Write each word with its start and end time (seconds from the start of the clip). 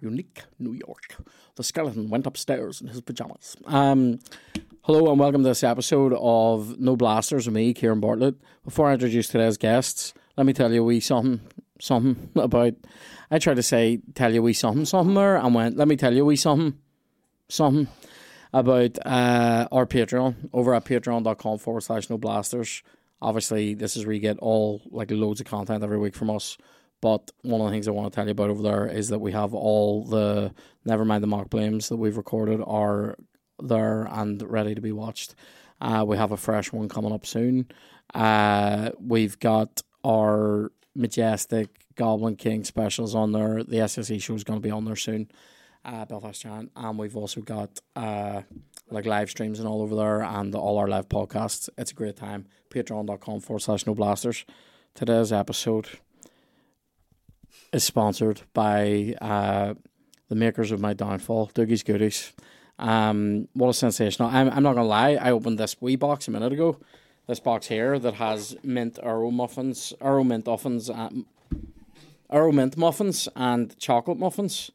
Unique 0.00 0.42
New 0.58 0.72
York. 0.72 1.16
The 1.54 1.62
skeleton 1.62 2.10
went 2.10 2.26
upstairs 2.26 2.80
in 2.80 2.88
his 2.88 3.00
pajamas. 3.00 3.56
Um, 3.66 4.18
hello 4.82 5.10
and 5.10 5.20
welcome 5.20 5.42
to 5.44 5.48
this 5.48 5.62
episode 5.62 6.12
of 6.18 6.80
No 6.80 6.96
Blasters 6.96 7.46
with 7.46 7.54
me, 7.54 7.72
Ciaran 7.72 8.00
Bartlett. 8.00 8.34
Before 8.64 8.88
I 8.88 8.94
introduce 8.94 9.28
today's 9.28 9.56
guests, 9.56 10.12
let 10.36 10.44
me 10.44 10.52
tell 10.52 10.72
you 10.72 10.80
a 10.80 10.84
wee 10.84 10.98
something, 10.98 11.40
something 11.80 12.30
about. 12.36 12.74
I 13.30 13.38
tried 13.38 13.56
to 13.56 13.62
say, 13.62 14.00
tell 14.14 14.34
you 14.34 14.40
a 14.40 14.42
wee 14.42 14.54
something, 14.54 14.86
something 14.86 15.14
there, 15.14 15.36
and 15.36 15.54
went, 15.54 15.76
let 15.76 15.86
me 15.86 15.96
tell 15.96 16.12
you 16.12 16.22
a 16.22 16.26
wee 16.26 16.36
something, 16.36 16.78
something 17.48 17.86
about 18.52 18.98
uh, 19.06 19.68
our 19.70 19.86
Patreon 19.86 20.50
over 20.52 20.74
at 20.74 20.84
patreon.com 20.84 21.58
forward 21.58 21.82
slash 21.82 22.10
no 22.10 22.18
blasters. 22.18 22.82
Obviously, 23.22 23.74
this 23.74 23.96
is 23.96 24.04
where 24.04 24.14
you 24.14 24.20
get 24.20 24.38
all 24.38 24.82
like 24.90 25.10
loads 25.10 25.40
of 25.40 25.46
content 25.46 25.84
every 25.84 25.98
week 25.98 26.14
from 26.14 26.28
us. 26.28 26.58
But 27.00 27.30
one 27.42 27.60
of 27.60 27.66
the 27.66 27.72
things 27.72 27.88
I 27.88 27.92
want 27.92 28.12
to 28.12 28.14
tell 28.14 28.26
you 28.26 28.32
about 28.32 28.50
over 28.50 28.62
there 28.62 28.86
is 28.86 29.08
that 29.08 29.20
we 29.20 29.32
have 29.32 29.54
all 29.54 30.04
the 30.04 30.52
never 30.84 31.04
mind 31.04 31.22
the 31.22 31.28
mock 31.28 31.48
blames 31.48 31.88
that 31.88 31.96
we've 31.96 32.16
recorded 32.16 32.60
are 32.66 33.16
there 33.60 34.04
and 34.10 34.42
ready 34.42 34.74
to 34.74 34.80
be 34.80 34.92
watched. 34.92 35.34
Uh, 35.80 36.04
we 36.06 36.16
have 36.16 36.32
a 36.32 36.36
fresh 36.36 36.72
one 36.72 36.88
coming 36.88 37.12
up 37.12 37.26
soon. 37.26 37.66
Uh, 38.14 38.90
we've 39.00 39.38
got 39.38 39.82
our 40.04 40.70
majestic 40.94 41.86
Goblin 41.96 42.36
King 42.36 42.64
specials 42.64 43.14
on 43.14 43.32
there. 43.32 43.62
The 43.64 43.78
SSE 43.78 44.20
show 44.22 44.34
is 44.34 44.44
going 44.44 44.60
to 44.60 44.62
be 44.62 44.70
on 44.70 44.84
there 44.84 44.96
soon. 44.96 45.30
Uh, 45.84 46.04
Belfast 46.04 46.40
Giant, 46.40 46.70
and 46.76 46.96
we've 46.96 47.16
also 47.16 47.40
got 47.40 47.80
uh, 47.96 48.42
like 48.90 49.04
live 49.04 49.28
streams 49.28 49.58
and 49.58 49.66
all 49.66 49.82
over 49.82 49.96
there, 49.96 50.22
and 50.22 50.54
all 50.54 50.78
our 50.78 50.86
live 50.86 51.08
podcasts. 51.08 51.68
It's 51.76 51.90
a 51.90 51.94
great 51.94 52.16
time. 52.16 52.46
Patreon.com 52.72 53.40
forward 53.40 53.60
slash 53.60 53.86
no 53.86 53.94
blasters. 53.94 54.44
Today's 54.94 55.32
episode 55.32 55.88
is 57.72 57.84
sponsored 57.84 58.42
by 58.54 59.14
uh, 59.20 59.74
the 60.28 60.34
makers 60.34 60.72
of 60.72 60.80
my 60.80 60.94
downfall, 60.94 61.50
Dougie's 61.54 61.82
Goodies. 61.82 62.32
Um, 62.78 63.48
what 63.52 63.68
a 63.68 63.74
sensational! 63.74 64.28
I'm, 64.28 64.48
I'm 64.50 64.62
not 64.62 64.74
gonna 64.74 64.88
lie. 64.88 65.14
I 65.14 65.30
opened 65.30 65.58
this 65.58 65.76
wee 65.80 65.96
box 65.96 66.28
a 66.28 66.30
minute 66.30 66.52
ago. 66.52 66.80
This 67.26 67.40
box 67.40 67.68
here 67.68 67.98
that 67.98 68.14
has 68.14 68.56
mint 68.64 68.98
Earl 69.02 69.30
muffins, 69.30 69.92
Earl 70.00 70.24
mint 70.24 70.46
muffins, 70.46 70.88
and 70.88 71.26
Earl 72.32 72.52
mint 72.52 72.76
muffins 72.76 73.28
and 73.36 73.78
chocolate 73.78 74.18
muffins. 74.18 74.70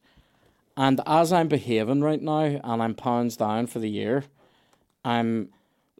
And 0.76 1.00
as 1.06 1.32
I'm 1.32 1.48
behaving 1.48 2.02
right 2.02 2.22
now, 2.22 2.60
and 2.62 2.82
I'm 2.82 2.94
pounds 2.94 3.36
down 3.36 3.66
for 3.66 3.80
the 3.80 3.90
year, 3.90 4.24
I'm 5.04 5.50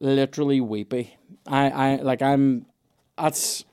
literally 0.01 0.61
weepy. 0.61 1.17
I, 1.47 1.71
I 1.71 1.97
like 1.97 2.23
I'm. 2.23 2.67
That's 3.17 3.65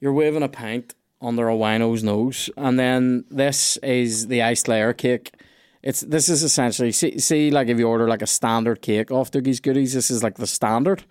you're 0.00 0.12
waving 0.12 0.42
a 0.42 0.48
pint 0.48 0.94
under 1.20 1.48
a 1.48 1.56
wino's 1.56 2.02
nose, 2.02 2.50
and 2.56 2.78
then 2.78 3.24
this 3.30 3.76
is 3.78 4.26
the 4.26 4.42
iced 4.42 4.68
layer 4.68 4.92
cake. 4.92 5.34
It's 5.82 6.00
this 6.00 6.28
is 6.28 6.42
essentially 6.42 6.92
see, 6.92 7.18
see 7.18 7.50
like 7.50 7.68
if 7.68 7.78
you 7.78 7.88
order 7.88 8.08
like 8.08 8.22
a 8.22 8.26
standard 8.26 8.82
cake 8.82 9.10
off 9.10 9.30
Dougie's 9.30 9.60
Goodies, 9.60 9.94
this 9.94 10.10
is 10.10 10.22
like 10.22 10.36
the 10.36 10.46
standard, 10.46 11.04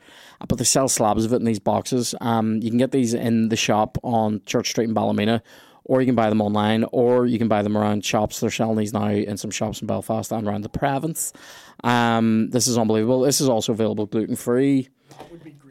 but 0.48 0.58
they 0.58 0.64
sell 0.64 0.88
slabs 0.88 1.26
of 1.26 1.34
it 1.34 1.38
in 1.38 1.46
these 1.46 1.60
boxes. 1.60 2.16
Um, 2.22 2.62
you 2.62 2.70
can 2.70 2.78
get 2.78 2.92
these 2.92 3.14
in 3.14 3.50
the 3.50 3.58
shop 3.58 3.98
on 4.04 4.42
Church 4.46 4.70
Street 4.70 4.86
in 4.86 4.94
Ballymena, 4.94 5.44
or 5.84 6.02
you 6.02 6.06
can 6.06 6.16
buy 6.16 6.30
them 6.30 6.42
online, 6.42 6.86
or 6.92 7.26
you 7.26 7.38
can 7.38 7.48
buy 7.48 7.62
them 7.62 7.78
around 7.78 8.06
shops. 8.06 8.40
They're 8.40 8.50
selling 8.50 8.78
these 8.78 8.94
now 8.94 9.10
in 9.10 9.38
some 9.38 9.52
shops 9.52 9.82
in 9.82 9.88
Belfast 9.88 10.32
and 10.32 10.48
around 10.48 10.62
the 10.62 10.70
province. 10.70 11.34
Um, 11.84 12.50
this 12.52 12.68
is 12.68 12.78
unbelievable. 12.78 13.22
This 13.22 13.42
is 13.42 13.50
also 13.50 13.72
available 13.72 14.06
gluten 14.06 14.36
free. 14.36 14.90
That 15.10 15.32
would 15.32 15.44
be 15.44 15.52
great 15.52 15.71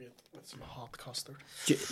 custard. 1.01 1.37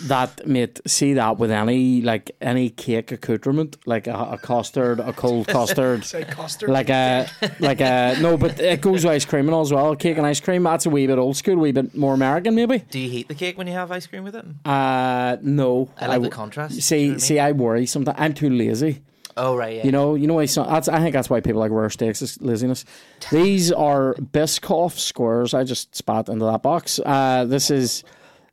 That 0.07 0.45
mate, 0.47 0.79
see 0.87 1.13
that 1.13 1.37
with 1.39 1.51
any 1.51 2.01
like 2.01 2.31
any 2.41 2.69
cake 2.69 3.11
accoutrement, 3.11 3.77
like 3.85 4.07
a, 4.07 4.13
a 4.31 4.37
custard, 4.37 4.99
a 4.99 5.13
cold 5.13 5.47
custard, 5.55 6.05
Say 6.05 6.23
custard. 6.23 6.69
like 6.69 6.89
a 6.89 7.27
like 7.59 7.81
a 7.81 8.15
no, 8.21 8.37
but 8.37 8.59
it 8.59 8.81
goes 8.81 9.03
with 9.03 9.13
ice 9.13 9.25
cream 9.25 9.47
and 9.47 9.55
all 9.55 9.61
as 9.61 9.73
well. 9.73 9.95
Cake 9.95 10.17
and 10.17 10.25
ice 10.25 10.39
cream. 10.39 10.63
That's 10.63 10.85
a 10.85 10.89
wee 10.89 11.07
bit 11.07 11.17
old 11.17 11.35
school, 11.37 11.55
a 11.55 11.57
wee 11.57 11.71
bit 11.71 11.95
more 11.95 12.13
American 12.13 12.53
maybe. 12.55 12.79
Do 12.89 12.99
you 12.99 13.09
heat 13.09 13.27
the 13.27 13.35
cake 13.35 13.57
when 13.57 13.67
you 13.67 13.73
have 13.73 13.91
ice 13.91 14.07
cream 14.07 14.23
with 14.23 14.35
it? 14.35 14.45
Uh 14.65 15.37
no. 15.41 15.89
I 15.99 16.07
like 16.07 16.21
the 16.21 16.29
contrast. 16.29 16.81
See, 16.81 16.99
you 17.01 17.07
know 17.07 17.13
what 17.13 17.23
I 17.23 17.25
see, 17.25 17.33
mean? 17.35 17.43
I 17.43 17.51
worry 17.53 17.85
sometimes. 17.87 18.17
I'm 18.19 18.33
too 18.33 18.49
lazy. 18.49 19.01
oh 19.37 19.55
right, 19.55 19.77
yeah. 19.77 19.85
You 19.85 19.91
know, 19.91 20.15
you 20.15 20.27
know 20.27 20.35
why? 20.35 20.45
Some, 20.45 20.67
that's, 20.67 20.87
I 20.87 20.99
think 20.99 21.13
that's 21.13 21.29
why 21.29 21.39
people 21.41 21.59
like 21.61 21.71
rare 21.71 21.89
steaks 21.89 22.21
is 22.21 22.41
laziness. 22.41 22.85
These 23.31 23.71
are 23.71 24.13
Biscoff 24.15 24.97
squares. 24.99 25.53
I 25.53 25.63
just 25.63 25.95
spat 25.95 26.29
into 26.29 26.45
that 26.45 26.61
box. 26.61 26.99
Uh, 27.05 27.45
this 27.45 27.71
is 27.71 28.03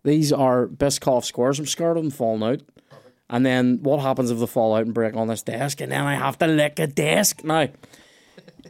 these 0.07 0.33
are 0.33 0.69
Biscoff 0.69 1.25
scores. 1.25 1.59
I'm 1.59 1.67
scared 1.67 1.97
of 1.97 2.05
them 2.05 2.13
falling 2.13 2.43
out. 2.45 2.63
And 3.29 3.45
then 3.45 3.81
what 3.83 3.99
happens 3.99 4.31
if 4.31 4.39
they 4.39 4.47
fall 4.47 4.77
out 4.77 4.85
and 4.85 4.95
break 4.95 5.17
on 5.17 5.27
this 5.27 5.43
desk? 5.43 5.81
And 5.81 5.91
then 5.91 6.03
I 6.03 6.15
have 6.15 6.39
to 6.39 6.47
lick 6.47 6.79
a 6.79 6.87
desk 6.87 7.43
now. 7.43 7.69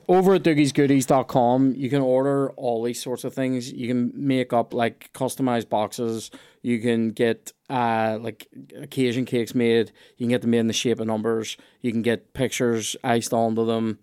Over 0.08 0.36
at 0.36 0.44
dougiesgoodies.com, 0.44 1.74
you 1.76 1.90
can 1.90 2.00
order 2.00 2.52
all 2.52 2.82
these 2.82 3.02
sorts 3.02 3.24
of 3.24 3.34
things. 3.34 3.70
You 3.70 3.86
can 3.86 4.12
make 4.14 4.54
up 4.54 4.72
like 4.72 5.10
customized 5.12 5.68
boxes. 5.68 6.30
You 6.62 6.80
can 6.80 7.10
get 7.10 7.52
uh, 7.68 8.18
like 8.18 8.48
occasion 8.80 9.26
cakes 9.26 9.54
made. 9.54 9.92
You 10.16 10.24
can 10.24 10.30
get 10.30 10.40
them 10.40 10.52
made 10.52 10.60
in 10.60 10.68
the 10.68 10.72
shape 10.72 11.00
of 11.00 11.06
numbers. 11.06 11.58
You 11.82 11.92
can 11.92 12.00
get 12.00 12.32
pictures 12.32 12.96
iced 13.04 13.34
onto 13.34 13.66
them. 13.66 13.98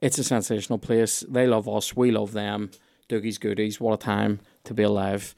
It's 0.00 0.18
a 0.18 0.24
sensational 0.24 0.80
place. 0.80 1.22
They 1.28 1.46
love 1.46 1.68
us. 1.68 1.94
We 1.94 2.10
love 2.10 2.32
them. 2.32 2.72
Dougie's 3.08 3.38
Goodies. 3.38 3.80
What 3.80 3.94
a 3.94 3.98
time 3.98 4.40
to 4.64 4.74
be 4.74 4.82
alive. 4.82 5.32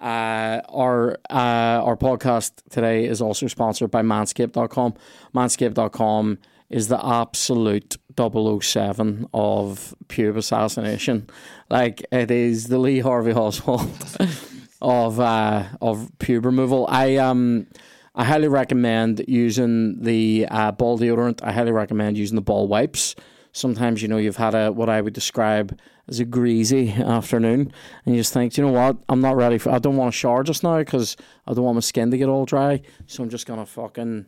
Uh, 0.00 0.60
our 0.68 1.12
uh, 1.30 1.82
our 1.84 1.96
podcast 1.96 2.52
today 2.70 3.06
is 3.06 3.20
also 3.20 3.46
sponsored 3.46 3.90
by 3.90 4.02
Manscaped.com. 4.02 4.94
Manscaped.com 5.34 6.38
is 6.68 6.88
the 6.88 7.04
absolute 7.04 7.96
007 8.18 9.28
of 9.32 9.94
pube 10.08 10.36
assassination. 10.36 11.28
Like 11.70 12.04
it 12.12 12.30
is 12.30 12.68
the 12.68 12.78
Lee 12.78 13.00
Harvey 13.00 13.32
Oswald 13.32 13.90
of 14.82 15.20
uh, 15.20 15.64
of 15.80 16.10
pube 16.18 16.44
removal. 16.44 16.86
I 16.88 17.16
um 17.16 17.66
I 18.14 18.24
highly 18.24 18.48
recommend 18.48 19.24
using 19.28 20.02
the 20.02 20.46
uh, 20.50 20.72
ball 20.72 20.98
deodorant. 20.98 21.40
I 21.42 21.52
highly 21.52 21.72
recommend 21.72 22.16
using 22.16 22.36
the 22.36 22.42
ball 22.42 22.66
wipes. 22.66 23.14
Sometimes 23.56 24.02
you 24.02 24.08
know 24.08 24.18
you've 24.18 24.36
had 24.36 24.54
a 24.54 24.70
what 24.70 24.90
I 24.90 25.00
would 25.00 25.14
describe 25.14 25.78
as 26.08 26.20
a 26.20 26.26
greasy 26.26 26.90
afternoon, 26.92 27.72
and 28.04 28.14
you 28.14 28.20
just 28.20 28.34
think, 28.34 28.54
you 28.58 28.66
know 28.66 28.70
what, 28.70 28.98
I'm 29.08 29.22
not 29.22 29.34
ready 29.34 29.56
for. 29.56 29.70
I 29.70 29.78
don't 29.78 29.96
want 29.96 30.12
to 30.12 30.18
shower 30.18 30.42
just 30.42 30.62
now 30.62 30.76
because 30.76 31.16
I 31.46 31.54
don't 31.54 31.64
want 31.64 31.76
my 31.76 31.80
skin 31.80 32.10
to 32.10 32.18
get 32.18 32.28
all 32.28 32.44
dry. 32.44 32.82
So 33.06 33.22
I'm 33.22 33.30
just 33.30 33.46
gonna 33.46 33.64
fucking, 33.64 34.26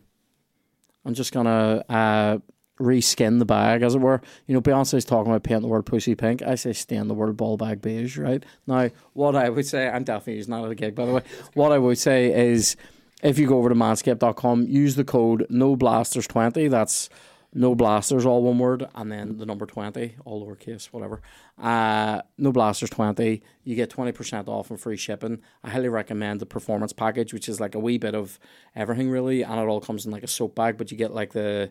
I'm 1.04 1.12
just 1.12 1.32
gonna 1.32 1.84
uh, 1.90 2.38
reskin 2.80 3.38
the 3.38 3.44
bag, 3.44 3.82
as 3.82 3.94
it 3.94 4.00
were. 4.00 4.22
You 4.46 4.54
know, 4.54 4.62
Beyonce's 4.62 5.04
talking 5.04 5.30
about 5.30 5.42
painting 5.42 5.60
the 5.60 5.68
word 5.68 5.84
pussy 5.84 6.14
pink. 6.14 6.40
I 6.40 6.54
say 6.54 6.72
stain 6.72 7.06
the 7.08 7.12
word 7.12 7.36
ball 7.36 7.58
bag 7.58 7.82
beige, 7.82 8.16
right? 8.16 8.42
Now, 8.66 8.88
what 9.12 9.36
I 9.36 9.50
would 9.50 9.66
say, 9.66 9.90
I'm 9.90 10.04
definitely 10.04 10.36
using 10.36 10.54
that 10.54 10.64
at 10.64 10.70
a 10.70 10.74
gig, 10.74 10.94
by 10.94 11.04
the 11.04 11.12
way. 11.12 11.22
What 11.52 11.72
I 11.72 11.76
would 11.76 11.98
say 11.98 12.32
is, 12.32 12.76
if 13.22 13.38
you 13.38 13.46
go 13.46 13.58
over 13.58 13.68
to 13.68 13.74
manscaped.com, 13.74 14.68
use 14.68 14.96
the 14.96 15.04
code 15.04 15.44
no 15.50 15.76
blasters 15.76 16.26
20 16.26 16.68
That's 16.68 17.10
no 17.58 17.74
blasters, 17.74 18.24
all 18.24 18.42
one 18.42 18.58
word, 18.58 18.86
and 18.94 19.10
then 19.10 19.36
the 19.38 19.44
number 19.44 19.66
20, 19.66 20.14
all 20.24 20.46
lowercase, 20.46 20.86
whatever. 20.86 21.20
Uh, 21.60 22.22
no 22.38 22.52
blasters 22.52 22.88
20. 22.90 23.42
You 23.64 23.74
get 23.74 23.90
20% 23.90 24.46
off 24.46 24.70
and 24.70 24.80
free 24.80 24.96
shipping. 24.96 25.40
I 25.64 25.70
highly 25.70 25.88
recommend 25.88 26.40
the 26.40 26.46
performance 26.46 26.92
package, 26.92 27.32
which 27.32 27.48
is 27.48 27.58
like 27.60 27.74
a 27.74 27.80
wee 27.80 27.98
bit 27.98 28.14
of 28.14 28.38
everything, 28.76 29.10
really, 29.10 29.42
and 29.42 29.60
it 29.60 29.66
all 29.66 29.80
comes 29.80 30.06
in 30.06 30.12
like 30.12 30.22
a 30.22 30.28
soap 30.28 30.54
bag, 30.54 30.78
but 30.78 30.90
you 30.92 30.96
get 30.96 31.12
like 31.12 31.32
the 31.32 31.70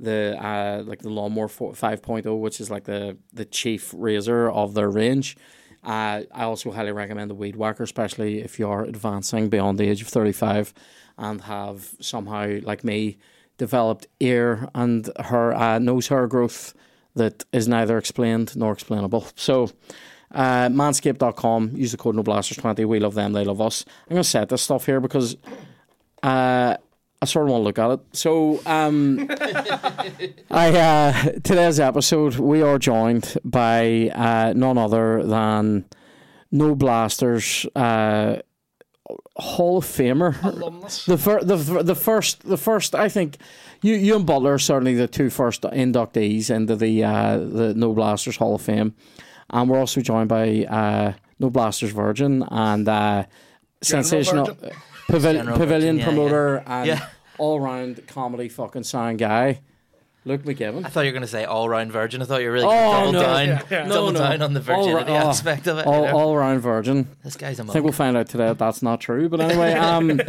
the 0.00 0.36
uh 0.40 0.80
like 0.86 1.00
the 1.00 1.08
lawnmower 1.08 1.48
4, 1.48 1.72
5.0 1.72 2.40
which 2.40 2.60
is 2.60 2.70
like 2.70 2.84
the 2.84 3.16
the 3.32 3.44
chief 3.44 3.92
razor 3.98 4.48
of 4.48 4.74
their 4.74 4.88
range 4.88 5.36
uh, 5.82 6.22
I 6.32 6.44
also 6.44 6.70
highly 6.70 6.92
recommend 6.92 7.30
the 7.30 7.36
weed 7.36 7.56
whacker, 7.56 7.84
especially 7.84 8.40
if 8.40 8.58
you 8.58 8.68
are 8.68 8.84
advancing 8.84 9.48
beyond 9.48 9.78
the 9.78 9.88
age 9.88 10.02
of 10.02 10.08
35 10.08 10.74
and 11.16 11.40
have 11.42 11.94
somehow, 12.00 12.58
like 12.62 12.82
me, 12.82 13.18
developed 13.58 14.06
ear 14.20 14.68
and 14.74 15.10
her 15.26 15.54
uh, 15.54 15.78
nose 15.78 16.08
hair 16.08 16.26
growth 16.26 16.74
that 17.14 17.44
is 17.52 17.68
neither 17.68 17.98
explained 17.98 18.56
nor 18.56 18.72
explainable. 18.72 19.26
So, 19.34 19.70
uh, 20.32 20.68
manscaped.com, 20.68 21.72
use 21.74 21.92
the 21.92 21.98
code 21.98 22.16
NOBLASTERS20. 22.16 22.86
We 22.86 23.00
love 23.00 23.14
them, 23.14 23.32
they 23.32 23.44
love 23.44 23.60
us. 23.60 23.84
I'm 24.06 24.14
going 24.14 24.22
to 24.22 24.28
set 24.28 24.48
this 24.48 24.62
stuff 24.62 24.86
here 24.86 25.00
because 25.00 25.36
uh, 26.22 26.76
I 27.20 27.26
sort 27.26 27.46
of 27.46 27.52
want 27.52 27.62
to 27.62 27.64
look 27.64 27.78
at 27.78 27.90
it. 27.90 28.00
So, 28.12 28.60
um, 28.64 29.28
I 30.50 30.70
uh, 30.70 31.22
today's 31.42 31.80
episode, 31.80 32.36
we 32.36 32.62
are 32.62 32.78
joined 32.78 33.36
by 33.44 34.10
uh, 34.14 34.52
none 34.54 34.78
other 34.78 35.24
than 35.24 35.86
No 36.52 36.74
Blasters 36.74 37.66
uh, 37.74 38.36
Hall 39.36 39.78
of 39.78 39.84
Famer. 39.84 40.34
Alumnus. 40.42 41.04
The, 41.06 41.16
fir- 41.18 41.40
the 41.42 41.56
the 41.82 41.94
first 41.94 42.42
the 42.42 42.56
first 42.56 42.94
I 42.94 43.08
think 43.08 43.36
you 43.82 43.94
you 43.94 44.16
and 44.16 44.26
Butler 44.26 44.54
are 44.54 44.58
certainly 44.58 44.94
the 44.94 45.06
two 45.08 45.30
first 45.30 45.62
inductees 45.62 46.50
into 46.50 46.76
the 46.76 47.04
uh, 47.04 47.38
the 47.38 47.74
No 47.74 47.92
Blasters 47.94 48.36
Hall 48.36 48.54
of 48.54 48.62
Fame, 48.62 48.94
and 49.50 49.70
we're 49.70 49.78
also 49.78 50.00
joined 50.00 50.28
by 50.28 50.64
uh, 50.64 51.12
No 51.38 51.50
Blasters 51.50 51.92
Virgin 51.92 52.42
and 52.50 52.88
uh, 52.88 53.24
sensational 53.82 54.46
Virgin? 54.46 54.70
pavil- 55.08 55.56
pavilion 55.56 55.58
Virgin, 55.58 55.98
yeah, 55.98 56.04
promoter 56.04 56.62
and 56.66 56.86
Yeah. 56.86 57.06
all 57.38 57.60
round 57.60 58.06
comedy 58.08 58.48
fucking 58.48 58.82
sound 58.84 59.18
guy, 59.18 59.60
Luke 60.28 60.42
McGibbon. 60.42 60.84
I 60.84 60.88
thought 60.88 61.00
you 61.00 61.08
were 61.08 61.12
going 61.12 61.22
to 61.22 61.26
say 61.26 61.44
all 61.44 61.68
round 61.68 61.90
virgin. 61.90 62.22
I 62.22 62.26
thought 62.26 62.40
you 62.42 62.46
were 62.48 62.52
really 62.52 62.66
Oh, 62.66 62.70
double 62.92 63.12
no. 63.12 63.22
down, 63.22 63.46
Yeah, 63.48 63.62
yeah. 63.70 63.88
double 63.88 64.12
No, 64.12 64.20
no. 64.20 64.28
down 64.30 64.42
on 64.42 64.52
the 64.54 64.60
All 64.60 64.84
virginity 64.84 65.10
ri- 65.12 65.18
oh, 65.18 65.28
aspect 65.28 65.66
of 65.66 65.78
it. 65.78 65.86
you 65.86 65.90
all, 65.92 66.04
know? 66.06 66.16
all 66.18 66.36
round 66.36 66.60
virgin. 66.60 67.08
this 67.24 67.36
guy's 67.36 67.58
a 67.58 67.62
I 67.62 67.64
monk. 67.64 67.70
I 67.70 67.72
think 67.72 67.84
we'll 67.84 67.92
find 67.92 68.16
out 68.16 68.28
today 68.28 68.46
that 68.46 68.58
that's 68.58 68.82
not 68.82 69.00
true. 69.00 69.28
But 69.28 69.40
anyway, 69.50 69.72
um, 69.72 70.20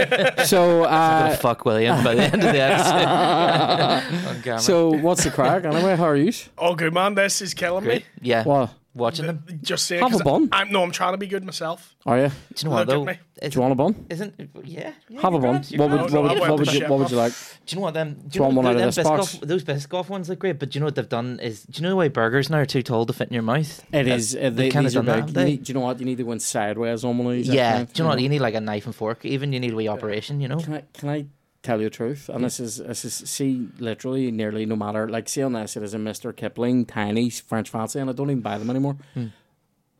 so 0.46 0.84
uh, 0.86 1.36
fuck 1.36 1.66
William 1.66 2.04
by 2.04 2.16
the 2.16 2.24
end 2.24 2.36
of 2.44 2.54
the 2.54 2.62
episode. 2.62 4.60
so 4.62 4.90
what's 4.92 5.24
the 5.24 5.31
crack 5.31 5.66
anyway? 5.66 5.96
How 5.96 6.06
are 6.06 6.16
you? 6.16 6.31
Oh, 6.57 6.75
good 6.75 6.94
man. 6.94 7.16
This 7.16 7.42
is 7.42 7.54
killing 7.54 7.84
Great. 7.84 8.04
me. 8.04 8.07
Yeah, 8.22 8.44
What 8.45 8.72
watching 8.94 9.26
them. 9.28 9.44
Just 9.62 9.86
saying. 9.86 10.02
Have 10.02 10.12
a 10.12 10.16
'cause 10.16 10.24
bun. 10.24 10.50
I'm 10.52 10.72
no. 10.72 10.84
I'm 10.84 10.92
trying 10.92 11.14
to 11.14 11.18
be 11.18 11.28
good 11.28 11.44
myself. 11.44 11.96
are 12.06 12.18
you? 12.20 12.28
Do 12.28 12.34
you 12.58 12.64
know 12.70 12.76
what 12.76 12.88
Look 12.88 12.96
at 12.96 13.00
though? 13.00 13.06
me. 13.06 13.20
Do 13.50 13.56
you 13.56 13.62
want 13.62 13.72
a 13.72 13.76
bun? 13.76 14.06
isn't 14.10 14.50
yeah? 14.66 14.92
yeah 15.08 15.22
Have 15.22 15.34
a 15.34 15.38
you're 15.38 15.42
bun. 15.42 15.52
grand, 15.52 15.72
you're 15.72 15.80
What 15.80 15.90
would, 15.92 15.98
grand. 16.00 16.14
what 16.14 16.24
would, 16.24 16.40
what 16.50 16.60
would 16.60 16.74
you 16.74 16.86
what 16.88 17.00
would 17.00 17.12
you 17.12 17.16
like? 17.18 17.32
Do 17.66 17.74
you 17.74 17.76
know 17.78 17.82
what 17.84 17.94
them? 17.94 18.14
Do 18.16 18.20
you 18.24 18.30
you 18.34 18.42
want 18.42 18.56
one 18.56 18.66
out 18.66 18.72
of 18.74 18.78
them 18.80 18.88
this 18.88 18.98
Biscoff- 18.98 19.18
box? 19.18 19.38
Those 19.42 19.64
Biscoff 19.64 20.10
ones 20.10 20.28
look 20.30 20.40
great, 20.40 20.60
but 20.60 20.72
do 20.72 20.78
you 20.78 20.82
know 20.82 20.88
what 20.88 20.96
they've 20.96 21.08
done? 21.08 21.40
Is 21.42 21.64
do 21.64 21.82
you 21.82 21.88
know 21.90 21.96
why 21.96 22.10
burgers 22.10 22.50
now 22.50 22.58
are 22.58 22.66
too 22.66 22.82
tall 22.84 23.06
to 23.06 23.14
fit 23.14 23.30
in 23.30 23.34
your 23.34 23.44
mouth? 23.44 23.82
It 23.94 24.08
is. 24.08 24.36
Uh. 24.36 24.40
They 24.40 24.50
they, 24.50 24.70
kinda 24.72 24.90
these 24.90 24.98
are 24.98 25.00
done 25.04 25.06
that, 25.06 25.16
big. 25.16 25.20
have 25.22 25.30
You 25.30 25.34
they? 25.36 25.46
need, 25.52 25.64
do 25.64 25.70
you 25.70 25.74
know 25.76 25.86
what? 25.86 26.00
You 26.00 26.06
need 26.06 26.18
to 26.18 26.24
go 26.24 26.32
in 26.34 26.40
sideways 26.40 27.04
on 27.06 27.18
one 27.18 27.28
of 27.28 27.34
these. 27.34 27.50
I 27.50 27.54
Yeah. 27.54 27.78
think, 27.78 27.94
Do 27.94 28.02
you 28.02 28.04
know 28.04 28.10
what? 28.10 28.22
You 28.22 28.30
need 28.30 28.40
like 28.42 28.56
a 28.56 28.62
knife 28.62 28.86
and 28.86 28.96
fork. 28.96 29.24
Even 29.24 29.54
you 29.54 29.60
need 29.62 29.72
a 29.72 29.76
wee 29.76 29.88
operation. 29.88 30.42
You 30.42 30.48
know. 30.50 30.58
Can 30.58 30.74
I 30.74 30.84
can 30.94 31.10
I 31.10 31.26
tell 31.64 31.80
you 31.80 31.86
the 31.86 31.90
truth? 31.96 32.30
And 32.30 32.44
this 32.44 32.60
is 32.60 32.78
this 32.78 33.04
is 33.06 33.14
see 33.14 33.68
literally 33.80 34.32
nearly 34.32 34.66
no 34.66 34.76
matter 34.76 35.08
like 35.10 35.28
see 35.30 35.42
on 35.42 35.54
this 35.54 35.76
it 35.78 35.84
is 35.84 35.94
a 35.94 35.98
Mr. 35.98 36.36
Kipling 36.36 36.86
tiny 36.86 37.30
French 37.30 37.70
fancy 37.70 38.00
and 38.00 38.10
I 38.10 38.14
don't 38.14 38.30
even 38.30 38.42
buy 38.42 38.58
them 38.58 38.70
anymore. 38.70 38.98
Hmm. 39.14 39.28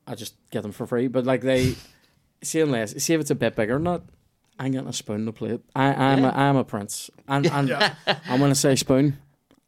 I 0.08 0.16
just 0.16 0.36
get 0.52 0.64
them 0.64 0.72
for 0.72 0.88
free. 0.88 1.08
But 1.08 1.26
like 1.26 1.42
they 1.42 1.76
see 2.42 2.62
unless 2.62 3.02
see 3.04 3.14
if 3.14 3.22
it's 3.22 3.32
a 3.32 3.36
bit 3.36 3.56
bigger 3.56 3.76
or 3.76 3.80
not. 3.80 4.04
I'm 4.62 4.72
getting 4.74 4.90
a 4.90 4.94
spoon 4.94 5.26
to 5.26 5.32
plate. 5.32 5.62
I, 5.74 5.94
I'm 5.94 6.20
Yeah. 6.24 6.32
a, 6.32 6.34
I'm 6.38 6.56
a 6.58 6.66
prince, 6.66 7.10
and, 7.30 7.48
and 7.48 7.70
Yeah. 7.70 7.94
I'm 8.28 8.42
gonna 8.42 8.54
say 8.56 8.76
spoon. 8.76 9.18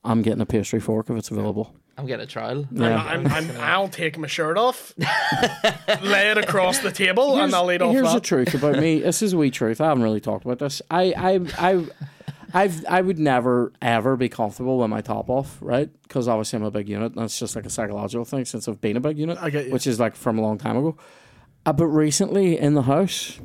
I'm 0.03 0.21
getting 0.21 0.41
a 0.41 0.45
pastry 0.45 0.81
fork 0.81 1.09
if 1.09 1.15
it's 1.15 1.31
available. 1.31 1.73
I'm 2.01 2.07
getting 2.07 2.23
a 2.23 2.27
trial. 2.27 2.65
Yeah. 2.71 2.95
I'm, 2.97 3.27
I'm, 3.27 3.51
I'll 3.59 3.87
take 3.87 4.17
my 4.17 4.25
shirt 4.27 4.57
off, 4.57 4.93
lay 6.01 6.31
it 6.31 6.37
across 6.37 6.79
the 6.79 6.91
table, 6.91 7.39
and 7.39 7.53
I'll 7.53 7.71
eat 7.71 7.81
off 7.81 7.91
here's 7.93 8.11
the 8.13 8.19
truth 8.19 8.53
about 8.55 8.77
me. 8.77 8.99
This 9.01 9.21
is 9.21 9.33
a 9.33 9.37
wee 9.37 9.51
truth. 9.51 9.79
I 9.79 9.85
haven't 9.87 10.03
really 10.03 10.19
talked 10.19 10.43
about 10.43 10.57
this. 10.59 10.81
I, 10.89 11.13
I, 11.15 11.39
I, 11.59 11.85
I've, 12.53 12.83
I 12.87 13.01
would 13.01 13.19
never 13.19 13.71
ever 13.83 14.17
be 14.17 14.29
comfortable 14.29 14.79
with 14.79 14.89
my 14.89 15.01
top 15.01 15.29
off, 15.29 15.57
right? 15.61 15.89
Because 16.03 16.27
obviously 16.27 16.57
I'm 16.57 16.63
a 16.63 16.71
big 16.71 16.89
unit, 16.89 17.13
and 17.13 17.23
it's 17.23 17.37
just 17.39 17.55
like 17.55 17.65
a 17.65 17.69
psychological 17.69 18.25
thing 18.25 18.45
since 18.45 18.67
I've 18.67 18.81
been 18.81 18.97
a 18.97 19.01
big 19.01 19.19
unit, 19.19 19.37
I 19.39 19.51
get 19.51 19.67
you. 19.67 19.71
which 19.71 19.85
is 19.85 19.99
like 19.99 20.15
from 20.15 20.39
a 20.39 20.41
long 20.41 20.57
time 20.57 20.77
ago. 20.77 20.97
Uh, 21.67 21.73
but 21.73 21.85
recently 21.85 22.57
in 22.57 22.73
the 22.73 22.81
house, 22.81 23.39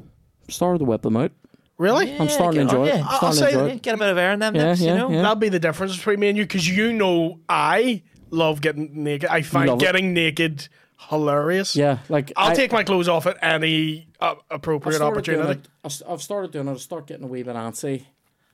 started 0.48 0.78
to 0.78 0.84
whip 0.86 1.02
them 1.02 1.16
out. 1.18 1.32
Really? 1.78 2.18
I'm 2.18 2.30
starting 2.30 2.66
to 2.66 2.72
get 2.72 2.74
on, 2.74 2.86
enjoy 2.86 2.94
it. 2.94 2.98
yeah. 3.00 3.06
I'm 3.06 3.18
I'll 3.20 3.32
say 3.34 3.52
it. 3.52 3.82
Get 3.82 3.96
a 3.96 3.98
bit 3.98 4.08
of 4.08 4.16
air 4.16 4.32
in 4.32 4.38
them 4.38 4.54
Yeah, 4.56 4.64
nips, 4.68 4.80
yeah, 4.80 4.92
you 4.92 4.98
know. 4.98 5.10
yeah. 5.10 5.20
That'll 5.20 5.36
be 5.36 5.50
the 5.50 5.58
difference 5.58 5.94
between 5.94 6.20
me 6.20 6.28
and 6.30 6.38
you, 6.38 6.44
because 6.44 6.66
you 6.66 6.90
know 6.94 7.38
I 7.50 8.02
love 8.36 8.60
getting 8.60 9.02
naked. 9.02 9.28
I 9.28 9.42
find 9.42 9.68
love 9.68 9.78
it. 9.78 9.84
getting 9.84 10.12
naked 10.12 10.68
hilarious. 11.08 11.76
Yeah, 11.76 11.98
like 12.08 12.32
I'll 12.36 12.52
I, 12.52 12.54
take 12.54 12.72
my 12.72 12.84
clothes 12.84 13.08
off 13.08 13.26
at 13.26 13.38
any 13.42 14.08
uh, 14.20 14.36
appropriate 14.50 14.96
started 14.96 15.24
doing 15.24 15.40
opportunity. 15.40 15.68
I 15.84 15.88
st- 15.88 16.10
I've 16.10 16.22
started 16.22 16.52
doing 16.52 16.68
it. 16.68 16.72
I 16.72 16.76
start 16.76 17.06
getting 17.06 17.24
a 17.24 17.28
wee 17.28 17.42
bit 17.42 17.56
antsy. 17.56 18.04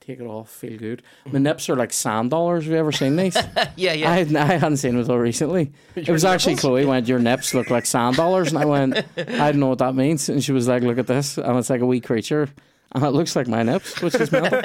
Take 0.00 0.19
it 0.19 0.26
off, 0.26 0.50
feel 0.50 0.76
good. 0.79 1.00
My 1.31 1.38
nips 1.38 1.70
are 1.70 1.76
like 1.76 1.93
sand 1.93 2.31
dollars. 2.31 2.64
Have 2.64 2.73
you 2.73 2.79
ever 2.79 2.90
seen 2.90 3.14
these? 3.14 3.37
Yeah, 3.76 3.93
yeah. 3.93 4.11
I, 4.11 4.19
had, 4.19 4.34
I 4.34 4.44
hadn't 4.58 4.79
seen 4.79 4.93
them 4.93 5.00
until 5.00 5.17
recently. 5.17 5.73
It 5.94 6.08
Your 6.08 6.14
was 6.14 6.25
actually? 6.25 6.56
Chloe 6.56 6.85
went, 6.85 7.06
Your 7.06 7.20
nips 7.20 7.55
look 7.55 7.70
like 7.70 7.87
sand 7.87 8.17
dollars. 8.17 8.49
And 8.49 8.58
I 8.58 8.64
went, 8.64 8.96
I 9.17 9.52
don't 9.52 9.61
know 9.61 9.69
what 9.69 9.78
that 9.78 9.94
means. 9.94 10.28
And 10.28 10.43
she 10.43 10.50
was 10.50 10.67
like, 10.67 10.82
Look 10.82 10.99
at 10.99 11.06
this. 11.06 11.38
And 11.38 11.56
it's 11.56 11.70
like 11.70 11.82
a 11.82 11.87
wee 11.87 12.00
creature. 12.00 12.49
And 12.94 13.03
it 13.05 13.11
looks 13.11 13.35
like 13.35 13.49
my 13.49 13.62
nips, 13.62 14.03
which 14.03 14.15
is 14.17 14.31
mental. 14.31 14.61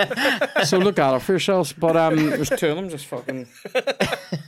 so 0.65 0.77
look 0.79 0.99
at 0.99 1.13
it 1.15 1.19
for 1.21 1.31
yourselves. 1.31 1.71
But 1.71 1.95
um, 1.95 2.15
there's 2.17 2.49
two 2.49 2.67
of 2.69 2.75
them 2.75 2.89
just 2.89 3.05
fucking. 3.05 3.47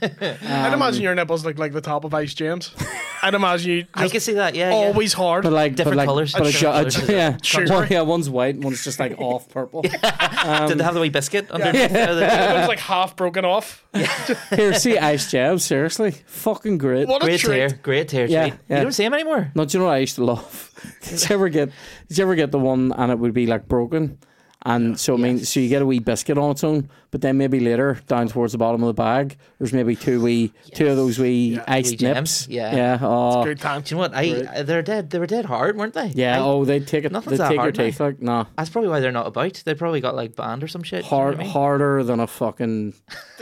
I'd 0.02 0.72
imagine 0.74 1.02
your 1.02 1.14
nipples 1.14 1.44
look 1.46 1.58
like 1.58 1.72
the 1.72 1.80
top 1.80 2.04
of 2.04 2.12
Ice 2.12 2.34
Gems. 2.34 2.74
I'd 3.22 3.32
imagine 3.34 3.70
you 3.70 3.86
I 3.94 4.02
just 4.02 4.12
can 4.12 4.20
see 4.20 4.32
that. 4.34 4.54
Yeah, 4.54 4.70
yeah. 4.70 4.76
always 4.76 5.12
hard. 5.14 5.44
But 5.44 5.52
like, 5.52 5.76
Different 5.76 5.96
but 5.96 5.98
like, 5.98 6.06
colours. 6.06 6.32
But 6.32 6.42
a, 6.42 6.52
Different 6.52 6.90
ju- 6.92 7.06
a 7.06 7.16
yeah, 7.16 7.36
Sugary. 7.42 7.70
one, 7.70 7.88
yeah, 7.90 8.00
one's 8.02 8.28
white, 8.30 8.54
and 8.54 8.64
one's 8.64 8.84
just 8.84 9.00
like 9.00 9.18
off 9.18 9.48
purple. 9.48 9.82
Did 9.82 9.92
they 9.92 10.84
have 10.84 10.94
the 10.94 11.00
wee 11.00 11.08
biscuit 11.08 11.50
underneath? 11.50 11.90
it 11.90 11.92
Yeah. 11.92 12.52
looks 12.54 12.68
like 12.68 12.78
half 12.80 13.16
broken 13.16 13.44
off. 13.44 13.84
Here, 14.54 14.74
see 14.74 14.98
Ice 14.98 15.30
Gem, 15.30 15.58
seriously, 15.58 16.12
fucking 16.26 16.78
great. 16.78 17.08
What 17.08 17.22
a 17.22 17.26
Great 17.26 17.40
treat. 17.40 17.56
tear, 17.56 17.70
great 17.82 18.08
tear 18.08 18.26
Yeah, 18.26 18.48
treat. 18.48 18.60
yeah. 18.68 18.76
You 18.78 18.82
don't 18.84 18.92
see 18.92 19.04
him 19.04 19.14
anymore. 19.14 19.50
No, 19.54 19.64
do 19.64 19.76
you 19.78 19.82
know 19.82 19.86
what 19.88 19.94
I 19.94 19.98
used 19.98 20.16
to 20.16 20.24
love? 20.24 20.69
did 21.02 21.28
you 21.28 21.34
ever 21.34 21.48
get? 21.48 21.70
Did 22.08 22.18
you 22.18 22.24
ever 22.24 22.34
get 22.34 22.50
the 22.52 22.58
one 22.58 22.92
and 22.96 23.10
it 23.12 23.18
would 23.18 23.34
be 23.34 23.46
like 23.46 23.68
broken, 23.68 24.18
and 24.62 24.98
so 25.00 25.14
it 25.14 25.18
means 25.18 25.48
so 25.48 25.58
you 25.60 25.68
get 25.68 25.80
a 25.82 25.86
wee 25.86 25.98
biscuit 26.00 26.36
on 26.38 26.50
its 26.50 26.62
own, 26.64 26.90
but 27.10 27.20
then 27.22 27.38
maybe 27.38 27.60
later 27.60 27.98
down 28.08 28.28
towards 28.28 28.52
the 28.52 28.58
bottom 28.58 28.82
of 28.82 28.88
the 28.88 28.92
bag, 28.94 29.36
there's 29.58 29.72
maybe 29.72 29.96
two 29.96 30.20
wee, 30.22 30.52
two 30.74 30.86
of 30.88 30.96
those 30.96 31.18
wee 31.18 31.54
Yeah. 31.54 31.64
iced 31.66 31.90
Wee 31.92 31.96
gems, 31.96 32.16
nips. 32.16 32.48
yeah. 32.48 32.74
yeah, 32.76 32.98
oh, 33.00 33.42
Good 33.44 33.58
time. 33.60 33.80
Do 33.82 33.94
you 33.94 33.96
know 33.96 34.00
what? 34.02 34.14
I 34.14 34.42
uh, 34.60 34.62
they're 34.62 34.82
dead. 34.82 35.10
They 35.10 35.18
were 35.18 35.26
dead 35.26 35.46
hard, 35.46 35.76
weren't 35.76 35.94
they? 35.94 36.08
yeah. 36.14 36.36
I- 36.36 36.40
oh, 36.42 36.64
they 36.64 36.80
take 36.80 37.04
it. 37.04 37.08
They 37.08 37.12
Nothing's 37.14 37.38
that 37.38 37.48
take 37.48 37.54
your 37.56 37.62
hard 37.62 37.76
now. 37.78 37.84
teeth 37.84 38.00
like 38.00 38.20
nah. 38.22 38.44
That's 38.58 38.68
probably 38.70 38.90
why 38.90 39.00
they're 39.00 39.12
not 39.12 39.26
about. 39.26 39.62
They 39.64 39.74
probably 39.74 40.00
got 40.00 40.14
like 40.14 40.36
banned 40.36 40.62
or 40.62 40.68
some 40.68 40.82
shit. 40.82 41.04
do 41.08 41.14
you 41.14 41.22
know 41.22 41.28
I 41.28 41.34
mean? 41.36 41.48
harder 41.48 42.02
than 42.04 42.20
a 42.20 42.26
fucking 42.26 42.92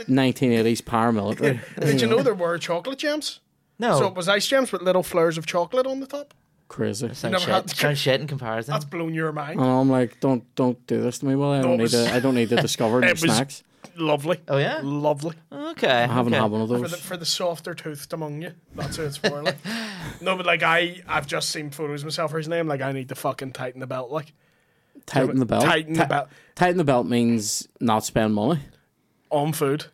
1980s 0.07 0.81
paramilitary. 0.83 1.59
Did 1.79 2.01
you 2.01 2.07
know 2.07 2.23
there 2.23 2.33
were 2.33 2.57
chocolate 2.57 2.99
gems? 2.99 3.39
No, 3.77 3.97
So 3.97 4.07
it 4.07 4.15
was 4.15 4.27
ice 4.27 4.45
gems 4.45 4.71
with 4.73 4.81
little 4.81 5.03
flares 5.03 5.37
of 5.37 5.45
chocolate 5.45 5.87
on 5.87 5.99
the 6.01 6.05
top. 6.07 6.33
Crazy. 6.69 7.07
sounds 7.13 7.23
never 7.23 7.39
shit. 7.39 7.49
had- 7.49 7.69
Sounds 7.71 7.97
shit 7.99 8.21
in 8.21 8.27
comparison. 8.27 8.71
That's 8.71 8.85
blown 8.85 9.13
your 9.13 9.31
mind. 9.33 9.59
And 9.59 9.67
I'm 9.69 9.89
like, 9.89 10.19
don't 10.21 10.43
don't 10.55 10.85
do 10.87 11.01
this 11.01 11.19
to 11.19 11.25
me, 11.25 11.35
Well, 11.35 11.51
I 11.51 11.57
No, 11.57 11.63
don't 11.63 11.73
it 11.73 11.77
need 11.77 11.83
was- 11.83 11.91
to. 11.93 12.13
I 12.13 12.19
don't 12.21 12.35
need 12.35 12.49
to 12.49 12.55
discover 12.61 13.01
new 13.01 13.07
It 13.07 13.11
was- 13.21 13.21
snacks. 13.21 13.63
Lovely. 13.95 14.39
oh 14.47 14.57
yeah. 14.57 14.79
Lovely. 14.83 15.35
Okay. 15.51 15.87
I 15.89 16.07
haven't 16.07 16.33
okay. 16.33 16.41
had 16.41 16.51
one 16.51 16.61
of 16.61 16.69
For 16.69 16.77
those. 16.79 16.91
the, 16.91 16.97
for 16.97 17.17
the 17.17 17.25
softer 17.25 17.73
toothed 17.73 18.13
among 18.13 18.41
you. 18.41 18.51
That's 18.75 18.95
who 18.95 19.03
it's 19.03 19.17
for. 19.17 19.41
Like. 19.41 19.57
no, 20.21 20.37
but 20.37 20.45
like 20.45 20.63
I, 20.63 21.01
I've 21.07 21.27
just 21.27 21.49
seen 21.49 21.69
photos 21.69 22.01
of 22.01 22.05
myself 22.05 22.31
for 22.31 22.37
his 22.37 22.47
name. 22.47 22.67
Like 22.67 22.81
I 22.81 22.91
need 22.93 23.09
to 23.09 23.15
fucking 23.15 23.51
tighten 23.53 23.79
the 23.81 23.87
belt. 23.87 24.09
Like 24.11 24.31
Tighten 25.05 25.39
the 25.39 25.45
belt. 25.45 25.63
Tighten 25.65 25.93
the 25.93 26.03
Ti- 26.03 26.07
belt 26.09 26.29
Tighten 26.55 26.77
the 26.77 26.83
belt 26.83 27.07
means 27.07 27.67
not 27.81 28.05
spend 28.05 28.35
money. 28.35 28.59
on 29.31 29.53
food. 29.53 29.85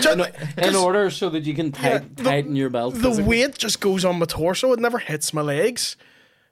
Just- 0.00 0.18
In 0.58 0.74
order 0.76 1.10
so 1.10 1.30
that 1.30 1.44
you 1.44 1.54
can 1.54 1.72
Yeah, 1.82 1.98
the- 2.14 2.22
tighten 2.24 2.56
your 2.56 2.70
belt. 2.70 2.94
the 2.94 3.00
physically. 3.00 3.24
weight 3.42 3.58
just 3.58 3.80
goes 3.80 4.04
on 4.04 4.18
my 4.18 4.26
torso. 4.26 4.72
It 4.72 4.80
never 4.80 4.98
hits 4.98 5.32
my 5.32 5.42
legs. 5.42 5.96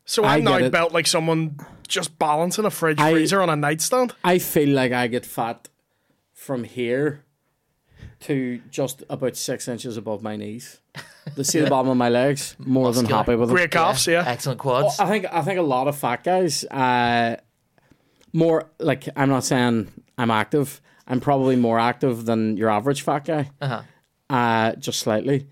So 0.05 0.25
I 0.25 0.37
I'm 0.37 0.45
now 0.45 0.59
get 0.59 0.67
it. 0.67 0.73
built 0.73 0.93
like 0.93 1.07
someone 1.07 1.57
just 1.89 2.19
balancing 2.19 2.65
a 2.65 2.71
fridge 2.71 3.01
I- 3.01 3.13
freezer 3.13 3.41
on 3.43 3.49
a 3.51 3.57
nightstand. 3.57 4.15
I 4.23 4.39
feel 4.39 4.69
like 4.71 4.93
I 4.93 5.07
get 5.07 5.25
fat 5.27 5.69
from 6.33 6.65
here 6.65 7.25
to 8.21 8.61
just 8.71 9.03
about 9.09 9.37
six 9.37 9.67
inches 9.69 9.97
above 9.97 10.23
my 10.23 10.37
knees. 10.37 10.81
The 11.37 11.45
see 11.45 11.61
the 11.61 11.71
bottom 11.71 11.91
of 11.91 11.97
my 11.97 12.11
legs, 12.11 12.55
more 12.59 12.93
than 12.93 13.07
happy 13.07 13.35
with 13.35 13.49
it. 13.51 13.53
Great 13.55 13.71
calves, 13.71 14.07
yeah. 14.07 14.25
Excellent 14.27 14.61
quads. 14.61 15.01
I 15.01 15.07
think 15.07 15.25
I 15.33 15.41
think 15.41 15.59
a 15.59 15.63
lot 15.63 15.89
of 15.89 15.97
fat 15.97 16.23
guys, 16.23 16.65
uh, 16.67 17.37
more 18.35 18.71
like 18.79 19.09
I'm 19.17 19.31
not 19.31 19.45
saying 19.45 19.91
I'm 20.19 20.31
active. 20.31 20.83
I'm 21.07 21.21
probably 21.21 21.57
more 21.57 21.79
active 21.79 22.25
than 22.25 22.57
your 22.57 22.71
average 22.71 23.03
fat 23.03 23.25
guy, 23.25 23.51
Uh-huh. 23.61 23.83
uh, 24.31 24.73
just 24.77 25.01
slightly, 25.01 25.47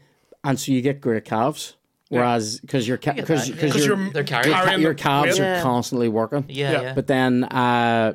and 0.44 0.58
so 0.58 0.72
you 0.72 0.80
get 0.82 1.00
great 1.00 1.24
calves. 1.24 1.76
Whereas 2.08 2.60
because 2.60 2.86
your 2.86 2.98
get 2.98 3.16
because 3.16 3.46
that, 3.48 3.54
yeah. 3.56 3.60
because 3.62 3.72
'Cause 3.72 3.86
your 3.86 4.10
They're 4.10 4.22
carrying. 4.24 4.52
ca- 4.52 4.76
your 4.76 4.92
calves 4.94 5.38
weight. 5.40 5.46
are 5.46 5.62
constantly 5.62 6.08
working. 6.08 6.44
Yeah, 6.48 6.72
Yeah. 6.72 6.82
yeah. 6.82 6.94
But 6.94 7.06
then 7.06 7.44
uh, 7.44 8.12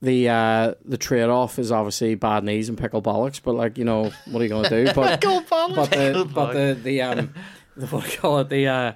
the 0.00 0.28
uh, 0.28 0.74
the 0.84 0.96
trade 0.98 1.28
off 1.28 1.56
is 1.60 1.70
obviously 1.70 2.16
bad 2.16 2.42
knees 2.42 2.68
and 2.68 2.76
pickle 2.76 3.00
bollocks. 3.00 3.40
But 3.40 3.54
like 3.54 3.78
you 3.78 3.84
know, 3.84 4.10
what 4.28 4.40
are 4.40 4.42
you 4.42 4.48
going 4.48 4.64
to 4.68 4.84
do? 4.86 4.92
But 4.96 5.20
Go 5.20 5.40
Palace. 5.40 5.76
but 5.76 5.90
the 5.92 6.28
but 6.34 6.52
the 6.52 6.74
the 6.82 7.02
um 7.02 7.32
the, 7.76 7.86
what 7.86 8.04
do 8.04 8.10
you 8.10 8.18
call 8.18 8.38
it 8.40 8.48
the 8.48 8.66
uh 8.66 8.92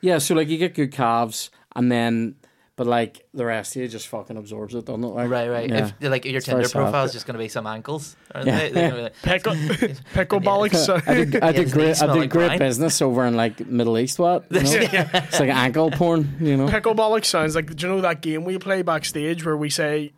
yeah. 0.00 0.16
So 0.18 0.34
like 0.34 0.48
you 0.48 0.56
get 0.56 0.74
good 0.74 0.90
calves 0.92 1.50
and 1.76 1.92
then 1.92 2.36
but 2.80 2.86
like 2.86 3.26
the 3.34 3.44
rest 3.44 3.76
of 3.76 3.82
you 3.82 3.88
just 3.88 4.08
fucking 4.08 4.38
absorbs 4.38 4.74
it, 4.74 4.86
doesn't 4.86 5.04
it? 5.04 5.08
Like, 5.08 5.28
Right, 5.28 5.48
right. 5.50 5.68
Yeah. 5.68 5.90
If 6.00 6.10
like 6.10 6.24
your 6.24 6.40
very 6.40 6.62
Tinder 6.62 6.68
profile 6.70 7.04
is 7.04 7.12
just 7.12 7.26
going 7.26 7.34
to 7.34 7.38
be 7.38 7.48
some 7.48 7.66
ankles, 7.66 8.16
aren't 8.34 8.46
Yeah. 8.46 8.58
they? 8.58 8.70
They're 8.70 8.90
be 8.94 9.02
like, 9.02 9.22
Pickle, 9.22 9.52
picklebolics. 10.14 10.88
I 11.06 11.14
did, 11.14 11.36
I 11.42 11.52
did 11.52 11.64
his 11.64 11.72
great. 11.74 12.02
I 12.02 12.06
did 12.06 12.20
like 12.20 12.30
great 12.30 12.46
brine. 12.46 12.58
business 12.58 13.02
over 13.02 13.26
in 13.26 13.36
like 13.36 13.66
Middle 13.66 13.98
East. 13.98 14.18
What 14.18 14.46
you 14.50 14.60
know? 14.62 14.64
it's 14.72 15.40
like 15.40 15.50
ankle 15.50 15.90
porn, 15.90 16.38
you 16.40 16.56
know. 16.56 16.68
Picklebolics 16.68 17.26
sounds 17.26 17.54
like. 17.54 17.76
Do 17.76 17.86
you 17.86 17.92
know 17.92 18.00
that 18.00 18.22
game 18.22 18.46
we 18.46 18.56
play 18.56 18.80
backstage 18.80 19.44
where 19.44 19.58
we 19.58 19.68
say 19.68 20.12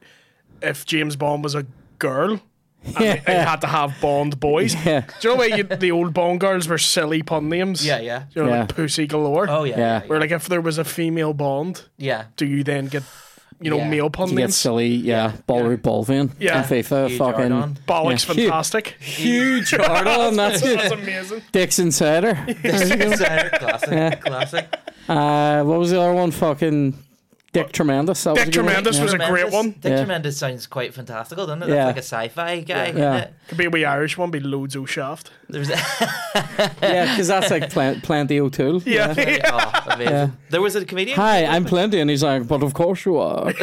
if 0.60 0.86
James 0.86 1.16
Bond 1.16 1.42
was 1.42 1.56
a 1.56 1.66
girl? 1.98 2.40
And 2.84 2.94
they, 2.96 3.22
they 3.26 3.34
had 3.34 3.60
to 3.60 3.66
have 3.66 3.94
Bond 4.00 4.38
boys. 4.40 4.74
Yeah, 4.84 5.02
Do 5.20 5.28
you 5.28 5.34
know 5.34 5.38
where 5.38 5.56
you, 5.56 5.62
the 5.64 5.92
old 5.92 6.12
Bond 6.12 6.40
girls 6.40 6.66
were 6.68 6.78
silly 6.78 7.22
pun 7.22 7.48
names? 7.48 7.84
yeah, 7.86 8.00
yeah. 8.00 8.24
You 8.34 8.42
know, 8.42 8.48
Yeah. 8.48 8.60
like 8.60 8.74
Pussy 8.74 9.06
Galore. 9.06 9.48
Oh 9.48 9.64
yeah, 9.64 9.78
Yeah. 9.78 10.00
yeah. 10.02 10.06
Where 10.08 10.20
like 10.20 10.32
if 10.32 10.48
there 10.48 10.60
was 10.60 10.78
a 10.78 10.84
female 10.84 11.32
Bond, 11.32 11.84
yeah. 11.96 12.24
do 12.36 12.44
you 12.46 12.64
then 12.64 12.86
get, 12.88 13.04
you 13.60 13.70
know, 13.70 13.76
Yeah. 13.76 13.88
male 13.88 14.10
pun 14.10 14.30
you 14.30 14.34
get 14.36 14.40
names? 14.42 14.56
silly. 14.56 14.88
Yeah, 14.88 15.32
ball 15.46 15.62
root 15.62 15.82
ball 15.82 16.02
vein. 16.02 16.32
Yeah. 16.40 16.58
in 16.58 16.64
FIFA, 16.64 17.08
Huge 17.08 17.18
fucking 17.18 17.50
hard-on. 17.50 17.78
Bollocks, 17.86 18.26
Yeah. 18.36 18.44
fantastic. 18.46 18.88
huge 19.00 19.70
hard 19.76 20.06
on. 20.08 20.34
That's 20.36 20.60
That's 20.60 20.86
it. 20.86 20.92
amazing. 20.92 21.42
Dicks 21.52 21.78
Insider. 21.78 22.34
classic, 22.62 24.20
classic. 24.24 24.66
Uh, 25.08 25.62
what 25.64 25.78
was 25.78 25.90
the 25.90 26.00
other 26.00 26.14
one? 26.14 26.30
Fucking 26.32 26.94
Dick 27.52 27.70
Tremendous. 27.72 28.24
That 28.24 28.30
was 28.30 28.38
a 28.40 28.44
Dick 28.46 28.54
good. 28.54 28.60
Tremendous 28.64 28.96
Yeah. 28.96 29.02
was 29.04 29.12
a 29.12 29.18
great 29.18 29.50
one. 29.50 29.70
Dick 29.72 29.90
Yeah. 29.90 29.96
Tremendous 29.98 30.38
sounds 30.38 30.66
quite 30.66 30.94
fantastical, 30.94 31.46
doesn't 31.46 31.64
it? 31.64 31.68
Yeah. 31.68 31.92
That's 31.92 32.10
like 32.12 32.24
a 32.24 32.30
sci-fi 32.30 32.60
guy. 32.60 32.84
isn't 32.86 32.96
Yeah. 32.98 33.16
it? 33.18 33.34
Could 33.48 33.58
be 33.58 33.64
a 33.66 33.70
wee 33.70 33.84
Irish 33.84 34.16
one, 34.16 34.30
be 34.30 34.40
loads 34.40 34.74
of 34.74 34.90
shaft. 34.90 35.30
There's 35.50 35.68
Yeah, 36.82 37.10
because 37.12 37.28
that's 37.28 37.50
like 37.50 37.68
Plen- 37.70 38.00
Plenty 38.00 38.40
O'Toole. 38.40 38.82
Yeah. 38.86 39.12
oh, 39.52 39.92
amazing. 39.92 40.12
Yeah. 40.14 40.28
There 40.48 40.62
was 40.62 40.74
a 40.76 40.84
comedian. 40.86 41.16
Hi, 41.16 41.44
I'm 41.44 41.64
Plenty, 41.66 42.00
and 42.00 42.08
he's 42.08 42.22
like, 42.22 42.48
but 42.48 42.62
of 42.62 42.72
course 42.72 43.04
you 43.04 43.18
are. 43.18 43.52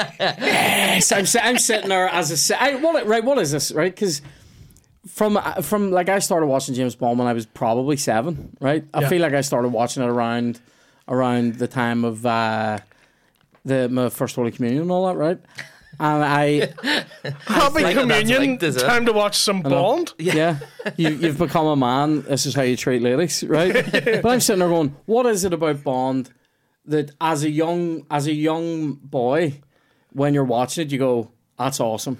yes, 0.00 1.12
I'm, 1.12 1.26
I'm 1.42 1.58
sitting 1.58 1.88
there 1.88 2.08
as 2.08 2.30
a 2.30 2.36
si- 2.36 2.54
what, 2.54 3.06
right. 3.06 3.22
What 3.24 3.38
is 3.38 3.50
this, 3.52 3.72
right? 3.72 3.94
Because 3.94 4.22
from 5.06 5.36
uh, 5.36 5.60
from 5.62 5.90
like 5.90 6.08
I 6.08 6.18
started 6.20 6.46
watching 6.46 6.74
James 6.74 6.94
Bond 6.94 7.18
when 7.18 7.28
I 7.28 7.32
was 7.32 7.46
probably 7.46 7.96
seven, 7.96 8.56
right? 8.60 8.84
I 8.94 9.02
Yeah. 9.02 9.08
feel 9.08 9.20
like 9.22 9.34
I 9.34 9.40
started 9.40 9.68
watching 9.68 10.02
it 10.02 10.08
around 10.08 10.60
around 11.08 11.56
the 11.56 11.68
time 11.68 12.04
of 12.04 12.24
uh, 12.24 12.78
the 13.64 13.88
my 13.88 14.08
first 14.08 14.36
Holy 14.36 14.50
Communion 14.50 14.82
and 14.82 14.90
all 14.90 15.06
that, 15.06 15.16
right? 15.16 15.38
And 16.00 16.24
I, 16.24 16.46
Happy 16.82 17.04
think 17.22 17.44
that 17.46 17.72
that's 17.82 17.94
Communion. 17.98 18.40
linked, 18.40 18.62
is? 18.62 18.76
Time 18.76 19.04
to 19.06 19.12
watch 19.12 19.36
some 19.36 19.60
Bond. 19.60 20.14
yeah, 20.18 20.58
you, 20.96 21.10
you've 21.10 21.38
become 21.38 21.66
a 21.66 21.76
man. 21.76 22.22
This 22.22 22.46
is 22.46 22.54
how 22.54 22.62
you 22.62 22.76
treat 22.76 23.02
ladies, 23.02 23.44
right? 23.44 23.72
but 23.92 24.26
I'm 24.26 24.40
sitting 24.40 24.60
there 24.60 24.68
going, 24.68 24.96
what 25.04 25.26
is 25.26 25.44
it 25.44 25.52
about 25.52 25.84
Bond 25.84 26.30
that 26.86 27.12
as 27.20 27.44
a 27.44 27.50
young 27.50 28.06
as 28.10 28.26
a 28.26 28.32
young 28.32 28.94
boy, 28.94 29.60
when 30.12 30.34
you're 30.34 30.44
watching 30.44 30.86
it, 30.86 30.92
you 30.92 30.98
go, 30.98 31.30
that's 31.58 31.78
awesome. 31.78 32.18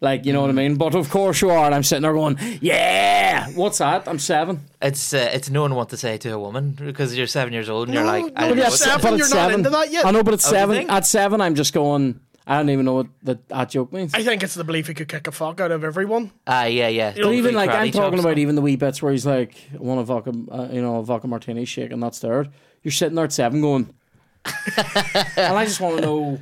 Like, 0.00 0.26
you 0.26 0.32
know 0.32 0.40
what 0.42 0.50
I 0.50 0.52
mean? 0.52 0.76
But 0.76 0.94
of 0.94 1.10
course 1.10 1.40
you 1.40 1.50
are. 1.50 1.66
And 1.66 1.74
I'm 1.74 1.82
sitting 1.82 2.02
there 2.02 2.12
going, 2.12 2.38
yeah. 2.60 3.48
What's 3.50 3.78
that? 3.78 4.06
I'm 4.06 4.20
seven. 4.20 4.60
It's 4.80 5.12
uh, 5.12 5.30
it's 5.32 5.50
knowing 5.50 5.74
what 5.74 5.88
to 5.88 5.96
say 5.96 6.18
to 6.18 6.30
a 6.30 6.38
woman 6.38 6.70
because 6.72 7.16
you're 7.16 7.26
seven 7.26 7.52
years 7.52 7.68
old 7.68 7.88
and 7.88 7.94
you're 7.96 8.04
like, 8.04 8.24
I 8.36 8.42
no, 8.42 8.48
don't 8.48 8.56
know 8.58 8.62
yeah, 8.62 8.68
what 8.70 8.78
seven, 8.78 9.10
say. 9.12 9.16
you're 9.16 9.28
not 9.34 9.52
into 9.52 9.70
that 9.70 9.90
yet. 9.90 10.06
I 10.06 10.12
know, 10.12 10.22
but 10.22 10.34
at 10.34 10.44
Oh, 10.46 10.48
you 10.50 10.56
seven, 10.56 10.76
think? 10.76 10.90
at 10.92 11.04
seven, 11.04 11.40
I'm 11.40 11.56
just 11.56 11.72
going, 11.74 12.20
I 12.46 12.58
don't 12.58 12.70
even 12.70 12.84
know 12.84 12.94
what 12.94 13.08
that, 13.24 13.48
that 13.48 13.70
joke 13.70 13.92
means. 13.92 14.14
I 14.14 14.22
think 14.22 14.44
it's 14.44 14.54
the 14.54 14.62
belief 14.62 14.86
he 14.86 14.94
could 14.94 15.08
kick 15.08 15.26
a 15.26 15.32
fuck 15.32 15.60
out 15.60 15.72
of 15.72 15.82
everyone. 15.82 16.30
Ah, 16.46 16.66
yeah, 16.66 16.86
yeah. 16.88 17.12
But 17.16 17.32
even 17.32 17.56
like 17.56 17.70
I'm 17.70 17.90
talking 17.90 18.12
chops. 18.18 18.20
about 18.24 18.38
even 18.38 18.54
the 18.54 18.62
wee 18.62 18.76
bits 18.76 19.02
where 19.02 19.10
he's 19.10 19.26
like, 19.26 19.56
I 19.74 19.78
want 19.78 20.00
a 20.00 20.04
vodka, 20.04 20.32
uh, 20.50 20.68
you 20.70 20.80
know, 20.80 20.98
a 20.98 21.02
vodka 21.02 21.26
martini 21.26 21.64
shake 21.64 21.90
and 21.90 22.00
that's 22.00 22.20
third. 22.20 22.50
You're 22.84 22.92
sitting 22.92 23.16
there 23.16 23.24
at 23.24 23.32
seven 23.32 23.60
going, 23.60 23.92
and 24.46 25.56
I 25.56 25.64
just 25.64 25.80
want 25.80 25.96
to 25.96 26.02
know 26.02 26.40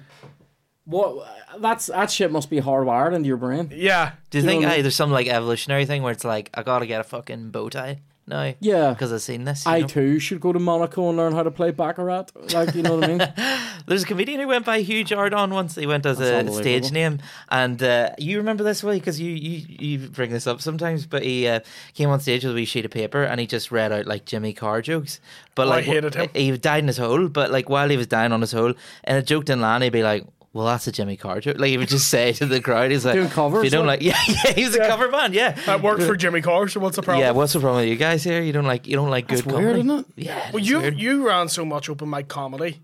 what 0.87 1.26
that's 1.61 1.87
that 1.87 2.11
shit 2.11 2.31
must 2.33 2.49
be 2.49 2.61
hardwired 2.61 3.12
into 3.14 3.28
your 3.28 3.37
brain. 3.37 3.71
Yeah. 3.75 4.12
Do 4.31 4.38
you 4.38 4.45
you 4.45 4.49
think 4.50 4.62
know- 4.62 4.69
aye, 4.71 4.83
there's 4.83 4.97
some 4.97 5.11
like 5.11 5.26
evolutionary 5.26 5.85
thing 5.85 6.02
where 6.02 6.12
it's 6.12 6.25
like 6.25 6.50
I 6.55 6.62
gotta 6.62 6.87
get 6.87 7.00
a 7.00 7.05
fucking 7.05 7.50
bow 7.50 7.69
tie 7.69 7.99
now? 8.26 8.55
Yeah. 8.61 8.90
because 8.90 9.12
I've 9.12 9.23
seen 9.23 9.45
this. 9.45 9.64
you 9.66 9.73
I 9.73 9.81
know? 9.83 9.87
too 9.87 10.19
should 10.19 10.40
go 10.40 10.52
to 10.52 10.59
Monaco 10.59 11.09
and 11.09 11.16
learn 11.19 11.33
how 11.35 11.43
to 11.43 11.50
play 11.50 11.71
baccarat. 11.73 12.26
Like 12.55 12.75
you 12.75 12.83
know 12.83 12.97
what 12.97 13.05
I 13.05 13.09
mean? 13.09 13.33
There's 13.87 14.02
a 14.02 14.07
comedian 14.07 14.40
who 14.40 14.49
went 14.49 14.64
by 14.64 14.81
Hugh 14.81 15.05
Jardon 15.05 15.50
once. 15.55 15.76
He 15.76 15.87
went 15.87 16.05
as 16.07 16.19
That's 16.19 16.50
a 16.50 16.52
stage 16.55 16.90
name, 16.90 17.21
and 17.50 17.81
uh, 17.81 18.11
you 18.19 18.38
remember 18.38 18.64
this 18.64 18.83
way 18.83 18.99
because 18.99 19.21
you, 19.21 19.31
you 19.31 19.64
you 19.78 20.09
bring 20.09 20.31
this 20.33 20.47
up 20.49 20.61
sometimes. 20.61 21.07
But 21.07 21.23
he 21.23 21.47
uh, 21.47 21.61
came 21.95 22.09
on 22.11 22.19
stage 22.19 22.43
with 22.45 22.52
a 22.52 22.57
wee 22.57 22.64
sheet 22.64 22.85
of 22.85 22.90
paper 22.90 23.23
and 23.23 23.38
he 23.38 23.47
just 23.47 23.71
read 23.71 23.93
out 23.93 24.07
like 24.07 24.25
Jimmy 24.25 24.52
Carr 24.55 24.83
jokes. 24.83 25.21
But 25.55 25.69
Oh, 25.69 25.71
I 25.71 25.75
like 25.76 25.85
hated 25.85 26.14
him. 26.16 26.28
he 26.35 26.57
died 26.59 26.81
in 26.81 26.88
his 26.88 26.99
hole. 26.99 27.28
But 27.28 27.52
like 27.52 27.69
while 27.69 27.88
he 27.88 27.97
was 27.97 28.09
dying 28.09 28.33
on 28.33 28.40
his 28.40 28.50
hole, 28.52 28.75
and 29.05 29.19
a 29.19 29.23
joke 29.23 29.45
didn't 29.45 29.62
land, 29.62 29.85
he'd 29.85 29.90
be 29.93 30.02
like. 30.02 30.26
Well, 30.57 30.67
that's 30.67 30.87
a 30.87 30.93
Jimmy 30.93 31.17
Carr 31.17 31.41
joke. 31.41 31.59
Like 31.59 31.69
he 31.71 31.77
would 31.77 31.89
just 31.89 32.09
say 32.09 32.33
to 32.33 32.47
the 32.47 32.61
crowd, 32.61 32.91
he's 32.91 33.05
like, 33.05 33.15
Doing 33.15 33.29
covers, 33.29 33.65
you 33.65 33.71
don't 33.71 33.87
like? 33.87 34.01
like, 34.01 34.07
yeah, 34.07 34.19
yeah, 34.45 34.53
he 34.55 34.65
was 34.65 34.75
a 34.75 34.79
cover 34.87 35.09
band, 35.09 35.35
yeah, 35.35 35.53
That 35.67 35.83
worked 35.83 36.03
for 36.03 36.17
Jimmy 36.17 36.41
Carr, 36.41 36.67
so 36.69 36.81
what's 36.81 36.97
the 36.97 37.03
problem? 37.03 37.23
yeah. 37.25 37.33
What's 37.33 37.53
the 37.53 37.61
problem 37.61 37.83
with 37.83 37.91
you 37.91 37.97
guys 37.97 38.25
here? 38.25 38.41
You 38.41 38.53
don't 38.53 38.65
like, 38.65 38.87
you 38.87 38.97
don't 38.97 39.11
like 39.11 39.29
That's 39.29 39.43
good 39.43 39.53
weird, 39.53 39.77
comedy, 39.77 39.81
isn't 39.81 39.99
it? 40.17 40.25
Yeah, 40.25 40.51
Well, 40.53 40.63
you 40.63 40.81
weird. 40.81 40.99
you 40.99 41.27
ran 41.29 41.49
so 41.49 41.65
much 41.65 41.89
open 41.91 42.09
mic 42.11 42.29
comedy. 42.29 42.81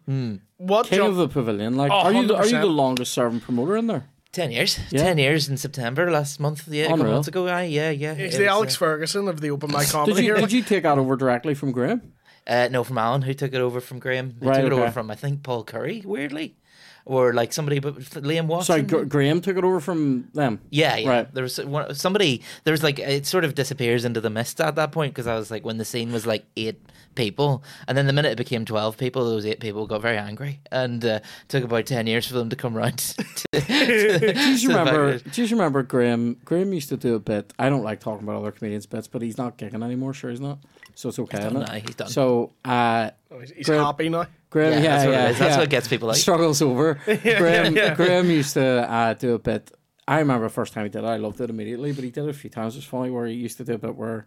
What 0.58 0.86
King 0.86 0.98
jump- 0.98 1.10
of 1.12 1.16
the 1.16 1.28
Pavilion. 1.28 1.76
Like, 1.76 1.90
Oh, 1.90 1.96
are 1.96 2.12
you 2.12 2.26
the, 2.26 2.36
are 2.36 2.46
you 2.46 2.60
the 2.60 2.66
longest 2.66 3.12
serving 3.12 3.40
promoter 3.40 3.76
in 3.76 3.86
there? 3.88 4.04
Ten 4.32 4.50
years. 4.50 4.78
Yeah. 4.90 5.02
Ten 5.02 5.18
years 5.18 5.48
in 5.48 5.56
September 5.56 6.10
last 6.10 6.40
month. 6.40 6.66
Yeah, 6.68 6.84
a 6.84 6.88
couple 6.88 7.04
months 7.04 7.28
ago. 7.28 7.48
Aye, 7.48 7.64
yeah, 7.64 7.90
yeah. 7.90 8.14
He's 8.14 8.32
the 8.36 8.44
was, 8.44 8.48
Alex 8.48 8.74
uh, 8.76 8.78
Ferguson 8.78 9.28
of 9.28 9.40
the 9.40 9.50
open 9.50 9.70
mic 9.70 9.88
comedy 9.90 10.12
Did 10.14 10.24
you 10.24 10.32
here. 10.34 10.40
did 10.40 10.52
you 10.52 10.62
take 10.62 10.84
that 10.84 10.96
over 10.98 11.16
directly 11.16 11.54
from 11.54 11.70
Graham? 11.72 12.12
Uh, 12.46 12.68
no, 12.70 12.82
from 12.82 12.96
Alan, 12.98 13.22
who 13.22 13.34
took 13.34 13.52
it 13.52 13.60
over 13.60 13.80
from 13.80 13.98
Graham. 13.98 14.34
Who 14.40 14.48
Right, 14.48 14.56
took 14.56 14.66
it 14.66 14.72
over 14.72 14.90
from 14.90 15.10
I 15.10 15.16
think 15.16 15.42
Paul 15.42 15.64
Curry. 15.64 16.02
Weirdly, 16.04 16.56
or 17.04 17.32
like 17.32 17.52
somebody, 17.52 17.78
but 17.78 17.96
Liam 17.96 18.46
Watson. 18.46 18.66
Sorry, 18.66 18.82
Gr- 18.82 19.04
Graham 19.08 19.40
took 19.40 19.56
it 19.56 19.64
over 19.64 19.80
from 19.80 20.28
them. 20.34 20.60
Yeah, 20.70 20.96
yeah. 20.96 21.08
Right. 21.08 21.34
There 21.34 21.42
was 21.42 21.58
one, 21.58 21.94
somebody. 21.94 22.42
There 22.64 22.72
was 22.72 22.82
like 22.82 22.98
it 22.98 23.26
sort 23.26 23.44
of 23.44 23.54
disappears 23.54 24.04
into 24.04 24.20
the 24.20 24.30
mist 24.30 24.60
at 24.60 24.76
that 24.76 24.92
point 24.92 25.12
because 25.14 25.26
I 25.26 25.34
was 25.36 25.50
like 25.50 25.64
when 25.64 25.78
the 25.78 25.84
scene 25.84 26.12
was 26.12 26.26
like 26.26 26.44
eight 26.56 26.80
people, 27.14 27.62
and 27.88 27.98
then 27.98 28.06
the 28.06 28.12
minute 28.12 28.32
it 28.32 28.38
became 28.38 28.64
twelve 28.64 28.96
people, 28.96 29.24
those 29.24 29.44
eight 29.46 29.60
people 29.60 29.86
got 29.86 30.00
very 30.02 30.16
angry, 30.16 30.60
and 30.70 31.04
uh, 31.04 31.20
took 31.48 31.64
about 31.64 31.86
ten 31.86 32.06
years 32.06 32.26
for 32.26 32.34
them 32.34 32.48
to 32.50 32.56
come 32.56 32.74
round. 32.74 32.98
to- 33.52 33.60
Do 33.60 33.74
you 33.74 34.58
to 34.58 34.68
remember? 34.68 35.18
fact 35.18 35.34
Do 35.34 35.42
you 35.42 35.48
remember 35.48 35.82
Graham? 35.82 36.36
Graham 36.44 36.72
used 36.72 36.88
to 36.90 36.96
do 36.96 37.14
a 37.14 37.20
bit. 37.20 37.52
I 37.58 37.68
don't 37.68 37.82
like 37.84 38.00
talking 38.00 38.22
about 38.26 38.36
other 38.36 38.52
comedians' 38.52 38.86
bits, 38.86 39.08
but 39.08 39.22
he's 39.22 39.38
not 39.38 39.58
gigging 39.58 39.82
anymore. 39.84 40.14
Sure, 40.14 40.30
he's 40.30 40.40
not. 40.40 40.58
So 40.94 41.08
it's 41.08 41.18
okay. 41.18 41.38
done 41.38 41.56
isn't 41.56 41.74
it? 41.74 41.86
he's 41.86 41.94
done. 41.96 42.08
So 42.08 42.52
uh, 42.64 43.10
Oh, 43.30 43.40
he's 43.40 43.50
he's 43.50 43.66
Graham- 43.66 43.84
happy 43.84 44.08
now. 44.08 44.26
Graham, 44.52 44.72
Yeah, 44.72 44.78
yeah, 44.82 44.90
that's 44.90 45.04
what 45.06 45.12
yeah. 45.12 45.26
That's 45.32 45.40
yeah. 45.40 45.58
what 45.58 45.70
gets 45.70 45.88
people 45.88 46.10
out. 46.10 46.16
Struggles 46.16 46.60
over. 46.62 46.94
Graham, 47.04 47.74
yeah. 47.74 47.94
Graham 47.94 48.30
used 48.30 48.52
to 48.54 48.64
uh, 48.90 49.14
do 49.14 49.34
a 49.34 49.38
bit. 49.38 49.70
I 50.06 50.18
remember 50.18 50.46
the 50.46 50.52
first 50.52 50.74
time 50.74 50.84
he 50.84 50.90
did 50.90 51.04
it. 51.04 51.06
I 51.06 51.16
loved 51.16 51.40
it 51.40 51.48
immediately, 51.48 51.92
but 51.92 52.04
he 52.04 52.10
did 52.10 52.24
it 52.24 52.30
a 52.30 52.34
few 52.34 52.50
times. 52.50 52.74
It 52.74 52.78
was 52.78 52.84
funny 52.84 53.10
where 53.10 53.26
he 53.26 53.34
used 53.34 53.56
to 53.58 53.64
do 53.64 53.74
a 53.74 53.78
bit 53.78 53.96
where 53.96 54.26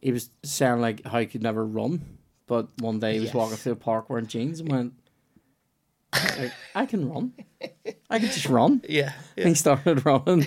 he 0.00 0.12
was 0.12 0.30
saying 0.44 0.80
like 0.80 1.04
how 1.04 1.18
he 1.18 1.26
could 1.26 1.42
never 1.42 1.66
run, 1.66 2.18
but 2.46 2.68
one 2.80 3.00
day 3.00 3.14
he 3.14 3.20
was 3.20 3.26
Yes. 3.30 3.34
walking 3.34 3.56
through 3.56 3.72
a 3.72 3.76
park 3.76 4.08
wearing 4.08 4.26
jeans 4.26 4.60
and 4.60 4.70
went, 4.70 4.92
like, 6.12 6.52
"I 6.74 6.86
can 6.86 7.08
run. 7.10 7.32
I 8.08 8.18
can 8.20 8.28
just 8.28 8.46
run." 8.46 8.82
yeah, 8.88 9.12
And 9.36 9.48
he 9.48 9.54
started 9.54 10.04
running. 10.10 10.46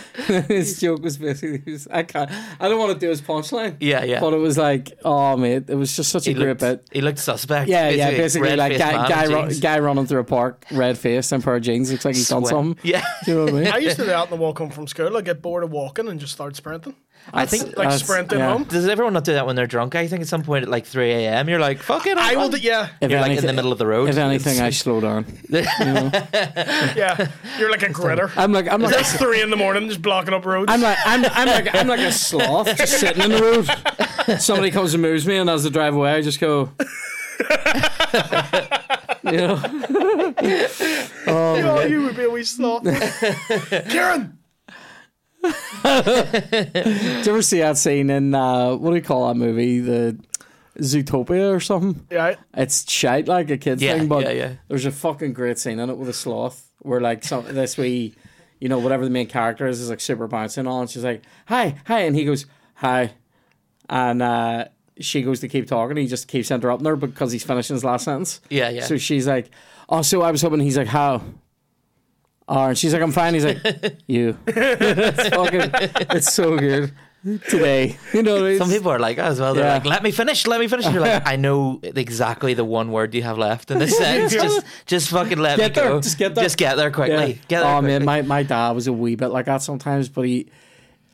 his 0.48 0.80
joke 0.80 1.02
was 1.02 1.16
basically, 1.16 1.62
he 1.64 1.72
was, 1.72 1.88
I 1.90 2.02
can't, 2.02 2.30
I 2.60 2.68
don't 2.68 2.78
want 2.78 2.92
to 2.92 2.98
do 2.98 3.08
his 3.08 3.20
punchline. 3.20 3.76
Yeah, 3.80 4.04
yeah. 4.04 4.20
But 4.20 4.34
it 4.34 4.38
was 4.38 4.58
like, 4.58 4.98
oh 5.04 5.36
mate, 5.36 5.64
it 5.68 5.74
was 5.74 5.94
just 5.94 6.10
such 6.10 6.26
a 6.26 6.30
he 6.30 6.34
great 6.34 6.48
looked, 6.48 6.60
bit. 6.60 6.88
he 6.92 7.00
looked 7.00 7.18
suspect. 7.18 7.68
Yeah, 7.68 7.88
yeah, 7.90 8.10
basically 8.10 8.56
like 8.56 8.78
guy, 8.78 9.08
guy, 9.08 9.24
ru- 9.24 9.60
guy 9.60 9.78
running 9.78 10.06
through 10.06 10.20
a 10.20 10.24
park, 10.24 10.64
red 10.70 10.98
face 10.98 11.32
and 11.32 11.42
pair 11.42 11.56
of 11.56 11.62
jeans, 11.62 11.90
looks 11.90 12.04
like 12.04 12.14
he's 12.14 12.28
done 12.28 12.44
something. 12.44 12.78
Yeah, 12.82 13.04
Do 13.24 13.30
you 13.30 13.36
know 13.36 13.44
what 13.44 13.54
I 13.54 13.56
mean? 13.64 13.72
I 13.72 13.78
used 13.78 13.96
to 13.96 14.02
do 14.02 14.08
that 14.08 14.24
in 14.24 14.30
the 14.30 14.36
walk 14.36 14.58
home 14.58 14.70
from 14.70 14.86
school. 14.86 15.16
I 15.16 15.20
get 15.20 15.42
bored 15.42 15.64
of 15.64 15.70
walking 15.70 16.08
and 16.08 16.18
just 16.20 16.32
start 16.32 16.56
sprinting. 16.56 16.96
I 17.34 17.46
think 17.46 17.64
Like 17.76 17.88
That's- 17.88 18.02
sprinting 18.02 18.38
yeah. 18.40 18.52
home. 18.52 18.64
Does 18.64 18.86
everyone 18.88 19.12
not 19.14 19.24
do 19.24 19.32
that 19.34 19.46
when 19.46 19.56
they're 19.56 19.66
drunk? 19.66 19.94
I 19.94 20.06
think 20.06 20.20
at 20.22 20.28
some 20.28 20.42
point 20.42 20.64
at 20.64 20.68
like 20.68 20.84
3 20.86 21.10
a.m. 21.12 21.48
you're 21.48 21.58
like, 21.60 21.78
fuck 21.78 22.06
it. 22.06 22.18
I 22.18 22.34
I'll 22.34 22.48
do, 22.50 22.58
yeah. 22.58 22.88
If 23.00 23.10
You're 23.10 23.20
like 23.20 23.26
in 23.26 23.32
anything- 23.32 23.46
the 23.48 23.52
middle 23.54 23.72
of 23.72 23.78
the 23.78 23.86
road. 23.86 24.08
If 24.10 24.16
anything, 24.18 24.60
I 24.60 24.70
slow 24.82 25.00
down. 25.00 25.24
Yeah. 25.50 27.28
You're 27.58 27.70
like 27.70 27.82
a 27.82 27.88
gritter. 27.88 28.30
I'm 28.36 28.52
like, 28.52 28.68
I'm 28.68 28.80
like, 28.82 28.94
It's 28.98 29.14
three 29.16 29.40
in 29.42 29.50
the 29.50 29.56
morning, 29.56 29.88
just 29.88 30.02
blocking 30.02 30.34
up 30.34 30.44
roads. 30.44 30.70
I'm 30.70 30.80
like, 30.82 30.98
I'm, 31.06 31.24
I'm 31.26 31.48
like, 31.48 31.74
I'm 31.74 31.88
like 31.88 32.00
a 32.00 32.12
sloth 32.12 32.76
just 32.76 32.98
sitting 33.00 33.22
in 33.22 33.30
the 33.30 33.40
road. 34.28 34.40
Somebody 34.40 34.70
comes 34.70 34.92
and 34.94 35.02
moves 35.02 35.26
me, 35.26 35.36
and 35.36 35.48
as 35.48 35.64
they 35.64 35.70
drive 35.70 35.94
away, 35.94 36.12
I 36.12 36.20
just 36.22 36.38
go. 36.40 36.70
you 39.24 39.32
know, 39.32 39.60
oh, 41.26 41.84
you 41.88 42.02
would 42.02 42.16
be 42.16 42.24
a 42.24 42.30
wee 42.30 42.44
sloth. 42.44 42.84
Ciaran! 43.88 44.38
Do 45.42 45.48
you 45.50 47.32
ever 47.32 47.42
see 47.42 47.58
that 47.60 47.76
scene 47.78 48.10
in 48.10 48.34
uh, 48.34 48.74
what 48.76 48.90
do 48.90 48.96
you 48.96 49.02
call 49.02 49.28
that 49.28 49.34
movie, 49.34 49.80
the 49.80 50.18
Zootopia 50.78 51.54
or 51.54 51.60
something? 51.60 52.06
Yeah. 52.10 52.36
It's 52.54 52.90
shite 52.90 53.28
like 53.28 53.50
a 53.50 53.58
kid's 53.58 53.82
Yeah, 53.82 53.98
thing, 53.98 54.08
but 54.08 54.22
yeah, 54.24 54.30
yeah. 54.30 54.52
there's 54.68 54.86
a 54.86 54.92
fucking 54.92 55.32
great 55.32 55.58
scene 55.58 55.78
in 55.78 55.90
it 55.90 55.96
with 55.96 56.08
a 56.08 56.12
sloth 56.14 56.70
where 56.78 57.00
like 57.00 57.24
some 57.24 57.44
this 57.54 57.76
wee, 57.76 58.14
you 58.60 58.68
know, 58.68 58.78
whatever 58.78 59.04
the 59.04 59.10
main 59.10 59.26
character 59.26 59.66
is 59.66 59.80
is 59.80 59.90
like 59.90 60.00
super 60.00 60.26
bouncing 60.26 60.66
on. 60.66 60.82
And 60.82 60.90
she's 60.90 61.04
like, 61.04 61.22
"Hi, 61.46 61.76
hi," 61.86 62.00
and 62.00 62.14
he 62.16 62.24
goes, 62.24 62.46
"Hi," 62.76 63.12
and 63.90 64.22
uh, 64.22 64.66
she 65.00 65.22
goes 65.22 65.40
to 65.40 65.48
keep 65.48 65.66
talking. 65.66 65.96
He 65.96 66.06
just 66.06 66.28
keeps 66.28 66.50
interrupting 66.50 66.86
her 66.86 66.96
because 66.96 67.32
he's 67.32 67.44
finishing 67.44 67.74
his 67.74 67.84
last 67.84 68.04
sentence. 68.04 68.40
Yeah, 68.50 68.68
yeah. 68.70 68.84
So 68.84 68.96
she's 68.98 69.26
like, 69.26 69.50
"Oh, 69.88 70.02
so 70.02 70.22
I 70.22 70.30
was 70.30 70.42
hoping." 70.42 70.60
He's 70.60 70.76
like, 70.78 70.88
"How?" 70.88 71.22
Oh, 72.48 72.64
and 72.68 72.78
she's 72.78 72.92
like, 72.92 73.02
"I'm 73.02 73.12
fine." 73.12 73.34
He's 73.34 73.44
like, 73.44 73.58
"You." 74.06 74.36
it's 74.46 75.28
fucking. 75.28 75.70
It's 76.16 76.32
so 76.34 76.58
good 76.58 76.92
today. 77.48 77.96
You 78.12 78.22
know, 78.22 78.58
Some 78.58 78.68
people 78.68 78.90
are 78.90 78.98
like 78.98 79.18
as 79.18 79.40
well. 79.40 79.54
They're 79.54 79.64
Yeah. 79.64 79.74
like, 79.74 79.84
"Let 79.86 80.02
me 80.02 80.10
finish, 80.10 80.46
let 80.46 80.58
me 80.60 80.66
finish." 80.68 80.86
You're 80.92 81.00
like, 81.00 81.26
"I 81.26 81.36
know 81.36 81.80
exactly 81.82 82.54
the 82.54 82.64
one 82.64 82.90
word 82.90 83.14
you 83.14 83.22
have 83.22 83.38
left 83.38 83.70
in 83.70 83.78
this 83.78 83.96
sentence. 83.96 84.32
Just, 84.32 84.66
just 84.86 85.08
fucking 85.10 85.38
let 85.38 85.56
Get 85.56 85.70
me 85.70 85.74
there, 85.80 85.88
go. 85.90 86.00
just 86.00 86.18
get 86.18 86.34
there. 86.34 86.44
Just 86.44 86.56
get 86.58 86.76
there 86.76 86.90
quickly. 86.90 87.38
Get 87.48 87.60
there 87.60 87.68
oh 87.74 87.78
quickly. 87.78 87.98
man, 88.00 88.04
my, 88.04 88.22
my 88.22 88.42
dad 88.42 88.72
was 88.72 88.86
a 88.88 88.92
wee 88.92 89.14
bit 89.14 89.28
like 89.28 89.46
that 89.46 89.62
sometimes, 89.62 90.08
but 90.08 90.22
he 90.26 90.48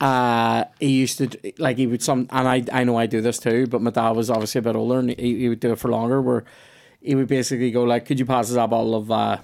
uh 0.01 0.65
he 0.81 0.91
used 0.91 1.19
to 1.19 1.53
like 1.59 1.77
he 1.77 1.87
would 1.87 2.03
some 2.03 2.27
and 2.31 2.47
I 2.49 2.65
I 2.73 2.85
know 2.85 2.97
I 2.97 3.07
do 3.07 3.21
this 3.21 3.39
too, 3.39 3.67
but 3.67 3.83
my 3.83 3.91
dad 3.91 4.11
was 4.11 4.31
obviously 4.31 4.61
a 4.61 4.63
bit 4.63 4.77
older 4.77 5.01
and 5.01 5.11
he, 5.11 5.39
he 5.41 5.49
would 5.49 5.61
do 5.61 5.73
it 5.73 5.79
for 5.79 5.89
longer 5.91 6.23
where 6.23 6.45
he 7.03 7.15
would 7.17 7.27
basically 7.29 7.71
go 7.73 7.83
like, 7.85 8.07
Could 8.07 8.19
you 8.19 8.25
pass 8.27 8.49
us 8.49 8.55
that 8.55 8.71
bottle 8.71 8.95
of 8.95 9.11
uh 9.11 9.39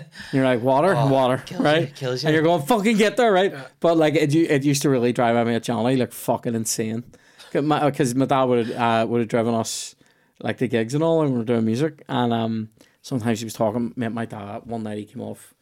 You're 0.32 0.44
like 0.44 0.62
water, 0.62 0.94
water, 0.94 1.42
Oh, 1.42 1.46
kills 1.46 1.60
you, 1.60 1.64
right? 1.64 1.94
kills 1.94 2.22
you. 2.22 2.28
And 2.28 2.34
you're 2.34 2.42
going 2.44 2.62
fucking 2.62 2.96
get 2.96 3.16
there, 3.16 3.32
right? 3.32 3.54
But 3.80 3.96
like 3.96 4.14
it, 4.14 4.34
it 4.34 4.64
used 4.64 4.82
to 4.82 4.90
really 4.90 5.12
drive 5.12 5.46
me 5.46 5.54
at 5.54 5.62
Johnny 5.62 5.96
like 5.96 6.12
fucking 6.12 6.54
insane. 6.54 7.04
because 7.50 8.14
my, 8.14 8.26
dad 8.26 8.44
would 8.44 8.70
uh, 8.72 9.06
would 9.08 9.20
have 9.20 9.28
driven 9.28 9.54
us 9.54 9.94
like 10.40 10.58
the 10.58 10.68
gigs 10.68 10.94
and 10.94 11.02
all, 11.04 11.22
and 11.22 11.32
we 11.32 11.38
were 11.38 11.44
doing 11.44 11.64
music, 11.64 12.02
and 12.08 12.32
um, 12.32 12.68
sometimes 13.02 13.40
he 13.40 13.44
was 13.44 13.54
talking. 13.54 13.92
Met 13.96 14.12
my 14.12 14.24
dad 14.26 14.62
one 14.64 14.82
night. 14.82 14.98
He 14.98 15.04
came 15.04 15.22
off. 15.22 15.54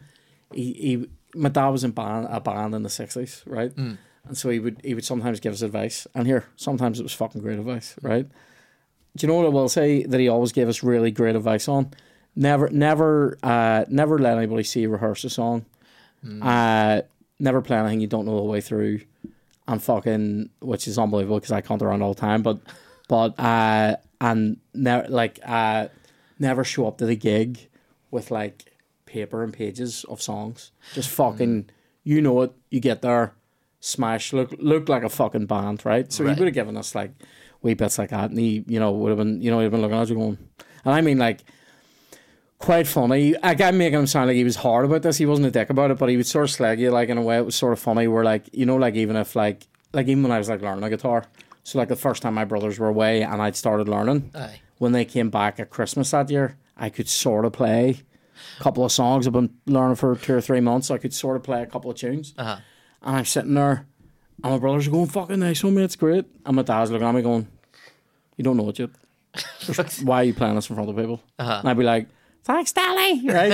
He, 0.54 0.72
he 0.72 1.06
my 1.34 1.48
dad 1.48 1.68
was 1.68 1.84
in 1.84 1.90
band 1.92 2.28
a 2.30 2.40
band 2.40 2.74
in 2.74 2.82
the 2.82 2.90
sixties, 2.90 3.42
right? 3.46 3.74
Mm. 3.74 3.98
And 4.26 4.36
so 4.36 4.50
he 4.50 4.58
would 4.58 4.80
he 4.84 4.94
would 4.94 5.04
sometimes 5.04 5.40
give 5.40 5.52
us 5.52 5.62
advice, 5.62 6.06
and 6.14 6.26
here 6.26 6.44
sometimes 6.56 7.00
it 7.00 7.02
was 7.02 7.12
fucking 7.12 7.40
great 7.42 7.58
advice, 7.58 7.96
right? 8.02 8.26
Do 9.16 9.26
you 9.26 9.28
know 9.28 9.38
what 9.38 9.46
I 9.46 9.48
will 9.48 9.68
say 9.68 10.04
that 10.04 10.20
he 10.20 10.28
always 10.28 10.52
gave 10.52 10.68
us 10.68 10.82
really 10.84 11.10
great 11.10 11.34
advice 11.34 11.66
on? 11.68 11.90
Never, 12.36 12.68
never, 12.70 13.36
uh, 13.42 13.84
never 13.88 14.18
let 14.18 14.38
anybody 14.38 14.62
see 14.62 14.80
you 14.80 14.88
rehearse 14.88 15.24
a 15.24 15.30
song. 15.30 15.64
Uh, 16.42 17.02
never 17.38 17.60
play 17.62 17.78
anything 17.78 18.00
you 18.00 18.06
don't 18.06 18.26
know 18.26 18.36
the 18.36 18.42
way 18.44 18.60
through, 18.60 19.00
and 19.66 19.82
fucking, 19.82 20.50
which 20.60 20.86
is 20.86 20.98
unbelievable 20.98 21.38
because 21.38 21.52
I 21.52 21.60
can't 21.60 21.80
around 21.82 22.02
all 22.02 22.14
the 22.14 22.20
time. 22.20 22.42
But, 22.42 22.58
but, 23.08 23.38
uh, 23.38 23.96
and 24.20 24.58
never 24.74 25.08
like, 25.08 25.40
uh, 25.44 25.88
never 26.38 26.62
show 26.64 26.86
up 26.86 26.98
to 26.98 27.06
the 27.06 27.16
gig 27.16 27.68
with 28.10 28.30
like 28.30 28.72
paper 29.06 29.42
and 29.42 29.52
pages 29.52 30.04
of 30.04 30.20
songs. 30.22 30.72
Just 30.94 31.08
fucking, 31.10 31.70
you 32.04 32.20
know 32.20 32.42
it. 32.42 32.52
You 32.70 32.80
get 32.80 33.02
there, 33.02 33.32
smash, 33.80 34.32
look, 34.32 34.54
look 34.58 34.88
like 34.88 35.02
a 35.02 35.08
fucking 35.08 35.46
band, 35.46 35.84
right? 35.86 36.12
So 36.12 36.24
Right. 36.24 36.34
he 36.36 36.40
would 36.40 36.46
have 36.48 36.54
given 36.54 36.76
us 36.76 36.94
like 36.94 37.12
wee 37.62 37.74
bits 37.74 37.98
like 37.98 38.10
that, 38.10 38.30
and 38.30 38.38
he, 38.38 38.64
you 38.68 38.78
know, 38.78 38.92
would 38.92 39.08
have 39.08 39.18
been, 39.18 39.40
you 39.40 39.50
know, 39.50 39.60
he'd 39.60 39.70
been 39.70 39.80
looking 39.82 39.96
at 39.96 40.08
you 40.08 40.14
going, 40.16 40.38
and 40.84 40.94
I 40.94 41.00
mean 41.00 41.18
like 41.18 41.40
quite 42.60 42.86
funny. 42.86 43.34
Like 43.42 43.60
I'm 43.60 43.76
making 43.78 43.98
him 43.98 44.06
sound 44.06 44.28
like 44.28 44.36
he 44.36 44.44
was 44.44 44.56
hard 44.56 44.84
about 44.84 45.02
this. 45.02 45.16
He 45.16 45.26
wasn't 45.26 45.48
a 45.48 45.50
dick 45.50 45.70
about 45.70 45.90
it, 45.90 45.98
but 45.98 46.08
he 46.08 46.16
would 46.16 46.26
sort 46.26 46.44
of 46.44 46.50
slag 46.50 46.78
you 46.78 46.90
like 46.90 47.08
in 47.08 47.18
a 47.18 47.22
way. 47.22 47.38
It 47.38 47.44
was 47.44 47.56
sort 47.56 47.72
of 47.72 47.80
funny. 47.80 48.06
Where 48.06 48.22
like 48.22 48.48
you 48.52 48.66
know, 48.66 48.76
like 48.76 48.94
even 48.94 49.16
if 49.16 49.34
like 49.34 49.66
like 49.92 50.06
even 50.06 50.22
when 50.22 50.30
I 50.30 50.38
was 50.38 50.48
like 50.48 50.62
learning 50.62 50.84
a 50.84 50.90
guitar. 50.90 51.24
So 51.62 51.78
like 51.78 51.88
the 51.88 51.96
first 51.96 52.22
time 52.22 52.34
my 52.34 52.44
brothers 52.44 52.78
were 52.78 52.88
away 52.88 53.22
and 53.22 53.42
I'd 53.42 53.56
started 53.56 53.88
learning, 53.88 54.30
Aye. 54.34 54.60
when 54.78 54.92
they 54.92 55.04
came 55.04 55.30
back 55.30 55.60
at 55.60 55.68
Christmas 55.70 56.10
that 56.12 56.30
year, 56.30 56.56
I 56.76 56.88
could 56.88 57.08
sort 57.08 57.44
of 57.44 57.52
play 57.52 58.02
a 58.58 58.62
couple 58.62 58.84
of 58.84 58.92
songs. 58.92 59.26
I've 59.26 59.34
been 59.34 59.54
learning 59.66 59.96
for 59.96 60.16
two 60.16 60.34
or 60.34 60.40
three 60.40 60.60
months. 60.60 60.88
So 60.88 60.94
I 60.94 60.98
could 60.98 61.12
sort 61.12 61.36
of 61.36 61.42
play 61.42 61.62
a 61.62 61.66
couple 61.66 61.90
of 61.90 61.96
tunes. 61.98 62.34
Uh-huh. 62.38 62.56
And 63.02 63.16
I'm 63.16 63.24
sitting 63.24 63.54
there, 63.54 63.86
and 64.42 64.52
my 64.52 64.58
brothers 64.58 64.86
are 64.86 64.90
going, 64.90 65.06
fucking 65.06 65.38
nice 65.38 65.62
one, 65.62 65.74
mate, 65.74 65.84
it's 65.84 65.96
great. 65.96 66.24
And 66.44 66.56
my 66.56 66.62
dad's 66.62 66.90
looking 66.90 67.06
at 67.06 67.14
me 67.14 67.22
going, 67.22 67.46
you 68.36 68.44
don't 68.44 68.56
know 68.56 68.68
it 68.70 68.78
yet. 68.78 68.90
Why 70.02 70.22
are 70.22 70.24
you 70.24 70.34
playing 70.34 70.54
this 70.54 70.68
in 70.68 70.76
front 70.76 70.90
of 70.90 70.96
people? 70.96 71.22
Uh-huh. 71.38 71.58
And 71.60 71.68
I'd 71.68 71.76
be 71.78 71.84
like, 71.84 72.08
thanks, 72.50 72.72
Daddy, 72.72 73.28
right? 73.28 73.52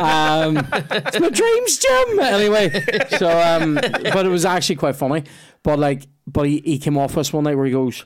um, 0.00 0.66
it's 0.70 1.18
my 1.18 1.30
dreams, 1.30 1.78
Jim. 1.78 2.20
Anyway, 2.20 2.84
so, 3.18 3.30
um, 3.30 3.74
but 3.74 4.26
it 4.26 4.28
was 4.28 4.44
actually 4.44 4.76
quite 4.76 4.96
funny. 4.96 5.24
But 5.62 5.78
like, 5.78 6.06
but 6.26 6.46
he, 6.46 6.60
he 6.64 6.78
came 6.78 6.98
off 6.98 7.16
us 7.16 7.32
one 7.32 7.44
night 7.44 7.56
where 7.56 7.66
he 7.66 7.72
goes, 7.72 8.04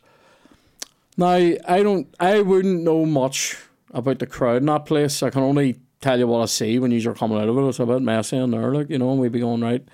now, 1.16 1.30
I 1.30 1.82
don't, 1.82 2.06
I 2.20 2.40
wouldn't 2.40 2.84
know 2.84 3.04
much 3.04 3.56
about 3.90 4.20
the 4.20 4.26
crowd 4.26 4.58
in 4.58 4.66
that 4.66 4.86
place. 4.86 5.22
I 5.22 5.30
can 5.30 5.42
only 5.42 5.80
tell 6.00 6.18
you 6.18 6.28
what 6.28 6.42
I 6.42 6.46
see 6.46 6.78
when 6.78 6.92
you're 6.92 7.14
coming 7.14 7.38
out 7.38 7.48
of 7.48 7.58
it. 7.58 7.68
It's 7.68 7.80
a 7.80 7.86
bit 7.86 8.02
messy 8.02 8.36
in 8.36 8.52
there, 8.52 8.72
like, 8.72 8.90
you 8.90 8.98
know, 8.98 9.10
and 9.10 9.20
we'd 9.20 9.32
be 9.32 9.40
going, 9.40 9.60
right. 9.60 9.84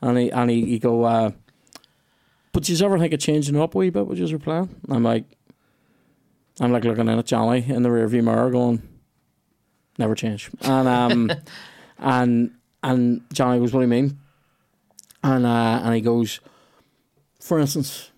And 0.00 0.16
he, 0.16 0.30
and 0.30 0.50
he, 0.50 0.64
he 0.64 0.78
go, 0.78 1.04
uh, 1.04 1.32
but 2.52 2.62
do 2.62 2.72
you 2.72 2.84
ever 2.84 2.98
think 2.98 3.12
of 3.12 3.20
changing 3.20 3.60
up 3.60 3.74
a 3.74 3.78
wee 3.78 3.90
bit, 3.90 4.06
what 4.06 4.16
you 4.16 4.26
were 4.26 4.38
playing? 4.38 4.74
And 4.84 4.96
I'm 4.96 5.02
like, 5.02 5.24
I'm 6.58 6.72
like 6.72 6.84
looking 6.84 7.08
in 7.08 7.18
at 7.18 7.26
Johnny 7.26 7.64
in 7.68 7.82
the 7.82 7.90
rearview 7.90 8.24
mirror 8.24 8.50
going, 8.50 8.82
never 10.00 10.16
change. 10.16 10.50
And, 10.62 10.88
um, 10.88 11.30
and, 11.98 12.52
and 12.82 13.22
Johnny 13.32 13.60
goes, 13.60 13.72
what 13.72 13.80
do 13.80 13.84
you 13.84 13.88
mean? 13.88 14.18
And, 15.22 15.46
uh, 15.46 15.82
and 15.84 15.94
he 15.94 16.00
goes, 16.00 16.40
for 17.40 17.60
instance, 17.60 18.10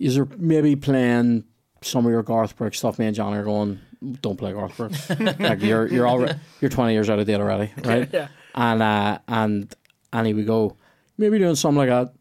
is 0.00 0.16
there 0.16 0.26
maybe 0.36 0.74
playing 0.74 1.44
some 1.80 2.04
of 2.06 2.10
your 2.12 2.22
Garth 2.22 2.56
Brooks 2.56 2.78
stuff? 2.78 2.98
Me 2.98 3.06
and 3.06 3.14
Johnny 3.14 3.38
are 3.38 3.44
going, 3.44 3.80
don't 4.20 4.36
play 4.36 4.52
Garth 4.52 4.76
Brooks. 4.76 5.10
like 5.38 5.62
you're 5.62 5.86
you're 5.86 6.08
already 6.08 6.38
you're 6.60 6.70
twenty 6.70 6.92
years 6.92 7.08
out 7.08 7.18
of 7.18 7.26
date 7.26 7.40
already, 7.40 7.72
right? 7.84 8.08
Yeah. 8.12 8.28
And 8.54 8.82
uh, 8.82 9.18
and 9.28 9.74
and 10.12 10.26
he 10.26 10.34
would 10.34 10.46
go, 10.46 10.76
maybe 11.16 11.38
doing 11.38 11.54
something 11.54 11.78
like 11.78 11.88
that. 11.88 12.12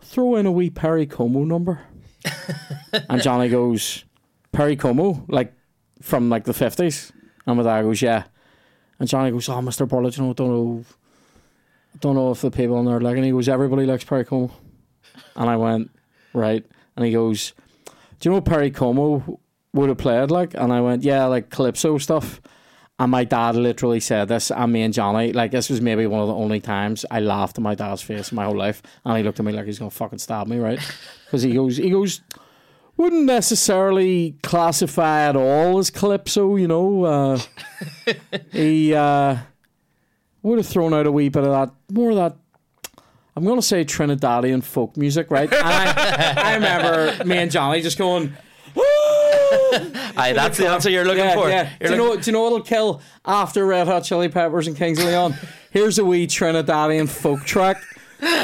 Throw 0.00 0.34
in 0.36 0.46
a 0.46 0.52
wee 0.52 0.70
Perry 0.70 1.06
Como 1.06 1.44
number. 1.44 1.80
and 3.08 3.22
Johnny 3.22 3.48
goes, 3.48 4.04
Perry 4.50 4.76
Como, 4.76 5.24
like 5.28 5.54
from 6.00 6.28
like 6.28 6.44
the 6.44 6.54
fifties. 6.54 7.12
And 7.46 7.56
my 7.56 7.62
dad 7.62 7.82
goes, 7.82 8.02
yeah. 8.02 8.24
And 8.98 9.08
Johnny 9.08 9.30
goes, 9.30 9.48
oh, 9.48 9.54
Mr. 9.54 9.88
Bullet, 9.88 10.16
you 10.16 10.24
know, 10.24 10.32
don't 10.32 10.48
know, 10.48 10.84
don't 12.00 12.14
know 12.14 12.30
if 12.30 12.40
the 12.40 12.50
people 12.50 12.78
in 12.78 12.86
there 12.86 13.00
like. 13.00 13.16
And 13.16 13.24
he 13.24 13.32
goes, 13.32 13.48
everybody 13.48 13.86
likes 13.86 14.04
Perry 14.04 14.24
Como. 14.24 14.50
And 15.36 15.50
I 15.50 15.56
went, 15.56 15.90
right. 16.32 16.64
And 16.96 17.04
he 17.04 17.12
goes, 17.12 17.52
do 18.20 18.28
you 18.28 18.34
know 18.34 18.40
Perry 18.40 18.70
Como 18.70 19.40
would 19.72 19.88
have 19.88 19.98
played 19.98 20.30
like? 20.30 20.54
And 20.54 20.72
I 20.72 20.80
went, 20.80 21.02
yeah, 21.02 21.26
like 21.26 21.50
Calypso 21.50 21.98
stuff. 21.98 22.40
And 22.98 23.10
my 23.10 23.24
dad 23.24 23.56
literally 23.56 23.98
said 23.98 24.28
this, 24.28 24.52
and 24.52 24.72
me 24.72 24.82
and 24.82 24.94
Johnny, 24.94 25.32
like 25.32 25.50
this 25.50 25.68
was 25.68 25.80
maybe 25.80 26.06
one 26.06 26.20
of 26.20 26.28
the 26.28 26.34
only 26.34 26.60
times 26.60 27.04
I 27.10 27.18
laughed 27.18 27.58
in 27.58 27.64
my 27.64 27.74
dad's 27.74 28.02
face 28.02 28.30
in 28.30 28.36
my 28.36 28.44
whole 28.44 28.56
life. 28.56 28.82
And 29.04 29.16
he 29.16 29.24
looked 29.24 29.40
at 29.40 29.44
me 29.44 29.52
like 29.52 29.66
he's 29.66 29.80
gonna 29.80 29.90
fucking 29.90 30.20
stab 30.20 30.46
me, 30.46 30.58
right? 30.58 30.78
Because 31.24 31.42
he 31.42 31.52
goes, 31.54 31.78
he 31.78 31.90
goes, 31.90 32.20
wouldn't 32.96 33.24
necessarily 33.24 34.36
classify 34.42 35.28
at 35.28 35.36
all 35.36 35.78
as 35.78 35.90
Calypso, 35.90 36.56
you 36.56 36.68
know. 36.68 37.04
Uh, 37.04 37.38
he 38.52 38.94
uh, 38.94 39.38
would 40.42 40.58
have 40.58 40.66
thrown 40.66 40.94
out 40.94 41.06
a 41.06 41.12
wee 41.12 41.28
bit 41.28 41.44
of 41.44 41.50
that, 41.50 41.70
more 41.90 42.10
of 42.10 42.16
that. 42.16 42.36
I'm 43.34 43.44
gonna 43.44 43.62
say 43.62 43.84
Trinidadian 43.84 44.62
folk 44.62 44.96
music, 44.96 45.30
right? 45.30 45.48
I, 45.52 46.34
I 46.36 46.54
remember 46.54 47.24
me 47.24 47.38
and 47.38 47.50
Johnny 47.50 47.80
just 47.80 47.98
going. 47.98 48.36
Aye, 50.16 50.32
that's 50.34 50.58
the 50.58 50.68
answer 50.68 50.90
you're 50.90 51.04
looking 51.04 51.24
yeah, 51.24 51.34
for. 51.34 51.48
Yeah. 51.48 51.70
You're 51.80 51.88
Do 51.88 51.94
you 51.94 52.02
know? 52.02 52.16
Do 52.16 52.30
you 52.30 52.32
know 52.32 52.42
what'll 52.42 52.60
kill 52.60 53.00
after 53.24 53.66
Red 53.66 53.86
Hot 53.86 54.04
Chili 54.04 54.28
Peppers 54.28 54.66
and 54.66 54.76
Kings 54.76 54.98
of 54.98 55.06
Leon? 55.06 55.34
Here's 55.70 55.98
a 55.98 56.04
wee 56.04 56.26
Trinidadian 56.26 57.08
folk 57.08 57.44
track. 57.44 57.82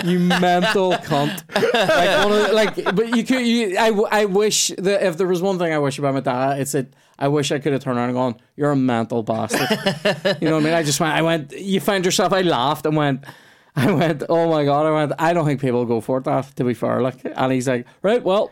You 0.04 0.18
mental 0.18 0.92
cunt. 0.92 1.42
Like, 1.54 2.24
one 2.24 2.32
of 2.32 2.52
like, 2.52 2.96
but 2.96 3.16
you 3.16 3.24
could. 3.24 3.46
You, 3.46 3.76
I, 3.78 3.90
I 4.22 4.24
wish 4.24 4.68
that 4.78 5.06
if 5.06 5.16
there 5.16 5.26
was 5.26 5.40
one 5.40 5.58
thing 5.58 5.72
I 5.72 5.78
wish 5.78 5.98
about 5.98 6.14
my 6.14 6.20
dad, 6.20 6.60
it's 6.60 6.72
that 6.72 6.88
I 7.18 7.28
wish 7.28 7.52
I 7.52 7.58
could 7.58 7.72
have 7.72 7.82
turned 7.82 7.98
around 7.98 8.08
and 8.10 8.16
gone, 8.16 8.36
"You're 8.56 8.72
a 8.72 8.76
mental 8.76 9.22
bastard." 9.22 9.68
you 10.40 10.48
know 10.48 10.56
what 10.56 10.62
I 10.62 10.64
mean? 10.64 10.74
I 10.74 10.82
just 10.82 10.98
went. 11.00 11.14
I 11.14 11.22
went. 11.22 11.52
You 11.52 11.80
found 11.80 12.04
yourself. 12.04 12.32
I 12.32 12.40
laughed 12.40 12.86
and 12.86 12.96
went. 12.96 13.24
I 13.76 13.92
went. 13.92 14.24
Oh 14.28 14.50
my 14.50 14.64
god! 14.64 14.86
I 14.86 14.90
went. 14.90 15.12
I 15.18 15.32
don't 15.32 15.46
think 15.46 15.60
people 15.60 15.84
go 15.84 16.00
for 16.00 16.20
that. 16.20 16.56
To 16.56 16.64
be 16.64 16.74
fair, 16.74 17.00
like, 17.00 17.20
and 17.24 17.52
he's 17.52 17.68
like, 17.68 17.86
right, 18.02 18.22
well. 18.22 18.50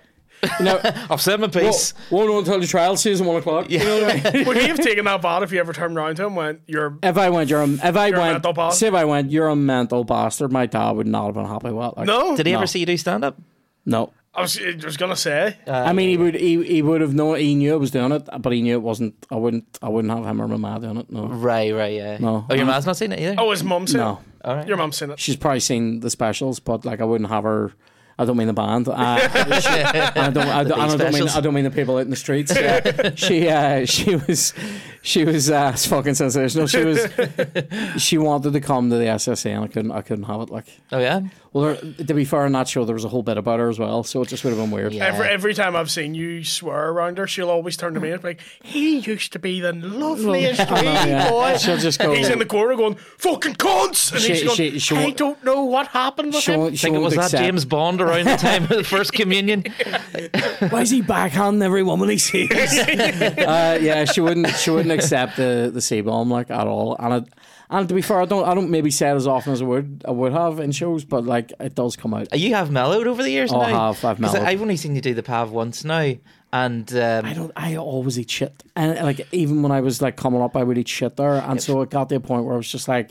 You 0.59 0.65
know, 0.65 0.81
I've 1.11 1.21
said 1.21 1.41
my 1.41 1.49
piece. 1.49 1.95
won't 2.11 2.29
know 2.29 2.39
until 2.39 2.61
the 2.61 2.67
trial 2.67 2.97
season 2.97 3.27
one 3.27 3.37
o'clock. 3.37 3.71
You 3.71 3.79
know 3.79 4.03
what 4.03 4.27
I 4.27 4.31
mean? 4.33 4.47
Would 4.47 4.57
he 4.59 4.69
have 4.69 4.79
taken 4.79 5.05
that 5.07 5.23
bad 5.23 5.43
if 5.43 5.53
you 5.53 5.59
ever 5.61 5.73
turned 5.73 5.97
around 5.97 6.17
to 6.17 6.23
him 6.23 6.29
and 6.29 6.37
went, 6.37 6.61
You're 6.67 6.99
If 7.03 7.17
I 7.19 7.31
went, 7.31 7.51
you're 7.51 7.63
a, 7.63 7.69
if 7.69 7.83
I 7.97 8.11
went, 8.11 8.15
mental 8.35 8.53
bastard. 8.53 8.79
say 8.79 8.87
if 8.89 8.95
I 8.95 9.05
went, 9.05 9.31
you're 9.31 9.49
a 9.49 9.57
mental 9.57 10.05
bastard. 10.05 10.53
My 10.53 10.67
dad 10.67 10.93
would 10.93 11.07
not 11.07 11.27
have 11.27 11.35
been 11.35 11.47
happy 11.47 11.71
with 11.71 11.85
that. 11.85 11.97
Like, 11.97 12.07
No? 12.07 12.37
Did 12.37 12.47
he 12.47 12.53
No. 12.53 12.59
ever 12.59 12.67
see 12.67 12.81
you 12.81 12.87
do 12.87 12.97
stand 12.97 13.25
up? 13.25 13.37
no. 13.85 14.13
I 14.35 14.43
was, 14.43 14.61
I 14.61 14.77
was 14.85 14.99
gonna 14.99 15.17
say. 15.17 15.57
I 15.67 15.95
mean, 15.95 16.11
he 16.11 16.19
would, 16.19 16.35
he, 16.35 16.63
he 16.63 16.83
would 16.83 17.01
have 17.01 17.15
known. 17.15 17.39
He 17.39 17.55
knew 17.55 17.73
I 17.73 17.77
was 17.77 17.91
doing 17.91 18.13
it, 18.13 18.29
but 18.41 18.53
he 18.53 18.61
knew 18.61 18.75
it 18.75 18.83
wasn't. 18.83 19.15
I 19.31 19.37
wouldn't, 19.37 19.79
I 19.81 19.89
wouldn't 19.89 20.13
have 20.15 20.27
him 20.27 20.43
or 20.43 20.47
my 20.49 20.57
ma 20.59 20.79
doing 20.79 20.99
it. 20.99 21.11
No, 21.11 21.25
Right, 21.29 21.73
right, 21.75 21.95
yeah. 21.95 22.19
No. 22.19 22.45
Oh, 22.51 22.55
your 22.55 22.67
mom's 22.67 22.85
not 22.85 22.99
seen 22.99 23.13
it 23.13 23.19
either? 23.21 23.37
Oh, 23.39 23.51
his 23.51 23.65
mum 23.65 23.87
seen 23.87 24.01
no. 24.01 24.21
it. 24.43 24.47
All 24.47 24.57
right. 24.57 24.69
Your 24.69 24.77
mum's 24.77 24.99
seen 24.99 25.11
it. 25.11 25.19
She's 25.19 25.37
probably 25.37 25.61
seen 25.61 26.01
the 26.01 26.11
specials, 26.11 26.61
but 26.61 26.85
like 26.85 27.01
I 27.01 27.05
wouldn't 27.05 27.31
have 27.31 27.45
her. 27.45 27.73
I 28.19 28.25
don't 28.25 28.37
mean 28.39 28.47
the 28.47 28.55
band. 28.55 28.89
Uh, 28.89 29.19
she- 29.61 29.69
I 29.69 30.31
don't. 30.31 30.49
I 30.49 30.65
don't, 30.65 30.81
I 30.81 30.97
don't 30.97 31.13
mean. 31.13 31.29
I 31.29 31.41
don't 31.41 31.53
mean 31.53 31.65
the 31.65 31.71
people 31.71 31.97
out 31.97 32.03
in 32.03 32.11
the 32.11 32.17
streets. 32.17 32.51
Yeah. 32.57 33.11
she. 33.15 33.49
Uh, 33.49 33.85
she 33.85 34.17
was. 34.17 34.55
She 35.03 35.25
was 35.25 35.51
uh, 35.51 35.73
fucking 35.73 36.15
sensational. 36.15 36.67
She 36.67 36.85
was. 36.85 37.07
She 37.99 38.17
wanted 38.19 38.53
to 38.55 38.61
come 38.61 38.89
to 38.91 38.97
the 38.97 39.05
SSE, 39.05 39.55
and 39.55 39.65
I 39.65 39.69
couldn't. 39.69 39.93
I 39.93 40.01
couldn't 40.03 40.25
have 40.25 40.41
it. 40.41 40.51
Like, 40.51 40.67
Oh, 40.93 40.99
yeah? 40.99 41.21
Well, 41.57 41.77
to 41.77 42.13
be 42.15 42.25
fair, 42.27 42.45
in 42.45 42.53
that 42.53 42.69
show 42.69 42.85
there 42.85 42.93
was 42.95 43.05
a 43.05 43.09
whole 43.09 43.23
bit 43.23 43.39
about 43.39 43.61
her 43.61 43.69
as 43.71 43.79
well, 43.79 44.03
so 44.05 44.21
it 44.21 44.29
just 44.29 44.45
would 44.45 44.51
have 44.51 44.59
been 44.59 44.71
weird. 44.71 44.93
Yeah. 44.93 45.07
Every, 45.07 45.27
every 45.29 45.55
time 45.55 45.75
I've 45.75 45.91
seen 45.91 46.15
you 46.15 46.45
swear 46.45 46.91
around 46.91 47.17
her, 47.17 47.27
she'll 47.27 47.49
always 47.49 47.77
turn 47.79 47.95
to 47.95 48.01
me 48.01 48.11
and 48.11 48.21
be 48.21 48.29
like, 48.29 48.41
He 48.63 48.99
used 48.99 49.33
to 49.33 49.39
be 49.39 49.61
the 49.61 49.73
loveliest 49.73 50.71
wee 50.71 50.83
yeah. 50.83 51.31
boy. 51.31 51.57
She'll 51.57 51.79
just 51.79 51.99
go. 51.99 52.13
He's 52.13 52.29
in 52.29 52.39
the 52.39 52.45
corner 52.45 52.77
going, 52.77 52.97
Fucking 52.97 53.55
cunts! 53.55 54.13
And 54.13 54.21
She- 54.21 54.33
he's 54.35 54.43
going, 54.45 54.57
she- 54.57 54.79
she 54.79 54.97
I 54.97 55.05
won't- 55.05 55.17
don't 55.17 55.45
know 55.45 55.65
what 55.65 55.87
happened 55.89 56.35
with 56.35 56.43
she 56.43 56.53
him. 56.53 56.61
won't, 56.61 56.75
I 56.75 56.77
think 56.77 56.95
it 56.95 56.99
won't 57.01 57.17
was 57.17 57.31
that 57.31 57.39
James 57.39 57.65
Bond 57.65 58.03
around 58.03 58.27
the 58.27 58.37
time 58.37 58.65
of 58.65 58.69
the 58.69 58.85
first 58.85 59.13
communion. 59.15 59.65
Why 60.69 60.83
is 60.83 60.91
he 60.91 61.01
backhanding 61.03 61.63
every 61.63 61.83
woman 61.83 62.11
he 62.11 62.19
sees? 62.19 62.51
uh, 62.53 63.79
yeah, 63.81 64.05
she 64.05 64.21
wouldn't. 64.21 64.49
She 64.57 64.71
wouldn't 64.71 64.93
accept 64.93 65.37
the 65.37 65.71
the 65.73 65.81
C 65.81 66.01
bomb 66.03 66.31
like 66.31 66.51
at 66.51 66.67
all. 66.67 66.97
And 66.99 67.15
it, 67.27 67.33
and 67.71 67.89
to 67.89 67.95
be 67.95 68.03
fair, 68.03 68.21
I 68.21 68.25
don't. 68.25 68.47
I 68.47 68.55
don't 68.55 68.71
maybe 68.71 68.91
say 68.91 69.11
it 69.11 69.15
as 69.15 69.27
often 69.27 69.53
as 69.53 69.63
I 69.63 69.65
would. 69.65 70.05
I 70.07 70.11
would 70.11 70.33
have 70.33 70.61
in 70.61 70.73
shows, 70.73 71.05
but 71.05 71.25
like 71.25 71.53
it 71.61 71.75
does 71.75 71.97
come 71.97 72.15
out. 72.15 72.37
You 72.39 72.55
have 72.55 72.71
mellowed 72.71 73.07
over 73.07 73.23
the 73.23 73.31
years 73.31 73.53
Oh, 73.53 73.61
I 73.61 73.73
now? 73.73 73.93
have, 73.93 74.05
I've 74.05 74.21
mellowed. 74.21 74.43
I've 74.43 74.63
only 74.63 74.77
seen 74.77 74.95
you 74.95 75.01
do 75.01 75.15
the 75.15 75.23
Pav 75.23 75.51
once 75.51 75.85
now. 75.85 76.13
And 76.53 76.91
um, 76.95 77.25
I 77.27 77.33
don't. 77.35 77.53
I 77.57 77.77
always 77.77 78.19
eat 78.19 78.31
shit, 78.31 78.63
and 78.77 78.95
like 79.05 79.27
even 79.33 79.63
when 79.63 79.73
I 79.73 79.81
was 79.81 80.01
like 80.01 80.17
coming 80.17 80.41
up, 80.41 80.57
I 80.57 80.63
would 80.63 80.79
eat 80.79 80.89
shit 80.89 81.17
there, 81.17 81.35
and 81.35 81.61
so 81.61 81.83
it 81.83 81.91
got 81.91 82.09
to 82.11 82.15
a 82.15 82.21
point 82.21 82.45
where 82.45 82.55
I 82.55 82.57
was 82.57 82.71
just 82.71 82.87
like, 82.89 83.11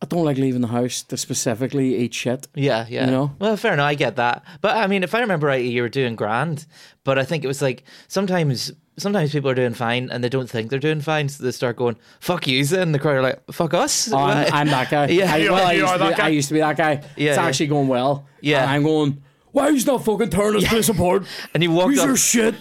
I 0.00 0.06
don't 0.06 0.24
like 0.24 0.36
leaving 0.36 0.60
the 0.60 0.68
house 0.68 1.02
to 1.02 1.16
specifically 1.16 1.96
eat 1.96 2.14
shit. 2.14 2.46
Yeah, 2.54 2.86
yeah. 2.88 3.06
You 3.06 3.10
know? 3.10 3.34
Well, 3.40 3.56
fair 3.56 3.72
enough. 3.72 3.86
I 3.86 3.94
get 3.94 4.16
that. 4.16 4.44
But 4.60 4.76
I 4.76 4.86
mean, 4.86 5.02
if 5.02 5.14
I 5.14 5.20
remember 5.20 5.48
right, 5.48 5.64
you 5.64 5.82
were 5.82 5.88
doing 5.88 6.14
grand. 6.14 6.66
But 7.02 7.18
I 7.18 7.24
think 7.24 7.44
it 7.44 7.48
was 7.48 7.62
like 7.62 7.84
sometimes. 8.06 8.72
Sometimes 8.96 9.30
people 9.30 9.48
are 9.48 9.54
doing 9.54 9.74
fine 9.74 10.10
and 10.10 10.24
they 10.24 10.28
don't 10.28 10.50
think 10.50 10.70
they're 10.70 10.80
doing 10.80 11.00
fine, 11.00 11.28
so 11.28 11.44
they 11.44 11.52
start 11.52 11.76
going 11.76 11.96
"fuck 12.18 12.48
you," 12.48 12.64
and 12.76 12.92
the 12.92 12.98
crowd 12.98 13.18
are 13.18 13.22
like 13.22 13.40
"fuck 13.52 13.72
us." 13.72 14.12
Oh, 14.12 14.16
I'm, 14.18 14.52
I'm 14.52 14.66
that 14.66 14.90
guy. 14.90 15.06
Yeah. 15.10 15.32
I, 15.32 15.38
well, 15.48 15.54
are- 15.54 15.66
I 15.68 15.72
used, 15.74 15.86
are 15.86 15.98
to 15.98 16.04
be, 16.04 16.10
that 16.10 16.18
guy? 16.18 16.24
I 16.24 16.28
used 16.30 16.48
to 16.48 16.54
be 16.54 16.60
that 16.60 16.76
guy. 16.76 16.92
Yeah, 17.16 17.30
it's 17.30 17.36
yeah. 17.36 17.44
actually 17.44 17.66
going 17.68 17.86
well. 17.86 18.26
Yeah. 18.40 18.62
And 18.62 18.70
I'm 18.72 18.82
going, 18.82 19.22
why 19.58 19.70
he's 19.72 19.86
not 19.86 20.04
fucking 20.04 20.30
turning 20.30 20.60
his 20.60 20.68
place 20.68 20.88
apart? 20.88 21.24
And 21.54 21.62
he 21.62 21.68
walked 21.68 21.90
These 21.90 22.00
up- 22.00 22.08
are 22.08 22.16
shit. 22.16 22.54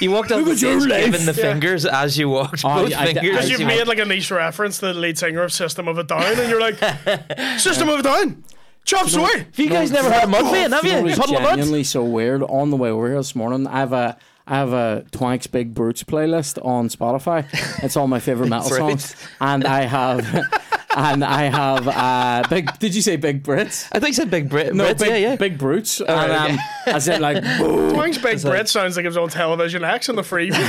You 0.00 0.10
walked 0.10 0.30
up 0.32 0.38
Look 0.38 0.46
the 0.46 0.52
at 0.52 0.60
your 0.62 0.80
life. 0.88 1.04
giving 1.04 1.26
the 1.26 1.32
Yeah. 1.32 1.52
fingers 1.52 1.86
as 1.86 2.18
you 2.18 2.28
walked. 2.28 2.64
Oh, 2.64 2.84
both 2.84 2.94
I- 2.94 3.00
I- 3.02 3.06
fingers. 3.06 3.22
Because 3.22 3.44
as 3.44 3.50
you've 3.50 3.60
you 3.60 3.66
made 3.66 3.76
walked. 3.76 3.88
like 3.88 3.98
a 3.98 4.04
niche 4.04 4.30
reference 4.30 4.78
to 4.78 4.86
the 4.86 4.94
lead 4.94 5.18
singer 5.18 5.42
of 5.42 5.52
System 5.52 5.86
of 5.88 5.98
a 5.98 6.04
Down, 6.04 6.22
and 6.22 6.48
you're 6.50 6.60
like, 6.60 6.78
System 7.58 7.88
of 7.88 8.00
a 8.00 8.02
Down, 8.02 8.44
chops 8.84 9.14
away. 9.14 9.30
Have 9.38 9.58
you 9.58 9.68
guys 9.68 9.90
never 9.90 10.10
heard 10.10 10.24
of 10.24 10.30
Mudvayne, 10.30 10.70
have 10.72 10.84
You 10.84 10.90
know 10.92 10.96
you? 10.98 11.02
what 11.04 11.12
is 11.12 11.18
Puddle 11.18 11.36
of 11.36 11.42
Mudd? 11.42 11.50
genuinely 11.52 11.84
so 11.84 12.02
weird. 12.04 12.42
On 12.42 12.70
the 12.70 12.76
way 12.76 12.90
over 12.90 13.06
here 13.08 13.16
this 13.18 13.34
morning, 13.36 13.66
I 13.66 13.78
have 13.80 13.92
a 13.92 14.16
I 14.50 14.54
have 14.56 14.72
a 14.72 15.04
Twanks 15.12 15.50
Big 15.50 15.74
Brutes 15.74 16.02
playlist 16.04 16.58
on 16.64 16.88
Spotify. 16.88 17.44
It's 17.84 17.98
all 17.98 18.08
my 18.08 18.18
favorite 18.18 18.48
metal 18.54 18.70
Brutes. 18.70 19.10
songs, 19.10 19.16
and 19.40 19.66
I 19.66 19.82
have 19.82 20.24
and 20.96 21.22
I 21.22 21.42
have 21.44 21.86
uh, 21.86 22.42
big. 22.48 22.76
Did 22.78 22.94
you 22.94 23.02
say 23.02 23.16
Big 23.16 23.42
Brits? 23.44 23.88
I 23.92 23.98
think 24.00 24.08
you 24.08 24.14
said 24.14 24.30
Big 24.30 24.48
Brit. 24.48 24.74
No, 24.74 24.84
Brits, 24.86 25.00
big, 25.00 25.08
yeah, 25.10 25.16
yeah. 25.16 25.36
big 25.36 25.58
brutes. 25.58 26.00
and, 26.00 26.08
right, 26.08 26.30
okay. 26.30 26.52
um, 26.54 26.58
I 26.86 26.98
said 26.98 27.20
like, 27.20 27.44
boom, 27.58 27.92
Twang's 27.92 28.16
Big 28.18 28.40
Brit 28.40 28.68
sounds 28.70 28.96
like 28.96 29.04
it 29.04 29.08
was 29.08 29.18
on 29.18 29.28
television 29.28 29.84
X 29.84 30.08
on 30.08 30.16
the 30.16 30.22
free. 30.22 30.50
System 30.50 30.66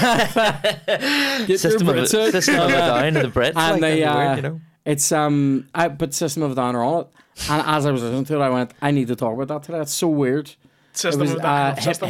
of, 1.87 1.95
a, 1.97 2.01
Brits 2.01 2.19
out. 2.19 2.31
system 2.31 2.55
of 2.59 2.69
a 2.69 2.73
Down, 2.73 3.13
the 3.13 3.21
Brits. 3.29 3.55
and 3.55 3.55
like, 3.55 3.79
they, 3.81 4.03
uh, 4.03 4.17
weird, 4.17 4.35
you 4.35 4.41
know? 4.43 4.61
it's 4.85 5.09
um, 5.13 5.69
I 5.73 5.87
put 5.87 6.13
System 6.13 6.43
of 6.43 6.51
a 6.51 6.55
Down 6.55 6.75
on 6.75 7.01
it, 7.01 7.07
and 7.49 7.63
as 7.65 7.85
I 7.85 7.91
was 7.91 8.03
listening 8.03 8.25
to 8.25 8.35
it, 8.35 8.41
I 8.41 8.49
went, 8.49 8.73
I 8.81 8.91
need 8.91 9.07
to 9.07 9.15
talk 9.15 9.33
about 9.33 9.47
that 9.47 9.63
today. 9.63 9.79
It's 9.79 9.93
so 9.93 10.09
weird. 10.09 10.49
It 10.49 10.57
System 10.97 11.21
was 11.21 11.31
of 11.31 11.37
a 11.37 11.39
uh, 11.39 11.43
Down. 11.43 11.75
hyp- 11.77 11.83
System 11.83 12.09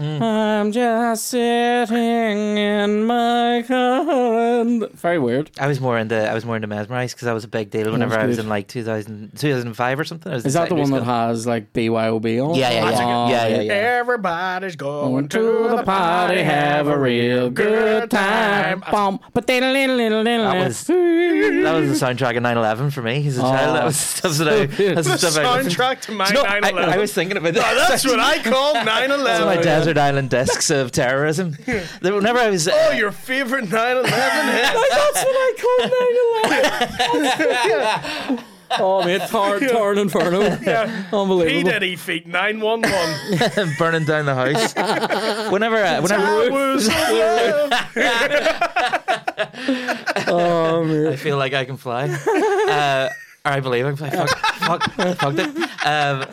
of 0.00 0.06
a 0.06 0.18
Down. 0.18 0.66
hypnotize. 0.66 0.66
I'm 0.66 0.72
just 0.72 1.26
sitting 1.26 2.58
in 2.58 3.04
my 3.04 3.64
car. 3.66 4.60
and- 4.60 4.90
Very 4.92 5.18
weird. 5.18 5.50
I 5.58 5.66
was 5.66 5.80
more 5.80 5.98
into 5.98 6.16
I 6.28 6.34
was 6.34 6.44
more 6.44 6.56
into 6.56 6.68
mesmerized 6.68 7.14
because 7.16 7.26
that 7.26 7.32
was 7.32 7.44
a 7.44 7.48
big 7.48 7.70
deal 7.70 7.90
whenever 7.92 8.18
I 8.18 8.26
was 8.26 8.38
in 8.38 8.48
like 8.48 8.68
2000, 8.68 9.32
2005 9.38 10.00
or 10.00 10.04
something. 10.04 10.32
I 10.32 10.34
was 10.36 10.46
Is 10.46 10.54
that 10.54 10.68
the 10.68 10.74
one 10.74 10.86
secondary 10.86 11.06
that 11.06 11.28
has 11.28 11.46
like 11.46 11.72
BYOB 11.72 12.48
on? 12.50 12.54
Yeah, 12.54 12.70
yeah, 12.70 12.90
yeah. 12.90 12.98
Oh, 13.00 13.28
Yeah, 13.30 13.46
yeah, 13.48 13.60
yeah. 13.62 13.72
Everybody's 13.72 14.76
going 14.76 15.00
Going 15.10 15.28
to 15.28 15.76
the 15.76 15.82
party, 15.84 16.42
have 16.42 16.86
a 16.86 16.98
real 16.98 17.50
good 17.50 18.10
time. 18.10 18.82
Bum, 18.90 19.20
but 19.32 19.46
they 19.46 19.60
little 19.60 19.96
little 19.96 20.22
little. 20.22 20.44
That 20.50 20.66
was- 20.66 20.86
That 20.86 21.74
was 21.74 22.00
the 22.00 22.06
soundtrack 22.06 22.36
of 22.36 22.42
9/11 22.42 22.90
for 22.92 23.02
me 23.02 23.26
as 23.26 23.38
a 23.38 23.42
child. 23.42 23.70
Oh, 23.70 23.72
that 23.74 23.84
was 23.84 23.96
stuff 23.96 24.32
that 24.38 24.48
I. 24.48 24.66
good. 24.66 24.96
That's 24.96 25.06
The 25.06 25.12
the 25.12 25.18
stuff 25.30 25.36
I 25.44 25.62
soundtrack 25.62 26.00
to 26.02 26.12
my 26.12 26.28
you 26.28 26.34
know, 26.34 26.44
9/11. 26.44 26.88
I 26.88 26.98
was 26.98 27.12
thinking 27.12 27.36
about 27.36 27.50
Oh, 27.56 27.60
that. 27.60 27.88
that's 27.88 28.04
what 28.04 28.18
I 28.20 28.38
call 28.42 28.74
9 28.84 28.84
That's 28.84 29.08
my 29.22 29.54
11. 29.54 29.89
Desert 29.94 30.00
island 30.08 30.30
discs 30.30 30.70
of 30.70 30.92
terrorism. 30.92 31.56
There- 32.00 32.14
Whenever 32.14 32.38
I 32.38 32.50
was, 32.50 32.68
uh, 32.68 32.72
Oh, 32.74 32.92
your 32.92 33.10
favorite 33.10 33.68
9 33.68 33.96
11 33.96 34.08
hit. 34.08 34.12
That's 34.90 35.24
what 35.24 35.36
I 35.36 35.54
call 35.60 35.78
9 38.36 38.44
Oh, 38.78 39.02
mate, 39.04 39.22
Tar, 39.22 39.58
Tar 39.58 39.94
Inferno. 39.94 40.56
P. 40.56 40.70
Unbelievable. 41.12 41.70
Diddy 41.72 41.96
feet 41.96 42.24
911. 42.28 43.74
burning 43.78 44.04
down 44.04 44.26
the 44.26 44.34
house. 44.36 44.72
Whenever, 45.50 45.74
uh, 45.82 46.00
whenever 46.00 46.22
I 46.24 46.48
was. 46.48 46.88
Oh, 50.28 50.84
man. 50.86 51.12
I 51.12 51.16
feel 51.16 51.36
like 51.36 51.52
I 51.52 51.64
can 51.64 51.76
fly, 51.76 52.04
uh, 52.08 53.08
or 53.44 53.52
I 53.52 53.58
believe 53.58 53.86
I 53.86 53.88
can 53.92 53.96
fly. 53.96 54.10
Fuck, 54.10 54.38
fuck, 54.92 55.18
fucked 55.18 55.38
it. 55.40 55.86
Um, 55.86 56.26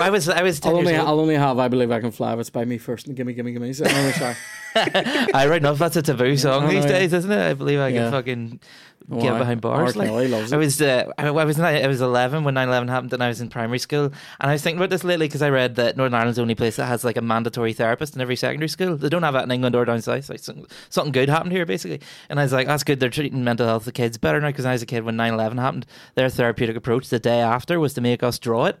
I 0.00 0.10
was, 0.10 0.28
I 0.28 0.42
was 0.42 0.60
10 0.60 0.70
I'll 0.72 0.78
only. 0.78 0.94
I'll 0.96 1.20
only 1.20 1.34
have 1.34 1.58
I 1.58 1.68
Believe 1.68 1.90
I 1.90 2.00
Can 2.00 2.10
Fly 2.10 2.32
if 2.34 2.40
it's 2.40 2.50
by 2.50 2.64
me 2.64 2.78
first 2.78 3.06
and 3.06 3.16
gimme, 3.16 3.32
gimme, 3.34 3.52
gimme. 3.52 3.72
So, 3.72 3.84
oh, 3.86 4.10
sorry. 4.12 4.36
I 4.74 5.46
right 5.48 5.60
enough. 5.60 5.78
That's 5.78 5.96
a 5.96 6.02
taboo 6.02 6.36
song 6.36 6.68
these 6.68 6.84
know, 6.84 6.90
yeah. 6.90 6.98
days, 7.00 7.12
isn't 7.12 7.30
it? 7.30 7.50
I 7.50 7.54
believe 7.54 7.78
I 7.78 7.90
can 7.92 8.02
Yeah. 8.02 8.10
fucking 8.10 8.60
Why? 9.06 9.20
get 9.22 9.38
behind 9.38 9.60
bars. 9.60 9.96
Like, 9.96 10.08
I 10.08 10.56
was, 10.56 10.80
uh, 10.80 11.10
I, 11.18 11.26
I 11.26 11.44
was, 11.44 11.60
I 11.60 11.86
was 11.86 12.00
eleven 12.00 12.44
when 12.44 12.54
9/11 12.54 12.88
happened, 12.88 13.12
and 13.12 13.22
I 13.22 13.28
was 13.28 13.40
in 13.42 13.48
primary 13.50 13.78
school. 13.78 14.04
And 14.40 14.50
I 14.50 14.52
was 14.52 14.62
thinking 14.62 14.78
about 14.78 14.88
this 14.90 15.04
lately 15.04 15.26
because 15.26 15.42
I 15.42 15.50
read 15.50 15.74
that 15.74 15.96
Northern 15.96 16.14
Ireland's 16.14 16.36
the 16.36 16.42
only 16.42 16.54
place 16.54 16.76
that 16.76 16.86
has 16.86 17.04
like 17.04 17.16
a 17.18 17.22
mandatory 17.22 17.74
therapist 17.74 18.14
in 18.14 18.22
every 18.22 18.36
secondary 18.36 18.68
school. 18.68 18.96
They 18.96 19.08
don't 19.10 19.24
have 19.24 19.34
that 19.34 19.44
in 19.44 19.50
England 19.50 19.76
or 19.76 19.84
down 19.84 20.00
south. 20.00 20.30
Like 20.30 20.38
something, 20.40 20.66
something 20.88 21.12
good 21.12 21.28
happened 21.28 21.52
here, 21.52 21.66
basically. 21.66 22.00
And 22.30 22.40
I 22.40 22.44
was 22.44 22.52
like, 22.52 22.66
that's 22.66 22.84
good. 22.84 22.98
They're 23.00 23.10
treating 23.10 23.44
mental 23.44 23.66
health 23.66 23.86
of 23.86 23.94
kids 23.94 24.16
better 24.16 24.40
now. 24.40 24.46
Because 24.48 24.64
I 24.64 24.72
was 24.72 24.82
a 24.82 24.86
kid 24.86 25.04
when 25.04 25.16
9/11 25.16 25.58
happened, 25.58 25.86
their 26.14 26.30
therapeutic 26.30 26.76
approach 26.76 27.08
the 27.10 27.18
day 27.18 27.40
after 27.40 27.78
was 27.78 27.92
to 27.94 28.00
make 28.00 28.22
us 28.22 28.38
draw 28.38 28.66
it. 28.66 28.78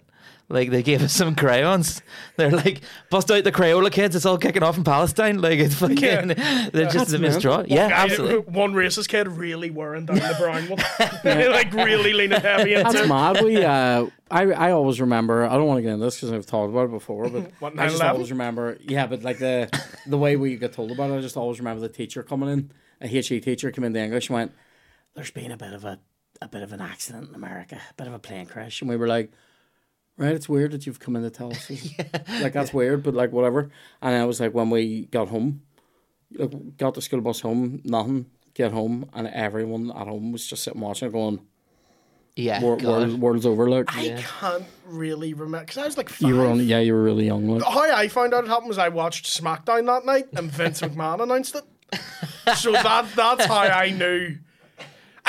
Like 0.52 0.70
they 0.70 0.82
gave 0.82 1.02
us 1.02 1.12
some 1.14 1.34
crayons. 1.34 2.02
They're 2.36 2.50
like, 2.50 2.82
bust 3.10 3.30
out 3.30 3.42
the 3.42 3.50
Crayola 3.50 3.90
kids. 3.90 4.14
It's 4.14 4.26
all 4.26 4.36
kicking 4.36 4.62
off 4.62 4.76
in 4.76 4.84
Palestine. 4.84 5.40
Like 5.40 5.58
it's 5.58 5.74
fucking. 5.74 5.98
Yeah. 5.98 6.68
They're 6.72 6.84
just 6.84 6.94
That's 6.98 7.12
a 7.14 7.18
mental. 7.18 7.40
misdraw. 7.40 7.64
Yeah, 7.68 7.88
Guy- 7.88 7.96
absolutely. 8.04 8.52
One 8.52 8.74
racist 8.74 9.08
kid 9.08 9.28
really 9.28 9.70
wearing 9.70 10.04
down 10.06 10.16
the 10.16 10.36
brown 10.38 10.68
one. 10.68 11.50
like 11.52 11.72
really 11.72 12.12
leaning 12.12 12.40
heavy 12.40 12.74
into 12.74 12.92
That's 12.92 13.08
mad. 13.08 13.42
We, 13.42 13.64
uh, 13.64 14.06
I, 14.30 14.42
I 14.52 14.70
always 14.72 15.00
remember. 15.00 15.44
I 15.44 15.54
don't 15.54 15.66
want 15.66 15.78
to 15.78 15.82
get 15.82 15.92
into 15.94 16.04
this 16.04 16.16
because 16.16 16.32
I've 16.32 16.46
talked 16.46 16.70
about 16.70 16.84
it 16.84 16.90
before, 16.90 17.28
but 17.30 17.50
What, 17.60 17.78
I 17.78 17.88
just 17.88 18.02
9/11? 18.02 18.10
always 18.10 18.30
remember. 18.30 18.78
Yeah, 18.82 19.06
but 19.06 19.22
like 19.22 19.38
the 19.38 19.68
the 20.06 20.18
way 20.18 20.36
we 20.36 20.56
get 20.56 20.74
told 20.74 20.90
about 20.90 21.10
it, 21.10 21.14
I 21.14 21.20
just 21.22 21.36
always 21.36 21.58
remember 21.60 21.80
the 21.80 21.88
teacher 21.88 22.22
coming 22.22 22.48
in, 22.50 22.72
a 23.00 23.06
HE 23.08 23.40
teacher 23.40 23.70
came 23.70 23.90
the 23.90 24.00
English 24.00 24.28
and 24.28 24.34
went, 24.34 24.52
"There's 25.14 25.30
been 25.30 25.50
a 25.50 25.56
bit 25.56 25.72
of 25.72 25.84
a 25.86 25.98
a 26.40 26.48
bit 26.48 26.62
of 26.62 26.72
an 26.72 26.80
accident 26.80 27.28
in 27.30 27.34
America, 27.34 27.76
a 27.90 27.94
bit 27.94 28.06
of 28.06 28.12
a 28.14 28.18
plane 28.18 28.44
crash," 28.46 28.80
and 28.82 28.90
we 28.90 28.96
were 28.96 29.08
like. 29.08 29.32
Right, 30.18 30.34
it's 30.34 30.48
weird 30.48 30.72
that 30.72 30.86
you've 30.86 31.00
come 31.00 31.16
in 31.16 31.22
to 31.22 31.30
tell 31.30 31.50
us. 31.50 31.66
this." 31.68 31.92
Like 32.42 32.52
that's 32.52 32.72
weird, 32.74 33.02
but 33.02 33.14
like 33.14 33.32
whatever. 33.32 33.70
And 34.00 34.14
I 34.14 34.24
was 34.24 34.40
like, 34.40 34.52
when 34.54 34.70
we 34.70 35.06
got 35.06 35.28
home, 35.28 35.62
like, 36.34 36.76
got 36.76 36.94
the 36.94 37.02
school 37.02 37.20
bus 37.20 37.40
home, 37.40 37.80
nothing. 37.84 38.26
Get 38.54 38.72
home, 38.72 39.08
and 39.14 39.26
everyone 39.28 39.90
at 39.90 40.06
home 40.06 40.30
was 40.32 40.46
just 40.46 40.62
sitting 40.64 40.80
watching, 40.82 41.08
it 41.08 41.12
going, 41.12 41.40
Yeah, 42.36 42.60
Wor- 42.60 42.76
God. 42.76 42.86
world, 42.86 43.20
world's 43.20 43.46
over. 43.46 43.70
Like 43.70 43.86
I 43.96 44.22
can't 44.22 44.64
really 44.86 45.32
remember 45.32 45.60
because 45.60 45.78
I 45.78 45.86
was 45.86 45.96
like 45.96 46.10
five. 46.10 46.28
you 46.28 46.36
were 46.36 46.46
on, 46.46 46.60
yeah, 46.60 46.80
you 46.80 46.92
were 46.92 47.02
really 47.02 47.24
young. 47.26 47.48
Like 47.48 47.62
How 47.64 47.80
I 47.96 48.08
found 48.08 48.34
out 48.34 48.44
it 48.44 48.48
happened 48.48 48.68
was 48.68 48.76
I 48.78 48.90
watched 48.90 49.24
SmackDown 49.24 49.86
that 49.86 50.04
night 50.04 50.26
and 50.34 50.50
Vince 50.50 50.80
McMahon 50.82 51.22
announced 51.22 51.54
it. 51.56 51.64
So 52.56 52.72
that 52.72 53.06
that's 53.16 53.46
how 53.46 53.60
I 53.60 53.88
knew. 53.90 54.36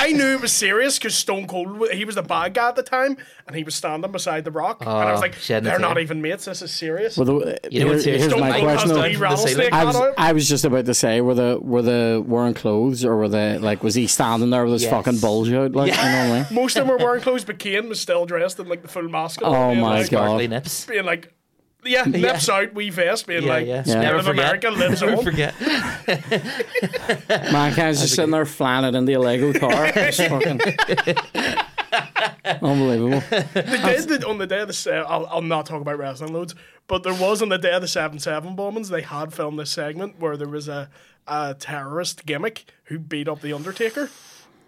I 0.04 0.12
knew 0.12 0.34
it 0.34 0.42
was 0.42 0.52
serious 0.52 0.98
because 0.98 1.16
Stone 1.16 1.48
Cold, 1.48 1.90
he 1.92 2.06
was 2.06 2.16
the 2.16 2.22
bad 2.24 2.54
guy 2.54 2.70
at 2.70 2.76
the 2.76 2.84
time, 2.84 3.18
and 3.48 3.56
he 3.56 3.64
was 3.64 3.76
standing 3.76 4.12
beside 4.12 4.44
The 4.44 4.52
Rock, 4.52 4.82
and 4.82 4.90
I 4.90 5.12
was 5.12 5.20
Oh, 5.20 5.22
like, 5.22 5.34
shedding 5.36 5.64
"They're 5.70 5.80
not 5.80 5.94
tear. 5.94 6.04
even 6.04 6.22
mates. 6.22 6.46
This 6.46 6.62
is 6.62 6.72
serious." 6.72 7.18
Well, 7.18 7.26
the, 7.26 7.58
You 7.70 7.80
know 7.82 7.86
here- 7.86 7.94
what's 7.94 8.06
here's 8.06 8.26
Stone 8.26 8.40
my 8.40 8.52
Cold 8.52 8.64
question. 8.64 8.90
the 8.90 8.94
though. 8.96 9.04
wee 9.04 9.14
The 9.14 9.20
rattlesnake 9.20 9.56
ceiling. 9.56 9.74
I 9.74 9.84
was. 9.86 9.96
I 10.18 10.32
was 10.34 10.50
just 10.50 10.66
about 10.66 10.86
to 10.86 10.94
say 10.94 11.22
were 11.22 11.34
the 11.36 11.60
were 11.62 11.82
the 11.82 12.24
wearing 12.26 12.54
clothes 12.54 13.04
or 13.06 13.16
were 13.18 13.30
they 13.30 13.58
like 13.58 13.84
was 13.84 13.96
he 13.96 14.08
standing 14.08 14.50
there 14.50 14.64
with 14.66 14.74
his 14.74 14.84
Yes. 14.84 14.92
fucking 14.92 15.20
bulge 15.20 15.52
out 15.54 15.72
like 15.74 15.92
you 15.92 15.98
know 15.98 16.04
what 16.04 16.08
I 16.08 16.34
mean? 16.34 16.46
Most 16.52 16.76
of 16.78 16.86
them 16.86 16.90
were 16.98 17.04
wearing 17.04 17.22
clothes, 17.22 17.44
but 17.46 17.60
Kane 17.60 17.90
was 17.90 18.00
still 18.00 18.26
dressed 18.26 18.60
in 18.60 18.68
like 18.68 18.82
the 18.82 18.88
full 18.88 19.04
mask. 19.10 19.40
Oh 19.44 19.74
my 19.76 20.00
like, 20.02 20.10
God. 20.12 20.38
Being 20.88 21.06
like, 21.06 21.34
yeah, 21.86 22.04
lips 22.04 22.50
out, 22.50 22.74
wee 22.74 22.90
vest, 22.90 23.28
being 23.28 23.44
Yeah, 23.44 23.50
like, 23.50 23.68
yeah. 23.68 23.84
Yeah. 23.86 24.02
Never 24.02 24.18
of 24.18 24.26
forget. 24.26 24.44
America 24.46 24.70
lives 24.72 25.02
Never 25.02 25.18
on. 25.18 25.24
forget. 25.24 25.54
Mankind's 27.52 28.02
just 28.02 28.16
sitting 28.16 28.32
there 28.32 28.46
flying 28.46 28.86
it 28.86 28.96
into 28.96 29.14
a 29.18 29.20
Lego 29.20 29.54
car. 29.60 29.86
It's 29.96 30.18
fucking 30.18 30.60
unbelievable. 32.62 33.22
They 33.54 33.96
did 33.98 34.12
it 34.12 34.24
on 34.26 34.38
the 34.38 34.48
day 34.48 34.62
of 34.62 34.68
the. 34.68 34.74
Se- 34.74 34.92
I'll, 35.08 35.26
I'll 35.28 35.42
not 35.42 35.66
talk 35.66 35.82
about 35.82 35.98
wrestling 35.98 36.34
loads, 36.34 36.56
but 36.88 37.04
there 37.04 37.14
was 37.14 37.42
on 37.42 37.50
the 37.50 37.58
day 37.58 37.72
of 37.74 37.82
the 37.82 37.88
seven 37.88 38.20
seven 38.20 38.56
bombings. 38.56 38.90
They 38.90 39.02
had 39.02 39.34
filmed 39.34 39.60
this 39.60 39.70
segment 39.72 40.20
where 40.20 40.36
there 40.38 40.48
was 40.48 40.68
a, 40.68 40.90
a 41.28 41.56
terrorist 41.58 42.26
gimmick 42.26 42.66
who 42.86 43.00
beat 43.00 43.28
up 43.28 43.42
the 43.42 43.54
Undertaker, 43.54 44.10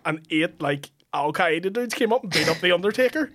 and 0.05 0.21
eight 0.29 0.61
like 0.61 0.91
Al 1.13 1.33
Qaeda 1.33 1.73
dudes 1.73 1.93
came 1.93 2.13
up 2.13 2.23
and 2.23 2.31
beat 2.31 2.47
up 2.47 2.59
the 2.59 2.71
Undertaker, 2.71 3.31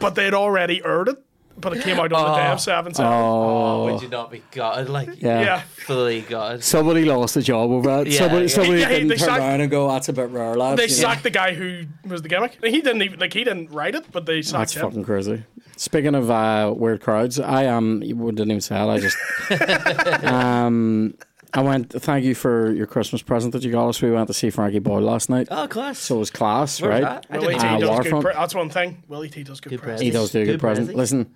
but 0.00 0.14
they'd 0.14 0.34
already 0.34 0.82
aired 0.84 1.08
it. 1.08 1.22
But 1.60 1.76
it 1.76 1.82
came 1.82 1.98
out 2.00 2.12
on 2.12 2.30
the 2.32 2.36
day 2.36 2.48
Oh. 2.48 2.52
of 2.52 2.60
seven 2.60 2.94
seven. 2.94 3.12
Oh, 3.12 3.82
Oh 3.88 3.92
would 3.92 4.02
you 4.02 4.08
not 4.08 4.30
be 4.30 4.42
gutted? 4.50 4.88
Like, 4.88 5.20
yeah. 5.20 5.40
Yeah, 5.42 5.60
fully 5.60 6.22
gutted. 6.22 6.64
Somebody 6.64 7.04
lost 7.04 7.36
a 7.36 7.42
job 7.42 7.70
over 7.70 7.88
that. 7.98 8.06
Yeah, 8.10 8.18
somebody 8.18 8.42
yeah. 8.42 8.48
somebody 8.48 8.80
Yeah, 8.80 8.88
didn't 8.88 9.08
they 9.08 9.16
turn 9.16 9.28
sacked- 9.28 9.40
around 9.40 9.60
and 9.60 9.70
go, 9.70 9.88
"That's 9.88 10.08
a 10.08 10.12
bit 10.12 10.30
rare, 10.30 10.54
lads." 10.56 10.76
they 10.78 10.84
you 10.84 10.88
know? 10.90 10.94
sacked 11.08 11.22
the 11.22 11.30
guy 11.30 11.54
who 11.54 11.84
was 12.06 12.22
the 12.22 12.28
gimmick. 12.28 12.58
He 12.64 12.80
didn't 12.80 13.02
even 13.02 13.18
like 13.20 13.32
he 13.32 13.44
didn't 13.44 13.70
write 13.70 13.94
it, 13.94 14.06
but 14.12 14.26
they 14.26 14.42
sacked 14.42 14.58
That's 14.60 14.76
him. 14.76 14.82
fucking 14.82 15.04
crazy. 15.04 15.44
Speaking 15.76 16.14
of 16.14 16.30
uh, 16.30 16.72
weird 16.76 17.00
crowds, 17.00 17.40
I 17.40 17.64
am. 17.64 18.02
you 18.02 18.14
didn't 18.32 18.50
even 18.50 18.60
say 18.60 18.76
it. 18.76 18.86
I 18.86 18.98
just. 18.98 19.16
um, 20.24 21.14
I 21.52 21.62
went. 21.62 21.90
Thank 21.92 22.24
you 22.24 22.34
for 22.34 22.70
your 22.72 22.86
Christmas 22.86 23.22
present 23.22 23.52
that 23.54 23.62
you 23.64 23.72
got 23.72 23.88
us. 23.88 24.00
We 24.00 24.10
went 24.10 24.28
to 24.28 24.34
see 24.34 24.50
Frankie 24.50 24.78
Boyle 24.78 25.00
last 25.02 25.28
night. 25.28 25.48
Oh, 25.50 25.66
class. 25.66 25.98
So 25.98 26.16
it 26.16 26.18
was 26.20 26.30
class, 26.30 26.80
Where 26.80 26.90
was 26.92 27.02
right? 27.02 27.22
that? 27.22 27.26
I 27.30 27.38
Willie 27.38 27.54
didn't 27.54 27.60
T 27.60 27.66
know. 27.66 27.80
does 27.80 27.80
good. 27.80 27.88
Waterfront. 27.96 28.24
Pre- 28.24 28.34
that's 28.34 28.54
one 28.54 28.70
thing. 28.70 29.02
Willy 29.08 29.28
T 29.30 29.42
does 29.42 29.60
good, 29.60 29.70
Good 29.70 29.80
press. 29.80 29.98
presents. 29.98 30.02
He 30.02 30.10
does 30.10 30.30
do 30.32 30.40
a 30.42 30.44
good 30.44 30.50
Good 30.52 30.60
present. 30.60 30.90
prezi. 30.90 30.94
Listen, 30.94 31.34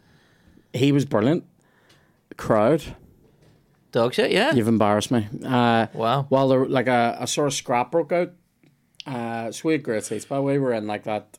he 0.75 0.93
was 0.93 1.05
brilliant. 1.05 1.45
Crowd, 2.37 2.97
Dog 3.93 4.13
shit, 4.13 4.33
yeah. 4.33 4.53
you've 4.53 4.67
embarrassed 4.69 5.11
me. 5.13 5.29
Uh, 5.47 5.87
Wow. 5.95 6.27
well, 6.29 6.49
there 6.49 6.67
like 6.67 6.89
a, 6.89 7.17
a 7.21 7.27
sort 7.27 7.47
of 7.47 7.55
scrap 7.55 7.93
broke 7.93 8.11
out. 8.13 8.33
Uh, 9.07 9.53
so 9.53 9.69
we 9.69 9.75
had 9.75 9.83
great 9.85 10.03
seats. 10.05 10.25
By 10.25 10.37
the 10.37 10.43
way, 10.43 10.55
we 10.55 10.65
were 10.65 10.73
in 10.73 10.87
like 10.87 11.05
that 11.05 11.39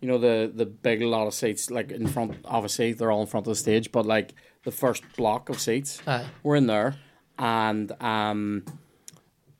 you 0.00 0.08
know 0.08 0.18
the 0.18 0.50
the 0.52 0.66
big 0.66 1.02
lot 1.02 1.26
of 1.26 1.34
seats 1.34 1.70
like 1.70 1.92
in 1.92 2.06
front. 2.06 2.36
Obviously, 2.44 2.92
they're 2.92 3.10
all 3.10 3.20
in 3.20 3.26
front 3.26 3.46
of 3.46 3.50
the 3.50 3.56
stage, 3.56 3.92
but 3.92 4.06
like 4.06 4.34
the 4.64 4.70
first 4.70 5.02
block 5.16 5.48
of 5.48 5.60
seats, 5.60 6.00
Aye. 6.06 6.24
we're 6.42 6.56
in 6.56 6.66
there, 6.66 6.96
and 7.38 7.92
um, 8.00 8.64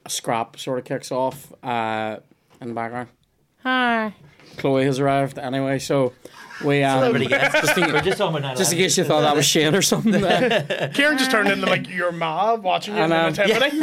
a 0.07 0.11
scrap 0.11 0.59
sort 0.59 0.79
of 0.79 0.85
kicks 0.85 1.13
off 1.13 1.53
uh, 1.63 2.17
in 2.61 2.69
the 2.69 2.75
background. 2.75 3.09
Hi, 3.63 4.15
Chloe 4.57 4.85
has 4.85 4.99
arrived 5.01 5.39
anyway, 5.39 5.79
so 5.79 6.13
we 6.65 6.83
um, 6.83 6.99
Celebrity 7.01 7.27
guest. 7.27 7.65
just 7.65 7.79
in, 7.79 7.93
We're 7.93 8.01
just 8.03 8.21
on 8.21 8.33
with 8.35 8.43
just 8.57 8.73
in 8.73 8.79
case 8.79 8.97
you 8.99 9.05
thought 9.05 9.23
that 9.23 9.35
was 9.37 9.45
Shane 9.47 9.75
or 9.75 9.83
something. 9.83 10.15
uh, 10.25 10.91
Ciaran 10.93 11.19
just 11.19 11.31
turned 11.31 11.49
into 11.49 11.67
like 11.67 11.89
your 11.89 12.13
ma 12.13 12.55
watching 12.55 12.97
you 12.97 13.03
in 13.03 13.13
And, 13.13 13.35
the 13.37 13.43
um, 13.43 13.49
nativity. 13.49 13.77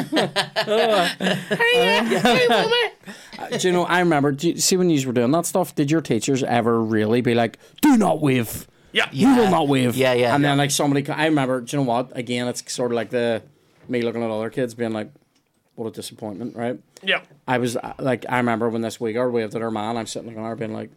do 3.57 3.67
you 3.67 3.73
know? 3.73 3.83
I 3.85 3.99
remember. 3.99 4.31
Do 4.31 4.49
you 4.49 4.57
see 4.57 4.77
when 4.77 4.89
you 4.89 5.05
were 5.07 5.13
doing 5.13 5.31
that 5.31 5.45
stuff? 5.45 5.75
Did 5.75 5.91
your 5.91 6.01
teachers 6.01 6.43
ever 6.43 6.81
really 6.81 7.21
be 7.21 7.33
like, 7.35 7.57
"Do 7.81 7.97
not 7.97 8.21
wave"? 8.21 8.67
Yeah. 8.91 9.07
You 9.11 9.35
will 9.35 9.51
not 9.51 9.67
wave. 9.67 9.95
Yeah, 9.95 10.13
yeah. 10.13 10.33
And 10.35 10.43
then 10.43 10.57
like 10.57 10.71
somebody, 10.71 11.03
co- 11.03 11.13
I 11.13 11.25
remember. 11.25 11.61
Do 11.61 11.77
you 11.77 11.83
know 11.83 11.89
what? 11.89 12.15
Again, 12.17 12.47
it's 12.47 12.71
sort 12.71 12.91
of 12.91 12.95
like 12.95 13.09
the 13.11 13.41
me 13.87 14.01
looking 14.01 14.23
at 14.23 14.29
other 14.29 14.49
kids 14.49 14.73
being 14.73 14.91
like, 14.93 15.11
"What 15.79 15.87
a 15.87 15.91
disappointment!" 15.91 16.55
Right? 16.55 16.77
Yeah. 17.01 17.21
I 17.47 17.57
was 17.57 17.77
uh, 17.77 17.93
like, 17.99 18.25
I 18.27 18.37
remember 18.37 18.69
when 18.69 18.81
this 18.81 18.99
week 18.99 19.15
Uyghur 19.15 19.31
waved 19.31 19.55
at 19.55 19.61
her 19.61 19.71
man. 19.71 19.95
I'm 19.95 20.05
sitting 20.05 20.27
looking 20.27 20.43
at 20.43 20.49
her 20.49 20.55
being 20.57 20.73
like, 20.73 20.91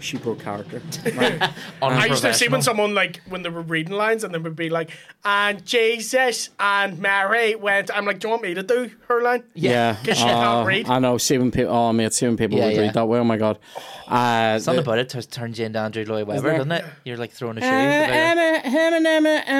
"She 0.00 0.16
broke 0.18 0.40
character." 0.40 0.80
Right? 1.16 1.50
I 1.82 2.06
used 2.06 2.22
to 2.22 2.34
see 2.34 2.48
when 2.48 2.62
someone 2.62 2.94
like 2.94 3.20
when 3.28 3.42
they 3.42 3.48
were 3.48 3.62
reading 3.62 3.94
lines 3.94 4.24
and 4.24 4.32
they 4.34 4.38
would 4.38 4.56
be 4.56 4.68
like, 4.70 4.90
and 5.24 5.64
Jesus 5.64 6.50
and 6.60 6.98
Mary 6.98 7.54
went. 7.54 7.90
I'm 7.94 8.04
like, 8.04 8.18
do 8.20 8.28
you 8.28 8.30
want 8.30 8.42
me 8.42 8.54
to 8.54 8.62
do 8.62 8.90
her 9.08 9.22
line? 9.22 9.44
yeah. 9.54 9.96
'Cause 10.04 10.16
she 10.18 10.24
can't 10.24 10.62
Oh, 10.62 10.64
read. 10.64 10.88
I 10.88 10.98
know. 10.98 11.18
See 11.18 11.38
when 11.38 11.50
people. 11.50 11.72
Oh, 11.72 11.92
mate. 11.92 12.12
See 12.12 12.26
when 12.26 12.36
people 12.36 12.58
Yeah, 12.58 12.66
would 12.66 12.74
yeah. 12.74 12.80
read 12.82 12.94
that 12.94 13.06
way. 13.06 13.18
Oh 13.18 13.24
my 13.24 13.36
god. 13.36 13.58
Uh, 14.06 14.58
Something 14.58 14.84
the- 14.84 14.90
about 14.90 14.98
it 14.98 15.08
turns 15.08 15.26
turns 15.26 15.58
you 15.58 15.66
into 15.66 15.78
Andrew 15.78 16.04
Lloyd 16.04 16.26
Webber, 16.26 16.56
doesn't 16.56 16.72
it? 16.72 16.84
You're 17.04 17.16
like 17.16 17.32
throwing 17.32 17.58
a 17.58 17.60
shoe. 17.60 17.66
Uh, 17.66 18.34
the 18.34 18.62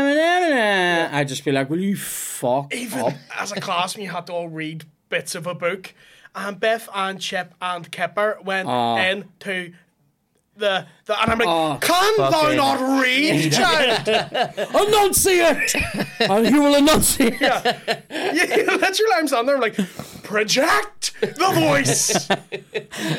bigger- 0.07 1.09
I'd 1.13 1.29
just 1.29 1.45
be 1.45 1.53
like, 1.53 1.69
"Will 1.71 1.81
you 1.81 1.97
fuck 1.97 2.75
Even 2.75 3.01
up?" 3.01 3.13
as 3.39 3.53
a 3.53 3.61
class, 3.61 3.97
we 3.97 4.05
had 4.05 4.27
to 4.27 4.33
all 4.33 4.49
read 4.49 4.85
bits 5.09 5.35
of 5.35 5.47
a 5.47 5.55
book. 5.55 5.95
And 6.35 6.61
Biff 6.61 6.89
and 6.95 7.21
Chip 7.21 7.55
and 7.61 7.91
Kipper 7.91 8.39
went 8.45 8.69
into 8.69 9.73
the, 10.59 10.87
the 11.07 11.21
and 11.23 11.31
I'm 11.33 11.39
like, 11.39 11.49
Oh, 11.49 11.79
can 11.81 12.15
thou 12.17 12.31
fucking- 12.31 12.57
not 12.57 13.01
read, 13.03 13.53
child? 13.61 14.09
enunciate, 14.89 15.75
and 16.21 16.47
you 16.51 16.61
will 16.63 16.75
enunciate. 16.75 17.41
yeah, 17.41 17.61
literally, 18.11 19.13
I'm 19.17 19.27
standing 19.29 19.47
there 19.47 19.59
like, 19.59 19.77
project 20.23 21.15
the 21.21 21.51
voice. 21.55 22.29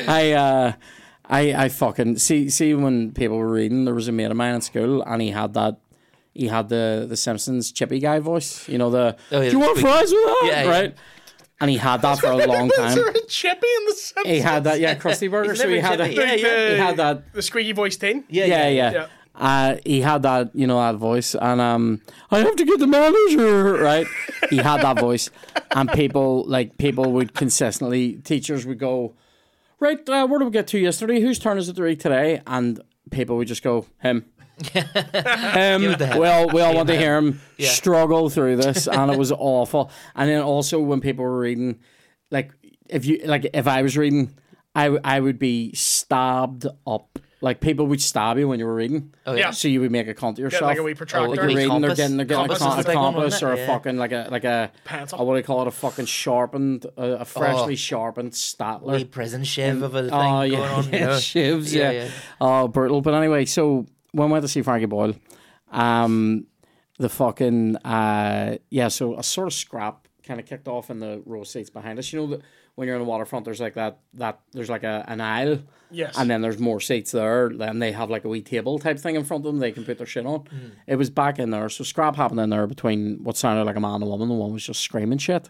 I, 0.08 0.32
uh, 0.32 0.72
I, 1.28 1.64
I 1.64 1.68
fucking 1.68 2.18
see. 2.18 2.50
See 2.50 2.74
when 2.74 3.12
people 3.12 3.36
were 3.38 3.50
reading, 3.50 3.84
there 3.84 3.94
was 3.94 4.08
a 4.08 4.12
mate 4.12 4.30
of 4.30 4.36
mine 4.36 4.54
in 4.56 4.60
school, 4.60 5.02
and 5.02 5.22
he 5.22 5.30
had 5.30 5.54
that. 5.54 5.76
He 6.34 6.46
had 6.46 6.68
the 6.68 7.06
the 7.08 7.16
Simpsons 7.16 7.72
chippy 7.72 7.98
guy 7.98 8.18
voice. 8.20 8.68
You 8.68 8.78
know 8.78 8.90
the. 8.90 9.16
Oh, 9.32 9.40
yeah, 9.40 9.50
Do 9.50 9.56
you 9.56 9.60
want 9.60 9.78
fries 9.78 10.10
with 10.12 10.24
that? 10.24 10.42
Yeah, 10.44 10.62
yeah. 10.64 10.90
Right. 11.60 11.64
And 11.64 11.70
he 11.70 11.76
had 11.76 12.02
that 12.02 12.18
for 12.18 12.30
a 12.30 12.46
long 12.46 12.70
time. 12.76 12.98
a 12.98 13.20
chippy 13.26 13.66
in 13.78 13.84
the 13.86 13.92
Simpsons? 13.92 14.26
He 14.26 14.40
had 14.40 14.64
that, 14.64 14.80
yeah, 14.80 14.94
Krusty 14.94 15.30
Burger. 15.30 15.54
So 15.54 15.68
he 15.68 15.78
had 15.78 16.00
that. 16.00 16.10
chippy. 16.10 16.22
Yeah, 16.22 16.34
yeah. 16.34 16.72
He 16.72 16.78
had 16.78 16.96
that 16.96 17.32
the 17.32 17.42
squeaky 17.42 17.72
voice 17.72 17.96
thing. 17.96 18.24
yeah, 18.28 18.44
yeah, 18.46 18.68
yeah. 18.68 18.92
yeah. 18.92 19.06
Uh, 19.34 19.76
he 19.86 20.00
had 20.02 20.22
that, 20.22 20.50
you 20.54 20.66
know, 20.66 20.78
that 20.78 20.98
voice, 20.98 21.34
and 21.34 21.60
um, 21.62 22.02
I 22.30 22.40
have 22.40 22.56
to 22.56 22.64
get 22.64 22.78
the 22.78 22.86
manager 22.86 23.74
right. 23.74 24.06
He 24.50 24.58
had 24.58 24.82
that 24.82 24.98
voice, 24.98 25.30
and 25.70 25.90
people 25.92 26.44
like 26.46 26.76
people 26.76 27.12
would 27.12 27.32
consistently, 27.32 28.14
teachers 28.16 28.66
would 28.66 28.78
go, 28.78 29.14
right, 29.78 30.06
uh, 30.10 30.26
where 30.26 30.40
did 30.40 30.44
we 30.46 30.50
get 30.50 30.66
to 30.68 30.78
yesterday? 30.78 31.20
Whose 31.20 31.38
turn 31.38 31.56
is 31.56 31.70
it 31.70 31.76
to 31.76 31.82
read 31.82 32.00
today? 32.00 32.42
And 32.46 32.82
people 33.10 33.36
would 33.38 33.48
just 33.48 33.62
go, 33.62 33.86
him. 34.02 34.26
Him. 34.66 35.80
Give 35.82 36.00
it. 36.00 36.16
Well, 36.18 36.48
we 36.48 36.60
all 36.60 36.74
want 36.74 36.88
to 36.88 36.96
hear 36.96 37.16
him 37.16 37.40
Yeah. 37.56 37.70
struggle 37.70 38.28
through 38.30 38.56
this, 38.56 38.86
and 38.92 39.10
it 39.10 39.18
was 39.18 39.32
awful. 39.32 39.90
And 40.14 40.28
then 40.30 40.42
also 40.42 40.78
when 40.80 41.00
people 41.00 41.24
were 41.24 41.38
reading, 41.38 41.80
like 42.30 42.52
if 42.88 43.04
you 43.06 43.22
like 43.24 43.48
if 43.54 43.66
I 43.66 43.82
was 43.82 43.96
reading, 43.96 44.36
I 44.74 44.84
w- 44.84 45.00
I 45.04 45.20
would 45.20 45.38
be 45.38 45.72
stabbed 45.74 46.66
up. 46.86 47.18
Like 47.42 47.60
people 47.60 47.86
would 47.86 48.02
stab 48.02 48.36
you 48.36 48.48
when 48.48 48.58
you 48.58 48.66
were 48.66 48.74
reading. 48.74 49.14
Oh, 49.24 49.32
yeah. 49.34 49.50
So 49.50 49.66
you 49.66 49.80
would 49.80 49.90
make 49.90 50.06
a 50.08 50.12
cunt 50.12 50.32
of 50.32 50.40
yourself. 50.40 50.60
like 50.60 50.76
a 50.76 50.82
wee 50.82 50.92
protractor. 50.92 51.26
Like 51.30 51.38
Oh, 51.38 51.42
you're 51.44 51.52
like 51.52 51.54
a 51.54 51.58
they're 51.60 51.68
compass. 51.70 51.96
getting, 51.96 52.16
they're 52.18 52.26
getting 52.26 52.46
Compass 52.48 52.60
a, 52.62 52.68
is 52.80 52.84
a 52.84 52.88
big 52.88 52.96
one, 52.96 53.14
or 53.14 53.24
it? 53.24 53.42
a 53.42 53.56
Yeah. 53.56 53.66
fucking 53.66 53.96
like 53.96 54.12
a 54.12 54.28
like 54.30 54.44
a 54.44 54.70
Pencil. 54.84 55.18
uh, 55.18 55.24
what 55.24 55.32
do 55.32 55.38
you 55.38 55.44
call 55.44 55.62
it? 55.62 55.68
A 55.68 55.70
fucking 55.70 56.04
sharpened, 56.04 56.84
uh, 56.98 57.16
a 57.20 57.24
freshly 57.24 57.76
sharpened 57.76 58.32
Staedtler. 58.32 58.92
Wee 58.96 59.04
prison 59.06 59.44
shiv 59.44 59.80
of 59.82 59.94
a 59.94 60.02
thing 60.02 60.10
Oh 60.12 60.18
going 60.18 60.52
yeah, 60.52 60.58
on. 60.74 60.84
yeah, 60.92 60.98
you 60.98 61.06
know? 61.06 61.10
shivs, 61.12 61.72
Yeah, 61.72 61.90
yeah, 61.92 62.02
yeah. 62.04 62.10
Oh, 62.42 62.68
brutal. 62.68 63.00
But 63.00 63.14
anyway, 63.14 63.46
so 63.46 63.86
when 64.12 64.28
we 64.28 64.32
went 64.32 64.42
to 64.42 64.48
see 64.48 64.62
Frankie 64.62 64.86
Boyle, 64.86 65.14
um, 65.70 66.46
the 66.98 67.08
fucking 67.08 67.76
uh, 67.76 68.56
yeah, 68.70 68.88
so 68.88 69.16
a 69.18 69.22
sort 69.22 69.46
of 69.46 69.52
scrap 69.54 70.06
kind 70.24 70.38
of 70.40 70.46
kicked 70.46 70.68
off 70.68 70.90
in 70.90 71.00
the 71.00 71.22
row 71.26 71.44
seats 71.44 71.70
behind 71.70 71.98
us. 71.98 72.12
You 72.12 72.20
know 72.20 72.26
that 72.28 72.42
when 72.74 72.86
you're 72.86 72.96
on 72.96 73.02
the 73.02 73.08
waterfront, 73.08 73.44
there's 73.44 73.60
like 73.60 73.74
that 73.74 73.98
that 74.14 74.40
there's 74.52 74.68
like 74.70 74.82
a 74.84 75.04
an 75.08 75.20
aisle, 75.20 75.60
Yes. 75.90 76.16
and 76.18 76.30
then 76.30 76.40
there's 76.42 76.58
more 76.58 76.80
seats 76.80 77.10
there. 77.12 77.48
Then 77.48 77.78
they 77.78 77.92
have 77.92 78.10
like 78.10 78.24
a 78.24 78.28
wee 78.28 78.42
table 78.42 78.78
type 78.78 78.98
thing 78.98 79.16
in 79.16 79.24
front 79.24 79.44
of 79.46 79.52
them. 79.52 79.60
They 79.60 79.72
can 79.72 79.84
put 79.84 79.98
their 79.98 80.06
shit 80.06 80.26
on. 80.26 80.40
Hmm. 80.40 80.68
It 80.86 80.96
was 80.96 81.10
back 81.10 81.38
in 81.38 81.50
there, 81.50 81.68
so 81.68 81.84
scrap 81.84 82.16
happened 82.16 82.40
in 82.40 82.50
there 82.50 82.66
between 82.66 83.22
what 83.24 83.36
sounded 83.36 83.64
like 83.64 83.76
a 83.76 83.80
man 83.80 83.94
and 83.94 84.04
a 84.04 84.06
woman. 84.06 84.28
The 84.28 84.34
one 84.34 84.52
was 84.52 84.64
just 84.64 84.80
screaming 84.82 85.18
shit. 85.18 85.48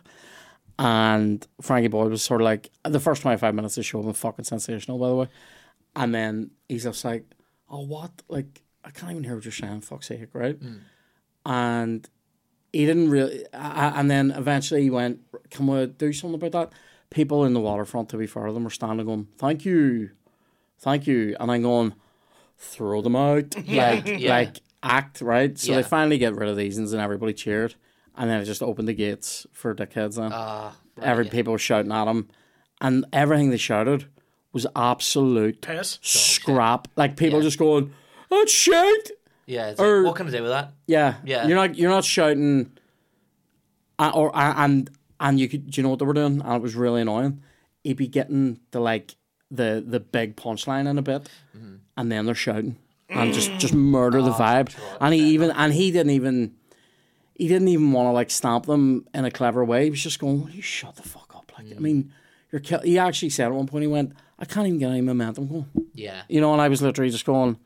And 0.79 1.47
Frankie 1.61 1.89
Boyle 1.89 2.09
was 2.09 2.23
sort 2.23 2.41
of 2.41 2.47
like 2.47 2.71
the 2.85 3.01
first 3.01 3.23
twenty 3.23 3.37
five 3.37 3.55
minutes 3.55 3.77
of 3.77 3.81
the 3.83 3.85
show 3.85 4.03
been 4.03 4.13
fucking 4.15 4.45
sensational, 4.45 4.99
by 4.99 5.09
the 5.09 5.15
way. 5.17 5.29
And 5.97 6.15
then 6.15 6.53
he's 6.69 6.85
just 6.85 7.05
like, 7.05 7.25
"Oh, 7.71 7.81
what? 7.87 8.11
Like, 8.29 8.63
I 8.85 8.91
can't 8.91 9.13
even 9.13 9.25
hear 9.25 9.35
what 9.37 9.45
you're 9.45 9.53
saying. 9.53 9.81
Fuck's 9.83 10.09
sake, 10.09 10.29
right?" 10.35 10.59
And 11.47 12.09
he 12.73 12.87
didn't 12.87 13.11
really. 13.11 13.45
Uh, 13.53 13.93
and 13.95 14.11
then 14.11 14.31
eventually 14.33 14.83
he 14.83 14.91
went, 14.91 15.21
"Can 15.51 15.67
we 15.67 15.87
do 15.87 16.13
something 16.13 16.35
about 16.35 16.53
that?" 16.53 16.73
People 17.11 17.45
in 17.45 17.55
the 17.55 17.61
waterfront, 17.61 18.09
to 18.11 18.17
be 18.17 18.27
fair 18.27 18.47
to 18.47 18.53
them, 18.53 18.65
were 18.65 18.71
standing 18.71 19.07
going, 19.07 19.29
"Thank 19.39 19.65
you, 19.65 20.11
thank 20.79 21.07
you," 21.07 21.37
and 21.41 21.51
I'm 21.51 21.63
going, 21.63 21.95
"Throw 22.59 23.03
them 23.03 23.17
out!" 23.17 23.55
like, 23.69 24.07
Yeah. 24.07 24.31
like 24.31 24.61
act 24.83 25.21
right. 25.21 25.59
So 25.59 25.73
Yeah. 25.73 25.79
they 25.79 25.89
finally 25.89 26.19
get 26.19 26.35
rid 26.37 26.49
of 26.49 26.57
these, 26.57 26.79
and 26.79 26.93
everybody 26.95 27.33
cheered, 27.33 27.75
and 28.17 28.31
then 28.31 28.41
it 28.41 28.45
just 28.45 28.63
opened 28.63 28.89
the 28.89 28.95
gates 28.95 29.47
for 29.53 29.75
dickheads. 29.75 30.17
Then 30.17 30.31
Ah, 30.33 30.77
every 31.03 31.25
people 31.27 31.53
were 31.53 31.59
shouting 31.59 31.91
at 31.93 32.07
him, 32.07 32.29
and 32.81 33.05
everything 33.13 33.51
they 33.51 33.57
shouted 33.57 34.07
was 34.53 34.67
absolute 34.77 35.61
Piss. 35.61 35.99
scrap. 36.03 36.89
Like 36.97 37.17
people 37.17 37.39
Yeah. 37.41 37.45
just 37.45 37.59
going, 37.59 37.93
"That's 38.31 38.53
shit." 38.53 39.11
yeah. 39.47 39.69
It's 39.71 39.81
Or- 39.81 39.99
like, 39.99 40.07
what 40.07 40.17
can 40.17 40.27
I 40.29 40.31
do 40.31 40.43
with 40.43 40.51
that? 40.53 40.73
Yeah, 40.87 41.15
Yeah. 41.25 41.47
You're 41.47 41.57
not 41.57 41.77
you're 41.77 41.91
not 41.91 42.05
shouting, 42.05 42.71
uh, 43.99 44.11
or 44.15 44.35
uh, 44.37 44.55
and 44.57 44.91
and 45.19 45.39
you 45.39 45.49
could. 45.49 45.71
Do 45.71 45.81
you 45.81 45.83
know 45.83 45.91
what 45.91 45.99
they 45.99 46.05
were 46.07 46.15
doing? 46.15 46.41
And 46.43 46.55
it 46.55 46.63
was 46.63 46.75
really 46.75 47.03
annoying. 47.03 47.43
He'd 47.85 47.97
be 47.97 48.09
getting 48.09 48.61
the 48.71 48.81
like 48.81 49.15
the 49.51 49.83
the 49.87 50.01
big 50.01 50.37
punchline 50.37 50.89
in 50.89 50.99
a 50.99 51.03
bit, 51.03 51.29
Mm-hmm. 51.57 51.75
and 51.97 52.13
then 52.13 52.27
they're 52.27 52.35
shouting 52.35 52.77
and 53.09 53.33
just 53.35 53.51
just 53.59 53.75
murder 53.75 54.23
the 54.23 54.31
vibe. 54.33 54.75
And 55.01 55.15
he 55.15 55.21
even 55.31 55.51
and 55.51 55.73
he 55.73 55.91
didn't 55.91 56.11
even 56.13 56.55
he 57.35 57.49
didn't 57.49 57.69
even 57.69 57.93
want 57.93 58.07
to 58.07 58.13
like 58.13 58.31
stamp 58.31 58.67
them 58.67 59.07
in 59.15 59.25
a 59.25 59.31
clever 59.31 59.65
way. 59.65 59.85
He 59.85 59.91
was 59.91 60.03
just 60.03 60.19
going, 60.19 60.43
"Will 60.43 60.51
you 60.51 60.63
shut 60.63 60.97
the 60.97 61.03
fuck 61.03 61.33
up?" 61.35 61.53
Like 61.59 61.75
I 61.77 61.79
mean, 61.81 62.13
you're. 62.53 62.61
Kill-. 62.61 62.81
He 62.81 62.99
actually 62.99 63.31
said 63.31 63.47
at 63.47 63.53
one 63.53 63.67
point, 63.67 63.83
he 63.83 63.89
went, 63.89 64.13
"I 64.41 64.45
can't 64.45 64.67
even 64.67 64.79
get 64.79 64.91
any 64.91 65.01
momentum 65.03 65.47
going." 65.49 65.67
Yeah. 65.95 66.23
You 66.29 66.41
know, 66.41 66.53
and 66.53 66.61
I 66.63 66.69
was 66.69 66.81
literally 66.83 67.11
just 67.11 67.25
going, 67.25 67.59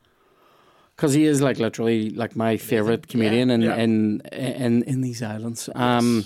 because 0.95 1.13
he 1.13 1.25
is 1.25 1.41
like 1.41 1.57
literally 1.59 2.09
like 2.11 2.35
my 2.35 2.57
favorite 2.57 3.07
comedian 3.07 3.49
in, 3.49 3.61
Yeah. 3.61 3.75
in 3.75 4.21
in 4.31 4.83
in 4.83 5.01
these 5.01 5.21
islands. 5.23 5.69
Um, 5.75 6.25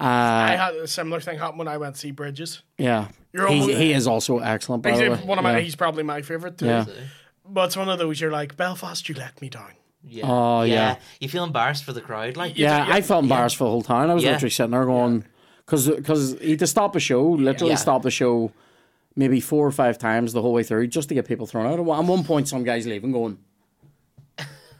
I 0.00 0.54
uh, 0.54 0.56
had 0.56 0.74
a 0.76 0.86
similar 0.86 1.20
thing 1.20 1.38
happen 1.38 1.58
when 1.58 1.68
I 1.68 1.76
went 1.76 1.94
to 1.96 2.00
see 2.00 2.12
Bridges. 2.12 2.62
yeah, 2.78 3.08
You're 3.32 3.48
he, 3.48 3.60
almost- 3.60 3.78
he 3.78 3.92
is 3.92 4.06
also 4.06 4.38
excellent. 4.38 4.82
By 4.84 4.90
He's 4.90 5.00
the 5.00 5.10
way, 5.10 5.16
one 5.24 5.38
of 5.38 5.44
my. 5.44 5.54
yeah. 5.56 5.60
He's 5.60 5.74
probably 5.76 6.04
my 6.04 6.22
favorite 6.22 6.56
too. 6.58 6.66
Yeah. 6.66 6.84
But 7.44 7.66
it's 7.66 7.76
one 7.76 7.88
of 7.88 7.98
those 7.98 8.20
you're 8.20 8.30
like 8.30 8.56
Belfast. 8.56 9.08
You 9.08 9.14
let 9.16 9.40
me 9.42 9.48
down. 9.48 9.72
Yeah. 10.04 10.24
Oh, 10.30 10.62
yeah. 10.62 10.96
You 11.18 11.28
feel 11.28 11.42
embarrassed 11.42 11.82
for 11.82 11.92
the 11.92 12.00
crowd, 12.00 12.36
like 12.36 12.56
yeah, 12.56 12.86
yeah, 12.86 12.94
I 12.94 13.00
felt 13.00 13.24
embarrassed 13.24 13.56
for 13.56 13.64
the 13.64 13.70
whole 13.70 13.82
time. 13.82 14.08
I 14.10 14.14
was 14.14 14.22
Yeah. 14.22 14.32
literally 14.32 14.50
sitting 14.50 14.70
there 14.70 14.84
going, 14.84 15.24
because 15.66 15.88
because 15.88 16.36
he 16.40 16.50
had 16.50 16.58
to 16.60 16.66
stop 16.68 16.92
the 16.92 17.00
show, 17.00 17.22
literally 17.30 17.72
Yeah. 17.72 17.76
stop 17.78 18.02
the 18.02 18.10
show, 18.12 18.52
maybe 19.18 19.40
four 19.40 19.66
or 19.66 19.72
five 19.72 19.98
times 19.98 20.32
the 20.32 20.40
whole 20.40 20.52
way 20.52 20.62
through, 20.62 20.86
just 20.86 21.08
to 21.08 21.14
get 21.14 21.26
people 21.26 21.46
thrown 21.46 21.66
out. 21.66 21.78
At 21.78 21.84
one 21.84 22.24
point, 22.24 22.48
some 22.48 22.62
guys 22.62 22.86
leaving 22.86 23.12
going 23.12 23.38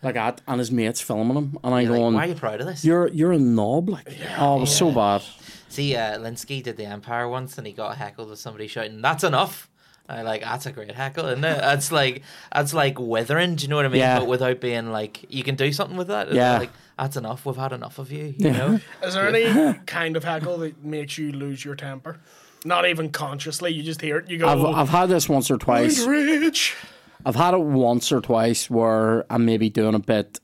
like 0.02 0.14
that, 0.14 0.40
and 0.46 0.60
his 0.60 0.70
mates 0.70 1.00
filming 1.00 1.36
him, 1.36 1.58
and 1.64 1.74
I'm 1.74 1.84
You're 1.84 1.98
like, 1.98 2.14
why 2.14 2.24
are 2.24 2.28
you 2.28 2.34
proud 2.36 2.60
of 2.60 2.66
this? 2.68 2.84
"You're 2.84 3.08
you're 3.08 3.32
a 3.32 3.38
knob!" 3.38 3.88
Like, 3.88 4.08
oh, 4.38 4.58
it 4.58 4.60
was 4.60 4.76
so 4.76 4.92
bad. 4.92 5.22
See, 5.68 5.96
uh, 5.96 6.18
Linsky 6.18 6.62
did 6.62 6.76
the 6.76 6.86
Empire 6.86 7.28
once, 7.28 7.58
and 7.58 7.66
he 7.66 7.72
got 7.72 7.96
heckled 7.96 8.30
with 8.30 8.38
somebody 8.38 8.68
shouting, 8.68 9.02
"That's 9.02 9.24
enough." 9.24 9.68
I 10.08 10.22
like 10.22 10.40
that's 10.40 10.66
a 10.66 10.72
great 10.72 10.92
heckle, 10.92 11.26
isn't 11.26 11.44
it? 11.44 11.58
That's 11.60 11.92
like 11.92 12.22
that's 12.50 12.72
like 12.72 12.98
withering. 12.98 13.56
Do 13.56 13.64
you 13.64 13.68
know 13.68 13.76
what 13.76 13.84
I 13.84 13.88
mean? 13.88 13.98
Yeah. 13.98 14.20
But 14.20 14.28
without 14.28 14.58
being 14.58 14.90
like, 14.90 15.26
you 15.28 15.42
can 15.42 15.54
do 15.54 15.70
something 15.70 15.98
with 15.98 16.08
that. 16.08 16.32
Yeah. 16.32 16.56
like 16.58 16.70
that's 16.96 17.18
enough. 17.18 17.44
We've 17.44 17.56
had 17.56 17.72
enough 17.72 17.98
of 17.98 18.10
you. 18.10 18.34
You 18.38 18.50
know? 18.52 18.80
Is 19.02 19.12
there 19.12 19.28
any 19.28 19.78
kind 19.86 20.16
of 20.16 20.24
heckle 20.24 20.56
that 20.58 20.82
makes 20.82 21.18
you 21.18 21.30
lose 21.32 21.62
your 21.62 21.74
temper? 21.74 22.20
Not 22.64 22.86
even 22.86 23.10
consciously. 23.10 23.72
You 23.72 23.82
just 23.82 24.00
hear 24.00 24.18
it. 24.18 24.30
You 24.30 24.38
go. 24.38 24.48
I've 24.48 24.64
I've 24.64 24.88
had 24.88 25.06
this 25.06 25.28
once 25.28 25.50
or 25.50 25.58
twice. 25.58 26.04
Rich. 26.04 26.76
I've 27.24 27.36
had 27.36 27.54
it 27.54 27.60
once 27.60 28.12
or 28.12 28.20
twice 28.20 28.70
where 28.70 29.24
I'm 29.30 29.44
maybe 29.44 29.70
doing 29.70 29.94
a 29.94 29.98
bit 29.98 30.40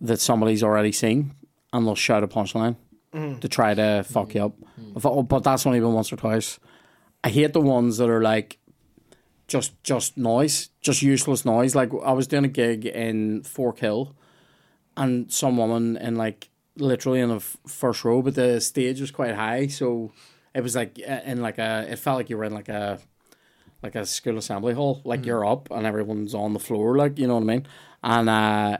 that 0.00 0.20
somebody's 0.20 0.62
already 0.62 0.92
seen, 0.92 1.34
and 1.72 1.86
they'll 1.86 1.94
shout 1.94 2.22
a 2.22 2.28
punchline 2.28 2.76
mm. 3.12 3.40
to 3.40 3.48
try 3.48 3.74
to 3.74 4.04
fuck 4.06 4.34
you 4.34 4.44
up. 4.44 4.52
Mm-hmm. 4.80 4.96
I 4.96 5.00
thought, 5.00 5.12
oh, 5.16 5.22
but 5.22 5.42
that's 5.42 5.66
only 5.66 5.80
been 5.80 5.92
once 5.92 6.12
or 6.12 6.16
twice. 6.16 6.58
I 7.24 7.28
hate 7.28 7.52
the 7.52 7.60
ones 7.60 7.98
that 7.98 8.08
are 8.08 8.22
like 8.22 8.58
just 9.48 9.82
just 9.82 10.16
noise, 10.16 10.70
just 10.80 11.02
useless 11.02 11.44
noise. 11.44 11.74
Like 11.74 11.90
I 12.04 12.12
was 12.12 12.26
doing 12.26 12.44
a 12.44 12.48
gig 12.48 12.86
in 12.86 13.42
Fork 13.42 13.78
Hill, 13.78 14.14
and 14.96 15.32
some 15.32 15.56
woman 15.56 15.96
in 15.96 16.16
like 16.16 16.50
literally 16.76 17.20
in 17.20 17.30
the 17.30 17.36
f- 17.36 17.56
first 17.66 18.04
row, 18.04 18.22
but 18.22 18.34
the 18.34 18.60
stage 18.60 19.00
was 19.00 19.10
quite 19.10 19.34
high, 19.34 19.66
so 19.66 20.12
it 20.56 20.62
was 20.62 20.74
like 20.74 20.98
in 20.98 21.42
like 21.42 21.58
a. 21.58 21.86
It 21.90 21.98
felt 21.98 22.16
like 22.16 22.30
you 22.30 22.38
were 22.38 22.44
in 22.44 22.54
like 22.54 22.68
a 22.70 22.98
like 23.82 23.94
a 23.94 24.06
school 24.06 24.38
assembly 24.38 24.72
hall. 24.74 25.02
Like 25.04 25.26
you're 25.26 25.44
up 25.44 25.70
and 25.70 25.86
everyone's 25.86 26.34
on 26.34 26.54
the 26.54 26.58
floor, 26.58 26.96
like 26.96 27.18
you 27.18 27.26
know 27.26 27.34
what 27.34 27.42
I 27.42 27.46
mean. 27.46 27.66
And 28.02 28.28
uh, 28.28 28.78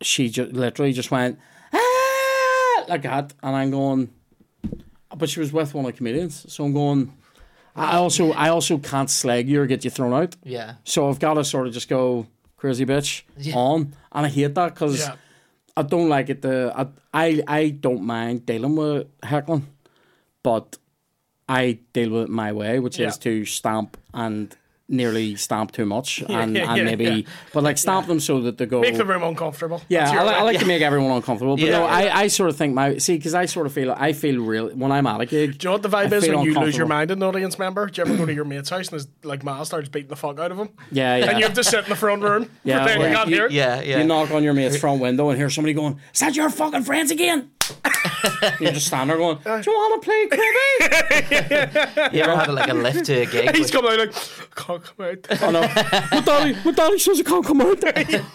she 0.00 0.28
just 0.30 0.52
literally 0.52 0.92
just 0.92 1.10
went 1.10 1.38
ah! 1.72 2.84
like 2.88 3.02
that, 3.02 3.34
and 3.42 3.54
I'm 3.56 3.70
going. 3.70 4.10
But 5.16 5.28
she 5.28 5.40
was 5.40 5.52
with 5.52 5.74
one 5.74 5.84
of 5.84 5.92
the 5.92 5.96
comedians, 5.96 6.50
so 6.52 6.64
I'm 6.64 6.72
going. 6.72 7.12
I 7.76 7.96
also 7.96 8.32
I 8.32 8.48
also 8.48 8.78
can't 8.78 9.10
slag 9.10 9.48
you 9.48 9.60
or 9.62 9.66
get 9.66 9.84
you 9.84 9.90
thrown 9.90 10.12
out. 10.12 10.34
Yeah. 10.44 10.74
So 10.84 11.08
I've 11.08 11.18
got 11.20 11.34
to 11.34 11.44
sort 11.44 11.66
of 11.66 11.72
just 11.74 11.88
go 11.88 12.26
crazy 12.56 12.84
bitch 12.86 13.22
Yeah. 13.36 13.54
on, 13.54 13.94
and 14.12 14.26
I 14.26 14.28
hate 14.28 14.54
that 14.54 14.74
because 14.74 15.00
Yeah. 15.00 15.16
I 15.76 15.82
don't 15.82 16.08
like 16.08 16.28
it. 16.28 16.42
The 16.42 16.72
I, 16.74 16.86
I 17.14 17.42
I 17.46 17.68
don't 17.70 18.02
mind 18.02 18.46
dealing 18.46 18.74
with 18.74 19.06
heckling, 19.22 19.66
but 20.42 20.78
I 21.48 21.78
deal 21.92 22.10
with 22.10 22.22
it 22.24 22.28
my 22.30 22.52
way, 22.52 22.78
which 22.78 22.98
Yeah. 22.98 23.08
is 23.08 23.18
to 23.18 23.44
stamp 23.44 23.96
and 24.14 24.54
nearly 24.90 25.36
stamp 25.36 25.70
too 25.70 25.84
much, 25.84 26.22
and, 26.30 26.56
yeah, 26.56 26.72
and 26.74 26.84
maybe, 26.86 27.04
yeah. 27.04 27.20
but 27.52 27.62
like 27.62 27.76
stamp 27.76 28.06
them 28.06 28.18
so 28.18 28.40
that 28.40 28.56
they 28.56 28.64
go. 28.64 28.80
Make 28.80 28.96
the 28.96 29.04
room 29.04 29.22
uncomfortable. 29.22 29.82
Yeah, 29.90 30.10
I, 30.10 30.22
li- 30.24 30.30
I 30.30 30.38
way. 30.38 30.44
like 30.52 30.58
to 30.60 30.64
make 30.66 30.80
everyone 30.80 31.10
uncomfortable, 31.12 31.56
but 31.56 31.66
Yeah. 31.66 31.72
no, 31.80 31.84
I, 31.84 32.20
I 32.22 32.26
sort 32.28 32.48
of 32.48 32.56
think 32.56 32.72
my 32.72 32.96
see 32.96 33.16
because 33.18 33.34
I 33.34 33.44
sort 33.44 33.66
of 33.66 33.74
feel 33.74 33.92
I 33.94 34.14
feel 34.14 34.40
real 34.42 34.70
when 34.70 34.90
I'm 34.90 35.06
at 35.06 35.20
a 35.20 35.26
gig. 35.26 35.58
Do 35.58 35.64
you 35.66 35.68
know 35.68 35.72
what 35.72 35.82
the 35.82 35.90
vibe 35.90 36.10
I 36.10 36.16
is 36.16 36.28
when 36.28 36.40
you 36.42 36.58
lose 36.58 36.74
your 36.74 36.86
mind 36.86 37.10
as 37.10 37.18
an 37.18 37.22
audience 37.22 37.58
member? 37.58 37.86
Do 37.86 38.00
you 38.00 38.06
ever 38.06 38.16
go 38.16 38.24
to 38.24 38.32
your 38.32 38.46
mate's 38.46 38.70
house 38.70 38.88
and 38.88 38.94
his 38.94 39.08
like 39.24 39.44
ma 39.44 39.62
starts 39.64 39.90
beating 39.90 40.08
the 40.08 40.16
fuck 40.16 40.38
out 40.38 40.50
of 40.52 40.58
him? 40.58 40.70
Yeah, 40.90 41.16
yeah. 41.16 41.24
And 41.30 41.38
you 41.38 41.44
have 41.44 41.54
to 41.56 41.64
sit 41.64 41.84
in 41.84 41.90
the 41.90 41.96
front 41.96 42.22
room. 42.22 42.50
Yeah, 42.64 42.78
pretend 42.82 43.00
well, 43.00 43.10
you 43.10 43.16
can't 43.16 43.28
you- 43.28 43.36
hear 43.36 43.46
it. 43.46 43.52
Yeah, 43.52 43.80
yeah. 43.82 43.98
You 43.98 44.04
knock 44.04 44.30
on 44.30 44.42
your 44.42 44.54
mate's 44.54 44.78
front 44.78 45.02
window 45.02 45.28
and 45.28 45.36
hear 45.38 45.50
somebody 45.50 45.74
going, 45.74 46.00
"Is 46.14 46.20
that 46.20 46.34
your 46.34 46.48
fucking 46.48 46.84
friends 46.84 47.10
again?" 47.10 47.50
you 48.60 48.70
just 48.72 48.86
stand 48.86 49.10
there 49.10 49.16
going, 49.16 49.38
"Do 49.44 49.50
you 49.50 49.72
want 49.72 50.02
to 50.02 50.06
play 50.06 50.26
Cribby?" 50.28 52.12
You 52.16 52.22
ever 52.22 52.36
had 52.36 52.48
like 52.52 52.68
a 52.70 52.74
lift 52.74 53.04
to 53.06 53.20
a 53.22 53.26
gig? 53.26 53.50
He's 53.56 53.66
with- 53.66 53.72
coming 53.72 53.92
out 53.92 53.98
like, 53.98 54.14
can't 54.54 54.82
come 54.84 55.06
out. 55.06 55.42
oh 55.42 55.50
no, 55.50 55.60
what 55.62 56.24
daddy? 56.24 56.54
What 56.54 56.76
daddy 56.76 56.98
says 56.98 57.20
it 57.20 57.26
can't 57.26 57.44
come 57.44 57.60
out? 57.60 57.80
There. 57.80 57.92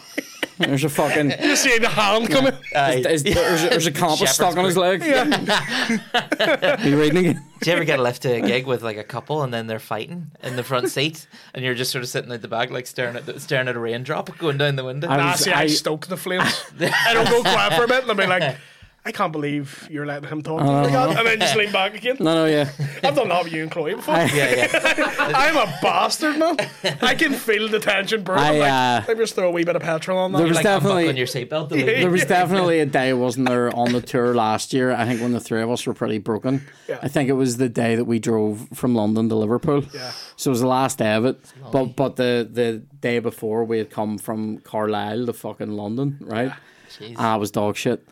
There's 0.60 0.84
a 0.84 0.90
fucking 0.90 1.32
You 1.42 1.56
see 1.56 1.80
the 1.80 1.90
hand 1.90 2.30
coming. 2.30 2.54
Aye. 2.76 3.02
there's, 3.02 3.24
there's, 3.24 3.64
a, 3.64 3.70
there's 3.70 3.88
a 3.88 3.92
compass 3.92 4.36
stuck 4.36 4.56
on 4.56 4.66
his 4.66 4.78
leg. 4.78 5.02
Are 5.02 6.78
you 6.88 7.00
reading 7.00 7.18
again? 7.18 7.44
Do 7.62 7.70
you 7.70 7.76
ever 7.76 7.84
get 7.86 8.00
a 8.00 8.02
lift 8.02 8.22
to 8.22 8.34
a 8.36 8.42
gig 8.42 8.68
with 8.68 8.84
like 8.84 8.98
a 8.98 9.04
couple 9.04 9.42
and 9.42 9.52
then 9.54 9.66
they're 9.68 9.80
fighting 9.80 10.32
in 10.44 10.56
the 10.56 10.64
front 10.64 10.90
seat 10.92 11.28
and 11.56 11.66
you're 11.66 11.74
just 11.74 11.92
sort 11.92 12.04
of 12.04 12.10
sitting 12.10 12.32
at 12.32 12.42
the 12.44 12.48
back 12.48 12.70
like 12.70 12.86
staring 12.88 13.16
at 13.16 13.26
the, 13.26 13.40
staring 13.40 13.68
at 13.68 13.76
a 13.76 13.80
raindrop 13.80 14.38
going 14.38 14.58
down 14.58 14.76
the 14.76 14.84
window? 14.84 15.08
I 15.10 15.18
Nah, 15.18 15.34
see, 15.34 15.52
I, 15.52 15.62
I- 15.62 15.68
stoke 15.68 16.06
the 16.08 16.18
flames. 16.18 16.64
I 16.80 17.14
don't 17.14 17.30
go 17.30 17.42
quiet 17.42 17.74
for 17.74 17.86
a 17.86 17.88
bit 17.88 18.04
and 18.04 18.12
I'll 18.12 18.18
be 18.18 18.28
like, 18.28 18.58
I 19.06 19.12
can't 19.12 19.34
believe 19.34 19.86
you're 19.92 20.06
letting 20.06 20.30
him 20.30 20.42
talk 20.42 20.60
to 20.60 20.64
me 20.66 20.70
like 20.72 20.92
that. 20.94 21.18
And 21.18 21.28
then 21.28 21.40
just 21.42 21.58
lean 21.58 21.74
back 21.74 21.94
again. 21.94 22.16
No, 22.22 22.34
no, 22.36 22.46
yeah. 22.46 22.70
I've 23.04 23.14
done 23.16 23.28
that 23.28 23.44
with 23.44 23.52
you 23.52 23.64
and 23.64 23.70
Chloe 23.72 23.96
before. 23.96 24.16
I- 24.16 24.26
yeah, 24.28 24.68
yeah. 24.72 25.14
I'm 25.36 25.58
a 25.58 25.66
bastard, 25.82 26.38
man. 26.38 26.56
I 27.02 27.14
can 27.14 27.34
feel 27.34 27.68
the 27.68 27.80
tension 27.80 28.24
burn. 28.24 28.38
I'm 28.40 28.60
like, 28.60 28.72
uh, 28.72 29.02
let 29.10 29.18
just 29.18 29.36
throw 29.36 29.50
a 29.50 29.52
wee 29.52 29.66
bit 29.66 29.76
of 29.76 29.82
petrol 29.82 30.18
on 30.20 30.32
that. 30.32 30.38
There 30.38 30.48
was 30.48 30.56
like 30.56 30.64
definitely- 30.64 31.10
unbuckling 31.10 31.18
your 31.18 31.28
seatbelt. 31.28 31.70
to 31.70 31.76
leave. 31.76 31.86
There 32.04 32.10
was 32.10 32.24
definitely 32.24 32.80
a 32.80 32.86
day, 32.86 33.12
wasn't 33.12 33.50
there, 33.50 33.76
on 33.76 33.92
the 33.92 34.02
tour 34.02 34.34
last 34.34 34.72
year? 34.72 34.94
I 34.94 35.04
think 35.06 35.20
when 35.22 35.34
the 35.34 35.42
three 35.42 35.62
of 35.62 35.70
us 35.70 35.86
were 35.86 35.94
pretty 35.94 36.20
broken. 36.20 36.66
Yeah. 36.88 37.00
I 37.02 37.10
think 37.10 37.28
it 37.28 37.34
was 37.34 37.58
the 37.58 37.68
day 37.70 37.96
that 37.96 38.06
we 38.06 38.20
drove 38.20 38.70
from 38.74 38.96
London 38.96 39.28
to 39.28 39.36
Liverpool. 39.36 39.84
Yeah. 39.94 40.12
So 40.38 40.50
it 40.50 40.54
was 40.54 40.62
the 40.62 40.68
last 40.68 40.98
day 41.00 41.14
of 41.14 41.26
it. 41.26 41.40
But 41.74 41.98
but 41.98 42.16
the 42.16 42.48
the 42.50 42.84
day 43.02 43.20
before 43.20 43.66
we 43.66 43.80
had 43.80 43.90
come 43.90 44.18
from 44.18 44.60
Carlisle 44.60 45.26
to 45.26 45.34
fucking 45.34 45.72
London, 45.72 46.20
right? 46.22 46.54
Jeez. 46.90 47.18
I 47.18 47.36
was 47.36 47.52
dog 47.52 47.76
shit. 47.76 48.08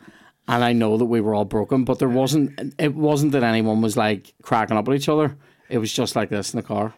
And 0.48 0.64
I 0.64 0.72
know 0.72 0.96
that 0.96 1.04
we 1.04 1.20
were 1.20 1.34
all 1.34 1.44
broken, 1.44 1.84
but 1.84 1.98
there 1.98 2.08
wasn't. 2.08 2.74
It 2.78 2.94
wasn't 2.94 3.32
that 3.32 3.42
anyone 3.44 3.80
was 3.80 3.96
like 3.96 4.34
cracking 4.42 4.76
up 4.76 4.88
at 4.88 4.94
each 4.94 5.08
other. 5.08 5.36
It 5.68 5.78
was 5.78 5.92
just 5.92 6.16
like 6.16 6.28
this 6.30 6.52
in 6.52 6.58
the 6.58 6.62
car. 6.64 6.94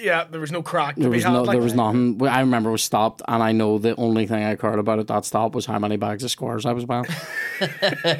yeah, 0.00 0.24
there 0.24 0.40
was 0.40 0.50
no 0.50 0.62
crack 0.62 0.96
There 0.96 1.10
was 1.10 1.24
had. 1.24 1.32
no, 1.32 1.42
like, 1.42 1.54
there 1.54 1.62
was 1.62 1.74
nothing. 1.74 2.20
I 2.26 2.40
remember 2.40 2.70
it 2.70 2.72
was 2.72 2.82
stopped, 2.84 3.20
and 3.28 3.42
I 3.42 3.52
know 3.52 3.78
the 3.78 3.94
only 3.96 4.26
thing 4.26 4.42
I 4.44 4.54
cared 4.56 4.78
about 4.78 4.98
at 4.98 5.08
that 5.08 5.24
stop 5.26 5.54
was 5.54 5.66
how 5.66 5.78
many 5.78 5.96
bags 5.96 6.24
of 6.24 6.30
squares 6.30 6.64
I 6.66 6.72
was 6.72 6.84
buying. 6.86 7.04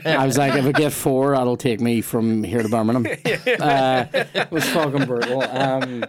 I 0.04 0.26
was 0.26 0.36
like, 0.36 0.54
if 0.54 0.64
I 0.66 0.72
get 0.72 0.92
four, 0.92 1.34
that'll 1.36 1.56
take 1.56 1.80
me 1.80 2.00
from 2.02 2.42
here 2.44 2.62
to 2.62 2.68
Birmingham. 2.68 3.06
Uh, 3.60 4.04
it 4.12 4.50
was 4.50 4.68
fucking 4.68 5.06
brutal. 5.06 5.42
Um, 5.42 6.04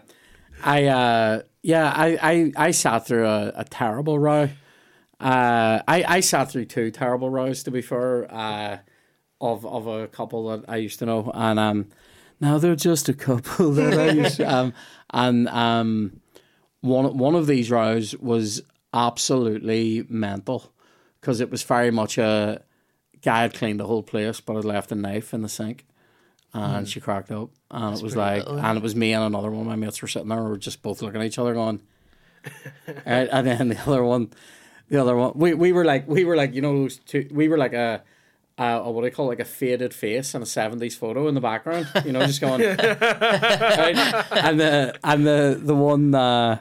I 0.64 0.86
uh, 0.88 1.42
yeah, 1.62 1.92
I, 1.96 2.18
I, 2.22 2.68
I 2.68 2.72
sat 2.72 3.08
through 3.08 3.26
a, 3.28 3.54
a 3.56 3.64
terrible 3.64 4.20
row. 4.20 4.50
Uh, 5.20 5.82
I, 5.88 6.06
I 6.08 6.20
sat 6.22 6.52
through 6.52 6.66
two 6.66 6.92
terrible 6.92 7.30
rows 7.30 7.64
to 7.64 7.72
be 7.72 7.82
fair. 7.82 8.32
Uh, 8.34 8.78
of 9.42 9.66
of 9.66 9.88
a 9.88 10.08
couple 10.08 10.50
that 10.50 10.66
I 10.70 10.78
used 10.78 11.00
to 11.00 11.06
know, 11.06 11.32
and 11.34 11.60
um, 11.60 11.88
now 12.40 12.58
they're 12.58 12.76
just 12.76 13.08
a 13.10 13.14
couple 13.14 13.72
that 13.74 13.98
I 13.98 14.10
used. 14.12 14.38
To, 14.38 14.54
um, 14.54 14.74
and 15.12 15.48
um, 15.50 16.20
one 16.82 17.18
one 17.18 17.36
of 17.36 17.48
these 17.48 17.72
rows 17.72 18.16
was 18.18 18.62
absolutely 18.94 20.06
mental 20.10 20.74
because 21.20 21.40
it 21.40 21.50
was 21.52 21.64
very 21.64 21.92
much 21.92 22.18
a 22.18 22.62
guy 23.22 23.42
had 23.42 23.54
cleaned 23.54 23.80
the 23.80 23.86
whole 23.86 24.02
place 24.02 24.40
but 24.40 24.56
had 24.56 24.66
left 24.66 24.92
a 24.92 24.96
knife 24.96 25.34
in 25.34 25.42
the 25.42 25.50
sink 25.50 25.86
and 26.54 26.90
she 26.90 27.00
cracked 27.00 27.32
up 27.32 27.52
and 27.70 27.96
it 27.96 28.02
was 28.02 28.16
like 28.16 28.40
little, 28.40 28.60
and 28.60 28.78
it 28.78 28.82
was 28.82 28.96
me 28.96 29.14
and 29.14 29.24
another 29.24 29.52
one 29.52 29.62
of 29.62 29.68
my 29.68 29.76
mates 29.76 30.02
were 30.02 30.08
sitting 30.08 30.30
there 30.30 30.42
we 30.42 30.50
were 30.50 30.58
just 30.58 30.82
both 30.82 31.04
looking 31.04 31.22
at 31.22 31.28
each 31.28 31.38
other 31.38 31.54
going 31.54 31.82
Right, 32.88 33.30
and 33.32 33.46
then 33.46 33.68
the 33.68 33.80
other 33.82 34.04
one 34.04 34.32
the 34.90 35.02
other 35.02 35.16
one 35.16 35.32
we, 35.36 35.54
we 35.54 35.72
were 35.72 35.86
like 35.86 36.08
we 36.08 36.26
were 36.26 36.36
like 36.36 36.54
you 36.54 36.62
know 36.62 36.74
those 36.74 36.98
two 36.98 37.28
we 37.32 37.48
were 37.48 37.58
like 37.58 37.74
a 37.74 38.04
uh, 38.60 38.82
what 38.82 39.02
do 39.02 39.08
you 39.08 39.12
call 39.12 39.28
it, 39.28 39.30
like 39.30 39.40
a 39.40 39.46
faded 39.46 39.94
face 39.94 40.34
and 40.34 40.44
a 40.44 40.46
seventies 40.46 40.94
photo 40.94 41.30
in 41.30 41.34
the 41.34 41.40
background, 41.40 41.88
you 42.04 42.12
know, 42.12 42.26
just 42.26 42.42
going. 42.42 42.62
right? 42.62 43.96
And 44.32 44.60
the 44.60 45.00
and 45.02 45.26
the 45.26 45.58
the 45.64 45.74
one 45.74 46.14
uh, 46.14 46.60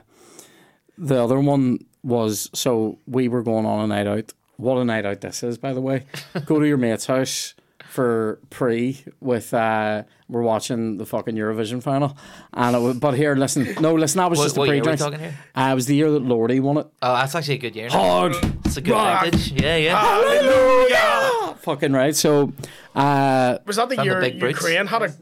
the 0.96 1.20
other 1.20 1.40
one 1.40 1.80
was 2.04 2.50
so 2.54 3.00
we 3.08 3.26
were 3.26 3.42
going 3.42 3.66
on 3.66 3.84
a 3.84 3.86
night 3.88 4.06
out. 4.06 4.32
What 4.58 4.78
a 4.78 4.84
night 4.84 5.06
out 5.06 5.20
this 5.20 5.42
is, 5.42 5.58
by 5.58 5.72
the 5.72 5.80
way. 5.80 6.06
Go 6.46 6.60
to 6.60 6.66
your 6.66 6.76
mate's 6.76 7.06
house 7.06 7.54
for 7.88 8.38
pre 8.50 9.02
with 9.20 9.52
uh 9.54 10.02
we're 10.28 10.42
watching 10.42 10.98
the 10.98 11.06
fucking 11.06 11.34
Eurovision 11.36 11.82
final. 11.82 12.16
And 12.52 12.76
it 12.76 12.80
was, 12.80 12.98
but 12.98 13.14
here, 13.14 13.34
listen, 13.34 13.74
no, 13.80 13.94
listen, 13.94 14.18
that 14.18 14.28
was 14.28 14.38
What- 14.38 14.44
just 14.44 14.54
the 14.56 14.60
pre 14.62 14.70
are 14.70 14.74
we 14.74 14.80
drinks. 14.80 15.02
Uh, 15.02 15.68
it 15.72 15.74
was 15.74 15.86
the 15.86 15.94
year 15.96 16.10
that 16.10 16.22
Lordi 16.22 16.60
won 16.60 16.76
it. 16.78 16.86
Oh, 17.00 17.14
that's 17.14 17.34
actually 17.34 17.54
a 17.54 17.58
good 17.58 17.74
year. 17.74 17.88
Hard. 17.88 18.34
It's 18.66 18.76
a 18.76 18.82
good 18.82 18.92
Rock. 18.92 19.24
vintage. 19.24 19.52
Yeah, 19.52 19.76
yeah. 19.76 19.98
Hallelujah! 19.98 21.54
Fucking 21.62 21.92
right. 21.92 22.14
So 22.14 22.52
uh 22.94 23.58
Was 23.66 23.76
that 23.76 23.88
the 23.88 23.94
From 23.96 24.04
the 24.06 24.12
year 24.12 24.20
big 24.20 24.38
brutes. 24.40 24.60
Ukraine 24.60 24.86
had 24.86 25.02
a 25.02 25.12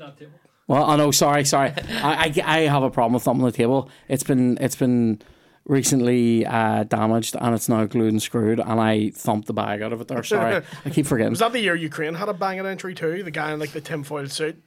Well, 0.66 0.84
I 0.84 0.96
know. 0.96 1.10
Sorry, 1.12 1.44
sorry. 1.44 1.72
I, 2.02 2.32
I, 2.36 2.42
I 2.44 2.58
have 2.62 2.82
a 2.82 2.90
problem 2.90 3.14
with 3.14 3.22
thumping 3.22 3.44
the 3.44 3.52
table. 3.52 3.88
It's 4.08 4.24
been 4.24 4.58
it's 4.60 4.76
been 4.76 5.20
recently 5.66 6.46
uh, 6.46 6.84
damaged 6.84 7.36
and 7.40 7.54
it's 7.54 7.68
now 7.68 7.84
glued 7.86 8.12
and 8.12 8.22
screwed. 8.22 8.60
And 8.60 8.80
I 8.80 9.10
thumped 9.10 9.46
the 9.46 9.52
bag 9.52 9.82
out 9.82 9.92
of 9.92 10.00
it 10.00 10.08
there. 10.08 10.22
Sorry, 10.22 10.62
I 10.84 10.90
keep 10.90 11.06
forgetting. 11.06 11.30
Was 11.32 11.40
that 11.40 11.52
the 11.52 11.60
year 11.60 11.74
Ukraine 11.74 12.14
had 12.14 12.28
a 12.28 12.34
banging 12.34 12.66
entry 12.66 12.94
too? 12.94 13.22
The 13.22 13.30
guy 13.30 13.52
in 13.52 13.60
like 13.60 13.72
the 13.72 13.80
tinfoil 13.80 14.26
suit. 14.28 14.62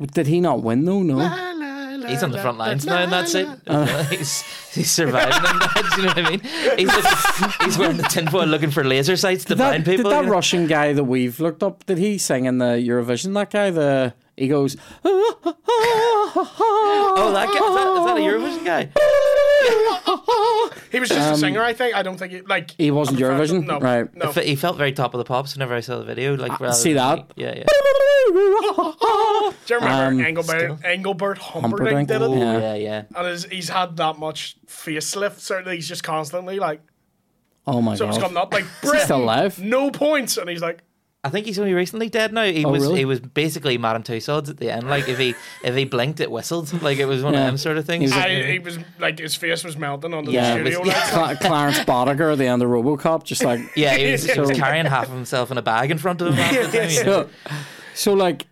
Did 0.00 0.26
he 0.26 0.40
not 0.40 0.62
win 0.62 0.84
though? 0.84 1.02
No. 1.02 1.18
He's 2.08 2.22
on 2.24 2.32
the 2.32 2.38
front 2.38 2.58
lines 2.58 2.84
now 2.84 3.02
in 3.04 3.10
that 3.10 3.28
suit. 3.28 3.46
he's 4.10 4.42
he's 4.74 4.90
surviving 4.90 5.34
in 5.36 5.58
that. 5.58 5.90
Do 5.94 6.00
you 6.00 6.06
know 6.08 6.14
what 6.14 6.26
I 6.26 6.30
mean? 6.30 6.40
He's 6.78 6.88
looking, 6.88 7.64
he's 7.64 7.78
wearing 7.78 7.96
the 7.96 8.02
tinfoil 8.04 8.46
looking 8.46 8.70
for 8.72 8.82
laser 8.82 9.16
sights 9.16 9.44
to 9.44 9.50
Did 9.50 9.58
that, 9.58 9.68
blind 9.68 9.84
people. 9.84 10.10
did 10.10 10.12
that 10.12 10.20
you 10.22 10.26
know? 10.26 10.32
Russian 10.32 10.66
guy 10.66 10.92
that 10.94 11.04
we've 11.04 11.38
looked 11.38 11.62
up? 11.62 11.86
Did 11.86 11.98
he 11.98 12.18
sing 12.18 12.46
in 12.46 12.58
the 12.58 12.64
Eurovision? 12.84 13.34
That 13.34 13.50
guy, 13.50 13.70
the 13.70 14.14
he 14.36 14.48
goes. 14.48 14.76
Oh, 17.14 17.30
that 17.34 17.46
guy 17.48 17.52
is 17.52 17.74
that, 17.74 17.88
is 17.98 18.04
that 18.06 18.16
a 18.16 18.20
Eurovision 18.20 18.64
guy? 18.64 18.90
He 20.90 21.00
was 21.00 21.08
just 21.08 21.32
a 21.32 21.36
singer, 21.36 21.62
I 21.62 21.72
think. 21.72 21.94
I 21.94 22.02
don't 22.02 22.16
think 22.18 22.32
he 22.32 22.40
like 22.42 22.70
Um, 22.70 22.76
He 22.78 22.90
wasn't 22.90 23.20
a 23.20 23.24
professional- 23.26 23.62
Eurovision? 23.62 23.66
No, 23.66 23.78
Right. 23.80 24.14
No. 24.14 24.32
Fe- 24.32 24.46
He 24.46 24.56
felt 24.56 24.76
very 24.76 24.92
top 24.92 25.14
of 25.14 25.18
the 25.18 25.24
pops 25.24 25.54
whenever 25.54 25.74
I 25.74 25.80
saw 25.80 25.98
the 25.98 26.04
video. 26.04 26.36
Like, 26.36 26.58
rather 26.60 26.74
see 26.74 26.92
than- 26.92 27.16
that? 27.18 27.30
Yeah, 27.36 27.54
yeah. 27.56 27.64
Do 28.32 29.74
you 29.74 29.80
remember 29.80 30.20
Um, 30.20 30.20
Engelbert, 30.24 30.78
Engelbert 30.84 31.38
Humperdinck 31.38 32.08
Humperdinck? 32.08 32.08
did 32.08 32.22
it? 32.22 32.24
Oh, 32.24 32.34
Yeah. 32.36 32.58
yeah, 32.58 32.74
yeah. 32.74 33.02
And 33.14 33.26
his, 33.26 33.44
he's 33.44 33.68
had 33.68 33.96
that 33.98 34.18
much 34.18 34.56
facelift. 34.66 35.38
Certainly, 35.40 35.76
he's 35.76 35.88
just 35.88 36.02
constantly 36.02 36.58
like 36.58 36.80
Oh 37.66 37.80
my 37.80 37.94
something's 37.94 38.18
god! 38.18 38.22
coming 38.24 38.38
up 38.38 38.52
like 38.52 38.64
he 38.82 38.98
still 39.00 39.22
alive? 39.22 39.58
no 39.58 39.90
points, 39.90 40.36
and 40.36 40.48
he's 40.48 40.62
like, 40.62 40.82
I 41.24 41.28
think 41.30 41.46
he's 41.46 41.58
only 41.58 41.72
recently 41.72 42.08
dead 42.08 42.32
now. 42.32 42.42
He 42.42 42.64
Oh, 42.64 42.70
was 42.70 42.82
really? 42.82 42.98
he 42.98 43.04
was 43.04 43.20
basically 43.20 43.78
Madame 43.78 44.02
Tussauds 44.02 44.48
at 44.50 44.56
the 44.56 44.70
end. 44.72 44.88
Like 44.90 45.08
if 45.08 45.18
he 45.18 45.34
if 45.64 45.74
he 45.76 45.84
blinked, 45.84 46.18
it 46.18 46.30
whistled. 46.32 46.82
Like 46.82 46.98
it 46.98 47.04
was 47.04 47.22
one 47.22 47.34
Yeah. 47.34 47.40
of 47.42 47.46
them 47.46 47.56
sort 47.58 47.78
of 47.78 47.84
things. 47.86 48.10
He 48.10 48.16
was 48.16 48.24
I, 48.26 48.42
he 48.52 48.58
was 48.58 48.78
like 48.98 49.18
his 49.20 49.36
face 49.36 49.62
was 49.62 49.76
melting 49.76 50.14
under 50.14 50.30
Yeah, 50.32 50.54
the 50.54 50.60
it 50.60 50.64
was- 50.64 50.92
studio 50.94 51.20
lights. 51.22 51.38
Clarence 51.46 51.78
Boddicker 51.86 52.32
at 52.32 52.38
the 52.38 52.46
end 52.46 52.60
of 52.62 52.68
RoboCop, 52.68 53.22
just 53.22 53.44
like 53.44 53.60
yeah, 53.76 53.96
he 53.96 54.10
was, 54.10 54.24
he 54.28 54.40
was 54.40 54.50
carrying 54.50 54.86
half 54.86 55.04
of 55.08 55.14
himself 55.14 55.52
in 55.52 55.58
a 55.58 55.62
bag 55.62 55.92
in 55.92 55.98
front 55.98 56.20
of 56.22 56.28
him. 56.28 56.34
half 56.34 56.72
the 56.72 56.78
time, 56.78 56.90
so, 56.90 57.28
so 57.94 58.14
like, 58.14 58.46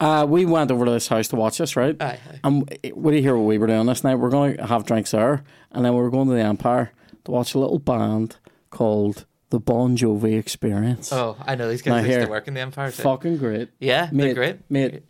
uh, 0.00 0.26
we 0.28 0.44
went 0.44 0.70
over 0.70 0.84
to 0.84 0.90
this 0.90 1.08
house 1.08 1.28
to 1.28 1.36
watch 1.36 1.56
this, 1.58 1.74
right? 1.74 1.96
Aye, 2.02 2.18
aye. 2.30 2.40
And 2.44 2.78
what 2.92 3.10
do 3.12 3.16
you 3.16 3.22
hear 3.22 3.34
what 3.36 3.46
we 3.46 3.56
were 3.58 3.66
doing 3.66 3.86
this 3.86 4.04
night? 4.04 4.16
We're 4.16 4.28
going 4.30 4.58
to 4.58 4.66
have 4.66 4.84
drinks 4.84 5.12
there, 5.12 5.42
and 5.72 5.84
then 5.86 5.94
we 5.94 6.00
were 6.02 6.10
going 6.10 6.28
to 6.28 6.34
the 6.34 6.40
Empire 6.42 6.92
to 7.24 7.30
watch 7.30 7.54
a 7.54 7.58
little 7.58 7.78
band 7.78 8.36
called 8.70 9.24
the 9.50 9.60
Bon 9.60 9.96
Jovi 9.96 10.38
Experience. 10.38 11.12
Oh, 11.12 11.36
I 11.40 11.54
know 11.54 11.68
these 11.68 11.84
Now 11.84 11.94
guys 11.96 12.06
used 12.06 12.16
here, 12.16 12.26
to 12.26 12.30
work 12.30 12.48
in 12.48 12.54
the 12.54 12.60
Empire. 12.60 12.90
Too. 12.90 13.02
Fucking 13.02 13.38
great. 13.38 13.70
Yeah, 13.80 14.08
Mate, 14.12 14.24
they're 14.24 14.34
great. 14.34 14.70
Mate, 14.70 15.02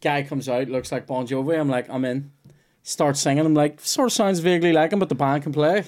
guy 0.00 0.22
comes 0.22 0.48
out, 0.48 0.68
looks 0.68 0.92
like 0.92 1.06
Bon 1.06 1.26
Jovi. 1.26 1.58
I'm 1.58 1.68
like, 1.68 1.88
I'm 1.90 2.04
in. 2.04 2.32
Starts 2.82 3.20
singing. 3.20 3.44
I'm 3.44 3.54
like, 3.54 3.80
sort 3.80 4.06
of 4.06 4.12
sounds 4.12 4.40
vaguely 4.40 4.72
like 4.72 4.92
him, 4.92 4.98
but 4.98 5.08
the 5.08 5.14
band 5.14 5.42
can 5.42 5.52
play. 5.52 5.84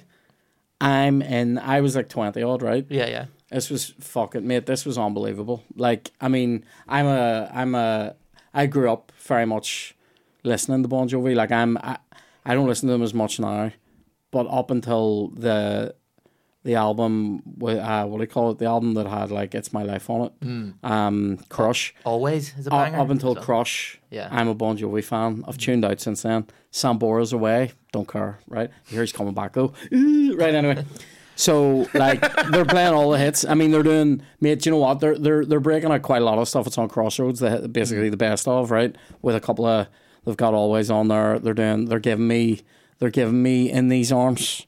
I'm 0.81 1.23
in. 1.23 1.59
I 1.59 1.81
was 1.81 1.95
like 1.97 2.09
20 2.09 2.43
odd, 2.43 2.63
right? 2.63 2.85
Yeah, 2.89 3.07
yeah. 3.07 3.27
This 3.51 3.71
was 3.71 3.95
fucking 4.01 4.47
mate. 4.47 4.67
This 4.67 4.85
was 4.85 4.99
unbelievable. 4.99 5.63
Like, 5.77 6.11
I 6.21 6.29
mean, 6.29 6.65
I'm 6.89 7.07
a, 7.07 7.51
I'm 7.53 7.75
a, 7.75 8.17
I 8.53 8.67
grew 8.67 8.91
up 8.91 9.13
very 9.19 9.47
much 9.47 9.95
listening 10.43 10.83
to 10.83 10.89
Bon 10.89 11.09
Jovi. 11.09 11.35
Like, 11.35 11.53
I'm, 11.53 11.79
I, 11.79 11.99
I 12.45 12.55
don't 12.55 12.67
listen 12.67 12.89
to 12.89 12.93
them 12.93 13.03
as 13.03 13.15
much 13.15 13.39
now, 13.39 13.71
but 14.31 14.47
up 14.49 14.71
until 14.71 15.29
the, 15.29 15.95
the 16.65 16.75
album, 16.77 17.43
with 17.59 17.79
uh, 17.79 18.05
what 18.07 18.19
do 18.19 18.23
you 18.23 18.29
call 18.29 18.51
it? 18.53 18.59
The 18.59 18.67
album 18.67 18.95
that 18.95 19.07
had 19.07 19.31
like 19.31 19.55
"It's 19.55 19.73
My 19.73 19.83
Life" 19.83 20.09
on 20.11 20.27
it, 20.27 20.75
um, 20.85 21.39
Crush. 21.49 21.95
Always 22.05 22.57
is 22.57 22.67
a 22.67 22.71
banger. 22.71 22.99
up 23.01 23.11
until 23.11 23.35
So- 23.35 23.41
Crush, 23.41 24.01
Yeah. 24.11 24.29
I'm 24.31 24.49
a 24.49 24.55
Bon 24.55 24.77
Jovi 24.79 25.05
fan. 25.05 25.45
I've 25.49 25.59
tuned 25.59 25.85
out 25.85 26.01
since 26.01 26.23
then. 26.23 26.47
Sambora's 26.71 27.33
away, 27.33 27.73
don't 27.93 28.09
care, 28.09 28.39
right? 28.49 28.71
Here 28.87 29.01
he's 29.01 29.13
coming 29.13 29.35
back 29.35 29.53
though. 29.55 29.73
Right 29.93 30.55
anyway. 30.55 30.85
So 31.35 31.89
like 31.95 32.21
they're 32.51 32.65
playing 32.65 32.95
all 32.95 33.11
the 33.11 33.19
hits. 33.19 33.45
I 33.45 33.55
mean 33.55 33.71
they're 33.73 33.83
doing 33.83 34.23
mate, 34.41 34.65
you 34.67 34.73
know 34.73 34.79
what? 34.79 35.01
They're 35.01 35.19
they're 35.19 35.45
they're 35.45 35.61
breaking 35.61 35.91
out 35.91 36.03
quite 36.03 36.23
a 36.23 36.25
lot 36.25 36.39
of 36.39 36.47
stuff. 36.49 36.67
It's 36.67 36.79
on 36.79 36.89
Crossroads, 36.89 37.41
the, 37.41 37.69
basically 37.69 38.09
the 38.11 38.17
best 38.17 38.47
of, 38.47 38.71
right? 38.71 38.95
With 39.23 39.35
a 39.35 39.41
couple 39.41 39.65
of 39.67 39.89
they've 40.25 40.37
got 40.37 40.55
always 40.55 40.91
on 40.91 41.09
there. 41.09 41.39
They're 41.39 41.55
doing 41.55 41.87
they're 41.87 41.99
giving 42.01 42.29
me 42.29 42.61
they're 42.99 43.11
giving 43.11 43.43
me 43.43 43.71
in 43.71 43.89
these 43.89 44.13
arms. 44.13 44.67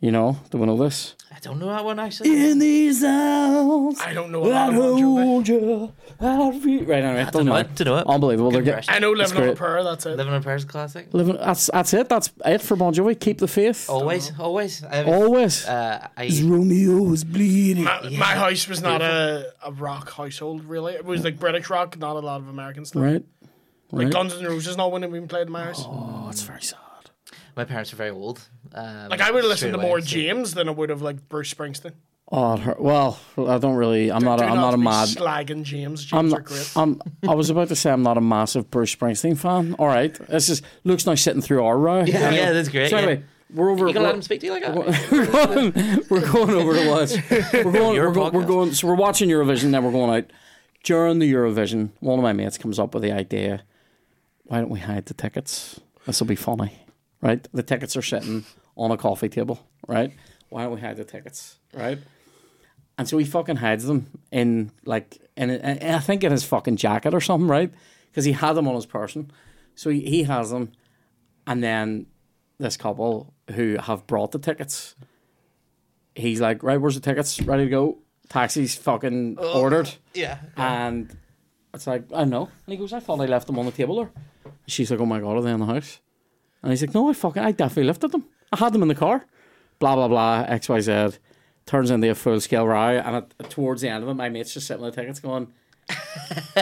You 0.00 0.12
know, 0.12 0.38
do 0.50 0.58
we 0.58 0.66
know 0.66 0.76
this? 0.76 1.16
I 1.38 1.40
don't 1.40 1.60
know 1.60 1.66
that 1.66 1.84
one 1.84 2.00
actually. 2.00 2.50
In 2.50 2.58
these 2.58 3.04
arms 3.04 4.00
I 4.00 4.12
don't 4.12 4.32
know 4.32 4.44
a 4.44 4.50
I 4.50 4.66
lot 4.66 4.68
of 4.70 4.74
Bon 4.74 4.98
Jovi. 5.00 5.22
hold 5.24 5.48
you. 5.48 5.92
I 6.20 6.58
feel- 6.58 6.84
Right 6.84 7.04
anyway, 7.04 7.22
don't 7.22 7.32
don't 7.32 7.46
know. 7.46 7.52
know 7.52 7.58
it. 7.58 7.66
it, 7.66 7.74
don't 7.76 7.86
know 7.86 7.96
it. 7.98 8.06
Unbelievable. 8.08 8.50
They're 8.50 8.62
Good 8.62 8.74
getting. 8.74 8.92
I 8.92 8.98
know 8.98 9.12
It's 9.12 9.20
living 9.30 9.36
on 9.36 9.42
a 9.42 9.46
great. 9.52 9.56
prayer. 9.56 9.84
That's 9.84 10.04
it. 10.06 10.16
Living 10.16 10.34
in 10.34 10.42
Paris 10.42 10.64
classic. 10.64 11.14
living. 11.14 11.36
That's 11.36 11.70
that's 11.72 11.94
it. 11.94 12.08
That's 12.08 12.32
it 12.44 12.60
for 12.60 12.74
Bon 12.74 12.92
Jovi. 12.92 13.18
Keep 13.20 13.38
the 13.38 13.46
faith. 13.46 13.88
Always, 13.88 14.32
always. 14.36 14.82
I 14.82 15.04
was, 15.04 15.14
Always. 15.14 15.66
Uh, 15.66 16.08
I 16.16 16.26
Romeo's 16.42 17.22
bleeding. 17.22 17.84
My, 17.84 18.02
my 18.10 18.34
house 18.34 18.66
was 18.66 18.82
not 18.82 19.00
a, 19.00 19.52
a 19.64 19.70
rock 19.70 20.10
household, 20.10 20.64
really. 20.64 20.94
It 20.94 21.04
was 21.04 21.22
like 21.22 21.38
British 21.38 21.70
rock, 21.70 21.96
not 21.98 22.16
a 22.16 22.20
lot 22.20 22.40
of 22.40 22.48
American 22.48 22.84
stuff. 22.84 23.00
Right. 23.02 23.24
Like 23.92 24.04
Right. 24.06 24.12
Guns 24.12 24.34
N' 24.34 24.44
Roses, 24.44 24.76
not 24.76 24.90
when 24.92 25.04
it 25.04 25.10
been 25.12 25.28
played 25.28 25.46
in 25.46 25.52
my 25.52 25.64
house. 25.66 25.82
Oh, 25.86 26.26
it's 26.30 26.42
very 26.42 26.60
sad. 26.62 26.78
My 27.58 27.64
parents 27.64 27.92
were 27.92 27.96
very 27.96 28.10
old. 28.10 28.40
Um, 28.74 29.08
Like 29.10 29.20
I 29.20 29.30
would 29.30 29.42
have 29.42 29.50
listened 29.50 29.72
to 29.74 29.78
away, 29.78 29.88
more 29.88 30.00
so- 30.00 30.06
James 30.06 30.54
than 30.54 30.68
I 30.68 30.72
would 30.72 30.88
have 30.88 31.02
like 31.02 31.28
Bruce 31.28 31.52
Springsteen. 31.52 31.92
Oh, 32.30 32.54
it 32.56 32.78
well, 32.78 33.18
I 33.38 33.56
don't 33.56 33.76
really. 33.76 34.12
I'm 34.12 34.22
not. 34.22 34.38
A, 34.38 34.44
Do 34.44 34.48
I'm 34.50 34.56
not 34.56 34.74
a 34.74 34.76
mad. 34.78 35.08
slagging 35.08 35.62
James. 35.62 36.02
I'm 36.12 36.28
James 36.28 36.32
are 36.34 36.36
not. 36.36 36.44
great. 36.44 36.72
I'm. 36.76 37.00
I 37.26 37.34
was 37.34 37.48
about 37.48 37.68
to 37.68 37.76
say 37.76 37.90
I'm 37.90 38.02
not 38.02 38.18
a 38.18 38.20
massive 38.20 38.70
Bruce 38.70 38.94
Springsteen 38.94 39.36
fan. 39.38 39.74
All 39.78 39.86
right. 39.86 40.12
This 40.28 40.50
is 40.50 40.60
Luke's 40.84 41.06
now 41.06 41.14
sitting 41.14 41.40
through 41.40 41.64
our 41.64 41.78
row. 41.78 42.04
Yeah, 42.04 42.30
yeah, 42.30 42.52
that's 42.52 42.68
great. 42.68 42.90
So 42.90 42.96
yeah. 42.96 43.02
anyway, 43.02 43.24
we're 43.54 43.70
over. 43.70 43.88
You 43.88 43.94
gonna 43.94 44.06
let 44.06 44.14
him 44.14 44.20
speak 44.22 44.40
to 44.40 44.46
you 44.46 44.52
like 44.52 44.62
that? 44.62 44.74
we're 45.10 45.26
going, 45.26 45.72
we're 46.10 46.30
going 46.32 46.50
over 46.50 46.74
to 46.74 46.88
watch. 46.90 47.12
We're 47.64 47.72
going, 47.72 47.94
Your 47.94 48.08
we're, 48.08 48.14
go, 48.14 48.30
we're 48.30 48.44
going. 48.44 48.74
So 48.74 48.88
we're 48.88 48.94
watching 48.94 49.30
Eurovision. 49.30 49.70
Then 49.72 49.82
we're 49.82 49.90
going 49.92 50.14
out. 50.24 50.30
During 50.84 51.18
the 51.20 51.32
Eurovision, 51.32 51.90
one 52.00 52.18
of 52.18 52.22
my 52.22 52.34
mates 52.34 52.58
comes 52.58 52.78
up 52.78 52.92
with 52.92 53.02
the 53.04 53.12
idea: 53.12 53.62
Why 54.44 54.58
don't 54.60 54.68
we 54.68 54.80
hide 54.80 55.06
the 55.06 55.14
tickets? 55.14 55.80
This 56.04 56.20
will 56.20 56.26
be 56.28 56.36
funny, 56.36 56.78
right? 57.20 57.46
The 57.52 57.62
tickets 57.62 57.96
are 57.96 58.02
sitting 58.02 58.44
on 58.76 58.90
a 58.90 58.96
coffee 58.96 59.28
table, 59.28 59.66
right? 59.86 60.12
Why 60.48 60.62
don't 60.62 60.74
we 60.74 60.80
hide 60.80 60.96
the 60.96 61.04
tickets, 61.04 61.58
right? 61.74 61.98
And 62.96 63.08
so 63.08 63.18
he 63.18 63.24
fucking 63.24 63.56
hides 63.56 63.84
them 63.84 64.06
in 64.32 64.72
like 64.84 65.18
in, 65.36 65.50
in 65.50 65.94
I 65.94 65.98
think 66.00 66.24
in 66.24 66.32
his 66.32 66.44
fucking 66.44 66.76
jacket 66.76 67.14
or 67.14 67.20
something, 67.20 67.48
right? 67.48 67.72
Because 68.10 68.24
he 68.24 68.32
had 68.32 68.54
them 68.54 68.66
on 68.66 68.74
his 68.74 68.86
person. 68.86 69.30
So 69.74 69.90
he, 69.90 70.00
he 70.00 70.22
has 70.24 70.50
them, 70.50 70.72
and 71.46 71.62
then 71.62 72.06
this 72.58 72.76
couple 72.76 73.32
who 73.54 73.76
have 73.76 74.06
brought 74.06 74.32
the 74.32 74.38
tickets, 74.38 74.96
he's 76.14 76.40
like, 76.40 76.62
right, 76.62 76.80
where's 76.80 76.96
the 76.96 77.00
tickets? 77.00 77.40
Ready 77.40 77.64
to 77.64 77.70
go? 77.70 77.98
Taxi's 78.28 78.74
fucking 78.74 79.36
oh, 79.38 79.60
ordered. 79.60 79.90
yeah. 80.14 80.38
And 80.56 81.16
it's 81.72 81.86
like, 81.86 82.04
I 82.12 82.18
don't 82.20 82.30
know. 82.30 82.50
And 82.66 82.72
he 82.72 82.76
goes, 82.76 82.92
I 82.92 83.00
thought 83.00 83.20
I 83.20 83.26
left 83.26 83.46
them 83.46 83.58
on 83.58 83.66
the 83.66 83.72
table 83.72 83.96
there. 83.96 84.10
And 84.44 84.54
she's 84.66 84.90
like, 84.90 85.00
oh 85.00 85.06
my 85.06 85.20
God, 85.20 85.36
are 85.36 85.42
they 85.42 85.52
in 85.52 85.60
the 85.60 85.66
house? 85.66 86.00
And 86.62 86.72
he's 86.72 86.82
like, 86.82 86.94
no, 86.94 87.08
I 87.08 87.12
fucking, 87.12 87.42
I 87.42 87.52
definitely 87.52 87.84
lifted 87.84 88.12
them. 88.12 88.24
I 88.52 88.56
had 88.58 88.72
them 88.72 88.82
in 88.82 88.88
the 88.88 88.94
car. 88.94 89.24
Blah, 89.78 89.94
blah, 89.94 90.08
blah, 90.08 90.44
X, 90.48 90.68
Y, 90.68 90.80
Z. 90.80 91.18
Turns 91.66 91.90
into 91.90 92.10
a 92.10 92.14
full 92.14 92.40
scale 92.40 92.66
row. 92.66 92.98
And 92.98 93.16
at, 93.16 93.50
towards 93.50 93.82
the 93.82 93.88
end 93.88 94.02
of 94.02 94.08
it, 94.10 94.14
my 94.14 94.28
mate's 94.28 94.54
just 94.54 94.66
sitting 94.66 94.82
with 94.82 94.94
the 94.94 95.00
tickets 95.02 95.20
going, 95.20 95.48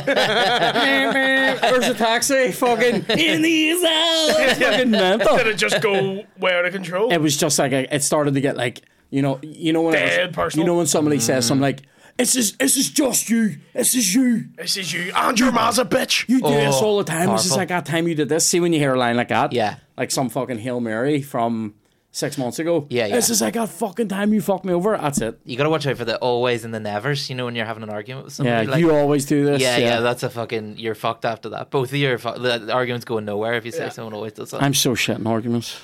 There's 1.66 1.88
a 1.88 1.94
taxi, 1.94 2.52
fucking 2.52 3.04
in 3.18 3.42
these 3.42 3.82
hours. 3.84 4.58
fucking 4.58 4.90
mental. 4.90 5.36
Did 5.36 5.46
it 5.48 5.54
just 5.56 5.80
go 5.80 6.24
way 6.38 6.52
out 6.54 6.64
of 6.64 6.72
control? 6.72 7.12
It 7.12 7.20
was 7.20 7.36
just 7.36 7.58
like 7.58 7.72
a, 7.72 7.92
it 7.94 8.02
started 8.02 8.34
to 8.34 8.40
get 8.40 8.56
like 8.56 8.82
you 9.10 9.22
know 9.22 9.38
you 9.42 9.72
know 9.72 9.82
when 9.82 9.94
it 9.94 10.02
was- 10.02 10.10
Dead 10.10 10.34
personal. 10.34 10.64
you 10.66 10.72
know 10.72 10.76
when 10.78 10.86
somebody 10.86 11.18
says 11.20 11.46
something 11.46 11.62
like 11.62 11.82
this 12.16 12.34
is 12.36 12.56
this 12.56 12.76
is 12.76 12.90
just 12.90 13.28
you 13.30 13.56
this 13.74 13.94
is 13.94 14.14
you 14.14 14.44
This 14.56 14.76
is 14.76 14.92
you, 14.92 15.12
and 15.14 15.38
your 15.38 15.52
ma's 15.52 15.78
a 15.78 15.84
bitch. 15.84 16.28
you 16.28 16.40
do 16.40 16.48
this 16.50 16.76
Oh, 16.80 16.84
all 16.86 16.98
the 16.98 17.04
time 17.04 17.30
it's 17.30 17.42
just 17.44 17.48
powerful. 17.50 17.58
like 17.58 17.68
that 17.68 17.86
time 17.86 18.08
you 18.08 18.14
did 18.14 18.28
this 18.28 18.46
see 18.46 18.60
when 18.60 18.72
you 18.72 18.78
hear 18.78 18.94
a 18.94 18.98
line 18.98 19.16
like 19.16 19.28
that 19.28 19.52
Yeah. 19.52 19.76
like 19.96 20.10
some 20.10 20.28
fucking 20.28 20.58
hail 20.58 20.80
mary 20.80 21.20
from 21.22 21.74
six 22.12 22.38
months 22.38 22.58
ago 22.58 22.86
Yeah, 22.88 23.08
this 23.08 23.28
is 23.28 23.42
like 23.42 23.52
that 23.54 23.68
fucking 23.68 24.08
time 24.08 24.32
you 24.32 24.40
fucked 24.40 24.64
me 24.64 24.72
over 24.72 24.96
that's 24.96 25.20
it 25.20 25.38
You 25.44 25.58
gotta 25.58 25.68
watch 25.68 25.86
out 25.86 25.98
for 25.98 26.06
the 26.06 26.16
always 26.18 26.64
and 26.64 26.72
the 26.72 26.80
nevers. 26.80 27.28
You 27.28 27.36
know 27.36 27.44
when 27.44 27.54
you're 27.54 27.66
having 27.66 27.82
an 27.82 27.90
argument 27.90 28.24
with 28.24 28.32
yeah 28.34 28.36
somebody. 28.60 28.66
like, 28.68 28.80
you 28.80 28.94
always 28.94 29.26
do 29.26 29.44
this 29.44 29.60
yeah, 29.60 29.76
yeah, 29.76 30.00
That's 30.00 30.22
a 30.22 30.30
fucking. 30.30 30.78
You're 30.78 30.94
fucked 30.94 31.26
after 31.26 31.50
that. 31.50 31.70
Both 31.70 31.90
of 31.90 31.96
you 31.96 32.10
are. 32.12 32.18
Fu- 32.18 32.38
the, 32.38 32.58
the 32.58 32.72
argument's 32.72 33.04
going 33.04 33.26
nowhere 33.26 33.54
if 33.54 33.66
you 33.66 33.70
say 33.72 33.84
Yeah. 33.84 33.88
someone 33.90 34.14
always 34.14 34.32
does 34.32 34.50
that. 34.52 34.62
I'm 34.62 34.72
so 34.72 34.94
shit 34.94 35.18
in 35.18 35.26
arguments 35.26 35.78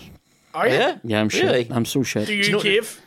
Are 0.54 0.66
you? 0.66 0.74
yeah, 0.74 0.98
yeah 1.04 1.20
I'm 1.20 1.28
shit 1.28 1.44
Really? 1.44 1.68
I'm 1.70 1.84
so 1.84 2.02
shit 2.02 2.26
Do 2.26 2.32
you, 2.34 2.44
you 2.44 2.52
know- 2.52 2.60
cave? 2.60 2.98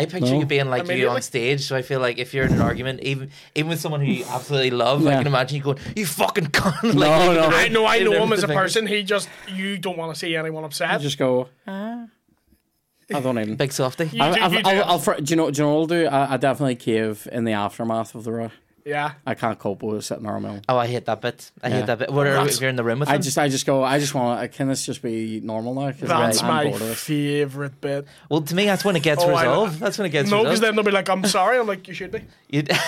I 0.00 0.04
picture 0.06 0.32
No. 0.32 0.40
you 0.40 0.46
being 0.46 0.70
like 0.70 0.84
you 0.84 0.90
Immediately? 0.92 1.16
on 1.16 1.22
stage. 1.22 1.60
So 1.62 1.74
I 1.76 1.82
feel 1.82 2.00
like 2.00 2.18
if 2.18 2.32
you're 2.32 2.44
in 2.46 2.52
an 2.52 2.60
argument, 2.60 3.00
even 3.02 3.30
even 3.54 3.68
with 3.70 3.80
someone 3.80 4.00
who 4.00 4.10
you 4.12 4.24
absolutely 4.28 4.70
love, 4.70 5.06
I 5.06 5.16
can 5.18 5.26
imagine 5.26 5.56
you 5.58 5.62
going, 5.64 5.78
"You 5.96 6.06
fucking 6.06 6.46
cunt!" 6.46 6.82
like, 6.82 6.94
No, 6.94 7.34
no. 7.34 7.56
I 7.56 7.68
know, 7.68 7.84
I 7.86 7.98
know 7.98 8.12
him 8.22 8.32
as 8.32 8.42
a 8.44 8.46
with 8.46 8.48
the 8.48 8.54
person. 8.54 8.86
He 8.86 9.02
just, 9.02 9.28
you 9.48 9.76
don't 9.76 9.98
want 9.98 10.14
to 10.14 10.18
see 10.18 10.36
anyone 10.36 10.62
I 10.64 10.66
upset. 10.66 11.00
just 11.00 11.18
go 11.18 11.48
ah. 11.66 12.06
I 13.14 13.20
don't 13.20 13.38
even 13.38 13.56
Big 13.56 13.72
softy. 13.72 14.04
You 14.12 14.22
I, 14.22 14.34
do- 14.34 14.40
I've, 14.42 14.52
you 14.52 14.62
do 14.62 14.68
I'll, 14.68 14.98
have- 14.98 15.08
I'll, 15.08 15.20
do 15.20 15.30
you 15.32 15.36
know? 15.36 15.50
Do 15.50 15.58
you 15.62 15.66
know 15.66 15.74
what 15.74 15.80
I'll 15.80 15.86
do? 15.86 16.06
I, 16.06 16.34
I 16.34 16.36
definitely 16.36 16.76
cave 16.76 17.26
in 17.32 17.44
the 17.44 17.52
aftermath 17.52 18.14
of 18.14 18.24
the 18.24 18.32
row. 18.32 18.50
Yeah. 18.88 19.12
I 19.26 19.34
can't 19.34 19.58
cope 19.58 19.82
with 19.82 20.04
sitting 20.04 20.24
there 20.24 20.34
on 20.34 20.42
my 20.42 20.48
own. 20.48 20.62
Oh, 20.68 20.76
I 20.78 20.86
hate 20.86 21.04
that 21.06 21.20
bit. 21.20 21.50
I 21.62 21.68
Yeah. 21.68 21.74
hate 21.76 21.86
that 21.86 21.98
bit. 21.98 22.10
What 22.12 22.26
are, 22.26 22.32
That's- 22.34 22.54
if 22.56 22.60
you're 22.60 22.70
in 22.70 22.76
the 22.76 22.84
room 22.84 23.00
with 23.00 23.08
I 23.08 23.12
them? 23.12 23.22
just, 23.22 23.38
I 23.38 23.48
just 23.48 23.66
go. 23.66 23.84
I 23.84 23.98
just 23.98 24.14
want. 24.14 24.50
Can 24.52 24.68
this 24.68 24.84
just 24.86 25.02
be 25.02 25.40
normal 25.44 25.74
now? 25.74 25.90
'Cause 25.92 26.08
That's 26.08 26.42
I'm, 26.42 26.50
I'm 26.50 26.54
my 26.56 26.64
bored 26.70 26.82
of 26.82 26.88
this. 26.88 27.04
favourite 27.04 27.80
bit. 27.80 28.06
well, 28.28 28.40
to 28.42 28.54
me, 28.54 28.64
that's 28.66 28.84
when 28.84 28.96
it 28.96 29.02
gets 29.02 29.22
Oh, 29.28 29.34
I 29.34 29.42
resolved. 29.42 29.78
That's 29.80 29.98
when 29.98 30.06
it 30.06 30.10
gets 30.10 30.24
resolved. 30.26 30.44
No, 30.44 30.50
because 30.50 30.60
resolved. 30.60 30.76
then 30.78 30.84
they'll 30.84 30.90
be 30.90 30.96
like, 30.96 31.08
I'm 31.08 31.24
sorry. 31.26 31.58
I'm 31.58 31.66
like, 31.66 31.86
you 31.86 31.94
should 31.94 32.10
be. 32.12 32.22
You'd- 32.48 32.70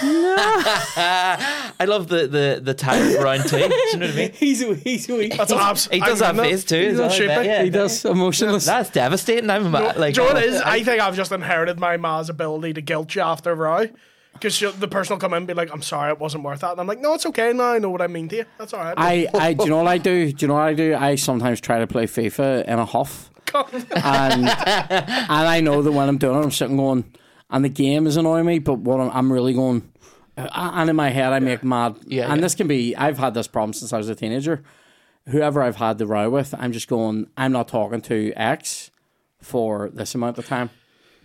I 1.03 1.85
love 1.87 2.09
the 2.09 2.27
the 2.27 2.61
the 2.63 2.75
tag 2.75 3.21
round 3.23 3.43
two. 3.49 3.59
Do 3.59 3.63
you 3.63 3.69
know 3.99 4.07
what 4.07 4.15
I 4.15 4.17
mean? 4.17 4.33
He's 4.35 4.61
he's 4.83 5.09
weak. 5.09 5.37
That's 5.37 5.53
abs. 5.53 5.89
He 5.89 6.01
does 6.01 6.23
I 6.23 6.27
have 6.27 6.37
mean 6.37 6.47
face 6.47 6.65
too. 6.65 6.77
He 6.81 6.87
as 6.87 6.99
does 6.99 7.19
well, 7.21 7.31
I 7.31 7.35
bet, 7.35 7.47
yeah. 7.47 7.63
He 7.65 7.71
does 7.71 8.05
emotionless. 8.05 8.67
That's 8.67 8.91
devastating. 8.91 9.51
I'm 9.51 9.71
No, 9.71 9.93
like, 9.97 10.15
do 10.15 10.23
you 10.23 10.27
know 10.29 10.33
oh, 10.33 10.35
what 10.35 10.43
oh, 10.43 10.47
it 10.47 10.55
is? 10.55 10.61
I 10.63 10.83
think 10.83 11.01
I've 11.03 11.17
just 11.17 11.33
inherited 11.33 11.79
my 11.79 11.97
ma's 11.97 12.29
ability 12.29 12.75
to 12.75 12.81
guilt 12.81 13.15
you 13.15 13.23
after 13.23 13.51
a 13.51 13.55
row. 13.55 13.87
Because 14.33 14.59
the 14.79 14.89
person 14.89 15.15
will 15.15 15.21
come 15.21 15.33
in 15.35 15.39
and 15.39 15.47
be 15.47 15.55
like, 15.55 15.73
I'm 15.73 15.83
sorry, 15.83 16.13
it 16.13 16.19
wasn't 16.19 16.45
worth 16.45 16.61
that. 16.61 16.73
And 16.73 16.81
I'm 16.81 16.87
like, 16.87 17.01
no, 17.01 17.15
it's 17.15 17.27
okay. 17.27 17.53
Now 17.53 17.73
I 17.73 17.79
know 17.79 17.91
what 17.91 18.01
I 18.01 18.07
mean 18.07 18.29
to 18.29 18.37
you. 18.37 18.45
That's 18.59 18.73
all 18.73 18.83
right. 18.83 18.95
I, 18.97 19.27
I, 19.35 19.53
do 19.53 19.65
you 19.65 19.71
know 19.71 19.79
what 19.79 19.87
I 19.87 19.99
do? 19.99 20.33
Do 20.33 20.45
you 20.45 20.49
know 20.49 20.55
what 20.55 20.63
I 20.63 20.75
do? 20.75 20.95
I 20.95 21.17
sometimes 21.17 21.61
try 21.61 21.79
to 21.79 21.87
play 21.87 22.07
FIFA 22.07 22.65
in 22.65 22.79
a 22.79 22.85
huff, 22.87 23.31
and 23.55 24.49
and 24.49 24.49
I 24.49 25.61
know 25.61 25.83
that 25.83 25.93
when 25.93 26.09
I'm 26.09 26.17
doing 26.17 26.39
it, 26.39 26.45
I'm 26.45 26.51
sitting 26.51 26.77
going, 26.77 27.13
and 27.51 27.65
the 27.65 27.69
game 27.69 28.07
is 28.07 28.17
annoying 28.17 28.47
me. 28.47 28.61
But 28.61 28.79
what 28.79 29.01
I'm, 29.01 29.11
I'm 29.11 29.33
really 29.33 29.53
going, 29.53 29.91
uh, 30.39 30.49
and 30.53 30.89
in 30.89 30.97
my 30.97 31.11
head, 31.11 31.33
I 31.33 31.41
make 31.41 31.63
mad. 31.63 31.97
Yeah, 32.07 32.31
and 32.31 32.37
yeah. 32.37 32.41
this 32.41 32.55
can 32.55 32.67
be. 32.67 32.97
I've 32.97 33.19
had 33.19 33.35
this 33.35 33.47
problem 33.47 33.75
since 33.75 33.93
I 33.93 33.99
was 33.99 34.09
a 34.09 34.15
teenager. 34.15 34.63
Whoever 35.29 35.63
I've 35.63 35.77
had 35.77 35.99
the 35.99 36.07
row 36.07 36.31
with, 36.31 36.55
I'm 36.59 36.73
just 36.73 36.89
going. 36.89 37.29
I'm 37.37 37.53
not 37.53 37.69
talking 37.69 38.01
to 38.03 38.33
X 38.37 38.91
for 39.43 39.91
this 39.91 40.15
amount 40.15 40.39
of 40.39 40.47
time. 40.47 40.71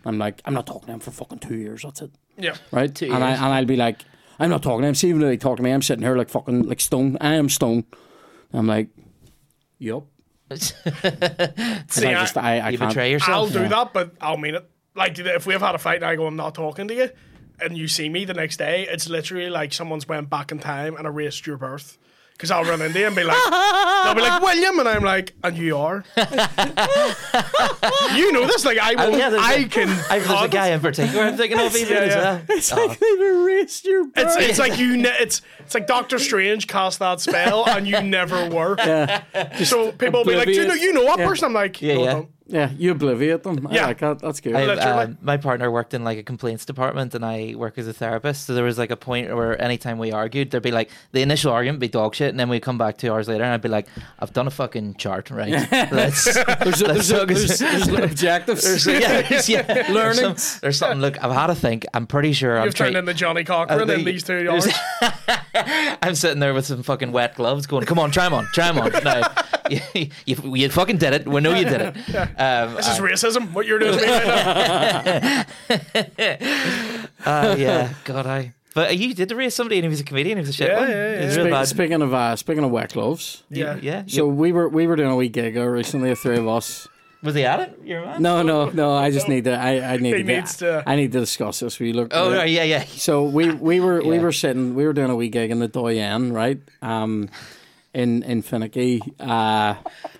I'm 0.03 0.18
like, 0.18 0.41
I'm 0.43 0.53
not 0.53 0.68
talking 0.68 0.88
to 0.88 0.93
him 0.93 0.99
for 0.99 1.12
fucking 1.12 1.39
two 1.39 1.56
years. 1.56 1.84
That's 1.84 2.01
it 2.01 2.12
yeah. 2.38 2.56
right? 2.72 2.94
Two 2.94 3.12
and 3.12 3.24
I 3.24 3.32
and 3.32 3.46
I'll 3.46 3.66
be 3.66 3.76
like, 3.76 4.00
I'm 4.40 4.50
not 4.50 4.64
talking 4.64 4.82
to 4.82 4.88
him. 4.88 4.96
See, 4.96 5.10
even 5.10 5.22
though 5.22 5.28
they 5.28 5.38
talk 5.38 5.58
to 5.58 5.64
me, 5.64 5.72
I'm 5.72 5.82
sitting 5.82 6.04
here 6.04 6.18
like 6.18 6.30
fucking 6.30 6.64
like 6.64 6.80
stone. 6.80 7.18
I 7.22 7.36
am 7.36 7.50
stone. 7.50 7.86
I'm 8.54 8.68
like, 8.68 8.90
yup. 9.80 10.06
See, 10.54 10.76
I 10.86 12.12
I- 12.12 12.14
just, 12.14 12.38
I, 12.38 12.60
I 12.60 12.70
you 12.70 12.78
can't. 12.78 12.90
betray 12.90 13.12
yourself. 13.12 13.30
I'll 13.36 13.48
do 13.48 13.62
yeah. 13.62 13.68
that, 13.70 13.94
but 13.94 14.14
I'll 14.22 14.38
mean 14.38 14.56
it. 14.56 14.70
Like 14.96 15.18
if 15.18 15.46
we've 15.46 15.60
had 15.60 15.76
a 15.76 15.78
fight 15.78 15.98
and 15.98 16.06
I 16.06 16.16
go, 16.16 16.26
I'm 16.28 16.36
not 16.36 16.56
talking 16.56 16.88
to 16.88 16.94
you, 16.94 17.10
and 17.60 17.78
you 17.78 17.88
see 17.88 18.08
me 18.10 18.26
the 18.26 18.34
next 18.34 18.58
day, 18.58 18.88
it's 18.90 19.10
literally 19.10 19.50
like 19.50 19.74
someone's 19.74 20.08
went 20.08 20.30
back 20.30 20.52
in 20.52 20.60
time 20.60 20.96
and 20.96 21.06
erased 21.06 21.46
your 21.46 21.58
birth. 21.58 21.98
Because 22.38 22.52
I'll 22.52 22.66
run 22.66 22.82
in 22.82 22.92
there 22.92 23.08
and 23.08 23.16
be 23.16 23.24
like, 23.24 23.38
they'll 24.04 24.14
be 24.14 24.20
like 24.22 24.42
William, 24.42 24.78
and 24.80 24.90
I'm 24.90 25.04
like, 25.04 25.34
and 25.42 25.58
you 25.58 25.78
are. 25.78 26.04
you 28.14 28.32
know 28.32 28.46
this, 28.46 28.66
like 28.66 28.78
I 28.78 28.94
uh, 28.96 29.06
Oh, 29.06 29.12
will, 29.12 29.18
yeah, 29.18 29.30
there's 29.30 29.42
I 29.42 29.54
a- 29.54 29.68
can. 29.70 29.88
I, 30.10 30.20
there's 30.20 30.26
a 30.30 30.34
cut. 30.34 30.52
guy 30.52 30.68
in 30.70 30.80
particular 30.82 31.24
I'm 31.26 31.38
thinking 31.38 31.60
of 31.60 31.76
even 31.76 31.94
Yeah, 31.96 32.00
as 32.04 32.14
yeah. 32.14 32.22
well. 32.24 32.42
It's 32.50 32.74
Oh. 32.74 32.76
like 32.76 32.90
uh-huh. 32.92 32.98
they've 33.00 33.22
erased 33.36 33.86
your 33.86 34.06
It's, 34.08 34.36
birth. 34.36 34.50
it's 34.50 34.60
like 34.60 34.78
you. 34.78 34.98
Ne- 35.06 35.16
it's 35.20 35.42
it's 35.60 35.74
like 35.74 35.88
Doctor 35.88 36.20
Strange 36.20 36.68
cast 36.68 37.00
that 37.00 37.22
spell 37.22 37.68
and 37.70 37.88
you 37.88 38.02
never 38.02 38.50
were. 38.50 38.76
so 39.64 39.92
people 39.94 40.20
will 40.20 40.26
be 40.26 40.36
like, 40.36 40.48
"Do 40.48 40.54
you 40.54 40.68
know 40.68 40.74
you 40.74 40.94
know 40.94 41.04
that 41.06 41.20
Yeah. 41.20 41.28
person?" 41.28 41.46
I'm 41.46 41.54
like, 41.54 41.82
Yeah, 41.82 41.94
"No, 41.96 42.02
I 42.02 42.04
yeah. 42.04 42.12
don't." 42.14 42.30
Yeah, 42.48 42.70
you 42.78 42.93
obliviate 42.93 43.41
them. 43.41 43.66
I 43.68 43.74
Yeah. 43.74 43.88
like 43.88 43.98
that. 44.00 44.20
That's 44.20 44.39
good. 44.39 44.56
I, 44.56 44.66
Literally. 44.66 45.04
um, 45.06 45.18
my 45.22 45.36
partner 45.38 45.72
worked 45.72 45.96
in 45.96 46.04
like 46.04 46.20
a 46.20 46.24
complaints 46.24 46.64
department, 46.64 47.16
and 47.16 47.26
I 47.26 47.56
work 47.58 47.78
as 47.80 47.88
a 47.88 47.93
therapist. 47.93 48.46
So 48.46 48.54
there 48.54 48.64
was 48.64 48.78
like 48.78 48.91
a 48.91 48.96
point 48.96 49.36
where 49.36 49.60
anytime 49.60 49.98
we 49.98 50.12
argued, 50.12 50.52
there'd 50.52 50.62
be 50.62 50.70
like 50.72 50.91
the 51.12 51.24
initial 51.24 51.52
argument 51.52 51.78
would 51.78 51.88
be 51.88 51.88
dog 51.88 52.14
shit, 52.14 52.30
and 52.30 52.39
then 52.39 52.48
we'd 52.50 52.62
come 52.62 52.78
back 52.78 52.98
two 52.98 53.12
hours 53.12 53.28
later, 53.28 53.43
and 53.43 53.52
I'd 53.52 53.62
be 53.64 53.70
like, 53.70 53.88
"I've 54.20 54.32
done 54.32 54.46
a 54.46 54.52
fucking 54.52 54.96
chart, 54.98 55.32
right? 55.32 55.50
Let's 55.91 56.26
there's, 56.26 56.38
a, 56.38 56.39
let's 56.66 56.82
there's, 56.82 57.12
a, 57.12 57.26
there's, 57.26 57.60
there's 57.60 57.88
objectives. 58.12 58.62
There's, 58.64 58.86
yeah, 58.86 59.22
there's, 59.24 59.50
yeah, 59.50 59.62
there's, 59.64 59.89
Learnings. 59.89 60.43
some, 60.43 60.60
there's 60.62 60.78
something. 60.78 61.00
Look, 61.02 61.24
I've 61.24 61.32
had 61.32 61.48
to 61.48 61.56
think. 61.56 61.86
I'm 61.96 62.06
pretty 62.06 62.34
sure 62.34 62.60
I'm 62.60 62.66
You've 62.66 62.76
turned 62.76 62.91
trying. 62.93 63.04
into 63.08 63.14
Johnnie 63.16 63.43
Cochran 63.43 63.89
Uh, 63.89 63.93
in 63.93 64.06
these 64.06 64.24
two 64.24 64.48
hours. 64.52 64.68
I'm 66.04 66.14
sitting 66.14 66.39
there 66.39 66.54
with 66.54 66.66
some 66.68 66.84
fucking 66.84 67.12
wet 67.12 67.36
gloves, 67.36 67.66
going, 67.66 67.86
"Come 67.86 67.98
on, 68.00 68.12
try 68.12 68.26
'em 68.28 68.34
on, 68.36 68.48
try 68.54 68.68
'em 68.70 68.78
on." 68.78 68.91
No, 69.04 69.24
you, 69.70 69.80
you, 70.26 70.55
you 70.55 70.70
fucking 70.70 70.97
did 70.97 71.13
it. 71.13 71.28
We 71.28 71.41
know 71.41 71.53
you 71.53 71.66
did 71.66 71.82
it. 71.82 71.95
Um, 72.38 72.76
This 72.76 72.88
is 72.88 72.99
racism. 72.99 73.53
What 73.53 73.66
you're 73.66 73.80
doing 73.80 73.97
to 73.97 74.05
me 74.05 74.11
right 74.11 75.45
now. 75.66 76.45
uh, 77.26 77.55
yeah, 77.57 77.93
God, 78.03 78.26
I. 78.28 78.53
But 78.74 78.97
you 78.97 79.13
did 79.13 79.32
raise 79.32 79.55
somebody, 79.55 79.78
and 79.78 79.86
he 79.86 79.89
was 79.89 80.01
a 80.01 80.03
comedian. 80.03 80.38
He 80.38 80.41
was 80.41 80.49
a 80.49 80.53
shit 80.53 80.68
Yeah, 80.70 80.80
one. 80.80 80.89
yeah, 80.89 80.95
yeah. 81.13 81.20
real 81.22 81.32
Speak- 81.32 81.51
bad. 81.51 81.68
speaking 81.68 82.01
of 82.01 82.13
uh, 82.13 82.36
speaking 82.36 82.63
of 82.63 82.72
wet 82.72 82.91
gloves, 82.93 83.43
Yeah. 83.49 83.78
yeah. 83.82 84.03
so 84.07 84.28
we 84.28 84.51
were 84.51 84.68
we 84.68 84.86
were 84.86 84.97
doing 84.97 85.11
a 85.11 85.16
wee 85.16 85.30
gig 85.30 85.57
uh, 85.57 85.63
recently, 85.66 86.09
the 86.09 86.16
three 86.18 86.38
of 86.38 86.47
us. 86.47 86.88
Was 87.24 87.34
he 87.36 87.43
at 87.45 87.59
it? 87.61 87.80
Your 87.84 88.05
man? 88.05 88.22
No, 88.22 88.43
no, 88.43 88.70
no. 88.70 88.93
I 88.93 89.09
just 89.11 89.28
need 89.30 89.45
to. 89.45 89.53
I, 89.57 89.93
I 89.93 89.97
need 89.97 90.11
He 90.18 90.22
to. 90.22 90.24
Get, 90.24 90.36
needs 90.41 90.57
to- 90.57 90.84
I 90.86 90.95
need 90.97 91.11
to 91.13 91.20
discuss 91.22 91.61
this. 91.61 91.80
We 91.80 91.93
look. 91.93 92.11
Oh, 92.13 92.36
right, 92.36 92.49
yeah, 92.49 92.63
yeah. 92.63 92.84
So 92.86 93.24
we 93.24 93.49
we 93.51 93.80
were 93.80 94.01
we 94.03 94.20
were 94.20 94.34
sitting. 94.34 94.76
We 94.76 94.86
were 94.86 94.93
doing 94.93 95.09
a 95.09 95.16
wee 95.16 95.30
gig 95.30 95.49
in 95.51 95.59
the 95.59 95.70
Doyen, 95.70 96.34
right? 96.34 96.59
Um, 96.82 97.30
in 97.96 98.22
in 98.24 98.43
Finaghy, 98.43 99.00
uh, 99.20 99.76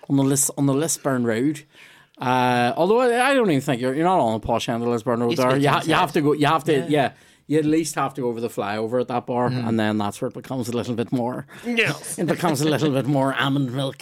on 0.10 0.16
the 0.18 0.24
list 0.24 0.50
on 0.58 0.66
the 0.66 0.74
Lisburn 0.74 1.24
Road. 1.26 1.64
Uh, 2.18 2.72
although 2.78 3.02
I, 3.02 3.32
I 3.32 3.34
don't 3.34 3.50
even 3.52 3.62
think 3.62 3.82
you're 3.82 3.94
you're 3.94 4.06
not 4.06 4.20
on 4.20 4.34
the 4.40 4.46
posh 4.48 4.70
end 4.70 4.82
of 4.82 4.90
Lisburn 4.90 5.20
Road 5.20 5.32
You 5.32 5.36
there. 5.36 5.58
You, 5.58 5.70
ha- 5.70 5.84
you 5.86 5.94
have 5.94 6.14
to 6.14 6.22
go. 6.22 6.34
You 6.34 6.48
have 6.48 6.64
to. 6.66 6.86
Yeah. 6.90 7.12
You 7.48 7.60
at 7.60 7.66
least 7.66 7.94
have 7.94 8.16
to 8.16 8.22
go 8.22 8.28
over 8.30 8.42
the 8.42 8.48
flyover 8.50 9.00
at 9.00 9.08
that 9.10 9.28
bar, 9.28 9.50
Mm-hmm. 9.52 9.68
and 9.68 9.80
then 9.80 10.00
that's 10.00 10.20
where 10.20 10.30
it 10.30 10.34
becomes 10.34 10.68
a 10.68 10.72
little 10.72 10.96
bit 10.96 11.12
more. 11.12 11.46
Yes. 11.64 12.18
It 12.18 12.26
becomes 12.26 12.62
a 12.62 12.68
little 12.68 12.90
bit 12.90 13.06
more 13.06 13.36
almond 13.36 13.72
milk, 13.72 14.02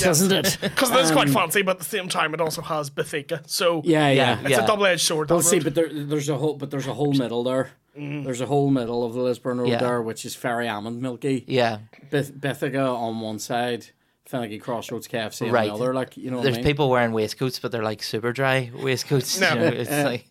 doesn't 0.00 0.32
it? 0.32 0.56
Because 0.62 0.90
that's 0.90 1.10
quite 1.10 1.28
fancy, 1.28 1.60
but 1.60 1.72
at 1.72 1.78
the 1.80 1.84
same 1.84 2.08
time, 2.08 2.32
it 2.32 2.40
also 2.40 2.62
has 2.62 2.88
Bethika. 2.88 3.42
So 3.46 3.80
Um, 3.80 3.82
Yeah, 3.84 4.08
yeah. 4.08 4.38
it's 4.42 4.56
a 4.56 4.66
double 4.66 4.86
edged 4.86 5.02
sword. 5.02 5.28
Well, 5.28 5.42
see, 5.42 5.56
road. 5.56 5.64
but 5.64 5.74
there, 5.74 5.90
there's 5.92 6.30
a 6.30 6.38
whole, 6.38 6.54
but 6.56 6.70
there's 6.70 6.86
a 6.86 6.94
whole 6.94 7.12
middle 7.12 7.44
there. 7.44 7.72
There's 7.98 8.40
a 8.40 8.46
whole 8.46 8.70
middle 8.70 9.04
of 9.04 9.14
the 9.14 9.20
Lisburn 9.20 9.58
Road 9.60 9.68
Yeah. 9.68 9.78
there, 9.78 10.00
which 10.02 10.24
is 10.24 10.36
very 10.36 10.68
almond 10.68 11.02
milky. 11.02 11.44
Yeah. 11.48 11.78
Beth- 12.10 12.32
Bethica 12.32 12.94
on 12.96 13.20
one 13.20 13.38
side, 13.38 13.86
Finaghy 14.30 14.60
Crossroads 14.60 15.08
KFC 15.08 15.50
Right. 15.50 15.70
on 15.70 15.78
the 15.78 15.84
other. 15.84 15.94
Like 15.94 16.16
you 16.16 16.30
know, 16.30 16.42
There's 16.42 16.56
what 16.56 16.60
I 16.60 16.62
mean? 16.62 16.70
people 16.70 16.90
wearing 16.90 17.12
waistcoats, 17.12 17.58
but 17.58 17.72
they're 17.72 17.82
like 17.82 18.02
super 18.02 18.32
dry 18.32 18.70
waistcoats. 18.74 19.40
No. 19.40 19.48
You 19.54 19.60
know, 19.60 19.66
it's 19.68 19.90
like 20.12 20.26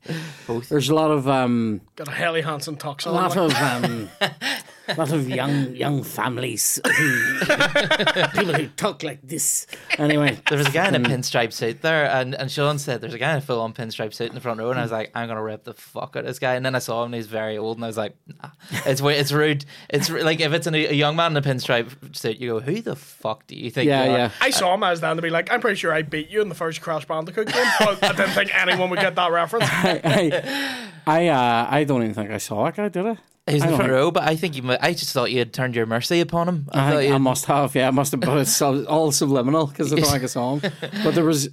both. 0.46 0.70
There's 0.70 0.90
a 0.90 0.96
lot 0.96 1.12
of 1.12 1.28
um, 1.28 1.82
Got 1.96 2.08
a 2.08 2.12
Helly 2.12 2.42
Hansen 2.42 2.78
tux 2.78 3.06
a 3.06 3.12
lot 3.12 3.36
like- 3.36 3.38
of 3.38 3.56
um, 3.84 4.10
a 4.88 4.96
lot 4.96 5.12
of 5.12 5.28
young 5.30 5.76
young 5.76 6.04
families, 6.04 6.80
who, 6.86 7.40
people 8.34 8.54
who 8.54 8.68
talk 8.70 9.04
like 9.04 9.20
this. 9.22 9.68
Anyway, 9.98 10.38
There 10.50 10.58
was 10.58 10.68
a 10.68 10.72
guy 10.72 10.88
in 10.88 10.96
a 10.96 11.00
pinstripe 11.00 11.54
suit 11.54 11.82
there, 11.82 12.06
and, 12.06 12.36
and 12.36 12.52
Sean 12.52 12.80
said 12.80 13.02
there's 13.02 13.14
a 13.14 13.18
guy 13.18 13.32
in 13.32 13.38
a 13.38 13.42
full 13.42 13.60
on 13.62 13.74
pinstripe 13.74 14.14
suit 14.14 14.30
in 14.30 14.36
the 14.36 14.42
front 14.42 14.60
row, 14.60 14.70
and 14.70 14.80
I 14.80 14.84
was 14.84 14.92
like, 14.92 15.12
I'm 15.16 15.28
gonna 15.28 15.44
rip 15.44 15.64
the 15.64 15.74
fuck 15.74 16.16
out 16.16 16.20
of 16.22 16.26
this 16.26 16.40
guy. 16.40 16.56
And 16.56 16.66
then 16.66 16.76
I 16.76 16.80
saw 16.80 17.04
him, 17.04 17.08
and 17.08 17.16
he's 17.16 17.28
very 17.28 17.58
old, 17.58 17.78
and 17.78 17.84
I 17.84 17.88
was 17.88 17.98
like, 17.98 18.16
nah, 18.42 18.50
it's 18.86 19.02
it's 19.02 19.32
rude. 19.32 19.66
It's 19.90 20.10
like 20.10 20.40
if 20.40 20.54
it's 20.54 20.68
in 20.68 20.76
a, 20.76 20.88
a 20.88 20.94
young 20.94 21.16
man 21.16 21.32
in 21.32 21.38
a 21.38 21.42
pinstripe 21.42 22.16
suit, 22.16 22.38
you 22.38 22.50
go, 22.52 22.60
who 22.60 22.82
the 22.82 22.96
fuck 22.96 23.48
do 23.48 23.56
you 23.56 23.70
think? 23.70 23.88
yeah, 23.88 24.06
you 24.06 24.12
yeah. 24.12 24.32
I 24.42 24.50
saw 24.50 24.74
him 24.74 24.84
as 24.84 25.00
down 25.00 25.16
to 25.18 25.22
be 25.22 25.30
like, 25.30 25.52
I'm 25.52 25.62
pretty 25.62 25.76
sure 25.78 25.94
I 25.94 26.02
beat 26.02 26.30
you 26.30 26.42
in 26.42 26.50
the 26.50 26.56
first 26.56 26.82
Crash 26.82 27.06
Bandicoot 27.06 27.48
game, 27.48 27.66
but 27.80 28.04
I 28.04 28.14
didn't 28.14 28.32
think 28.32 28.56
anyone 28.56 28.90
would 28.90 29.00
get 29.00 29.16
that 29.16 29.32
reference. 29.32 29.66
I, 29.70 30.02
I, 30.04 30.90
I, 31.06 31.28
uh, 31.28 31.68
I 31.70 31.84
don't 31.84 32.04
even 32.04 32.14
think 32.14 32.32
I 32.32 32.38
saw 32.38 32.66
that 32.66 32.76
guy, 32.76 32.90
did 32.90 33.06
I? 33.06 33.18
He 33.48 33.54
was 33.56 33.64
in 33.64 33.70
the 33.70 33.76
front 33.76 33.90
think- 33.90 33.98
row, 33.98 34.12
but 34.12 34.24
I 34.24 34.36
think 34.36 34.56
you. 34.56 34.64
Might, 34.64 34.80
I 34.82 34.94
just 34.94 35.14
thought 35.14 35.32
you 35.32 35.40
had 35.40 35.54
turned 35.54 35.76
your 35.76 35.86
mercy 35.86 36.20
upon 36.20 36.50
him. 36.50 36.68
I, 36.72 36.80
I, 36.80 36.92
thought 36.92 36.98
think 36.98 37.10
you. 37.10 37.16
I 37.16 37.18
must 37.18 37.46
have, 37.46 37.76
yeah, 37.76 37.88
I 37.88 37.92
must 37.92 38.12
have, 38.12 38.22
but 38.22 38.38
it's 38.38 38.62
all 38.62 39.12
subliminal 39.12 39.68
because 39.68 39.94
I 39.94 39.96
don't 39.98 40.06
think 40.10 40.24
I 40.24 40.28
saw 40.28 40.58
him. 40.58 40.72
But 41.04 41.16
there 41.16 41.24
was, 41.24 41.50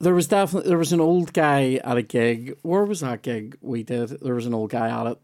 there 0.00 0.14
was 0.14 0.26
definitely 0.26 0.68
there 0.68 0.78
was 0.78 0.92
an 0.92 1.00
old 1.00 1.32
guy 1.32 1.80
at 1.84 1.96
a 1.96 2.02
gig. 2.02 2.56
Where 2.62 2.84
was 2.84 3.00
that 3.00 3.22
gig 3.22 3.56
we 3.60 3.82
did? 3.82 4.08
There 4.20 4.34
was 4.34 4.46
an 4.46 4.54
old 4.54 4.70
guy 4.70 4.88
at 4.88 5.06
it. 5.06 5.18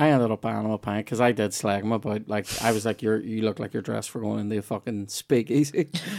I 0.00 0.08
ended 0.08 0.30
up 0.30 0.40
buying 0.40 0.64
him 0.64 0.70
a 0.70 0.78
pint 0.78 1.04
because 1.04 1.20
I 1.20 1.32
did 1.32 1.52
slag 1.52 1.82
him 1.84 1.92
about 1.92 2.26
like 2.26 2.46
I 2.62 2.72
was 2.72 2.86
like 2.86 3.02
you're 3.02 3.18
you 3.18 3.42
look 3.42 3.58
like 3.58 3.74
you're 3.74 3.82
dressed 3.82 4.08
for 4.08 4.18
going 4.18 4.40
into 4.40 4.56
a 4.56 4.62
fucking 4.62 5.08
speakeasy. 5.08 5.90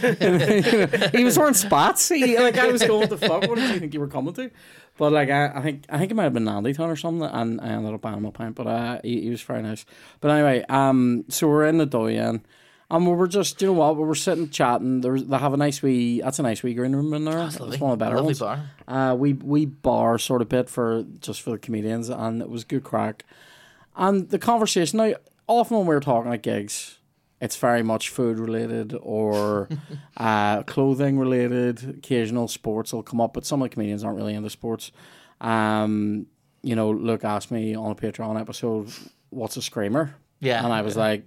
he 1.12 1.24
was 1.24 1.36
wearing 1.36 1.54
spats. 1.54 2.08
He, 2.08 2.38
like 2.38 2.56
I 2.58 2.68
was 2.68 2.84
going 2.84 3.08
the 3.08 3.18
fuck. 3.18 3.48
What 3.48 3.56
did 3.56 3.74
you 3.74 3.80
think 3.80 3.92
you 3.92 3.98
were 3.98 4.06
coming 4.06 4.34
to? 4.34 4.52
But 4.98 5.10
like 5.10 5.30
I, 5.30 5.48
I 5.52 5.62
think 5.62 5.84
I 5.88 5.98
think 5.98 6.12
it 6.12 6.14
might 6.14 6.22
have 6.22 6.32
been 6.32 6.44
Nandy 6.44 6.72
Town 6.74 6.90
or 6.90 6.94
something, 6.96 7.28
and 7.28 7.60
I 7.60 7.70
ended 7.70 7.92
up 7.92 8.00
buying 8.00 8.18
him 8.18 8.24
a 8.24 8.30
pint. 8.30 8.54
But 8.54 8.68
uh, 8.68 9.00
he, 9.02 9.22
he 9.22 9.30
was 9.30 9.42
very 9.42 9.62
nice. 9.62 9.84
But 10.20 10.30
anyway, 10.30 10.64
um, 10.68 11.24
so 11.28 11.48
we're 11.48 11.66
in 11.66 11.78
the 11.78 11.86
Doyen. 11.86 12.44
And 12.88 13.06
we 13.06 13.14
were 13.14 13.26
just, 13.26 13.62
you 13.62 13.68
know 13.68 13.72
what, 13.72 13.96
we 13.96 14.04
were 14.04 14.14
sitting 14.14 14.50
chatting. 14.50 15.00
There 15.00 15.12
was, 15.12 15.26
they 15.26 15.38
have 15.38 15.54
a 15.54 15.56
nice 15.56 15.80
wee, 15.80 16.20
that's 16.20 16.38
a 16.38 16.42
nice 16.42 16.62
wee 16.62 16.74
green 16.74 16.94
room 16.94 17.14
in 17.14 17.24
there. 17.24 17.36
That's 17.36 17.54
It's 17.58 17.80
one 17.80 17.92
of 17.92 17.98
the 17.98 18.04
better 18.04 18.16
Lovely 18.16 18.34
ones. 18.34 18.38
bar. 18.40 18.70
Uh, 18.86 19.14
we 19.14 19.32
we 19.32 19.64
bar 19.64 20.18
sort 20.18 20.42
of 20.42 20.50
bit 20.50 20.68
for 20.68 21.02
just 21.20 21.40
for 21.40 21.52
the 21.52 21.58
comedians, 21.58 22.10
and 22.10 22.42
it 22.42 22.50
was 22.50 22.64
good 22.64 22.84
crack. 22.84 23.24
And 23.96 24.28
the 24.30 24.38
conversation 24.38 24.98
now, 24.98 25.14
often 25.46 25.78
when 25.78 25.86
we're 25.86 26.00
talking 26.00 26.32
at 26.32 26.42
gigs, 26.42 26.98
it's 27.40 27.56
very 27.56 27.82
much 27.82 28.08
food 28.08 28.38
related 28.38 28.94
or 29.02 29.68
uh, 30.16 30.62
clothing 30.62 31.18
related. 31.18 31.96
Occasional 31.98 32.48
sports 32.48 32.92
will 32.92 33.02
come 33.02 33.20
up, 33.20 33.34
but 33.34 33.44
some 33.44 33.60
of 33.62 33.68
the 33.70 33.74
comedians 33.74 34.04
aren't 34.04 34.16
really 34.16 34.34
into 34.34 34.50
sports. 34.50 34.92
Um, 35.40 36.26
you 36.62 36.76
know, 36.76 36.90
Luke 36.90 37.24
asked 37.24 37.50
me 37.50 37.74
on 37.74 37.90
a 37.90 37.94
Patreon 37.94 38.40
episode, 38.40 38.88
"What's 39.30 39.56
a 39.56 39.62
screamer?" 39.62 40.14
Yeah. 40.40 40.64
and 40.64 40.72
I 40.72 40.82
was 40.82 40.96
like. 40.96 41.24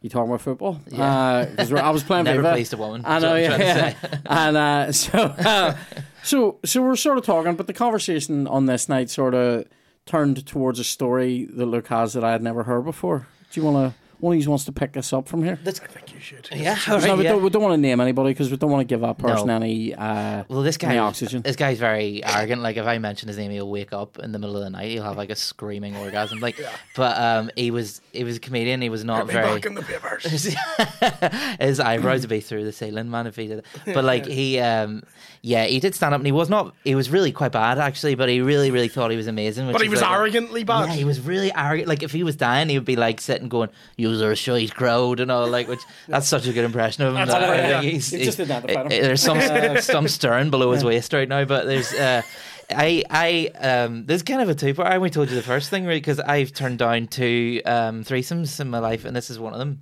You 0.00 0.08
talking 0.08 0.28
about 0.30 0.42
football? 0.42 0.80
Yeah, 0.86 1.44
because 1.46 1.72
I 1.72 1.90
was 1.90 2.04
playing 2.04 2.22
Never 2.26 2.40
Viva. 2.40 2.52
pleased 2.54 2.72
a 2.72 2.76
woman. 2.76 3.02
I 3.04 3.18
know, 3.18 3.34
yeah, 3.34 3.56
yeah. 3.56 3.94
and 4.26 4.56
uh, 4.56 4.92
so, 4.92 5.18
uh, 5.18 5.76
so, 6.22 6.60
so 6.64 6.82
we're 6.82 6.94
sort 6.94 7.18
of 7.18 7.24
talking, 7.24 7.56
but 7.56 7.66
the 7.66 7.72
conversation 7.72 8.46
on 8.46 8.66
this 8.66 8.88
night 8.88 9.10
sort 9.10 9.34
of 9.34 9.64
turned 10.08 10.44
towards 10.46 10.78
a 10.80 10.84
story 10.84 11.44
that 11.52 11.66
Luke 11.66 11.86
has 11.88 12.14
that 12.14 12.24
I 12.24 12.32
had 12.32 12.42
never 12.42 12.64
heard 12.64 12.84
before. 12.84 13.26
Do 13.52 13.60
you 13.60 13.66
want 13.66 13.92
to? 13.92 13.98
One 14.20 14.34
of 14.36 14.42
you 14.42 14.50
wants 14.50 14.64
to 14.64 14.72
pick 14.72 14.96
us 14.96 15.12
up 15.12 15.28
from 15.28 15.44
here? 15.44 15.60
That's, 15.62 15.78
I 15.78 15.86
think 15.86 16.12
you 16.12 16.18
should. 16.18 16.48
Yeah, 16.52 16.76
all 16.88 16.98
no, 16.98 17.06
right, 17.06 17.18
we, 17.18 17.22
yeah. 17.22 17.30
don't, 17.34 17.42
we 17.44 17.50
don't 17.50 17.62
want 17.62 17.74
to 17.74 17.80
name 17.80 18.00
anybody 18.00 18.30
because 18.30 18.50
we 18.50 18.56
don't 18.56 18.68
want 18.72 18.80
to 18.80 18.92
give 18.92 19.00
that 19.02 19.16
person 19.16 19.46
No. 19.46 19.54
any. 19.54 19.94
Uh, 19.94 20.42
Well, 20.48 20.62
this 20.62 20.76
guy, 20.76 20.88
any 20.88 20.98
oxygen. 20.98 21.42
this 21.42 21.54
guy's 21.54 21.78
very 21.78 22.24
arrogant. 22.24 22.60
Like 22.60 22.76
if 22.76 22.84
I 22.84 22.98
mention 22.98 23.28
his 23.28 23.38
name, 23.38 23.52
he'll 23.52 23.70
wake 23.70 23.92
up 23.92 24.18
in 24.18 24.32
the 24.32 24.40
middle 24.40 24.56
of 24.56 24.64
the 24.64 24.70
night. 24.70 24.90
He'll 24.90 25.04
have 25.04 25.16
like 25.16 25.30
a 25.30 25.36
screaming 25.36 25.94
orgasm. 25.96 26.40
Like, 26.40 26.60
but 26.96 27.16
um, 27.16 27.52
he 27.54 27.70
was 27.70 28.00
he 28.12 28.24
was 28.24 28.38
a 28.38 28.40
comedian. 28.40 28.80
He 28.82 28.88
was 28.88 29.04
not 29.04 29.28
Me 29.28 29.34
very. 29.34 29.54
back 29.54 29.66
in 29.66 29.74
the 29.74 29.82
papers. 29.82 30.24
his 31.60 31.78
eyebrows 31.78 32.22
would 32.22 32.30
be 32.30 32.40
through 32.40 32.64
the 32.64 32.72
ceiling, 32.72 33.08
man. 33.12 33.28
If 33.28 33.36
he 33.36 33.46
did, 33.46 33.58
it. 33.58 33.66
but 33.94 34.02
like 34.02 34.26
he, 34.38 34.58
um, 34.58 35.04
yeah, 35.42 35.64
he 35.66 35.78
did 35.80 35.94
stand 35.94 36.14
up, 36.14 36.18
and 36.20 36.26
he 36.26 36.32
was 36.32 36.48
not. 36.48 36.74
He 36.84 36.94
was 36.94 37.10
really 37.10 37.30
quite 37.32 37.52
bad 37.52 37.78
actually, 37.78 38.14
but 38.14 38.28
he 38.28 38.40
really, 38.40 38.70
really 38.70 38.88
thought 38.88 39.10
he 39.10 39.16
was 39.16 39.26
amazing. 39.26 39.66
which 39.66 39.74
But 39.74 39.82
he 39.82 39.88
was 39.88 40.02
like- 40.02 40.10
arrogantly 40.10 40.64
bad. 40.64 40.88
Yeah, 40.88 40.94
he 40.94 41.04
was 41.04 41.20
really 41.20 41.52
arrogant. 41.54 41.88
Like 41.88 42.02
if 42.02 42.12
he 42.12 42.22
was 42.24 42.36
dying, 42.36 42.68
he 42.68 42.76
would 42.78 42.84
be 42.84 42.96
like 42.96 43.20
sitting, 43.20 43.48
going, 43.48 43.70
"Use 43.96 44.20
a 44.20 44.34
shite 44.34 44.74
crowd," 44.74 45.20
and 45.20 45.30
all. 45.30 45.46
Like, 45.48 45.68
which 45.68 45.80
that's 46.08 46.26
such 46.28 46.46
a 46.46 46.52
good 46.52 46.64
impression 46.64 47.04
of 47.04 47.10
him. 47.10 47.14
That's 47.16 47.30
that 47.30 47.42
all 47.44 47.50
right, 47.50 47.68
yeah. 47.68 47.80
he's- 47.82 48.10
he's- 48.10 48.24
just 48.26 48.40
identified 48.40 48.76
him. 48.92 48.98
uh, 49.04 49.06
There's 49.06 49.22
some 49.22 49.40
some 49.80 50.08
stern 50.08 50.50
below 50.50 50.72
his 50.72 50.84
waist 50.84 51.12
right 51.12 51.28
now, 51.28 51.44
but 51.44 51.66
there's. 51.66 51.92
Uh, 51.92 52.22
I 52.70 53.02
I 53.08 53.50
um 53.66 54.04
there's 54.04 54.22
kind 54.22 54.42
of 54.42 54.48
a 54.50 54.54
two 54.54 54.74
part. 54.74 54.92
I 54.92 54.96
only 54.96 55.08
told 55.08 55.30
you 55.30 55.36
the 55.36 55.42
first 55.42 55.70
thing 55.70 55.86
right 55.86 55.94
because 56.02 56.20
I've 56.20 56.52
turned 56.52 56.78
down 56.78 57.06
two 57.06 57.62
um 57.64 58.04
threesomes 58.04 58.60
in 58.60 58.68
my 58.68 58.78
life, 58.78 59.06
and 59.06 59.16
this 59.16 59.30
is 59.30 59.38
one 59.38 59.54
of 59.54 59.58
them. 59.58 59.80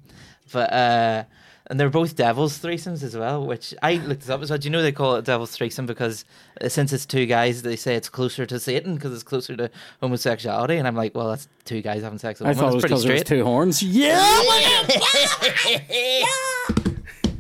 But 0.53 0.73
uh, 0.73 1.25
and 1.69 1.79
they're 1.81 1.91
both 1.91 2.15
devil's 2.17 2.59
threesomes 2.59 3.03
as 3.03 3.17
well. 3.17 3.45
Which 3.47 3.75
I 3.83 3.95
looked 3.95 4.21
this 4.23 4.31
up 4.31 4.41
as 4.43 4.51
well. 4.51 4.59
Do 4.59 4.67
you 4.67 4.71
know 4.73 4.83
they 4.83 4.93
call 4.93 5.17
it 5.17 5.25
devil's 5.25 5.51
threesome 5.51 5.87
because 5.87 6.25
uh, 6.61 6.69
since 6.69 6.93
it's 6.93 7.07
two 7.07 7.27
guys, 7.27 7.63
they 7.63 7.77
say 7.77 7.95
it's 7.97 8.09
closer 8.09 8.47
to 8.47 8.59
Satan 8.61 8.95
because 8.95 9.13
it's 9.13 9.23
closer 9.23 9.57
to 9.57 9.71
homosexuality. 10.01 10.77
And 10.77 10.87
I'm 10.87 10.95
like, 10.97 11.15
well, 11.15 11.29
that's 11.31 11.49
two 11.65 11.83
guys 11.83 12.03
having 12.03 12.19
sex 12.19 12.41
with 12.41 12.47
a 12.49 12.51
I 12.51 12.55
woman. 12.55 12.65
thought 12.65 12.73
it 12.73 12.75
was 12.75 12.83
That's 12.83 13.05
because 13.05 13.05
pretty 13.05 13.15
was 13.21 13.27
straight. 13.27 13.39
two 13.39 13.45
horns. 13.45 13.83
Yeah, 13.83 14.43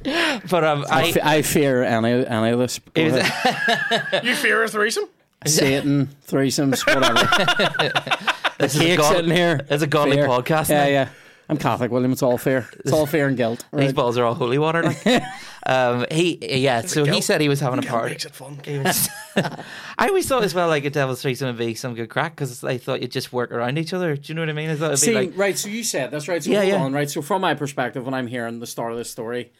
But 0.51 0.62
um, 0.64 0.85
I, 0.89 1.03
I. 1.03 1.12
fe- 1.12 1.20
I 1.22 1.43
fear 1.43 1.83
any 1.83 2.24
any 2.27 2.51
of 2.51 2.59
this. 2.61 2.79
Was- 2.95 3.29
You 4.24 4.35
fear 4.37 4.62
a 4.62 4.68
threesome? 4.68 5.05
Satan, 5.47 6.09
threesomes, 6.27 6.87
whatever. 6.87 7.14
this 8.59 8.74
is 8.74 8.81
a 8.81 8.85
Cake 8.85 9.01
sitting 9.01 9.31
here. 9.31 9.61
It's 9.68 9.83
a 9.83 9.87
godly 9.87 10.16
Fear. 10.16 10.27
podcast. 10.29 10.68
Yeah, 10.70 10.85
now. 10.85 10.89
yeah. 10.91 11.09
I'm 11.49 11.57
Catholic, 11.59 11.92
William. 11.92 12.11
It's 12.11 12.22
all 12.22 12.38
fear. 12.38 12.68
It's 12.80 12.92
all 12.92 13.07
fear 13.07 13.28
and 13.28 13.36
guilt. 13.36 13.64
These 13.72 13.92
balls 13.92 14.18
are 14.18 14.24
all 14.24 14.34
holy 14.34 14.59
water. 14.59 14.82
Like. 14.82 15.07
um, 15.66 16.05
he 16.11 16.38
yeah. 16.61 16.80
So 16.80 17.05
he 17.05 17.20
said 17.20 17.40
he 17.40 17.49
was 17.49 17.61
having 17.61 17.78
a 17.78 17.82
party. 17.82 18.11
makes 18.14 18.24
it 18.24 18.34
fun. 18.34 18.61
I 19.99 20.09
always 20.09 20.26
thought 20.26 20.42
as 20.42 20.55
well 20.55 20.66
like 20.68 20.84
a 20.84 20.90
devil's 20.90 21.22
threesome 21.22 21.47
would 21.49 21.59
be 21.59 21.74
some 21.74 21.94
good 21.94 22.09
crack 22.09 22.34
because 22.34 22.64
I 22.64 22.78
thought 22.78 23.01
you'd 23.01 23.12
just 23.12 23.32
work 23.32 23.53
around 23.53 23.78
each 23.78 23.92
other. 23.92 24.16
Do 24.16 24.22
you 24.26 24.34
know 24.34 24.42
what 24.42 24.49
I 24.49 24.55
mean? 24.55 24.70
I 24.70 24.74
thought 24.74 24.86
it'd 24.86 24.99
See, 24.99 25.11
be 25.11 25.14
like 25.14 25.32
right. 25.36 25.57
So 25.57 25.68
you 25.68 25.84
said 25.84 26.11
that's 26.11 26.26
right. 26.26 26.42
So 26.42 26.51
Yeah, 26.51 26.59
hold 26.61 26.68
yeah. 26.68 26.82
on, 26.82 26.92
right. 26.92 27.09
So 27.09 27.22
from 27.22 27.42
my 27.42 27.55
perspective, 27.55 28.05
when 28.05 28.14
I'm 28.14 28.26
hearing 28.26 28.59
the 28.59 28.66
start 28.66 28.90
of 28.90 28.99
this 28.99 29.11
story, 29.11 29.53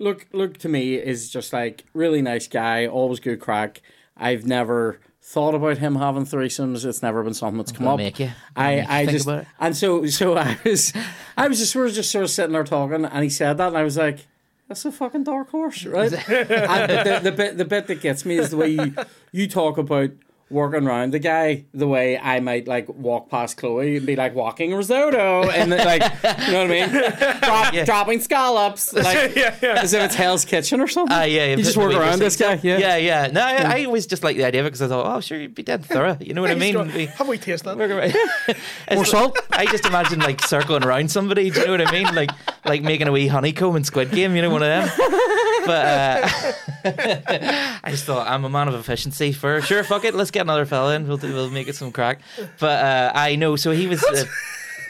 look, 0.00 0.26
look 0.32 0.58
to 0.58 0.68
me 0.68 0.94
is 0.94 1.30
just 1.30 1.52
like 1.52 1.84
really 1.94 2.20
nice 2.22 2.48
guy, 2.48 2.86
always 2.86 3.20
good 3.20 3.40
crack. 3.40 3.80
I've 4.16 4.44
never 4.44 4.98
thought 5.24 5.54
about 5.54 5.78
him 5.78 5.94
having 5.96 6.26
threesomes. 6.26 6.84
It's 6.84 7.02
never 7.02 7.22
been 7.22 7.32
something 7.34 7.58
that's 7.58 7.72
come 7.72 7.84
gonna 7.84 7.94
up. 7.94 7.98
make 7.98 8.18
you. 8.18 8.30
I, 8.56 8.76
Make 8.76 8.84
you 8.88 8.92
I 8.94 9.06
just 9.06 9.28
and 9.60 9.76
so 9.76 10.06
so 10.06 10.36
I 10.36 10.58
was 10.64 10.92
I 11.36 11.48
was 11.48 11.58
just 11.58 11.74
we 11.74 11.82
were 11.82 11.90
just 11.90 12.10
sort 12.10 12.24
of 12.24 12.30
sitting 12.30 12.52
there 12.52 12.64
talking, 12.64 13.04
and 13.04 13.24
he 13.24 13.30
said 13.30 13.56
that, 13.58 13.68
and 13.68 13.78
I 13.78 13.82
was 13.84 13.96
like. 13.96 14.26
That's 14.68 14.86
a 14.86 14.92
fucking 14.92 15.24
dark 15.24 15.50
horse, 15.50 15.84
right? 15.84 16.10
and 16.28 16.90
the, 16.90 17.20
the 17.24 17.32
bit 17.32 17.58
the 17.58 17.64
bit 17.66 17.88
that 17.88 18.00
gets 18.00 18.24
me 18.24 18.38
is 18.38 18.50
the 18.50 18.56
way 18.56 18.68
you, 18.68 18.94
you 19.30 19.46
talk 19.46 19.76
about 19.76 20.10
working 20.52 20.86
around 20.86 21.12
the 21.12 21.18
guy, 21.18 21.64
the 21.72 21.88
way 21.88 22.18
I 22.18 22.40
might 22.40 22.68
like 22.68 22.88
walk 22.88 23.30
past 23.30 23.56
Chloe 23.56 23.96
and 23.96 24.06
be 24.06 24.14
like 24.14 24.34
walking 24.34 24.74
risotto, 24.74 25.48
and 25.50 25.72
then, 25.72 25.84
like 25.84 26.02
you 26.02 26.52
know 26.52 26.60
what 26.62 26.70
I 26.70 26.86
mean, 26.86 26.88
Drop, 27.40 27.86
dropping 27.86 28.20
scallops, 28.20 28.92
like 28.92 29.34
yeah, 29.34 29.56
yeah. 29.62 29.80
as 29.82 29.92
if 29.92 30.02
it's 30.02 30.14
Hell's 30.14 30.44
Kitchen 30.44 30.80
or 30.80 30.88
something. 30.88 31.16
Ah, 31.16 31.24
yeah, 31.24 31.46
you 31.46 31.56
just 31.56 31.76
work 31.76 31.94
around 31.94 32.18
this 32.18 32.36
guy. 32.36 32.60
Yeah, 32.62 32.78
yeah, 32.78 32.96
yeah. 32.96 33.26
No, 33.28 33.40
I, 33.40 33.80
I 33.80 33.84
always 33.84 34.06
just 34.06 34.22
like 34.22 34.36
the 34.36 34.44
idea 34.44 34.60
of 34.60 34.66
it 34.66 34.70
because 34.70 34.82
I 34.82 34.88
thought, 34.88 35.16
oh, 35.16 35.20
sure, 35.20 35.38
you'd 35.38 35.54
be 35.54 35.62
dead 35.62 35.84
thorough. 35.84 36.16
You 36.20 36.34
know 36.34 36.42
what 36.42 36.50
I 36.50 36.54
mean? 36.54 36.74
going, 36.74 36.90
Be- 36.90 37.06
Have 37.06 37.28
we 37.28 37.38
tasted 37.38 37.68
that? 37.76 38.56
More 38.94 39.04
salt? 39.04 39.38
I 39.50 39.66
just 39.66 39.86
imagine 39.86 40.20
like 40.20 40.42
circling 40.42 40.84
around 40.84 41.10
somebody. 41.10 41.50
Do 41.50 41.60
you 41.60 41.66
know 41.66 41.72
what 41.72 41.88
I 41.88 41.92
mean? 41.92 42.14
Like 42.14 42.30
like 42.64 42.82
making 42.82 43.08
a 43.08 43.12
wee 43.12 43.26
honeycomb 43.26 43.76
in 43.76 43.84
Squid 43.84 44.10
Game. 44.10 44.36
You 44.36 44.42
know 44.42 44.50
one 44.50 44.62
of 44.62 44.68
them. 44.68 45.38
But 45.64 45.86
uh, 45.86 46.28
I 47.84 47.90
just 47.90 48.04
thought 48.04 48.26
I'm 48.28 48.44
a 48.44 48.50
man 48.50 48.68
of 48.68 48.74
efficiency. 48.74 49.32
For 49.32 49.60
sure, 49.62 49.84
fuck 49.84 50.04
it, 50.04 50.14
let's 50.14 50.30
get 50.30 50.42
another 50.42 50.66
fella 50.66 50.94
in. 50.94 51.06
We'll 51.06 51.16
do, 51.16 51.32
we'll 51.32 51.50
make 51.50 51.68
it 51.68 51.76
some 51.76 51.92
crack. 51.92 52.20
But 52.58 52.84
uh, 52.84 53.12
I 53.14 53.36
know. 53.36 53.56
So 53.56 53.70
he 53.70 53.86
was. 53.86 54.02
Uh, 54.02 54.24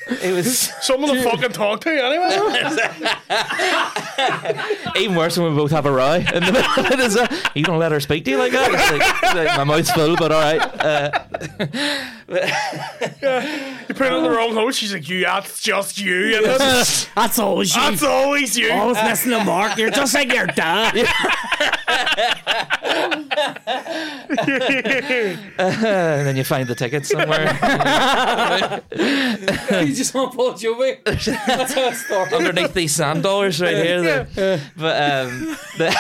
it 0.09 0.33
was 0.35 0.71
Someone 0.81 1.15
to 1.15 1.23
fucking 1.23 1.53
talk 1.53 1.81
to 1.83 1.91
anyway. 1.91 2.31
even 5.03 5.17
worse 5.17 5.37
when 5.39 5.51
we 5.53 5.57
both 5.57 5.71
have 5.71 5.87
a 5.87 5.93
row 5.93 6.15
in 6.15 6.25
the 6.45 6.53
middle 6.53 6.85
of 6.85 6.91
it. 6.93 7.01
Is 7.01 7.15
that, 7.15 7.53
you 7.55 7.65
don't 7.65 7.79
let 7.79 7.93
her 7.93 8.01
speak 8.01 8.25
to 8.27 8.31
you 8.33 8.37
like 8.39 8.53
that? 8.53 8.71
It's 8.73 8.91
like, 8.93 9.03
it's 9.23 9.35
like, 9.35 9.57
my 9.57 9.65
mouth's 9.65 9.91
full, 9.91 10.17
but 10.17 10.33
all 10.33 10.41
right. 10.41 10.61
Uh, 12.33 12.39
You 13.89 13.95
put 13.95 14.07
it 14.07 14.13
on 14.13 14.23
the 14.23 14.31
wrong 14.31 14.55
host. 14.55 14.79
She's 14.79 14.93
like, 14.95 15.07
"You, 15.07 15.21
that's 15.21 15.61
just 15.61 15.99
you." 16.01 16.37
And 16.37 16.47
that's, 16.47 17.05
That's 17.15 17.39
always 17.39 17.75
you. 17.75 17.83
that's 17.83 18.03
always 18.03 18.57
you. 18.57 18.73
always 18.73 18.97
listening 18.97 19.39
to 19.41 19.45
Mark. 19.45 19.77
You're 19.77 19.91
just 19.91 20.15
like 20.15 20.33
your 20.33 20.47
dad. 20.47 20.97
and 25.59 26.27
then 26.27 26.37
you 26.37 26.45
find 26.45 26.67
the 26.69 26.75
tickets 26.75 27.09
somewhere. 27.11 27.53
Just 29.95 30.15
want 30.15 30.35
Paul 30.35 30.53
Jovi. 30.53 31.03
That's 31.05 31.77
it 31.77 31.95
started. 31.97 32.35
underneath 32.35 32.75
these 32.75 32.95
sand 32.95 33.23
dollars 33.23 33.61
right 33.61 33.77
here. 33.77 34.03
the- 34.25 34.61
but 34.77 35.25
um, 35.25 35.57
the, 35.79 35.97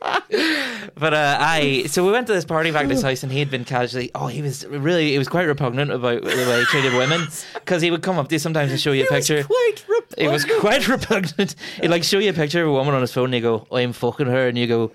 but 0.94 1.14
uh, 1.14 1.36
I 1.40 1.84
so 1.86 2.04
we 2.04 2.12
went 2.12 2.26
to 2.28 2.32
this 2.32 2.44
party 2.44 2.70
back 2.70 2.84
at 2.84 2.90
his 2.90 3.02
house 3.02 3.22
and 3.22 3.30
he 3.30 3.38
had 3.38 3.50
been 3.50 3.64
casually. 3.64 4.10
Oh, 4.14 4.26
he 4.28 4.42
was 4.42 4.66
really. 4.66 5.10
He 5.12 5.18
was 5.18 5.28
quite 5.28 5.46
repugnant 5.46 5.90
about 5.90 6.22
the 6.22 6.28
way 6.28 6.60
he 6.60 6.64
treated 6.66 6.94
women 6.94 7.26
because 7.54 7.82
he 7.82 7.90
would 7.90 8.02
come 8.02 8.18
up 8.18 8.28
to 8.28 8.34
you 8.34 8.38
sometimes 8.38 8.70
and 8.70 8.80
show 8.80 8.92
you 8.92 9.04
a 9.04 9.08
picture. 9.08 9.44
Quite 9.44 9.84
It 10.16 10.28
was 10.28 10.44
quite 10.44 10.88
repugnant. 10.88 11.54
He'd 11.80 11.88
like 11.88 12.04
show 12.04 12.18
you 12.18 12.30
a 12.30 12.34
picture 12.34 12.62
of 12.62 12.68
a 12.68 12.72
woman 12.72 12.94
on 12.94 13.00
his 13.02 13.12
phone 13.12 13.26
and 13.26 13.34
you 13.34 13.40
go, 13.40 13.66
I'm 13.70 13.92
fucking 13.92 14.26
her. 14.26 14.48
And 14.48 14.56
you 14.56 14.66
go, 14.66 14.92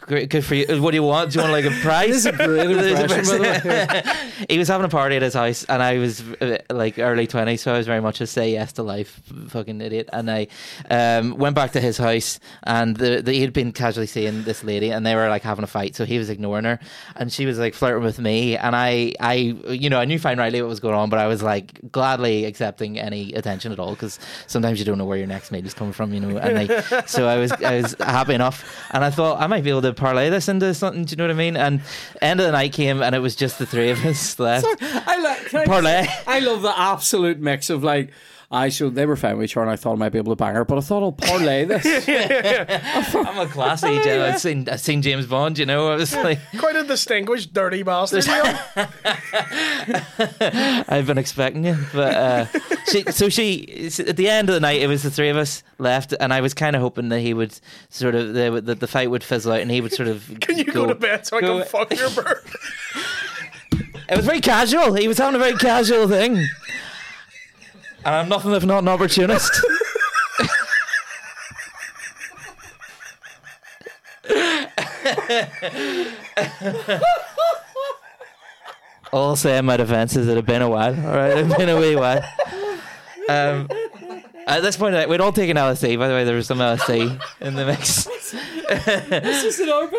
great, 0.00 0.28
good 0.28 0.44
for 0.44 0.54
you. 0.54 0.82
What 0.82 0.90
do 0.92 0.96
you 0.96 1.02
want? 1.02 1.32
Do 1.32 1.38
you 1.38 1.42
want 1.42 1.52
like 1.52 1.64
a 1.64 1.80
prize? 1.82 2.24
This 2.24 2.26
is 2.26 2.26
a 2.26 2.32
great 2.32 2.70
impression, 3.00 3.38
by 3.42 3.58
the 3.58 3.68
way. 3.68 4.30
he 4.48 4.58
was 4.58 4.68
having 4.68 4.84
a 4.84 4.88
party 4.88 5.16
at 5.16 5.22
his 5.22 5.34
house 5.34 5.64
and 5.64 5.82
I 5.82 5.98
was 5.98 6.22
uh, 6.40 6.58
like 6.70 6.98
early 6.98 7.26
20s 7.26 7.60
so 7.60 7.74
I 7.74 7.78
was 7.78 7.86
very 7.86 8.00
much 8.00 8.20
a 8.20 8.26
say 8.26 8.52
yes 8.52 8.72
to 8.74 8.82
life 8.82 9.20
fucking 9.48 9.80
idiot 9.80 10.08
and 10.12 10.30
I 10.30 10.46
um, 10.90 11.36
went 11.36 11.54
back 11.54 11.72
to 11.72 11.80
his 11.80 11.98
house 11.98 12.40
and 12.64 12.96
the, 12.96 13.22
the, 13.22 13.32
he'd 13.32 13.52
been 13.52 13.72
casually 13.72 14.06
seeing 14.06 14.44
this 14.44 14.64
lady 14.64 14.90
and 14.90 15.04
they 15.04 15.14
were 15.14 15.28
like 15.28 15.42
having 15.42 15.64
a 15.64 15.68
fight 15.68 15.96
so 15.96 16.04
he 16.04 16.18
was 16.18 16.30
ignoring 16.30 16.64
her 16.64 16.78
and 17.16 17.32
she 17.32 17.46
was 17.46 17.58
like 17.58 17.74
flirting 17.74 18.04
with 18.04 18.18
me 18.18 18.56
and 18.56 18.74
I 18.74 19.14
I 19.20 19.34
you 19.68 19.90
know 19.90 19.98
I 19.98 20.04
knew 20.04 20.18
fine 20.18 20.38
rightly 20.38 20.62
what 20.62 20.68
was 20.68 20.80
going 20.80 20.94
on 20.94 21.10
but 21.10 21.18
I 21.18 21.26
was 21.26 21.42
like 21.42 21.90
gladly 21.92 22.44
accepting 22.44 22.98
any 22.98 23.32
attention 23.34 23.72
at 23.72 23.78
all 23.78 23.90
because 23.90 24.18
sometimes 24.46 24.78
you 24.78 24.84
don't 24.84 24.98
know 24.98 25.04
where 25.04 25.18
your 25.18 25.26
next 25.26 25.50
mate 25.50 25.66
is 25.66 25.74
coming 25.74 25.92
from 25.92 26.14
you 26.14 26.20
know 26.20 26.38
and 26.38 26.68
like 26.68 27.08
so 27.08 27.28
I 27.28 27.36
was 27.36 27.52
I 27.52 27.80
was 27.80 27.94
happy 28.00 28.34
enough 28.34 28.64
and 28.92 29.04
I 29.04 29.10
thought 29.10 29.40
I 29.40 29.46
might 29.46 29.64
be 29.64 29.69
able 29.70 29.82
to 29.82 29.92
parlay 29.92 30.30
this 30.30 30.48
into 30.48 30.72
something 30.74 31.04
do 31.04 31.12
you 31.12 31.16
know 31.16 31.24
what 31.24 31.30
I 31.30 31.34
mean 31.34 31.56
and 31.56 31.80
end 32.20 32.40
of 32.40 32.46
the 32.46 32.52
night 32.52 32.72
came 32.72 33.02
and 33.02 33.14
it 33.14 33.20
was 33.20 33.36
just 33.36 33.58
the 33.58 33.66
three 33.66 33.90
of 33.90 34.04
us 34.04 34.38
left 34.38 34.66
I 34.80 35.20
like 35.22 35.46
can 35.46 35.60
I, 35.60 35.66
Parlay. 35.66 36.06
I 36.26 36.38
love 36.40 36.62
the 36.62 36.78
absolute 36.78 37.38
mix 37.40 37.70
of 37.70 37.82
like. 37.84 38.10
I 38.52 38.70
so 38.70 38.90
they 38.90 39.06
were 39.06 39.14
fine 39.14 39.36
with 39.38 39.44
each 39.44 39.56
other, 39.56 39.62
and 39.62 39.70
I 39.70 39.76
thought 39.76 39.92
I 39.92 39.96
might 39.96 40.08
be 40.08 40.18
able 40.18 40.32
to 40.32 40.36
bang 40.36 40.56
her, 40.56 40.64
but 40.64 40.76
I 40.76 40.80
thought 40.80 41.04
I'll 41.04 41.12
parlay 41.12 41.66
this. 41.66 41.86
I'm 43.14 43.38
a 43.38 43.46
classy. 43.46 43.92
you 43.92 44.22
I've 44.22 44.40
seen 44.40 44.68
I've 44.68 44.80
seen 44.80 45.02
James 45.02 45.26
Bond. 45.26 45.56
You 45.56 45.66
know, 45.66 45.92
I 45.92 45.94
was 45.94 46.12
like, 46.16 46.40
Quite 46.58 46.74
a 46.74 46.82
distinguished 46.82 47.52
dirty 47.52 47.84
bastard. 47.84 48.24
I've 50.88 51.06
been 51.06 51.18
expecting 51.18 51.64
you, 51.64 51.76
but 51.92 52.14
uh, 52.14 52.46
she. 52.88 53.02
So 53.10 53.28
she 53.28 53.90
at 54.06 54.16
the 54.16 54.28
end 54.28 54.48
of 54.48 54.54
the 54.54 54.60
night, 54.60 54.80
it 54.80 54.86
was 54.86 55.02
the 55.02 55.10
three 55.10 55.28
of 55.28 55.36
us 55.36 55.62
left, 55.78 56.14
and 56.18 56.32
I 56.32 56.40
was 56.40 56.54
kind 56.54 56.76
of 56.76 56.82
hoping 56.82 57.08
that 57.10 57.20
he 57.20 57.34
would 57.34 57.58
sort 57.88 58.14
of 58.14 58.34
the 58.34 58.60
the, 58.60 58.74
the 58.74 58.86
fight 58.86 59.10
would 59.10 59.24
fizzle 59.24 59.52
out, 59.52 59.60
and 59.60 59.70
he 59.70 59.80
would 59.80 59.92
sort 59.92 60.08
of. 60.08 60.30
Can 60.40 60.58
you 60.58 60.64
go, 60.64 60.86
to 60.86 60.94
bed 60.94 61.26
so 61.26 61.36
I 61.38 61.40
go- 61.40 61.58
can 61.58 61.66
fuck 61.68 61.96
your 61.96 62.10
bird? 62.24 62.42
It 64.08 64.16
was 64.16 64.26
very 64.26 64.40
casual. 64.40 64.94
He 64.94 65.08
was 65.08 65.18
having 65.18 65.36
a 65.36 65.38
very 65.42 65.56
casual 65.56 66.08
thing, 66.08 66.36
and 66.36 66.46
I'm 68.14 68.28
nothing 68.28 68.52
if 68.52 68.64
not 68.64 68.78
an 68.82 68.88
opportunist. 68.88 69.52
All 79.12 79.34
say 79.34 79.58
in 79.58 79.64
my 79.64 79.76
defence 79.76 80.14
is 80.16 80.28
it 80.28 80.36
had 80.36 80.46
been 80.46 80.62
a 80.62 80.68
while. 80.68 80.94
All 81.06 81.16
right, 81.16 81.36
it 81.36 81.46
had 81.46 81.58
been 81.58 81.68
a 81.68 81.78
wee 81.80 81.96
while. 81.96 82.22
Um, 83.30 83.68
at 84.46 84.60
this 84.62 84.76
point, 84.76 85.08
we'd 85.08 85.20
all 85.20 85.32
taken 85.32 85.56
LSD. 85.56 85.98
By 85.98 86.08
the 86.08 86.14
way, 86.14 86.24
there 86.24 86.34
was 86.34 86.46
some 86.46 86.58
LSD 86.58 87.20
in 87.40 87.54
the 87.54 87.66
mix. 87.66 88.04
this 88.04 89.44
is 89.44 89.60
an 89.60 89.68
open. 89.68 89.98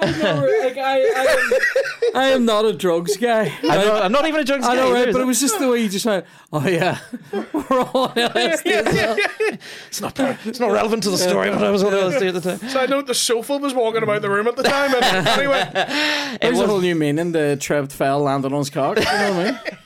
I 0.00 0.14
never, 0.20 0.46
like, 0.60 0.76
I, 0.76 1.00
I, 1.00 1.24
am, 1.24 2.16
I 2.16 2.24
am 2.28 2.44
not 2.44 2.64
a 2.64 2.72
drugs 2.72 3.16
guy. 3.16 3.52
I'm 3.62 3.68
not, 3.86 4.02
I'm 4.04 4.12
not 4.12 4.26
even 4.26 4.40
a 4.40 4.44
drugs 4.44 4.66
I 4.66 4.76
guy. 4.76 4.82
know, 4.82 4.92
right? 4.92 5.02
either, 5.02 5.12
But 5.12 5.22
it 5.22 5.26
was 5.26 5.40
just 5.40 5.58
the 5.58 5.68
way 5.68 5.80
you 5.82 5.88
just 5.88 6.04
went, 6.06 6.26
oh 6.52 6.66
yeah, 6.68 6.98
we're 7.32 7.80
all 7.80 8.08
on 8.08 8.14
LSD. 8.14 8.66
as 8.66 8.94
well." 8.94 9.16
it's 9.88 10.00
not 10.00 10.18
it's 10.46 10.60
not 10.60 10.70
relevant 10.70 11.02
to 11.04 11.10
the 11.10 11.18
story, 11.18 11.50
but 11.50 11.62
I 11.64 11.70
was 11.70 11.82
on 11.82 11.92
LSD 11.92 12.28
at 12.28 12.34
the 12.34 12.56
time. 12.58 12.68
So 12.68 12.80
I 12.80 12.86
know 12.86 13.02
the 13.02 13.14
sofa 13.14 13.56
was 13.56 13.74
walking 13.74 14.02
about 14.02 14.22
the 14.22 14.30
room 14.30 14.46
at 14.48 14.56
the 14.56 14.62
time. 14.64 14.94
And 14.94 15.26
anyway, 15.28 15.68
There's 16.40 16.52
was- 16.58 16.60
a 16.60 16.66
whole 16.66 16.80
new 16.80 16.94
meaning. 16.94 17.32
The 17.32 17.56
tripped 17.60 17.92
fell, 17.92 18.20
landed 18.20 18.52
on 18.52 18.58
his 18.58 18.70
cock. 18.70 18.98
You 18.98 19.04
know 19.04 19.32
what 19.34 19.46
I 19.46 19.50
mean? 19.52 19.60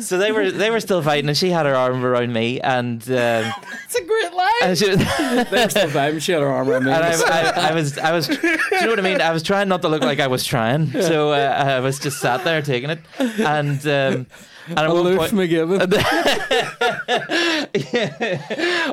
So 0.00 0.18
they 0.18 0.32
were 0.32 0.50
they 0.50 0.70
were 0.70 0.80
still 0.80 1.02
fighting, 1.02 1.28
and 1.28 1.36
she 1.36 1.50
had 1.50 1.64
her 1.66 1.74
arm 1.74 2.04
around 2.04 2.32
me, 2.32 2.60
and 2.60 3.02
um, 3.10 3.52
It's 3.84 3.94
a 3.96 4.04
great 4.04 4.32
line. 4.32 4.50
and, 4.62 4.78
she, 4.78 4.90
and 4.90 5.00
They 5.48 5.64
were 5.64 5.70
still 5.70 5.88
vibing. 5.90 6.20
She 6.22 6.32
had 6.32 6.40
her 6.42 6.48
arm 6.48 6.68
around 6.68 6.84
me. 6.84 6.90
I, 6.92 7.12
I, 7.12 7.68
I 7.70 7.74
was 7.74 7.96
I 7.98 8.12
was, 8.12 8.26
do 8.28 8.34
you 8.42 8.80
know 8.82 8.88
what 8.90 8.98
I 8.98 9.02
mean? 9.02 9.20
I 9.20 9.30
was 9.30 9.42
trying 9.42 9.68
not 9.68 9.82
to 9.82 9.88
look 9.88 10.02
like 10.02 10.20
I 10.20 10.26
was 10.26 10.44
trying, 10.44 10.90
so 10.92 11.32
uh, 11.32 11.36
I 11.76 11.80
was 11.80 11.98
just 11.98 12.18
sat 12.20 12.44
there 12.44 12.60
taking 12.62 12.90
it, 12.90 13.00
and 13.18 13.86
um, 13.86 14.26
And 14.70 14.78
at 14.78 14.88
one 14.88 14.98
Aloof 14.98 15.18
point, 15.18 15.32
McGibbon. 15.32 15.80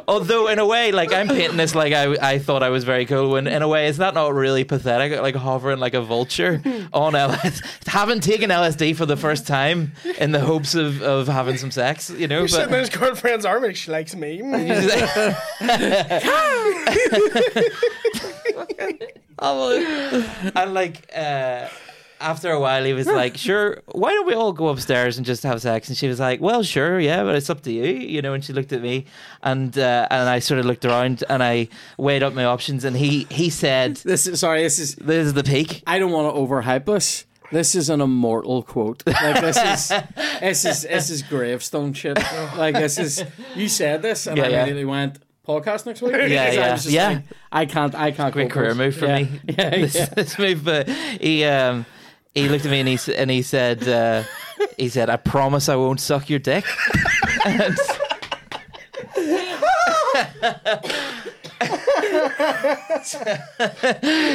although 0.08 0.48
in 0.48 0.58
a 0.60 0.66
way, 0.66 0.92
like 0.92 1.14
I'm 1.14 1.28
painting 1.28 1.58
this 1.58 1.76
like 1.76 1.94
I, 1.94 2.34
I 2.34 2.40
thought 2.40 2.64
I 2.64 2.70
was 2.70 2.84
very 2.84 3.06
cool. 3.06 3.30
When 3.32 3.46
in 3.48 3.62
a 3.62 3.68
way, 3.68 3.88
is 3.88 3.98
that 3.98 4.14
not 4.14 4.34
really 4.34 4.64
pathetic? 4.64 5.20
Like 5.22 5.36
hovering 5.36 5.80
like 5.80 5.94
a 5.94 6.02
vulture 6.02 6.62
on 6.94 7.14
LSD, 7.14 7.88
having 7.88 8.20
taken 8.20 8.50
LSD 8.50 8.96
for 8.96 9.06
the 9.06 9.18
first 9.18 9.46
time 9.46 9.94
in 10.18 10.32
the 10.32 10.40
hopes 10.40 10.74
of, 10.76 11.02
of 11.02 11.28
having 11.28 11.58
some 11.58 11.72
sex, 11.72 12.10
you 12.10 12.28
know. 12.28 12.42
He's 12.42 12.52
sitting 12.52 12.66
in 12.66 12.72
But 12.72 12.80
his 12.80 12.90
girlfriend's 12.90 13.46
arm 13.46 13.64
and 13.64 13.78
she 13.78 13.92
likes 13.92 14.16
me. 14.16 14.40
and 14.42 14.58
like 20.74 21.10
uh, 21.16 21.68
after 22.20 22.52
a 22.52 22.60
while, 22.60 22.84
he 22.84 22.94
was 22.94 23.08
like, 23.08 23.38
"Sure, 23.48 23.82
why 23.88 24.12
don't 24.12 24.28
we 24.28 24.34
all 24.34 24.54
go 24.54 24.68
upstairs 24.68 25.18
and 25.18 25.26
just 25.26 25.44
have 25.44 25.62
sex?" 25.62 25.88
And 25.90 25.98
she 25.98 26.08
was 26.08 26.20
like, 26.20 26.42
"Well, 26.42 26.64
sure, 26.64 27.00
yeah, 27.00 27.24
but 27.24 27.36
it's 27.36 27.50
up 27.50 27.62
to 27.62 27.72
you, 27.72 27.86
you 27.86 28.22
know." 28.22 28.34
And 28.34 28.44
she 28.44 28.54
looked 28.54 28.74
at 28.74 28.82
me, 28.82 29.06
and 29.44 29.78
uh, 29.78 30.08
and 30.10 30.30
I 30.30 30.40
sort 30.40 30.60
of 30.60 30.66
looked 30.66 30.86
around 30.86 31.24
and 31.30 31.44
I 31.44 31.70
weighed 31.98 32.24
up 32.24 32.34
my 32.34 32.46
options, 32.46 32.84
and 32.84 32.96
he 32.98 33.26
he 33.30 33.50
said, 33.50 33.96
This 34.04 34.28
is 34.28 34.40
sorry. 34.40 34.64
This 34.64 34.80
is. 34.80 34.96
"This 34.96 35.28
is 35.28 35.34
the 35.34 35.44
peak." 35.44 35.84
I 35.88 36.00
don't 36.00 36.12
want 36.12 36.34
to 36.34 36.40
overhype 36.40 36.86
this. 36.86 37.26
This 37.52 37.76
is 37.76 37.90
an 37.90 38.02
immortal 38.02 38.62
quote. 38.64 39.04
Like 39.08 39.42
this 39.42 39.58
is 39.58 39.88
this 40.42 40.66
is 40.66 40.82
this 40.84 41.10
is 41.10 41.22
gravestone 41.24 41.94
shit. 41.94 42.18
Like 42.58 42.76
this 42.76 42.98
is 42.98 43.24
you 43.56 43.70
said 43.70 44.02
this 44.02 44.28
and 44.28 44.38
Yeah, 44.38 44.44
I 44.44 44.48
yeah. 44.50 44.58
immediately 44.64 44.86
went 44.86 45.20
podcast 45.48 45.86
next 45.86 46.02
week. 46.02 46.12
Yeah, 46.14 46.22
I 46.22 46.28
yeah, 46.28 46.70
just 46.76 46.90
yeah. 46.90 47.08
like, 47.08 47.24
I 47.52 47.66
can't 47.66 47.96
I 47.96 48.12
can't 48.12 48.34
Great 48.34 48.52
career 48.52 48.76
move 48.76 48.96
for 48.98 49.06
yeah. 49.06 49.20
me. 49.20 49.40
Yeah, 49.48 49.70
this, 49.70 49.96
yeah. 49.96 50.06
this 50.08 50.38
move, 50.38 50.66
but 50.66 50.90
he 50.90 51.46
um 51.46 51.86
he 52.38 52.50
looked 52.50 52.66
at 52.66 52.72
me 52.72 52.80
and 52.80 52.90
he 52.90 53.16
and 53.16 53.32
he 53.32 53.42
said 53.42 53.88
uh, 53.88 54.24
he 54.78 54.90
said, 54.90 55.10
"I 55.10 55.18
promise 55.18 55.70
I 55.70 55.76
won't 55.76 56.00
suck 56.00 56.30
your 56.30 56.40
dick." 56.40 56.66
And- 57.46 57.78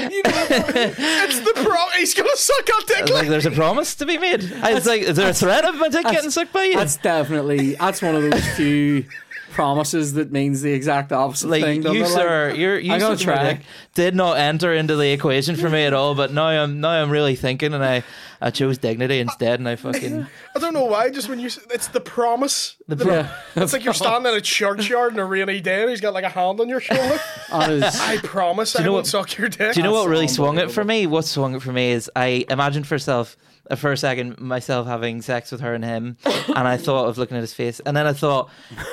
it's 0.05 1.41
the 1.41 1.53
pro. 1.55 1.77
He's 1.99 2.15
gonna 2.15 2.37
suck 2.37 2.69
our 2.75 2.81
dick. 2.87 3.03
was 3.03 3.11
like, 3.11 3.29
"There's 3.29 3.47
a 3.47 3.51
promise 3.51 3.95
to 3.97 4.07
be 4.07 4.19
made." 4.19 4.53
I 4.63 4.75
was 4.75 4.87
like, 4.87 5.03
"Is 5.03 5.17
there 5.17 5.31
a 5.31 5.35
threat 5.35 5.65
of 5.65 5.77
my 5.77 5.89
dick 5.89 6.05
getting 6.07 6.31
sucked 6.31 6.53
by 6.53 6.65
you?" 6.65 6.75
That's 6.75 6.97
definitely 6.97 7.75
that's 7.77 8.03
one 8.03 8.15
of 8.15 8.23
those 8.23 8.47
few 8.57 9.05
promises 9.53 10.15
that 10.15 10.33
means 10.33 10.63
the 10.63 10.73
exact 10.73 11.13
opposite 11.13 11.49
like 11.49 11.63
thing. 11.63 11.81
doesn't 11.83 11.97
you 11.97 12.03
it? 12.03 12.09
Like, 12.09 12.13
sir, 12.13 12.55
you're 12.57 12.79
you 12.79 12.93
I'm 12.93 13.01
gonna 13.01 13.17
sucking 13.19 13.35
try. 13.35 13.61
did 13.95 14.15
not 14.15 14.39
enter 14.39 14.73
into 14.75 14.97
the 14.97 15.13
equation 15.13 15.57
for 15.57 15.69
me 15.71 15.85
at 15.85 15.93
all. 15.95 16.15
But 16.15 16.33
now 16.33 16.47
I'm 16.47 16.81
now 16.81 16.91
I'm 16.91 17.11
really 17.11 17.37
thinking, 17.37 17.75
and 17.75 17.85
I 17.85 18.03
I 18.41 18.51
chose 18.51 18.79
dignity 18.79 19.21
instead, 19.21 19.61
and 19.61 19.69
I 19.69 19.77
fucking 19.77 20.27
I 20.57 20.59
don't 20.59 20.75
know 20.75 20.85
why. 20.87 21.11
Just 21.11 21.29
when 21.29 21.39
you, 21.39 21.47
it's 21.71 21.89
the 21.89 22.01
promise. 22.01 22.77
the 22.89 22.97
The- 22.97 23.05
pro- 23.05 23.15
yeah, 23.15 23.29
It's 23.57 23.73
like 23.73 23.85
you're 23.85 23.95
standing 23.95 24.33
in 24.33 24.39
a 24.39 24.41
churchyard 24.41 25.13
on 25.13 25.19
a 25.21 25.25
rainy 25.25 25.61
day 25.61 25.83
and 25.83 25.91
he's 25.91 26.01
got 26.01 26.13
like 26.15 26.25
a 26.25 26.29
hand 26.29 26.59
on 26.61 26.69
your 26.69 26.81
shoulder. 26.81 27.21
that 27.51 27.71
is- 27.71 28.01
I 28.01 28.17
promise 28.19 28.75
I 28.75 28.83
know 28.83 28.93
won't 28.93 29.03
what- 29.03 29.07
suck 29.07 29.39
your 29.39 29.49
dick. 29.49 29.75
Do 29.75 29.81
you 29.81 29.85
know 29.85 29.93
what 29.93 30.09
really 30.09 30.29
swung 30.29 30.59
it 30.59 30.71
for 30.71 30.83
me? 30.85 31.07
What 31.07 31.25
swung 31.25 31.55
it 31.55 31.63
for 31.63 31.73
me 31.73 31.93
is 31.93 32.11
I 32.17 32.45
imagined 32.49 32.87
for 32.87 32.99
self 32.99 33.37
uh, 33.37 33.52
for 33.77 33.93
a 33.93 33.97
second 33.97 34.39
myself 34.41 34.87
having 34.87 35.23
sex 35.23 35.51
with 35.53 35.61
her 35.61 35.75
and 35.75 35.85
him, 35.85 36.17
and 36.25 36.69
I 36.69 36.77
thought 36.77 37.09
of 37.09 37.19
looking 37.19 37.37
at 37.37 37.41
his 37.41 37.55
face, 37.55 37.81
and 37.81 37.97
then 37.97 38.07
I 38.07 38.13
thought, 38.13 38.51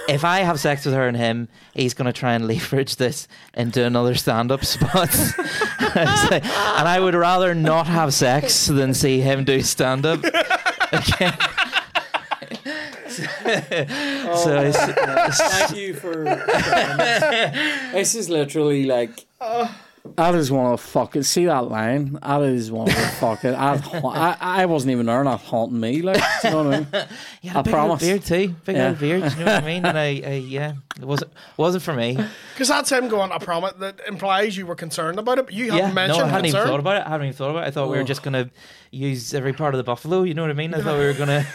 if 0.07 0.23
I 0.23 0.39
have 0.39 0.59
sex 0.59 0.85
with 0.85 0.93
her 0.93 1.07
and 1.07 1.17
him, 1.17 1.47
he's 1.73 1.93
going 1.93 2.05
to 2.05 2.13
try 2.13 2.33
and 2.33 2.47
leverage 2.47 2.95
this 2.97 3.27
into 3.53 3.83
another 3.83 4.15
stand-up 4.15 4.63
spot, 4.63 5.13
and 5.95 6.87
I 6.87 6.99
would 7.01 7.15
rather 7.15 7.53
not 7.55 7.87
have 7.87 8.13
sex 8.13 8.67
than 8.67 8.93
see 8.93 9.19
him 9.21 9.43
do 9.43 9.61
stand-up. 9.61 10.23
Okay. 10.91 11.29
so 13.09 13.25
oh. 14.25 14.57
I 14.57 14.65
s- 14.65 15.37
Thank 15.37 15.77
you 15.79 15.93
for. 15.93 16.23
this 17.93 18.15
is 18.15 18.27
literally 18.29 18.85
like. 18.85 19.25
Oh. 19.39 19.69
That 20.15 20.35
is 20.35 20.51
one 20.51 20.65
of 20.65 20.71
the 20.81 20.87
fucking. 20.87 21.23
See 21.23 21.45
that 21.45 21.65
line? 21.69 22.17
That 22.21 22.41
is 22.41 22.71
one 22.71 22.89
of 22.89 22.95
the 22.95 23.01
fucking. 23.01 23.53
I'd, 23.53 23.83
I, 24.05 24.37
I 24.39 24.65
wasn't 24.65 24.91
even 24.91 25.05
there, 25.05 25.19
and 25.19 25.27
that 25.27 25.39
haunting 25.39 25.79
me. 25.79 26.01
Like, 26.01 26.21
do 26.41 26.47
you 26.47 26.53
know 26.53 26.63
what 26.63 26.73
I 26.73 26.77
mean? 26.79 26.87
Yeah, 27.41 27.59
I 27.59 27.61
big 27.61 27.71
promise. 27.73 28.01
Beard 28.01 28.23
too. 28.23 28.55
Big 28.65 28.75
Yeah. 28.75 28.89
old 28.89 28.99
beard. 28.99 29.23
You 29.33 29.39
know 29.39 29.45
what 29.45 29.63
I 29.63 29.65
mean? 29.65 29.85
And 29.85 29.97
I, 29.97 30.05
I 30.25 30.33
yeah, 30.45 30.73
it 30.99 31.05
wasn't 31.05 31.31
wasn't 31.57 31.83
for 31.83 31.93
me. 31.93 32.17
Because 32.53 32.67
that's 32.67 32.91
him 32.91 33.07
going, 33.07 33.31
I 33.31 33.37
promise. 33.37 33.73
That 33.79 33.99
implies 34.07 34.57
you 34.57 34.65
were 34.65 34.75
concerned 34.75 35.19
about 35.19 35.37
it, 35.37 35.45
but 35.45 35.53
you 35.53 35.71
haven't 35.71 35.89
no, 35.89 35.93
mentioned 35.93 36.23
I 36.23 36.27
hadn't 36.29 36.45
even 36.47 36.63
thought 36.67 36.79
about 36.79 36.97
it. 36.97 37.05
I 37.05 37.09
hadn't 37.09 37.27
even 37.27 37.37
thought 37.37 37.51
about 37.51 37.63
it. 37.63 37.67
I 37.67 37.71
thought 37.71 37.89
we 37.89 37.95
were 37.97 38.03
Oh. 38.03 38.05
just 38.05 38.23
gonna 38.23 38.49
use 38.91 39.33
every 39.33 39.53
part 39.53 39.73
of 39.73 39.77
the 39.77 39.83
buffalo. 39.83 40.23
You 40.23 40.33
know 40.33 40.41
what 40.41 40.51
I 40.51 40.55
mean? 40.55 40.73
I 40.73 40.81
thought 40.81 40.97
we 40.97 41.05
were 41.05 41.13
gonna 41.13 41.45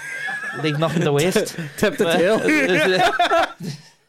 leave 0.63 0.79
nothing 0.79 1.03
to 1.03 1.13
waste. 1.13 1.57
Tip 1.77 1.97
the 1.99 2.05
tail. 2.13 2.39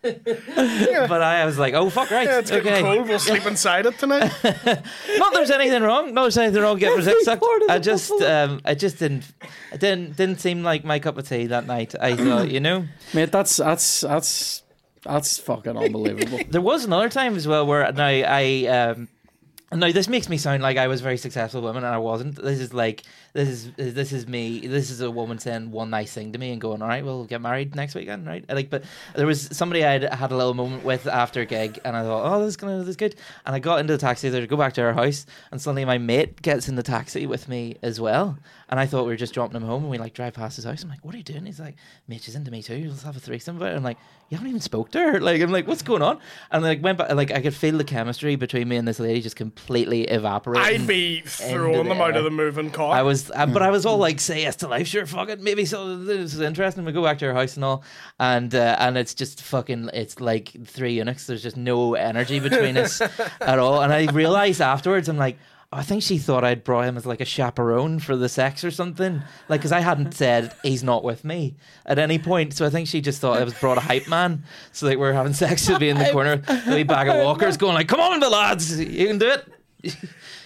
But 0.06 1.22
I 1.22 1.46
was 1.46 1.58
like, 1.58 1.74
oh 1.74 1.90
fuck, 1.90 2.12
right, 2.12 2.28
yeah, 2.28 2.40
it's 2.40 2.52
getting 2.52 2.72
okay. 2.72 2.82
cold. 2.82 3.08
We'll 3.08 3.20
sleep 3.20 3.46
inside 3.54 3.86
it 3.86 3.98
tonight. 3.98 4.32
Not 4.44 5.34
there's 5.34 5.52
anything 5.52 5.84
wrong. 5.84 6.14
No, 6.14 6.24
there's 6.24 6.38
anything 6.38 6.62
wrong 6.62 6.78
getting 6.78 7.00
Every 7.00 7.24
sucked. 7.24 7.44
I 7.70 7.80
just, 7.80 8.12
um, 8.22 8.62
I 8.66 8.76
just 8.76 9.00
didn't, 9.00 9.32
it 9.72 9.80
didn't 9.80 10.16
didn't 10.16 10.40
seem 10.40 10.64
like 10.64 10.84
my 10.84 11.00
cup 11.00 11.18
of 11.18 11.28
tea 11.28 11.48
that 11.48 11.66
night. 11.66 11.96
I 12.00 12.16
thought, 12.16 12.50
you 12.52 12.60
know. 12.60 12.86
Mate, 13.14 13.32
that's 13.32 13.58
that's 13.58 14.02
that's 14.02 14.64
that's 15.04 15.38
fucking 15.40 15.78
unbelievable. 15.78 16.40
There 16.50 16.62
was 16.62 16.86
another 16.86 17.10
time 17.10 17.36
as 17.36 17.48
well 17.48 17.66
where 17.66 17.92
now 17.92 18.06
I 18.06 18.66
um 18.68 19.08
now 19.72 19.92
this 19.92 20.08
makes 20.08 20.30
me 20.30 20.38
sound 20.38 20.64
like 20.64 20.78
I 20.78 20.88
was 20.88 21.02
a 21.02 21.04
very 21.04 21.18
successful 21.18 21.62
woman 21.62 21.84
and 21.84 21.94
I 21.94 21.98
wasn't. 21.98 22.36
This 22.36 22.60
is 22.60 22.74
like 22.74 23.04
this 23.36 23.50
is 23.50 23.94
this 23.94 24.14
is 24.14 24.28
me. 24.28 24.66
This 24.66 24.90
is 24.90 25.02
a 25.02 25.12
woman 25.12 25.40
saying 25.40 25.70
one 25.70 25.90
nice 25.90 26.14
thing 26.14 26.32
to 26.32 26.40
me 26.40 26.52
and 26.52 26.62
going, 26.62 26.82
"All 26.82 26.88
right, 26.88 27.04
we'll 27.04 27.26
get 27.26 27.42
married 27.42 27.76
next 27.76 27.94
weekend, 27.94 28.26
right?" 28.26 28.46
Like, 28.48 28.70
but 28.70 28.86
there 29.14 29.28
was 29.28 29.50
somebody 29.52 29.84
I 29.84 30.16
had 30.16 30.32
a 30.32 30.38
little 30.38 30.54
moment 30.54 30.86
with 30.86 31.06
after 31.06 31.42
a 31.42 31.46
gig, 31.46 31.78
and 31.84 31.98
I 31.98 32.04
thought, 32.04 32.24
"Oh, 32.26 32.40
this 32.40 32.50
is 32.50 32.58
gonna 32.58 32.80
this 32.80 32.88
is 32.88 32.96
good." 32.96 33.16
And 33.46 33.54
I 33.54 33.60
got 33.60 33.80
into 33.82 33.92
the 33.92 34.00
taxi 34.00 34.30
there 34.30 34.40
to 34.40 34.48
go 34.48 34.56
back 34.56 34.72
to 34.76 34.84
our 34.84 34.94
house, 34.94 35.26
and 35.52 35.62
suddenly 35.62 35.84
my 35.84 35.98
mate 35.98 36.42
gets 36.42 36.70
in 36.70 36.76
the 36.76 36.84
taxi 36.84 37.26
with 37.28 37.50
me 37.50 37.76
as 37.82 38.00
well. 38.00 38.38
And 38.70 38.80
I 38.80 38.86
thought 38.86 39.04
we 39.04 39.10
were 39.10 39.18
just 39.18 39.34
dropping 39.34 39.58
him 39.58 39.64
home, 39.64 39.84
and 39.84 39.92
we 39.92 39.98
like 39.98 40.14
drive 40.14 40.34
past 40.34 40.56
his 40.56 40.64
house. 40.64 40.82
I'm 40.84 40.90
like, 40.90 41.04
"What 41.04 41.14
are 41.14 41.18
you 41.18 41.24
doing?" 41.24 41.46
He's 41.46 41.60
like, 41.60 41.76
"Mate, 42.08 42.22
she's 42.22 42.36
into 42.36 42.52
me 42.52 42.64
too. 42.64 42.88
Let's 42.88 43.04
have 43.04 43.18
a 43.18 43.20
threesome." 43.20 43.60
But 43.60 43.76
I'm 43.76 43.84
like, 43.84 43.98
"You 44.30 44.38
haven't 44.38 44.50
even 44.50 44.62
spoke 44.62 44.92
to 44.92 45.00
her." 45.00 45.20
Like, 45.26 45.42
I'm 45.42 45.52
like, 45.52 45.68
"What's 45.68 45.82
going 45.82 46.02
on?" 46.04 46.20
And 46.52 46.64
like 46.64 46.82
went 46.82 47.00
back, 47.00 47.12
like 47.14 47.32
I 47.32 47.42
could 47.42 47.54
feel 47.54 47.78
the 47.78 47.84
chemistry 47.84 48.38
between 48.38 48.70
me 48.70 48.78
and 48.78 48.88
this 48.88 49.00
lady 49.00 49.20
just 49.20 49.36
completely 49.36 50.04
evaporate. 50.04 50.62
I'd 50.62 50.88
be 50.88 51.22
throwing 51.26 51.84
the 51.84 51.90
them 51.90 52.02
out 52.02 52.16
of 52.16 52.24
the 52.24 52.32
moving 52.32 52.72
car. 52.72 52.94
I 52.96 53.02
was, 53.02 53.25
uh, 53.34 53.46
but 53.46 53.62
I 53.62 53.70
was 53.70 53.86
all 53.86 53.98
like, 53.98 54.20
"Say 54.20 54.42
yes 54.42 54.56
to 54.58 54.68
life, 54.68 54.88
sure, 54.88 55.06
fuck 55.06 55.30
it, 55.30 55.42
maybe 55.42 55.66
so. 55.66 55.98
This 55.98 56.34
is 56.34 56.40
interesting." 56.40 56.86
We 56.86 56.92
go 56.92 57.04
back 57.04 57.20
to 57.20 57.28
our 57.28 57.34
house 57.34 57.56
and 57.56 57.64
all, 57.66 57.84
and 58.20 58.54
uh, 58.54 58.76
and 58.80 58.98
it's 58.98 59.14
just 59.14 59.42
fucking, 59.42 59.90
it's 59.94 60.20
like 60.20 60.52
three 60.66 60.94
eunuchs. 60.94 61.28
There's 61.28 61.44
just 61.44 61.58
no 61.58 61.96
energy 61.96 62.40
between 62.40 62.78
us 62.78 63.02
at 63.42 63.60
all. 63.60 63.82
And 63.82 63.94
I 63.94 64.12
realized 64.12 64.62
afterwards, 64.62 65.10
I'm 65.10 65.18
like. 65.18 65.38
"Oh, 65.74 65.78
I 65.78 65.82
think 65.84 66.04
she 66.04 66.20
thought 66.20 66.44
I'd 66.44 66.64
brought 66.64 66.86
him 66.86 66.96
as 66.96 67.06
like 67.08 67.22
a 67.22 67.26
chaperone 67.26 68.00
for 68.00 68.16
the 68.16 68.30
sex 68.30 68.64
or 68.64 68.70
something, 68.72 69.22
like 69.50 69.62
because 69.62 69.72
I 69.72 69.80
hadn't 69.80 70.14
said 70.14 70.54
he's 70.64 70.84
not 70.84 71.04
with 71.04 71.26
me 71.26 71.56
at 71.86 71.98
any 71.98 72.20
point. 72.20 72.54
So 72.54 72.66
I 72.66 72.70
think 72.70 72.88
she 72.88 73.02
just 73.02 73.20
thought 73.20 73.38
I 73.40 73.44
was 73.44 73.56
brought 73.56 73.78
a 73.80 73.82
hype 73.82 74.08
man, 74.08 74.44
so 74.72 74.86
like 74.86 75.00
we're 75.00 75.14
having 75.14 75.34
sex 75.34 75.66
to 75.66 75.80
be 75.80 75.90
in 75.90 75.98
the 75.98 76.10
corner, 76.12 76.38
the 76.38 76.76
wee 76.76 76.84
bag 76.84 77.08
of 77.08 77.16
walkers 77.18 77.58
going 77.58 77.74
like, 77.74 77.88
"Come 77.88 78.00
on, 78.00 78.20
the 78.20 78.30
lads, 78.30 78.80
you 78.80 79.08
can 79.08 79.18
do 79.18 79.32
it." 79.32 79.48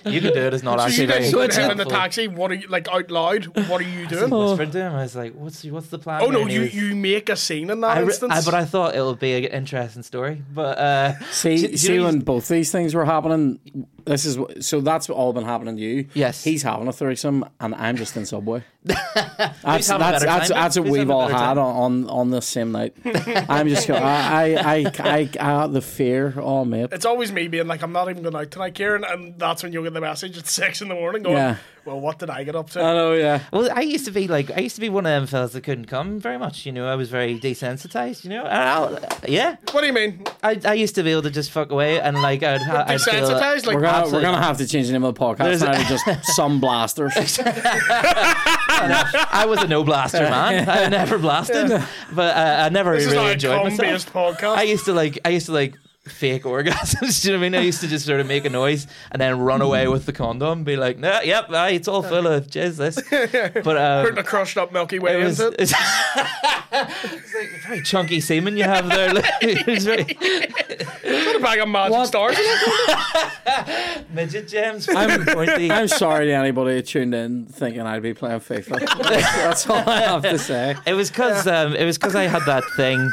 You 0.06 0.22
can 0.22 0.34
do 0.34 0.39
it. 0.39 0.54
It's 0.54 0.64
not 0.64 0.80
so 0.80 0.86
actually 0.86 1.02
you 1.04 1.08
very 1.08 1.20
guys 1.24 1.36
What's 1.36 1.56
him 1.58 1.72
in 1.72 1.78
the 1.78 1.86
taxi. 1.86 2.28
What 2.28 2.52
are 2.52 2.56
you 2.56 2.68
like 2.68 2.88
out 2.89 3.12
loud? 3.12 3.45
What 3.70 3.82
are 3.82 3.84
you 3.84 4.08
doing? 4.08 4.30
whispered 4.30 4.72
to 4.72 4.80
him. 4.82 4.93
I 4.93 5.02
was 5.04 5.16
like, 5.16 5.34
"What's 5.34 5.64
what's 5.66 5.88
the 5.88 6.00
plan?" 6.00 6.22
Oh 6.24 6.28
no, 6.28 6.45
you 6.47 6.62
was- 6.62 6.74
you 6.74 6.95
make 6.95 7.30
a 7.30 7.36
scene 7.36 7.70
in 7.70 7.82
that 7.82 7.97
I, 7.97 8.00
re- 8.00 8.06
instance. 8.08 8.34
I- 8.34 8.41
but 8.43 8.54
I 8.54 8.66
thought 8.66 8.95
it 8.95 9.02
would 9.04 9.20
be 9.20 9.34
an 9.34 9.43
interesting 9.45 10.04
story. 10.04 10.41
But 10.54 10.78
uh, 10.78 11.20
See, 11.32 11.58
do- 11.58 11.66
do 11.68 11.72
you 11.72 11.78
see 11.78 11.97
know 11.97 12.06
when 12.06 12.20
both 12.20 12.47
these 12.47 12.72
things 12.72 12.93
were 12.95 13.06
happening. 13.06 13.60
This 14.06 14.26
is 14.26 14.66
so 14.66 14.82
that's 14.82 15.10
all 15.10 15.34
been 15.34 15.45
happening 15.45 15.76
to 15.78 15.82
you. 15.82 16.08
Yes. 16.14 16.43
he's 16.43 16.64
having 16.64 16.88
a 16.88 16.93
threesome, 16.93 17.45
and 17.60 17.76
I'm 17.76 17.95
just 17.97 18.16
in 18.18 18.26
Subway. 18.26 18.64
that's 18.84 19.88
having 19.88 20.00
that's 20.00 20.24
that's, 20.24 20.50
time, 20.50 20.56
that's 20.58 20.80
what 20.80 20.88
we've 20.88 21.10
all 21.10 21.28
had 21.28 21.56
time? 21.56 21.60
on, 21.60 22.06
on 22.06 22.10
on 22.10 22.30
the 22.32 22.41
same 22.41 22.72
night. 22.72 22.95
I'm 23.50 23.68
just 23.68 23.88
going. 23.88 24.02
I 24.02 24.54
I 24.56 24.76
I, 25.00 25.30
I, 25.39 25.64
I 25.64 25.68
the 25.68 25.82
fear. 25.82 26.34
Oh 26.38 26.64
mate. 26.66 26.89
it's 26.91 27.06
always 27.06 27.32
me 27.32 27.47
being 27.47 27.68
like, 27.68 27.82
I'm 27.82 27.91
not 27.91 28.10
even 28.10 28.24
going 28.24 28.36
out 28.36 28.52
tonight, 28.52 28.76
Ciaran, 28.76 29.04
and 29.04 29.38
that's 29.38 29.64
when 29.64 29.74
you'll 29.74 29.84
get 29.84 29.93
the 29.93 30.02
message 30.02 30.38
at 30.38 30.47
six 30.47 30.82
in 30.82 30.88
the 30.89 30.95
morning 30.95 31.24
going, 31.24 31.36
Yeah. 31.36 31.58
well, 31.86 32.00
what 32.00 32.20
did 32.20 32.30
I 32.30 32.43
get 32.43 32.56
up 32.56 32.70
to? 32.72 32.82
I 32.82 32.93
know. 32.93 33.14
Yeah. 33.14 33.41
well, 33.52 33.70
I 33.74 33.82
used 33.82 34.06
to 34.06 34.12
be 34.12 34.28
like, 34.28 34.50
I 34.52 34.62
used 34.62 34.76
to 34.76 34.82
be 34.82 34.89
one 34.89 35.06
of 35.06 35.12
them 35.12 35.28
fellas 35.28 35.54
that 35.54 35.64
couldn't 35.64 35.86
come 35.88 36.20
very 36.20 36.38
much. 36.38 36.66
You 36.66 36.72
know, 36.72 36.88
I 36.88 36.95
was 36.95 37.10
very 37.10 37.38
desensitized. 37.39 38.24
You 38.24 38.30
know, 38.32 38.45
And 38.45 38.54
I'll- 38.64 39.00
yeah, 39.28 39.58
what 39.72 39.82
do 39.82 39.88
you 39.88 39.93
mean? 39.93 40.24
I, 40.43 40.60
I 40.66 40.74
used 40.74 40.95
to 40.95 41.04
be 41.04 41.12
able 41.12 41.24
to 41.24 41.32
just 41.32 41.52
fuck 41.52 41.72
away 41.72 42.00
and 42.00 42.22
like 42.22 42.43
I'd, 42.43 42.62
I'd 42.62 43.02
feel. 43.02 43.14
Desensitized? 43.14 43.66
Like, 43.66 43.76
We're 43.76 43.82
gonna 43.91 43.97
Absolutely. 44.03 44.27
we're 44.27 44.31
gonna 44.33 44.43
have 44.45 44.57
to 44.57 44.67
change 44.67 44.87
the 44.87 44.93
name 44.93 45.03
of 45.03 45.15
the 45.15 45.19
podcast 45.19 45.37
There's- 45.37 45.61
now 45.61 45.71
to 45.73 45.83
just 45.85 46.25
some 46.35 46.59
blasters. 46.59 47.39
I 48.31 49.45
was 49.47 49.61
a 49.63 49.67
no 49.67 49.83
blaster 49.83 50.19
man. 50.21 50.67
I 50.69 50.87
never 50.89 51.17
blasted, 51.17 51.69
but 52.13 52.35
uh, 52.35 52.63
I 52.65 52.69
never 52.69 52.95
this 52.95 53.05
is 53.05 53.11
really 53.11 53.23
not 53.23 53.29
a 53.29 53.33
enjoyed 53.33 53.63
myself. 53.63 53.79
cum-based 53.79 54.13
podcast. 54.13 54.57
I 54.57 54.63
used 54.63 54.85
to 54.85 54.93
like 54.93 55.19
I 55.25 55.29
used 55.29 55.47
to 55.47 55.51
like 55.53 55.75
fake 56.12 56.43
orgasms. 56.43 57.22
Do 57.22 57.28
you 57.28 57.34
know 57.34 57.39
what 57.39 57.45
I 57.45 57.49
mean? 57.49 57.55
I 57.55 57.64
used 57.64 57.82
to 57.82 57.88
just 57.88 58.05
sort 58.05 58.20
of 58.20 58.28
make 58.28 58.45
a 58.45 58.49
noise 58.49 58.88
and 59.12 59.22
then 59.22 59.39
run 59.39 59.62
away 59.62 59.88
with 59.88 60.05
the 60.05 60.14
condom, 60.14 60.64
be 60.64 60.76
like, 60.78 60.97
"Nah, 60.97 61.22
yep, 61.22 61.49
aye, 61.51 61.72
it's 61.72 61.88
all 61.88 62.03
full 62.03 62.28
of 62.28 62.47
jizz." 62.47 62.78
This, 62.78 62.95
but 63.64 63.78
um, 63.78 64.05
Putting 64.05 64.20
a 64.20 64.24
crushed 64.24 64.57
up 64.57 64.72
Milky 64.72 64.99
Way 64.99 65.22
it 65.22 65.24
was, 65.26 65.39
into 65.39 65.53
it. 65.53 65.62
it's, 65.62 65.74
it's 65.74 67.36
like 67.36 67.49
very 67.68 67.82
chunky 67.82 68.20
semen 68.22 68.57
you 68.57 68.64
have 68.64 68.88
there. 68.89 69.14
Like, 69.14 69.26
it's 69.41 69.86
very 69.86 70.03
Put 70.05 71.36
a 71.36 71.39
bag 71.39 71.60
of 71.60 71.68
magic 71.70 71.91
What? 71.91 72.07
stars 72.07 72.38
midget 74.14 74.47
gems. 74.47 74.88
I'm- 74.89 75.26
I'm 75.72 75.88
sorry 75.88 76.26
to 76.28 76.32
anybody 76.34 76.76
who 76.76 76.82
tuned 76.82 77.14
in 77.16 77.45
thinking 77.45 77.82
I'd 77.82 78.01
be 78.01 78.14
playing 78.14 78.39
FIFA. 78.39 78.80
That's, 78.80 79.36
that's 79.36 79.70
all 79.70 79.78
I 79.89 80.01
have 80.01 80.22
to 80.24 80.38
say. 80.38 80.76
It 80.86 80.93
was 80.93 81.10
because 81.10 81.47
um, 81.47 81.76
it 81.76 81.86
was 81.86 81.97
because 81.97 82.16
I 82.16 82.24
had 82.24 82.43
that 82.45 82.64
thing 82.76 83.12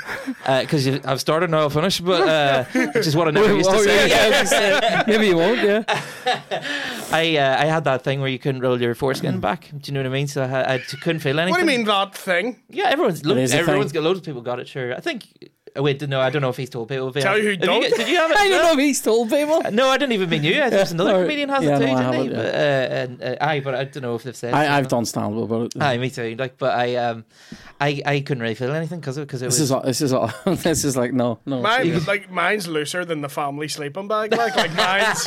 because 0.61 0.87
I've 1.05 1.21
started 1.21 1.51
now 1.51 1.59
I'll 1.61 1.71
finish, 1.71 2.01
but 2.01 2.29
uh, 2.29 2.65
which 2.95 3.07
is 3.07 3.17
what 3.17 3.29
I 3.29 3.31
never 3.31 3.55
used 3.61 3.71
to 3.71 3.77
Oh, 3.77 3.83
say. 3.83 4.09
yeah, 4.09 4.29
yeah, 4.29 4.37
I 4.37 4.99
was 5.01 5.07
maybe 5.07 5.27
you 5.29 5.37
won't, 5.37 5.63
yeah. 5.63 5.85
I 7.13 7.37
uh, 7.37 7.63
I 7.63 7.67
had 7.67 7.85
that 7.85 8.03
thing 8.03 8.21
where 8.21 8.29
you 8.29 8.39
couldn't 8.39 8.61
roll 8.63 8.81
your 8.81 8.95
foreskin 8.95 9.41
back. 9.41 9.69
Do 9.71 9.79
you 9.85 9.93
know 9.95 10.01
what 10.01 10.07
I 10.07 10.11
mean? 10.13 10.27
So 10.27 10.43
I, 10.43 10.47
had, 10.47 10.67
I 10.67 10.79
couldn't 10.79 11.21
feel 11.21 11.39
anything. 11.39 11.51
What 11.53 11.67
do 11.67 11.71
you 11.73 11.79
mean 11.79 11.87
that 11.87 12.15
thing? 12.15 12.61
Yeah, 12.71 12.89
everyone's 12.89 13.25
lo- 13.25 13.37
is 13.37 13.53
a 13.55 13.59
everyone's 13.59 13.93
thing. 13.93 14.03
got 14.03 14.07
loads 14.07 14.19
of 14.21 14.25
people 14.25 14.43
got 14.43 14.61
it. 14.61 14.69
Sure, 14.69 14.95
I 14.95 15.01
think. 15.01 15.27
Oh, 15.79 15.83
wait, 15.83 16.01
no, 16.09 16.23
I 16.23 16.31
don't 16.31 16.41
know 16.41 16.49
if 16.49 16.57
he's 16.57 16.71
told 16.71 16.89
people. 16.89 17.13
Tell 17.13 17.37
you 17.37 17.51
who 17.51 17.57
don't. 17.57 17.83
get- 17.83 17.95
did 17.95 18.09
you 18.09 18.17
have 18.17 18.31
it? 18.31 18.37
I 18.39 18.49
don't 18.49 18.63
know 18.63 18.73
if 18.73 18.79
he's 18.79 19.03
told 19.03 19.29
people. 19.29 19.61
No, 19.73 19.89
I 19.91 19.99
didn't 19.99 20.13
even 20.13 20.31
mean 20.31 20.43
you. 20.43 20.55
I 20.55 20.61
think 20.63 20.71
there's 20.71 20.93
another 20.93 21.11
Sorry. 21.11 21.25
comedian 21.25 21.49
has 21.51 21.63
Yeah, 21.65 21.77
it 21.77 21.81
too, 21.81 21.87
no, 21.87 21.93
I 21.93 22.01
didn't 22.01 22.13
he? 22.13 22.35
haven't, 22.35 22.37
But, 22.37 22.55
uh, 22.55 22.59
and, 22.59 23.23
uh, 23.23 23.45
aye, 23.45 23.61
but 23.61 23.75
I 23.75 23.85
don't 23.85 24.03
know 24.03 24.15
if 24.15 24.23
they've 24.23 24.35
said. 24.35 24.55
I, 24.55 24.79
I've 24.79 24.89
done 24.89 25.05
stand 25.05 25.37
up 25.37 25.43
about 25.45 25.77
it. 25.77 25.83
Aye, 25.83 25.99
me 25.99 26.09
too. 26.09 26.35
Like, 26.39 26.57
but 26.57 26.73
I 26.75 26.97
um, 26.97 27.27
I 27.79 28.01
I 28.07 28.21
couldn't 28.21 28.41
really 28.43 28.55
feel 28.55 28.73
anything 28.73 29.01
because 29.01 29.19
because 29.19 29.43
it 29.43 29.47
This 29.47 29.55
was. 29.61 29.61
is 29.61 29.71
all, 29.73 29.83
this 29.83 30.01
is 30.01 30.13
all, 30.13 30.33
this 30.47 30.83
is 30.85 30.97
like 30.97 31.13
no 31.13 31.41
no. 31.45 31.61
Mine, 31.61 32.05
like 32.07 32.31
mine's 32.31 32.67
looser 32.67 33.05
than 33.05 33.21
the 33.21 33.29
family 33.29 33.69
sleeping 33.69 34.09
bag. 34.09 34.33
Like, 34.35 34.57
like 34.57 34.75
mine's. 34.75 35.23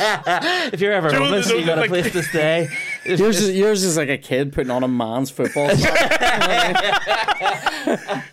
if 0.72 0.80
you're 0.80 0.92
ever 0.92 1.10
Do 1.10 1.14
you 1.14 1.20
know 1.20 1.26
homeless, 1.26 1.50
you 1.50 1.64
got 1.64 1.78
a 1.78 1.82
like- 1.82 1.90
place 1.90 2.10
to 2.12 2.22
stay. 2.24 2.68
Yours 3.04 3.40
is 3.40 3.56
yours 3.56 3.84
is 3.84 3.96
like 3.96 4.08
a 4.08 4.18
kid 4.18 4.52
putting 4.52 4.70
on 4.70 4.82
a 4.82 4.88
man's 4.88 5.30
football. 5.30 5.68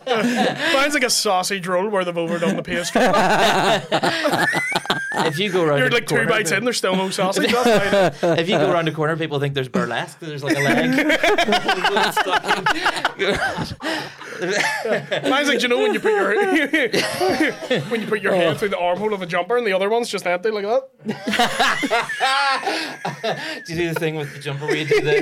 Mine's 0.06 0.94
like 0.94 1.04
a 1.04 1.10
sausage 1.10 1.68
roll 1.68 1.88
where 1.90 2.04
they've 2.04 2.18
overdone 2.18 2.56
the 2.58 2.64
pastry. 2.64 3.02
if 5.28 5.38
you 5.40 5.52
go 5.52 5.64
around, 5.64 5.78
You're 5.80 5.90
the 5.90 5.96
like 5.96 6.08
two 6.08 6.16
corner, 6.16 6.30
bites 6.30 6.52
in, 6.52 6.64
there's 6.64 6.78
still 6.78 6.96
no 6.96 7.10
sausage. 7.10 7.46
If 7.54 8.50
you 8.50 8.58
go 8.58 8.72
around 8.72 8.86
the 8.88 8.92
corner, 8.92 9.16
people 9.16 9.40
think 9.40 9.54
there's 9.54 9.70
burlesque. 9.70 10.20
There's 10.20 10.44
like 10.44 10.58
a 10.58 10.62
leg. 10.62 11.18
Mine's 15.30 15.48
like, 15.48 15.60
do 15.60 15.64
you 15.64 15.68
know 15.68 15.78
when 15.78 15.94
you 15.94 16.00
put 16.00 16.12
your 16.12 16.36
when 17.90 18.02
you 18.02 18.08
put 18.08 18.22
your 18.22 18.34
hand 18.34 18.56
oh. 18.56 18.58
through 18.58 18.70
the 18.70 18.78
armhole 18.78 19.14
of 19.14 19.22
a 19.22 19.26
jumper 19.26 19.58
and 19.58 19.66
the 19.66 19.74
other 19.74 19.90
one's 19.90 20.10
just 20.10 20.28
empty 20.28 20.52
like 20.52 20.66
that? 20.66 20.90
Oh. 23.24 23.62
do 23.66 23.74
you 23.74 23.80
do 23.80 23.94
the 23.94 24.00
thing 24.00 24.16
with 24.16 24.34
the 24.34 24.40
jumper 24.40 24.66
where 24.66 24.76
you 24.76 24.86
do 24.86 25.02
the? 25.02 25.22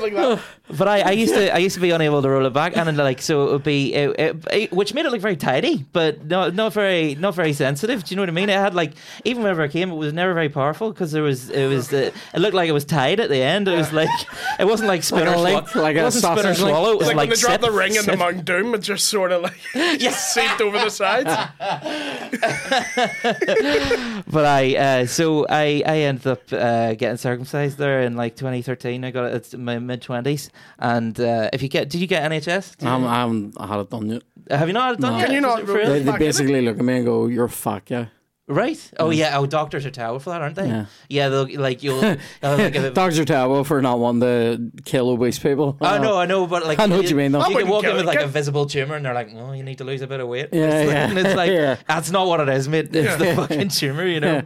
like 0.00 0.14
that. 0.14 0.38
Um, 0.38 0.40
But 0.68 0.88
I, 0.88 1.00
I 1.00 1.10
used 1.12 1.32
to 1.34 1.54
I 1.54 1.58
used 1.58 1.76
to 1.76 1.80
be 1.80 1.90
unable 1.90 2.22
to 2.22 2.28
roll 2.28 2.44
it 2.44 2.52
back, 2.52 2.76
and 2.76 2.96
like 2.96 3.22
so 3.22 3.46
it 3.48 3.52
would 3.52 3.62
be 3.62 3.94
it, 3.94 4.10
it, 4.18 4.36
it- 4.52 4.72
which 4.72 4.94
made 4.94 5.06
it 5.06 5.12
look 5.12 5.20
very 5.20 5.36
tidy, 5.36 5.84
but 5.92 6.24
not 6.26 6.54
not 6.54 6.72
very 6.72 7.14
not 7.14 7.36
very 7.36 7.52
sensitive. 7.52 8.02
Do 8.02 8.12
you 8.12 8.16
know 8.16 8.22
what 8.22 8.30
I 8.30 8.32
mean? 8.32 8.48
It 8.48 8.58
had 8.58 8.74
like 8.74 8.94
even 9.24 9.44
whenever 9.44 9.62
it 9.62 9.70
came, 9.70 9.92
it 9.92 9.94
was 9.94 10.12
never 10.12 10.34
very 10.34 10.48
powerful 10.48 10.90
because 10.92 11.12
there 11.12 11.22
was 11.22 11.50
it 11.50 11.68
was 11.68 11.92
uh, 11.92 12.10
it 12.34 12.38
looked 12.40 12.54
like 12.54 12.68
it 12.68 12.72
was 12.72 12.84
tied 12.84 13.20
at 13.20 13.28
the 13.30 13.40
end. 13.40 13.68
It 13.68 13.76
was 13.76 13.92
like 13.92 14.10
it 14.58 14.64
wasn't 14.64 14.88
like 14.88 15.02
spinner 15.04 15.30
a 15.30 15.34
swallow. 15.34 15.44
link, 15.44 15.74
like 15.76 15.96
it 15.96 16.00
a 16.00 16.04
wasn't 16.04 16.24
spinner 16.24 16.42
sausage 16.54 16.62
link. 16.64 16.74
swallow. 16.74 16.92
It 16.92 16.98
was 16.98 17.06
Like, 17.08 17.16
like, 17.16 17.28
when 17.28 17.36
they 17.36 17.40
dropped 17.40 17.62
sip, 17.62 17.70
the 17.70 17.78
ring 17.78 17.90
in 17.92 17.96
the 17.98 18.02
sip. 18.02 18.18
Mount 18.18 18.44
Doom, 18.44 18.74
it 18.74 18.78
just 18.78 19.06
sort 19.06 19.30
of 19.30 19.42
like 19.42 19.54
seeped 20.12 20.60
over 20.60 20.78
the 20.80 20.90
sides. 20.90 21.30
But 24.28 24.44
I, 24.44 24.76
uh, 24.76 25.06
so 25.06 25.46
I, 25.48 25.82
I 25.86 25.98
ended 26.00 26.26
up 26.26 26.52
uh, 26.52 26.94
getting 26.94 27.16
circumcised 27.16 27.78
there 27.78 28.02
in 28.02 28.16
like 28.16 28.36
2013. 28.36 29.04
I 29.04 29.10
got 29.10 29.32
it 29.32 29.54
at 29.54 29.60
my 29.60 29.78
mid 29.78 30.02
20s. 30.02 30.50
And 30.78 31.18
uh, 31.20 31.50
if 31.52 31.62
you 31.62 31.68
get, 31.68 31.88
did 31.88 32.00
you 32.00 32.06
get 32.06 32.30
NHS? 32.30 32.84
I 32.84 32.90
haven't, 32.90 33.06
I 33.08 33.16
haven't 33.16 33.60
had 33.70 33.80
it 33.80 33.90
done 33.90 34.08
yet. 34.10 34.22
Have 34.50 34.68
you 34.68 34.74
not 34.74 34.88
had 34.90 34.98
it 34.98 35.00
done 35.00 35.12
No. 35.12 35.18
yet? 35.18 35.26
Can 35.26 35.34
you 35.34 35.40
not 35.40 35.58
Is 35.58 35.62
it 35.62 35.66
for 35.66 35.72
roll 35.72 35.82
real? 35.82 35.90
They, 35.92 36.02
they 36.02 36.18
basically 36.18 36.60
look 36.62 36.78
at 36.78 36.84
me 36.84 36.96
and 36.96 37.04
go, 37.04 37.26
"You're 37.26 37.48
fuck 37.48 37.90
yeah." 37.90 38.06
Right? 38.48 38.78
Oh 39.00 39.10
yeah. 39.10 39.36
Oh, 39.38 39.44
doctors 39.46 39.84
are 39.86 39.90
terrible 39.90 40.20
for 40.20 40.30
that, 40.30 40.40
aren't 40.40 40.54
they? 40.54 40.68
Yeah. 40.68 40.86
Yeah. 41.08 41.28
They'll 41.30 41.60
like 41.60 41.82
you'll. 41.82 42.00
they'll 42.00 42.16
like, 42.42 42.76
if 42.76 42.84
it- 42.84 42.94
Dogs 42.94 43.18
are 43.18 43.24
terrible 43.24 43.64
for 43.64 43.82
not 43.82 43.98
wanting 43.98 44.20
to 44.20 44.70
kill 44.84 45.08
obese 45.10 45.38
people. 45.40 45.76
I 45.80 45.98
know, 45.98 46.16
I 46.16 46.26
know, 46.26 46.46
but 46.46 46.64
like 46.64 46.78
I 46.84 46.86
know 46.86 46.98
what 46.98 47.10
you 47.10 47.16
mean, 47.16 47.32
though. 47.32 47.44
You 47.48 47.56
can 47.58 47.66
walk 47.68 47.82
in 47.84 47.96
with 47.96 48.04
like 48.04 48.20
a 48.20 48.28
visible 48.28 48.66
tumor, 48.66 48.94
and 48.94 49.04
they're 49.04 49.14
like, 49.14 49.30
"Oh, 49.34 49.50
you 49.50 49.64
need 49.64 49.78
to 49.78 49.84
lose 49.84 50.00
a 50.02 50.06
bit 50.06 50.20
of 50.20 50.28
weight." 50.28 50.50
Yeah, 50.52 50.66
It's 50.80 50.86
like- 50.86 50.94
yeah. 50.94 51.08
And 51.10 51.18
it's 51.18 51.34
like 51.36 51.50
Yeah. 51.50 51.76
that's 51.88 52.10
not 52.12 52.28
what 52.28 52.38
it 52.38 52.48
is, 52.50 52.68
mate. 52.68 52.94
It's 52.94 53.16
the 53.16 53.34
fucking 53.34 53.68
tumor, 53.70 54.06
you 54.06 54.20
know. 54.20 54.42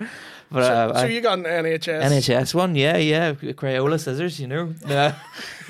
But 0.52 0.62
uh, 0.64 0.94
So 0.94 1.00
I- 1.06 1.06
you 1.06 1.20
got 1.20 1.38
an 1.38 1.44
NHS. 1.44 2.02
NHS 2.02 2.54
one, 2.54 2.74
yeah, 2.74 2.96
yeah, 2.96 3.32
Crayola 3.34 3.98
scissors, 4.00 4.40
you 4.40 4.46
know. 4.48 4.74
Nah, 4.86 5.12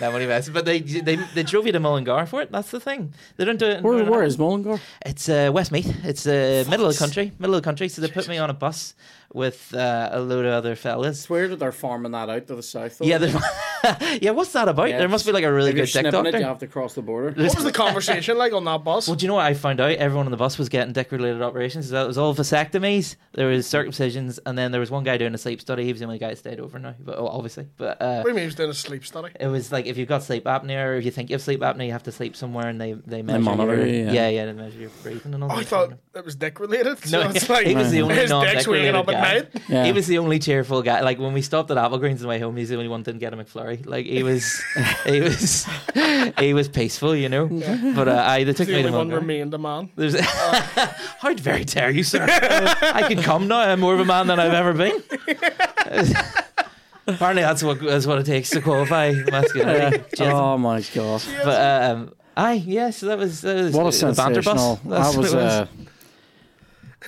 not 0.01 0.13
really 0.15 0.27
mess. 0.27 0.49
But 0.49 0.65
they 0.65 0.81
they 0.81 1.17
they 1.35 1.43
drove 1.43 1.67
you 1.67 1.73
to 1.73 1.81
Mullingar 1.81 2.25
for 2.27 2.41
it. 2.41 2.51
That's 2.51 2.71
the 2.71 2.81
thing. 2.81 3.13
They 3.37 3.45
don't 3.45 3.59
do 3.59 3.67
it. 3.67 3.77
in 3.79 3.83
Where, 3.83 3.93
Northern 3.93 4.09
where 4.11 4.21
Ireland. 4.21 4.33
is 4.33 4.39
Mullingar? 4.39 4.81
It's 5.05 5.29
uh, 5.29 5.51
Westmeath. 5.53 6.05
It's 6.05 6.27
uh, 6.27 6.65
middle 6.71 6.87
of 6.87 6.93
the 6.95 6.99
country, 6.99 7.33
middle 7.39 7.55
of 7.57 7.63
the 7.63 7.67
country. 7.67 7.89
So 7.91 8.01
they 8.01 8.09
put 8.09 8.27
me 8.29 8.39
on 8.39 8.49
a 8.49 8.55
bus 8.55 8.95
with 9.33 9.75
uh, 9.75 10.09
a 10.13 10.21
load 10.21 10.45
of 10.45 10.53
other 10.53 10.75
fellas. 10.75 11.21
It's 11.21 11.31
weird 11.31 11.51
that 11.53 11.59
they're 11.59 11.73
farming 11.73 12.13
that 12.13 12.29
out 12.29 12.47
to 12.49 12.57
the 12.57 12.63
south. 12.63 12.99
Though. 12.99 13.05
Yeah, 13.07 13.19
yeah. 14.21 14.31
What's 14.33 14.53
that 14.53 14.69
about? 14.69 14.89
Yeah, 14.89 14.99
there 14.99 15.09
must 15.09 15.25
be 15.27 15.33
like 15.33 15.45
a 15.45 15.53
really 15.53 15.73
good 15.73 15.83
dick 15.83 15.91
snipping 15.91 16.09
it, 16.09 16.11
doctor. 16.11 16.39
you 16.39 16.45
have 16.45 16.59
to 16.59 16.67
cross 16.67 16.95
the 16.95 17.03
border. 17.03 17.31
What 17.31 17.55
was 17.55 17.65
the 17.65 17.73
conversation 17.73 18.37
like 18.39 18.53
on 18.53 18.65
that 18.65 18.83
bus? 18.85 19.07
Well, 19.07 19.17
do 19.17 19.25
you 19.25 19.29
know 19.29 19.35
what 19.35 19.47
I 19.47 19.55
found 19.55 19.81
out? 19.81 19.93
Everyone 19.93 20.27
on 20.27 20.31
the 20.33 20.37
bus 20.37 20.59
was 20.59 20.69
getting 20.69 20.93
dick-related 20.93 21.43
operations. 21.43 21.91
That 21.91 22.05
it 22.05 22.09
was 22.09 22.19
all 22.19 22.35
vasectomies. 22.35 23.17
There 23.33 23.47
was 23.47 23.67
circumcisions, 23.67 24.39
and 24.45 24.59
then 24.59 24.73
there 24.73 24.81
was 24.81 24.91
one 24.91 25.05
guy 25.05 25.17
doing 25.17 25.35
a 25.35 25.39
sleep 25.39 25.61
study. 25.61 25.85
He 25.85 25.93
was 25.93 26.01
the 26.01 26.07
only 26.07 26.19
guy 26.19 26.31
that 26.31 26.39
stayed 26.39 26.61
over 26.61 26.79
now, 26.79 26.95
but 26.99 27.19
oh, 27.19 27.29
obviously. 27.29 27.69
But 27.77 28.03
uh, 28.03 28.17
What 28.17 28.25
do 28.25 28.29
you 28.31 28.35
mean 28.35 28.43
he 28.43 28.47
was 28.47 28.55
doing 28.57 28.71
a 28.71 28.75
sleep 28.75 29.07
study? 29.07 29.33
it 29.39 29.47
was 29.47 29.71
like 29.71 29.87
if 29.87 29.97
you've 29.97 30.09
got 30.09 30.23
sleep 30.25 30.45
apnea, 30.45 30.87
or 30.87 30.95
if 30.95 31.05
you 31.05 31.11
think 31.11 31.31
you 31.31 31.35
have 31.35 31.43
sleep 31.43 31.61
apnea, 31.61 31.87
you 31.87 31.93
have 31.93 32.03
to 32.05 32.13
sleep 32.13 32.35
somewhere, 32.37 32.69
and 32.69 32.81
they 32.81 32.93
they 32.93 33.23
measure 33.23 33.41
monitor 33.41 33.77
your, 33.77 33.87
you, 33.87 34.05
yeah. 34.07 34.13
yeah, 34.13 34.29
yeah, 34.29 34.45
they 34.47 34.53
measure 34.53 34.79
your 34.81 34.91
breathing 35.03 35.35
and 35.35 35.45
all. 35.45 35.53
Oh, 35.53 35.57
I 35.57 35.63
thought 35.65 35.91
kind 35.91 35.93
of- 36.15 36.19
it 36.21 36.25
was 36.25 36.35
dick 36.37 36.59
related. 36.61 36.99
So 37.11 37.23
No, 37.23 37.31
it's 37.31 37.49
like 37.49 37.67
he 37.69 37.75
was 37.75 37.91
the 37.91 38.03
only 38.03 38.15
his 38.15 38.31
dick's 38.31 38.67
waking 38.67 38.93
non-dick-related 38.93 39.07
guy. 39.07 39.20
Night. 39.21 39.49
Yeah. 39.69 39.85
He 39.85 39.93
was 39.93 40.07
the 40.07 40.19
only 40.19 40.39
cheerful 40.39 40.83
guy. 40.83 41.01
Like 41.01 41.19
when 41.19 41.33
we 41.33 41.43
stopped 41.43 41.71
at 41.71 41.77
Applegreens 41.77 42.13
on 42.13 42.19
the 42.19 42.29
way 42.29 42.39
home, 42.39 42.57
he's 42.57 42.69
the 42.71 42.77
only 42.77 42.89
one 42.89 43.03
that 43.03 43.13
didn't 43.13 43.21
get 43.21 43.33
a 43.33 43.37
McFlurry. 43.37 43.85
Like 43.87 44.07
he 44.07 44.23
was, 44.23 44.63
he 45.07 45.21
was, 45.21 45.67
he 46.39 46.55
was 46.55 46.69
peaceful, 46.69 47.15
you 47.15 47.29
know. 47.29 47.47
But 47.95 48.09
uh, 48.09 48.25
I 48.27 48.45
they 48.45 48.53
took 48.53 48.67
The 48.67 48.75
me 48.75 48.83
to 48.83 48.89
only 48.89 48.99
one 48.99 49.09
Mullingar. 49.09 49.21
remained 49.21 49.55
a 49.55 49.59
man. 49.59 49.91
There's 49.97 50.19
how 50.21 51.35
very 51.35 51.65
dare 51.65 51.91
you, 51.91 52.03
sir? 52.03 52.25
I 52.29 53.05
can 53.09 53.23
come 53.23 53.49
now. 53.49 53.61
I'm 53.61 53.81
more 53.81 53.95
of 53.95 54.01
a 54.01 54.05
man 54.05 54.27
than 54.27 54.39
I've 54.41 54.53
ever 54.55 54.73
been. 54.73 55.03
Apparently, 57.07 57.43
that's 57.43 57.63
what 57.63 57.81
that's 57.81 58.07
what 58.07 58.19
it 58.19 58.27
takes 58.27 58.51
to 58.51 58.61
qualify 58.61 59.13
masculinity. 59.31 59.99
Jeez. 60.17 60.33
oh 60.33 60.57
my 60.59 60.81
god! 60.95 61.23
But 61.43 61.91
um, 61.91 62.13
aye, 62.37 62.63
yeah. 62.65 62.91
So 62.91 63.07
that 63.07 63.19
was, 63.19 63.41
that 63.41 63.57
was 63.57 63.75
What 63.75 63.93
a 63.95 64.07
the 64.07 64.13
banter 64.15 64.43
bus. 64.43 64.45
sensational! 64.45 64.81
That's 64.85 65.17
I 65.17 65.19
what 65.19 65.35
was. 65.69 65.69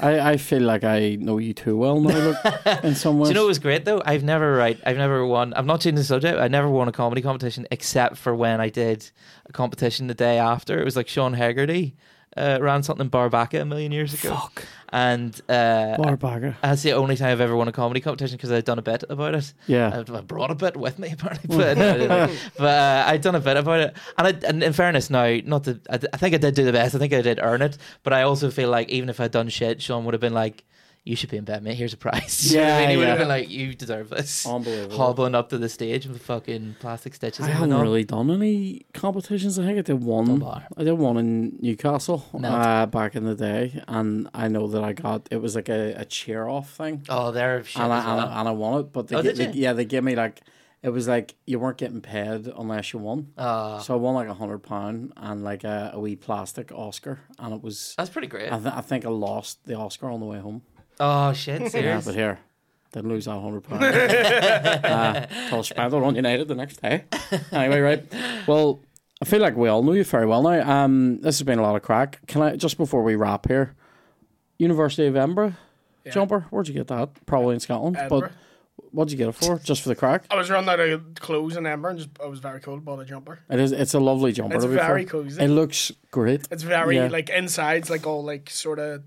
I 0.00 0.32
I 0.32 0.36
feel 0.36 0.62
like 0.62 0.84
I 0.84 1.16
know 1.16 1.38
you 1.38 1.52
too 1.52 1.76
well 1.76 2.00
now. 2.00 2.16
Look, 2.16 2.36
in 2.84 2.94
some 2.94 3.18
ways. 3.18 3.28
Do 3.28 3.34
you 3.34 3.40
know 3.40 3.44
it 3.44 3.48
was 3.48 3.58
great 3.58 3.84
though? 3.84 4.02
I've 4.04 4.24
never 4.24 4.54
right. 4.54 4.80
I've 4.86 4.96
never 4.96 5.26
won. 5.26 5.52
I'm 5.54 5.66
not 5.66 5.80
changing 5.80 5.96
the 5.96 6.04
subject. 6.04 6.38
I 6.38 6.48
never 6.48 6.68
won 6.68 6.88
a 6.88 6.92
comedy 6.92 7.22
competition 7.22 7.66
except 7.70 8.16
for 8.16 8.34
when 8.34 8.60
I 8.60 8.68
did 8.68 9.10
a 9.46 9.52
competition 9.52 10.06
the 10.06 10.14
day 10.14 10.38
after. 10.38 10.80
It 10.80 10.84
was 10.84 10.96
like 10.96 11.08
Sean 11.08 11.34
Hegarty 11.34 11.94
uh, 12.36 12.58
ran 12.60 12.82
something 12.82 13.04
in 13.04 13.10
Bar 13.10 13.30
Bacca 13.30 13.60
a 13.60 13.64
million 13.64 13.92
years 13.92 14.14
ago. 14.14 14.34
Fuck. 14.34 14.64
And 14.94 15.40
uh, 15.48 15.96
Barbagger. 15.98 16.54
that's 16.60 16.82
the 16.82 16.92
only 16.92 17.16
time 17.16 17.28
I've 17.30 17.40
ever 17.40 17.56
won 17.56 17.66
a 17.66 17.72
comedy 17.72 18.00
competition 18.00 18.36
because 18.36 18.52
I'd 18.52 18.66
done 18.66 18.78
a 18.78 18.82
bit 18.82 19.04
about 19.08 19.34
it. 19.34 19.52
Yeah. 19.66 20.04
I 20.06 20.18
I 20.18 20.20
brought 20.20 20.50
a 20.50 20.54
bit 20.54 20.76
with 20.76 20.98
me 20.98 21.12
apparently, 21.12 21.56
but, 21.56 21.74
didn't. 21.74 22.38
but 22.58 22.64
uh, 22.64 23.04
I'd 23.06 23.22
done 23.22 23.34
a 23.34 23.40
bit 23.40 23.56
about 23.56 23.80
it. 23.80 23.96
And, 24.18 24.26
I, 24.28 24.48
and 24.48 24.62
in 24.62 24.72
fairness, 24.74 25.08
now 25.08 25.38
not 25.46 25.64
that 25.64 25.88
I, 25.88 25.98
I 26.12 26.16
think 26.18 26.34
I 26.34 26.38
did 26.38 26.54
do 26.54 26.64
the 26.64 26.72
best. 26.72 26.94
I 26.94 26.98
think 26.98 27.14
I 27.14 27.22
did 27.22 27.38
earn 27.42 27.62
it. 27.62 27.78
But 28.02 28.12
I 28.12 28.22
also 28.22 28.50
feel 28.50 28.68
like 28.68 28.90
even 28.90 29.08
if 29.08 29.18
I'd 29.18 29.30
done 29.30 29.48
shit, 29.48 29.80
Sean 29.80 30.04
would 30.04 30.12
have 30.14 30.20
been 30.20 30.34
like, 30.34 30.64
"You 31.04 31.16
should 31.16 31.30
be 31.30 31.36
in 31.36 31.44
bed, 31.44 31.62
mate. 31.62 31.74
Here's 31.76 31.92
a 31.92 31.96
prize." 31.96 32.52
You 32.52 32.58
know 32.58 32.64
what 32.64 32.72
I 32.72 32.74
Yeah, 32.74 32.80
mean? 32.80 32.90
he 32.90 32.96
would 32.98 33.08
have 33.08 33.18
been 33.18 33.28
like, 33.28 33.50
"You 33.50 33.74
deserve 33.74 34.10
this." 34.10 34.46
Unbelievable. 34.46 34.96
Hobbling 34.96 35.34
up 35.34 35.48
to 35.50 35.58
the 35.58 35.68
stage 35.68 36.06
with 36.06 36.22
fucking 36.22 36.76
plastic 36.80 37.14
stitches. 37.14 37.44
I 37.44 37.48
haven't 37.48 37.72
and 37.72 37.82
really 37.82 38.04
done 38.04 38.30
any 38.30 38.86
competitions. 38.94 39.58
I 39.58 39.64
think 39.66 39.78
I 39.78 39.82
did 39.82 40.02
one. 40.04 40.26
Dunbar. 40.26 40.66
I 40.76 40.84
did 40.84 40.92
one 40.92 41.16
in 41.16 41.58
Newcastle 41.60 42.24
Melt. 42.38 42.54
uh, 42.54 42.86
back 42.86 43.16
in 43.16 43.24
the 43.24 43.34
day, 43.34 43.82
and 43.88 44.28
I 44.34 44.48
know 44.48 44.66
that 44.68 44.84
I 44.84 44.92
got 44.92 45.28
it 45.30 45.38
was 45.38 45.54
like 45.56 45.68
a, 45.68 45.94
a 45.94 46.04
cheer 46.04 46.46
off 46.46 46.70
thing, 46.70 47.02
Oh, 47.08 47.30
they're 47.32 47.56
and, 47.58 47.66
and, 47.76 47.88
well. 47.90 48.20
I, 48.20 48.40
and 48.40 48.48
I 48.48 48.52
won 48.52 48.80
it. 48.80 48.92
But 48.92 49.08
they, 49.08 49.16
Oh, 49.16 49.22
did 49.22 49.36
they- 49.36 49.50
yeah, 49.52 49.72
they 49.72 49.84
gave 49.84 50.04
me 50.04 50.14
like 50.14 50.40
it 50.82 50.88
was 50.90 51.06
like 51.06 51.36
you 51.46 51.60
weren't 51.60 51.78
getting 51.78 52.00
paid 52.00 52.48
unless 52.48 52.92
you 52.92 52.98
won. 52.98 53.28
Oh, 53.38 53.78
So 53.78 53.94
I 53.94 53.96
won 53.98 54.14
like 54.16 54.26
a 54.28 54.34
hundred 54.34 54.60
pound 54.64 55.12
and 55.16 55.44
like 55.44 55.62
a, 55.62 55.92
a 55.94 56.00
wee 56.00 56.16
plastic 56.16 56.72
Oscar, 56.72 57.20
and 57.38 57.54
it 57.54 57.62
was. 57.62 57.94
that's 57.96 58.10
pretty 58.10 58.26
great. 58.28 58.52
I, 58.52 58.58
th- 58.58 58.74
I 58.74 58.80
think 58.80 59.04
I 59.06 59.08
lost 59.08 59.64
the 59.64 59.74
Oscar 59.76 60.10
on 60.10 60.18
the 60.20 60.26
way 60.26 60.40
home. 60.40 60.62
Oh 61.00 61.32
shit, 61.32 61.72
Yeah, 61.74 62.00
but 62.04 62.14
here. 62.14 62.38
Didn't 62.92 63.08
lose 63.10 63.24
that 63.24 63.40
hundred 63.40 63.62
pound. 63.64 63.82
uh, 63.82 65.26
till 65.48 65.64
I 65.78 65.86
on 65.86 66.14
United 66.14 66.46
the 66.48 66.54
next 66.54 66.80
day. 66.82 67.04
Anyway, 67.52 67.80
right. 67.80 68.04
Well, 68.46 68.80
I 69.22 69.24
feel 69.24 69.40
like 69.40 69.56
we 69.56 69.68
all 69.68 69.82
know 69.82 69.92
you 69.92 70.04
very 70.04 70.26
well 70.26 70.42
now. 70.42 70.70
Um, 70.84 71.20
this 71.22 71.38
has 71.38 71.42
been 71.46 71.58
a 71.58 71.62
lot 71.62 71.74
of 71.76 71.82
crack. 71.82 72.20
Can 72.26 72.42
I 72.42 72.56
just 72.56 72.76
before 72.76 73.02
we 73.02 73.14
wrap 73.16 73.48
here? 73.48 73.74
University 74.58 75.06
of 75.06 75.16
Edinburgh 75.16 75.54
jumper. 76.10 76.46
Where'd 76.50 76.68
you 76.68 76.74
get 76.74 76.88
that? 76.88 77.10
Probably 77.26 77.54
in 77.54 77.60
Scotland. 77.60 77.96
Edinburgh. 77.96 78.20
But 78.20 78.32
what'd 78.92 79.10
you 79.12 79.18
get 79.18 79.28
it 79.28 79.32
for? 79.34 79.58
Just 79.60 79.82
for 79.82 79.88
the 79.88 79.94
crack? 79.94 80.24
I 80.30 80.36
was 80.36 80.50
running 80.50 80.68
out 80.68 80.80
of 80.80 81.14
clothes 81.14 81.56
in 81.56 81.64
Edinburgh 81.64 81.90
and 81.92 81.98
just 82.00 82.10
I 82.22 82.26
was 82.26 82.40
very 82.40 82.60
cold, 82.60 82.84
bought 82.84 83.00
a 83.00 83.04
jumper. 83.04 83.38
It 83.48 83.58
is. 83.60 83.72
It's 83.72 83.94
a 83.94 84.00
lovely 84.00 84.32
jumper. 84.32 84.56
It's 84.56 84.64
very 84.66 85.04
fair. 85.06 85.22
cozy. 85.22 85.40
It 85.42 85.48
looks 85.48 85.92
great. 86.10 86.46
It's 86.50 86.62
very 86.62 86.96
Yeah. 86.96 87.08
like 87.08 87.30
inside's 87.30 87.88
like 87.88 88.06
all 88.06 88.22
like 88.24 88.50
sort 88.50 88.78
of 88.78 89.02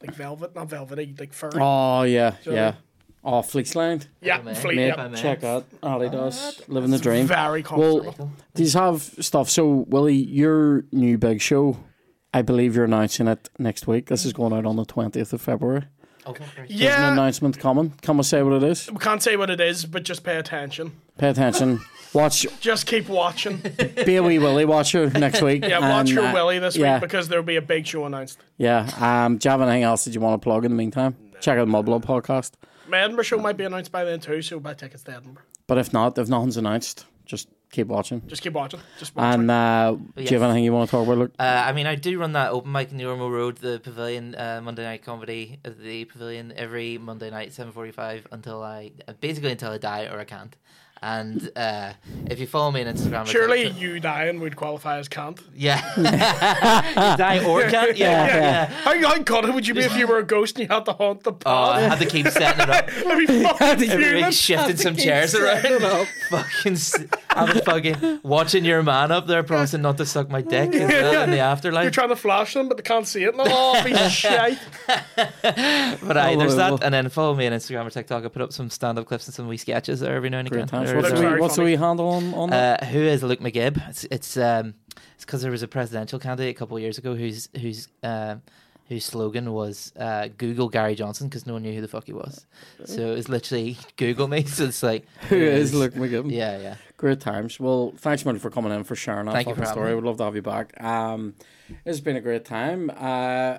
like 0.00 0.14
velvet, 0.14 0.54
not 0.54 0.68
velvety, 0.68 1.14
like 1.18 1.32
fur. 1.32 1.50
Oh 1.54 2.02
yeah, 2.02 2.34
So- 2.42 2.52
yeah. 2.52 2.74
Oh, 3.22 3.42
fleece 3.42 3.74
lined. 3.76 4.06
yeah, 4.22 4.40
man. 4.40 4.54
fleet. 4.54 4.76
Mate, 4.76 4.86
Yeah. 4.88 4.96
man. 4.96 5.14
check 5.14 5.44
out. 5.44 5.66
Ali 5.82 6.08
does 6.08 6.62
living 6.68 6.90
the 6.90 6.98
dream. 6.98 7.26
Very 7.26 7.62
comfortable. 7.62 8.14
Well, 8.18 8.32
these 8.54 8.72
have 8.72 9.02
stuff. 9.20 9.50
So, 9.50 9.84
Willie, 9.88 10.14
your 10.14 10.86
new 10.90 11.18
big 11.18 11.42
show, 11.42 11.76
I 12.32 12.40
believe 12.40 12.74
you're 12.74 12.86
announcing 12.86 13.28
it 13.28 13.50
next 13.58 13.86
week. 13.86 14.06
This 14.06 14.24
is 14.24 14.32
going 14.32 14.54
out 14.54 14.64
on 14.64 14.76
the 14.76 14.86
20th 14.86 15.34
of 15.34 15.42
February. 15.42 15.82
Okay, 16.26 16.44
great. 16.54 16.68
There's 16.68 16.80
an 16.80 16.86
yeah, 16.86 17.12
announcement 17.12 17.58
coming. 17.58 17.92
Can 18.00 18.16
we 18.16 18.22
say 18.22 18.42
what 18.42 18.54
it 18.54 18.62
is? 18.62 18.90
we 18.90 18.98
can't 18.98 19.22
say 19.22 19.36
what 19.36 19.50
it 19.50 19.60
is, 19.60 19.84
but 19.84 20.02
just 20.02 20.24
pay 20.24 20.36
attention. 20.38 20.92
Pay 21.20 21.28
attention. 21.28 21.80
Watch 22.14 22.46
Just 22.60 22.86
keep 22.86 23.06
watching. 23.06 23.58
Be 24.06 24.16
a 24.16 24.22
Wee 24.22 24.38
Willie 24.38 24.64
Watcher 24.64 25.10
next 25.10 25.42
week. 25.42 25.62
Yeah, 25.62 25.80
watch 25.80 26.08
And, 26.08 26.08
your 26.08 26.24
uh, 26.24 26.32
Willie 26.32 26.58
this 26.58 26.76
yeah. 26.76 26.94
week 26.94 27.02
because 27.02 27.28
there'll 27.28 27.44
be 27.44 27.56
a 27.56 27.62
big 27.62 27.86
show 27.86 28.06
announced. 28.06 28.38
Yeah. 28.56 28.88
Um, 28.98 29.36
do 29.36 29.46
you 29.46 29.50
have 29.50 29.60
anything 29.60 29.82
else 29.82 30.06
that 30.06 30.14
you 30.14 30.20
want 30.22 30.40
to 30.40 30.42
plug 30.42 30.64
in 30.64 30.70
the 30.70 30.76
meantime? 30.78 31.14
Check 31.42 31.58
out 31.58 31.66
the 31.66 31.70
Mudblood 31.70 32.06
podcast. 32.06 32.52
My 32.88 33.00
Edinburgh 33.00 33.24
show 33.24 33.38
might 33.38 33.58
be 33.58 33.64
announced 33.64 33.92
by 33.92 34.04
then 34.04 34.18
too, 34.18 34.40
so 34.40 34.58
buy 34.60 34.72
tickets 34.72 35.02
to 35.04 35.16
Edinburgh. 35.16 35.44
But 35.66 35.76
if 35.76 35.92
not, 35.92 36.16
if 36.16 36.26
nothing's 36.30 36.56
announced, 36.56 37.04
just 37.26 37.48
keep 37.70 37.88
watching. 37.88 38.22
Just 38.26 38.40
keep 38.40 38.54
watching. 38.54 38.80
Just 38.98 39.14
watch. 39.14 39.34
And 39.34 39.50
uh, 39.50 39.96
do 40.16 40.22
you 40.22 40.38
have 40.38 40.42
anything 40.42 40.64
you 40.64 40.72
want 40.72 40.88
to 40.88 40.96
talk 40.96 41.04
about, 41.06 41.18
Luke? 41.18 41.32
Uh, 41.38 41.42
I 41.66 41.72
mean, 41.72 41.86
I 41.86 41.96
do 41.96 42.18
run 42.18 42.32
that 42.32 42.50
open 42.50 42.72
mic 42.72 42.90
in 42.90 42.96
the 42.96 43.04
Ormeau 43.04 43.30
Road, 43.30 43.58
the 43.58 43.78
Pavilion, 43.78 44.34
uh, 44.34 44.62
Monday 44.64 44.84
night 44.84 45.04
comedy 45.04 45.58
at 45.66 45.78
the 45.78 46.06
Pavilion 46.06 46.54
every 46.56 46.96
Monday 46.96 47.30
night, 47.30 47.52
seven 47.52 47.72
forty-five 47.74 48.26
until 48.32 48.62
I 48.62 48.92
basically 49.20 49.52
until 49.52 49.70
I 49.72 49.76
die 49.78 50.06
or 50.06 50.18
I 50.18 50.24
can't. 50.24 50.56
And 51.02 51.50
uh, 51.56 51.94
if 52.26 52.38
you 52.40 52.46
follow 52.46 52.70
me 52.70 52.82
on 52.84 52.94
Instagram, 52.94 53.26
Surely 53.26 53.64
talk 53.68 53.72
to- 53.74 53.80
you 53.80 54.00
dying 54.00 54.38
would 54.40 54.54
qualify 54.54 54.98
as 54.98 55.08
can't. 55.08 55.40
yeah, 55.54 55.80
You 55.96 57.16
die 57.16 57.42
or 57.44 57.62
can't, 57.70 57.96
yeah, 57.96 58.26
yeah. 58.26 58.36
yeah. 58.36 58.66
How, 58.66 59.08
how 59.08 59.18
good 59.18 59.54
would 59.54 59.66
you 59.66 59.72
be 59.72 59.80
if 59.80 59.96
you 59.96 60.06
were 60.06 60.18
a 60.18 60.22
ghost 60.22 60.58
and 60.58 60.68
you 60.68 60.74
had 60.74 60.84
to 60.84 60.92
haunt 60.92 61.22
the 61.22 61.32
Oh, 61.46 61.70
I 61.70 61.80
path? 61.80 61.98
had 61.98 61.98
to 62.00 62.06
keep 62.06 62.28
setting 62.28 62.60
it 62.64 62.68
up. 62.70 62.88
I'd 63.06 63.18
be 63.18 63.26
fucking 63.44 63.90
Every 63.90 64.04
fuming. 64.12 64.30
shifting 64.30 64.76
some 64.76 64.94
chairs 64.96 65.34
around. 65.34 66.06
fucking, 66.30 66.72
s- 66.74 67.04
I 67.30 67.44
was 67.50 67.62
fucking 67.62 68.20
watching 68.22 68.66
your 68.66 68.82
man 68.82 69.10
up 69.10 69.26
there, 69.26 69.42
promising 69.42 69.80
not 69.80 69.96
to 69.98 70.04
suck 70.06 70.28
my 70.28 70.42
dick 70.42 70.74
as 70.74 70.86
well 70.90 71.22
in 71.24 71.30
the 71.30 71.38
afterlife. 71.38 71.84
You're 71.84 71.90
trying 71.92 72.08
to 72.10 72.16
flash 72.16 72.52
them, 72.52 72.68
but 72.68 72.76
they 72.76 72.82
can't 72.82 73.06
see 73.06 73.24
it. 73.24 73.34
No, 73.34 73.44
oh, 73.46 73.82
be 73.84 73.94
shite. 74.10 74.58
But 75.16 76.16
aye, 76.16 76.36
there's 76.36 76.52
Unbelievable. 76.52 76.76
that, 76.78 76.84
and 76.84 76.92
then 76.94 77.08
follow 77.08 77.34
me 77.34 77.46
on 77.46 77.52
Instagram 77.54 77.86
or 77.86 77.90
TikTok. 77.90 78.24
I 78.24 78.28
put 78.28 78.42
up 78.42 78.52
some 78.52 78.68
stand-up 78.68 79.06
clips 79.06 79.26
and 79.26 79.34
some 79.34 79.48
wee 79.48 79.56
sketches 79.56 80.00
there 80.00 80.14
every 80.14 80.28
now 80.30 80.38
and 80.40 80.50
Great 80.50 80.64
again. 80.64 80.68
Times. 80.92 81.02
They're- 81.20 81.38
What's, 81.40 81.56
Looks 81.56 81.56
the, 81.56 81.62
what's 81.64 81.78
the 81.80 81.84
handle 81.86 82.08
on, 82.08 82.34
on 82.34 82.50
that? 82.50 82.82
Uh, 82.82 82.86
who 82.86 83.00
is 83.00 83.22
Luke 83.22 83.40
McGibb? 83.40 83.88
It's 83.88 84.04
it's 84.04 84.36
um 84.36 84.74
it's 85.14 85.24
because 85.24 85.42
there 85.42 85.50
was 85.50 85.62
a 85.62 85.68
presidential 85.68 86.18
candidate 86.18 86.54
a 86.54 86.58
couple 86.58 86.76
of 86.76 86.82
years 86.82 86.98
ago 86.98 87.14
whose 87.14 87.48
whose 87.60 87.88
um 88.02 88.42
whose 88.88 89.04
slogan 89.04 89.52
was 89.52 89.92
uh, 89.96 90.26
Google 90.36 90.68
Gary 90.68 90.96
Johnson 90.96 91.28
because 91.28 91.46
no 91.46 91.52
one 91.52 91.62
knew 91.62 91.72
who 91.72 91.80
the 91.80 91.86
fuck 91.86 92.06
he 92.06 92.12
was. 92.12 92.44
So 92.86 93.12
it 93.12 93.14
was 93.14 93.28
literally 93.28 93.78
Google 93.96 94.26
me. 94.26 94.42
So 94.44 94.64
it's 94.64 94.82
like 94.82 95.06
Who 95.28 95.36
is 95.36 95.72
Luke 95.72 95.94
McGibbon? 95.94 96.32
Yeah, 96.32 96.58
yeah. 96.58 96.74
Great 96.96 97.20
times. 97.20 97.60
Well, 97.60 97.92
thanks, 97.98 98.24
man, 98.24 98.40
for 98.40 98.50
coming 98.50 98.72
in 98.72 98.82
for 98.82 98.96
sharing 98.96 99.26
that 99.26 99.32
Thank 99.32 99.46
you 99.46 99.54
fucking 99.54 99.62
for 99.62 99.68
having 99.68 99.82
story. 99.84 99.94
We'd 99.94 100.02
love 100.04 100.16
to 100.16 100.24
have 100.24 100.34
you 100.34 100.42
back. 100.42 100.82
Um, 100.82 101.34
it's 101.84 102.00
been 102.00 102.16
a 102.16 102.20
great 102.20 102.44
time. 102.44 102.90
Uh, 102.90 103.58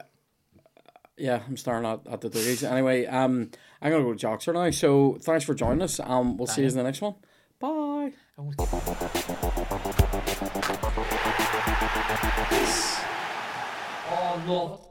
yeah, 1.18 1.42
I'm 1.48 1.56
staring 1.56 1.86
at, 1.86 2.02
at 2.10 2.20
the 2.20 2.30
Dougies. 2.30 2.70
Anyway, 2.70 3.06
um, 3.06 3.52
I'm 3.82 3.92
gonna 3.92 4.04
go 4.04 4.14
to 4.14 4.28
Joxer 4.28 4.54
now. 4.54 4.70
So 4.72 5.18
thanks 5.22 5.44
for 5.44 5.54
joining 5.56 5.82
us. 5.82 6.00
Um, 6.00 6.38
we'll 6.38 6.48
see 6.48 6.62
you 6.62 6.68
in 6.68 6.76
the 6.76 6.84
next 6.84 7.02
one. 7.02 7.16
Bye. 7.60 8.14
Oh 14.14 14.44
no. 14.46 14.91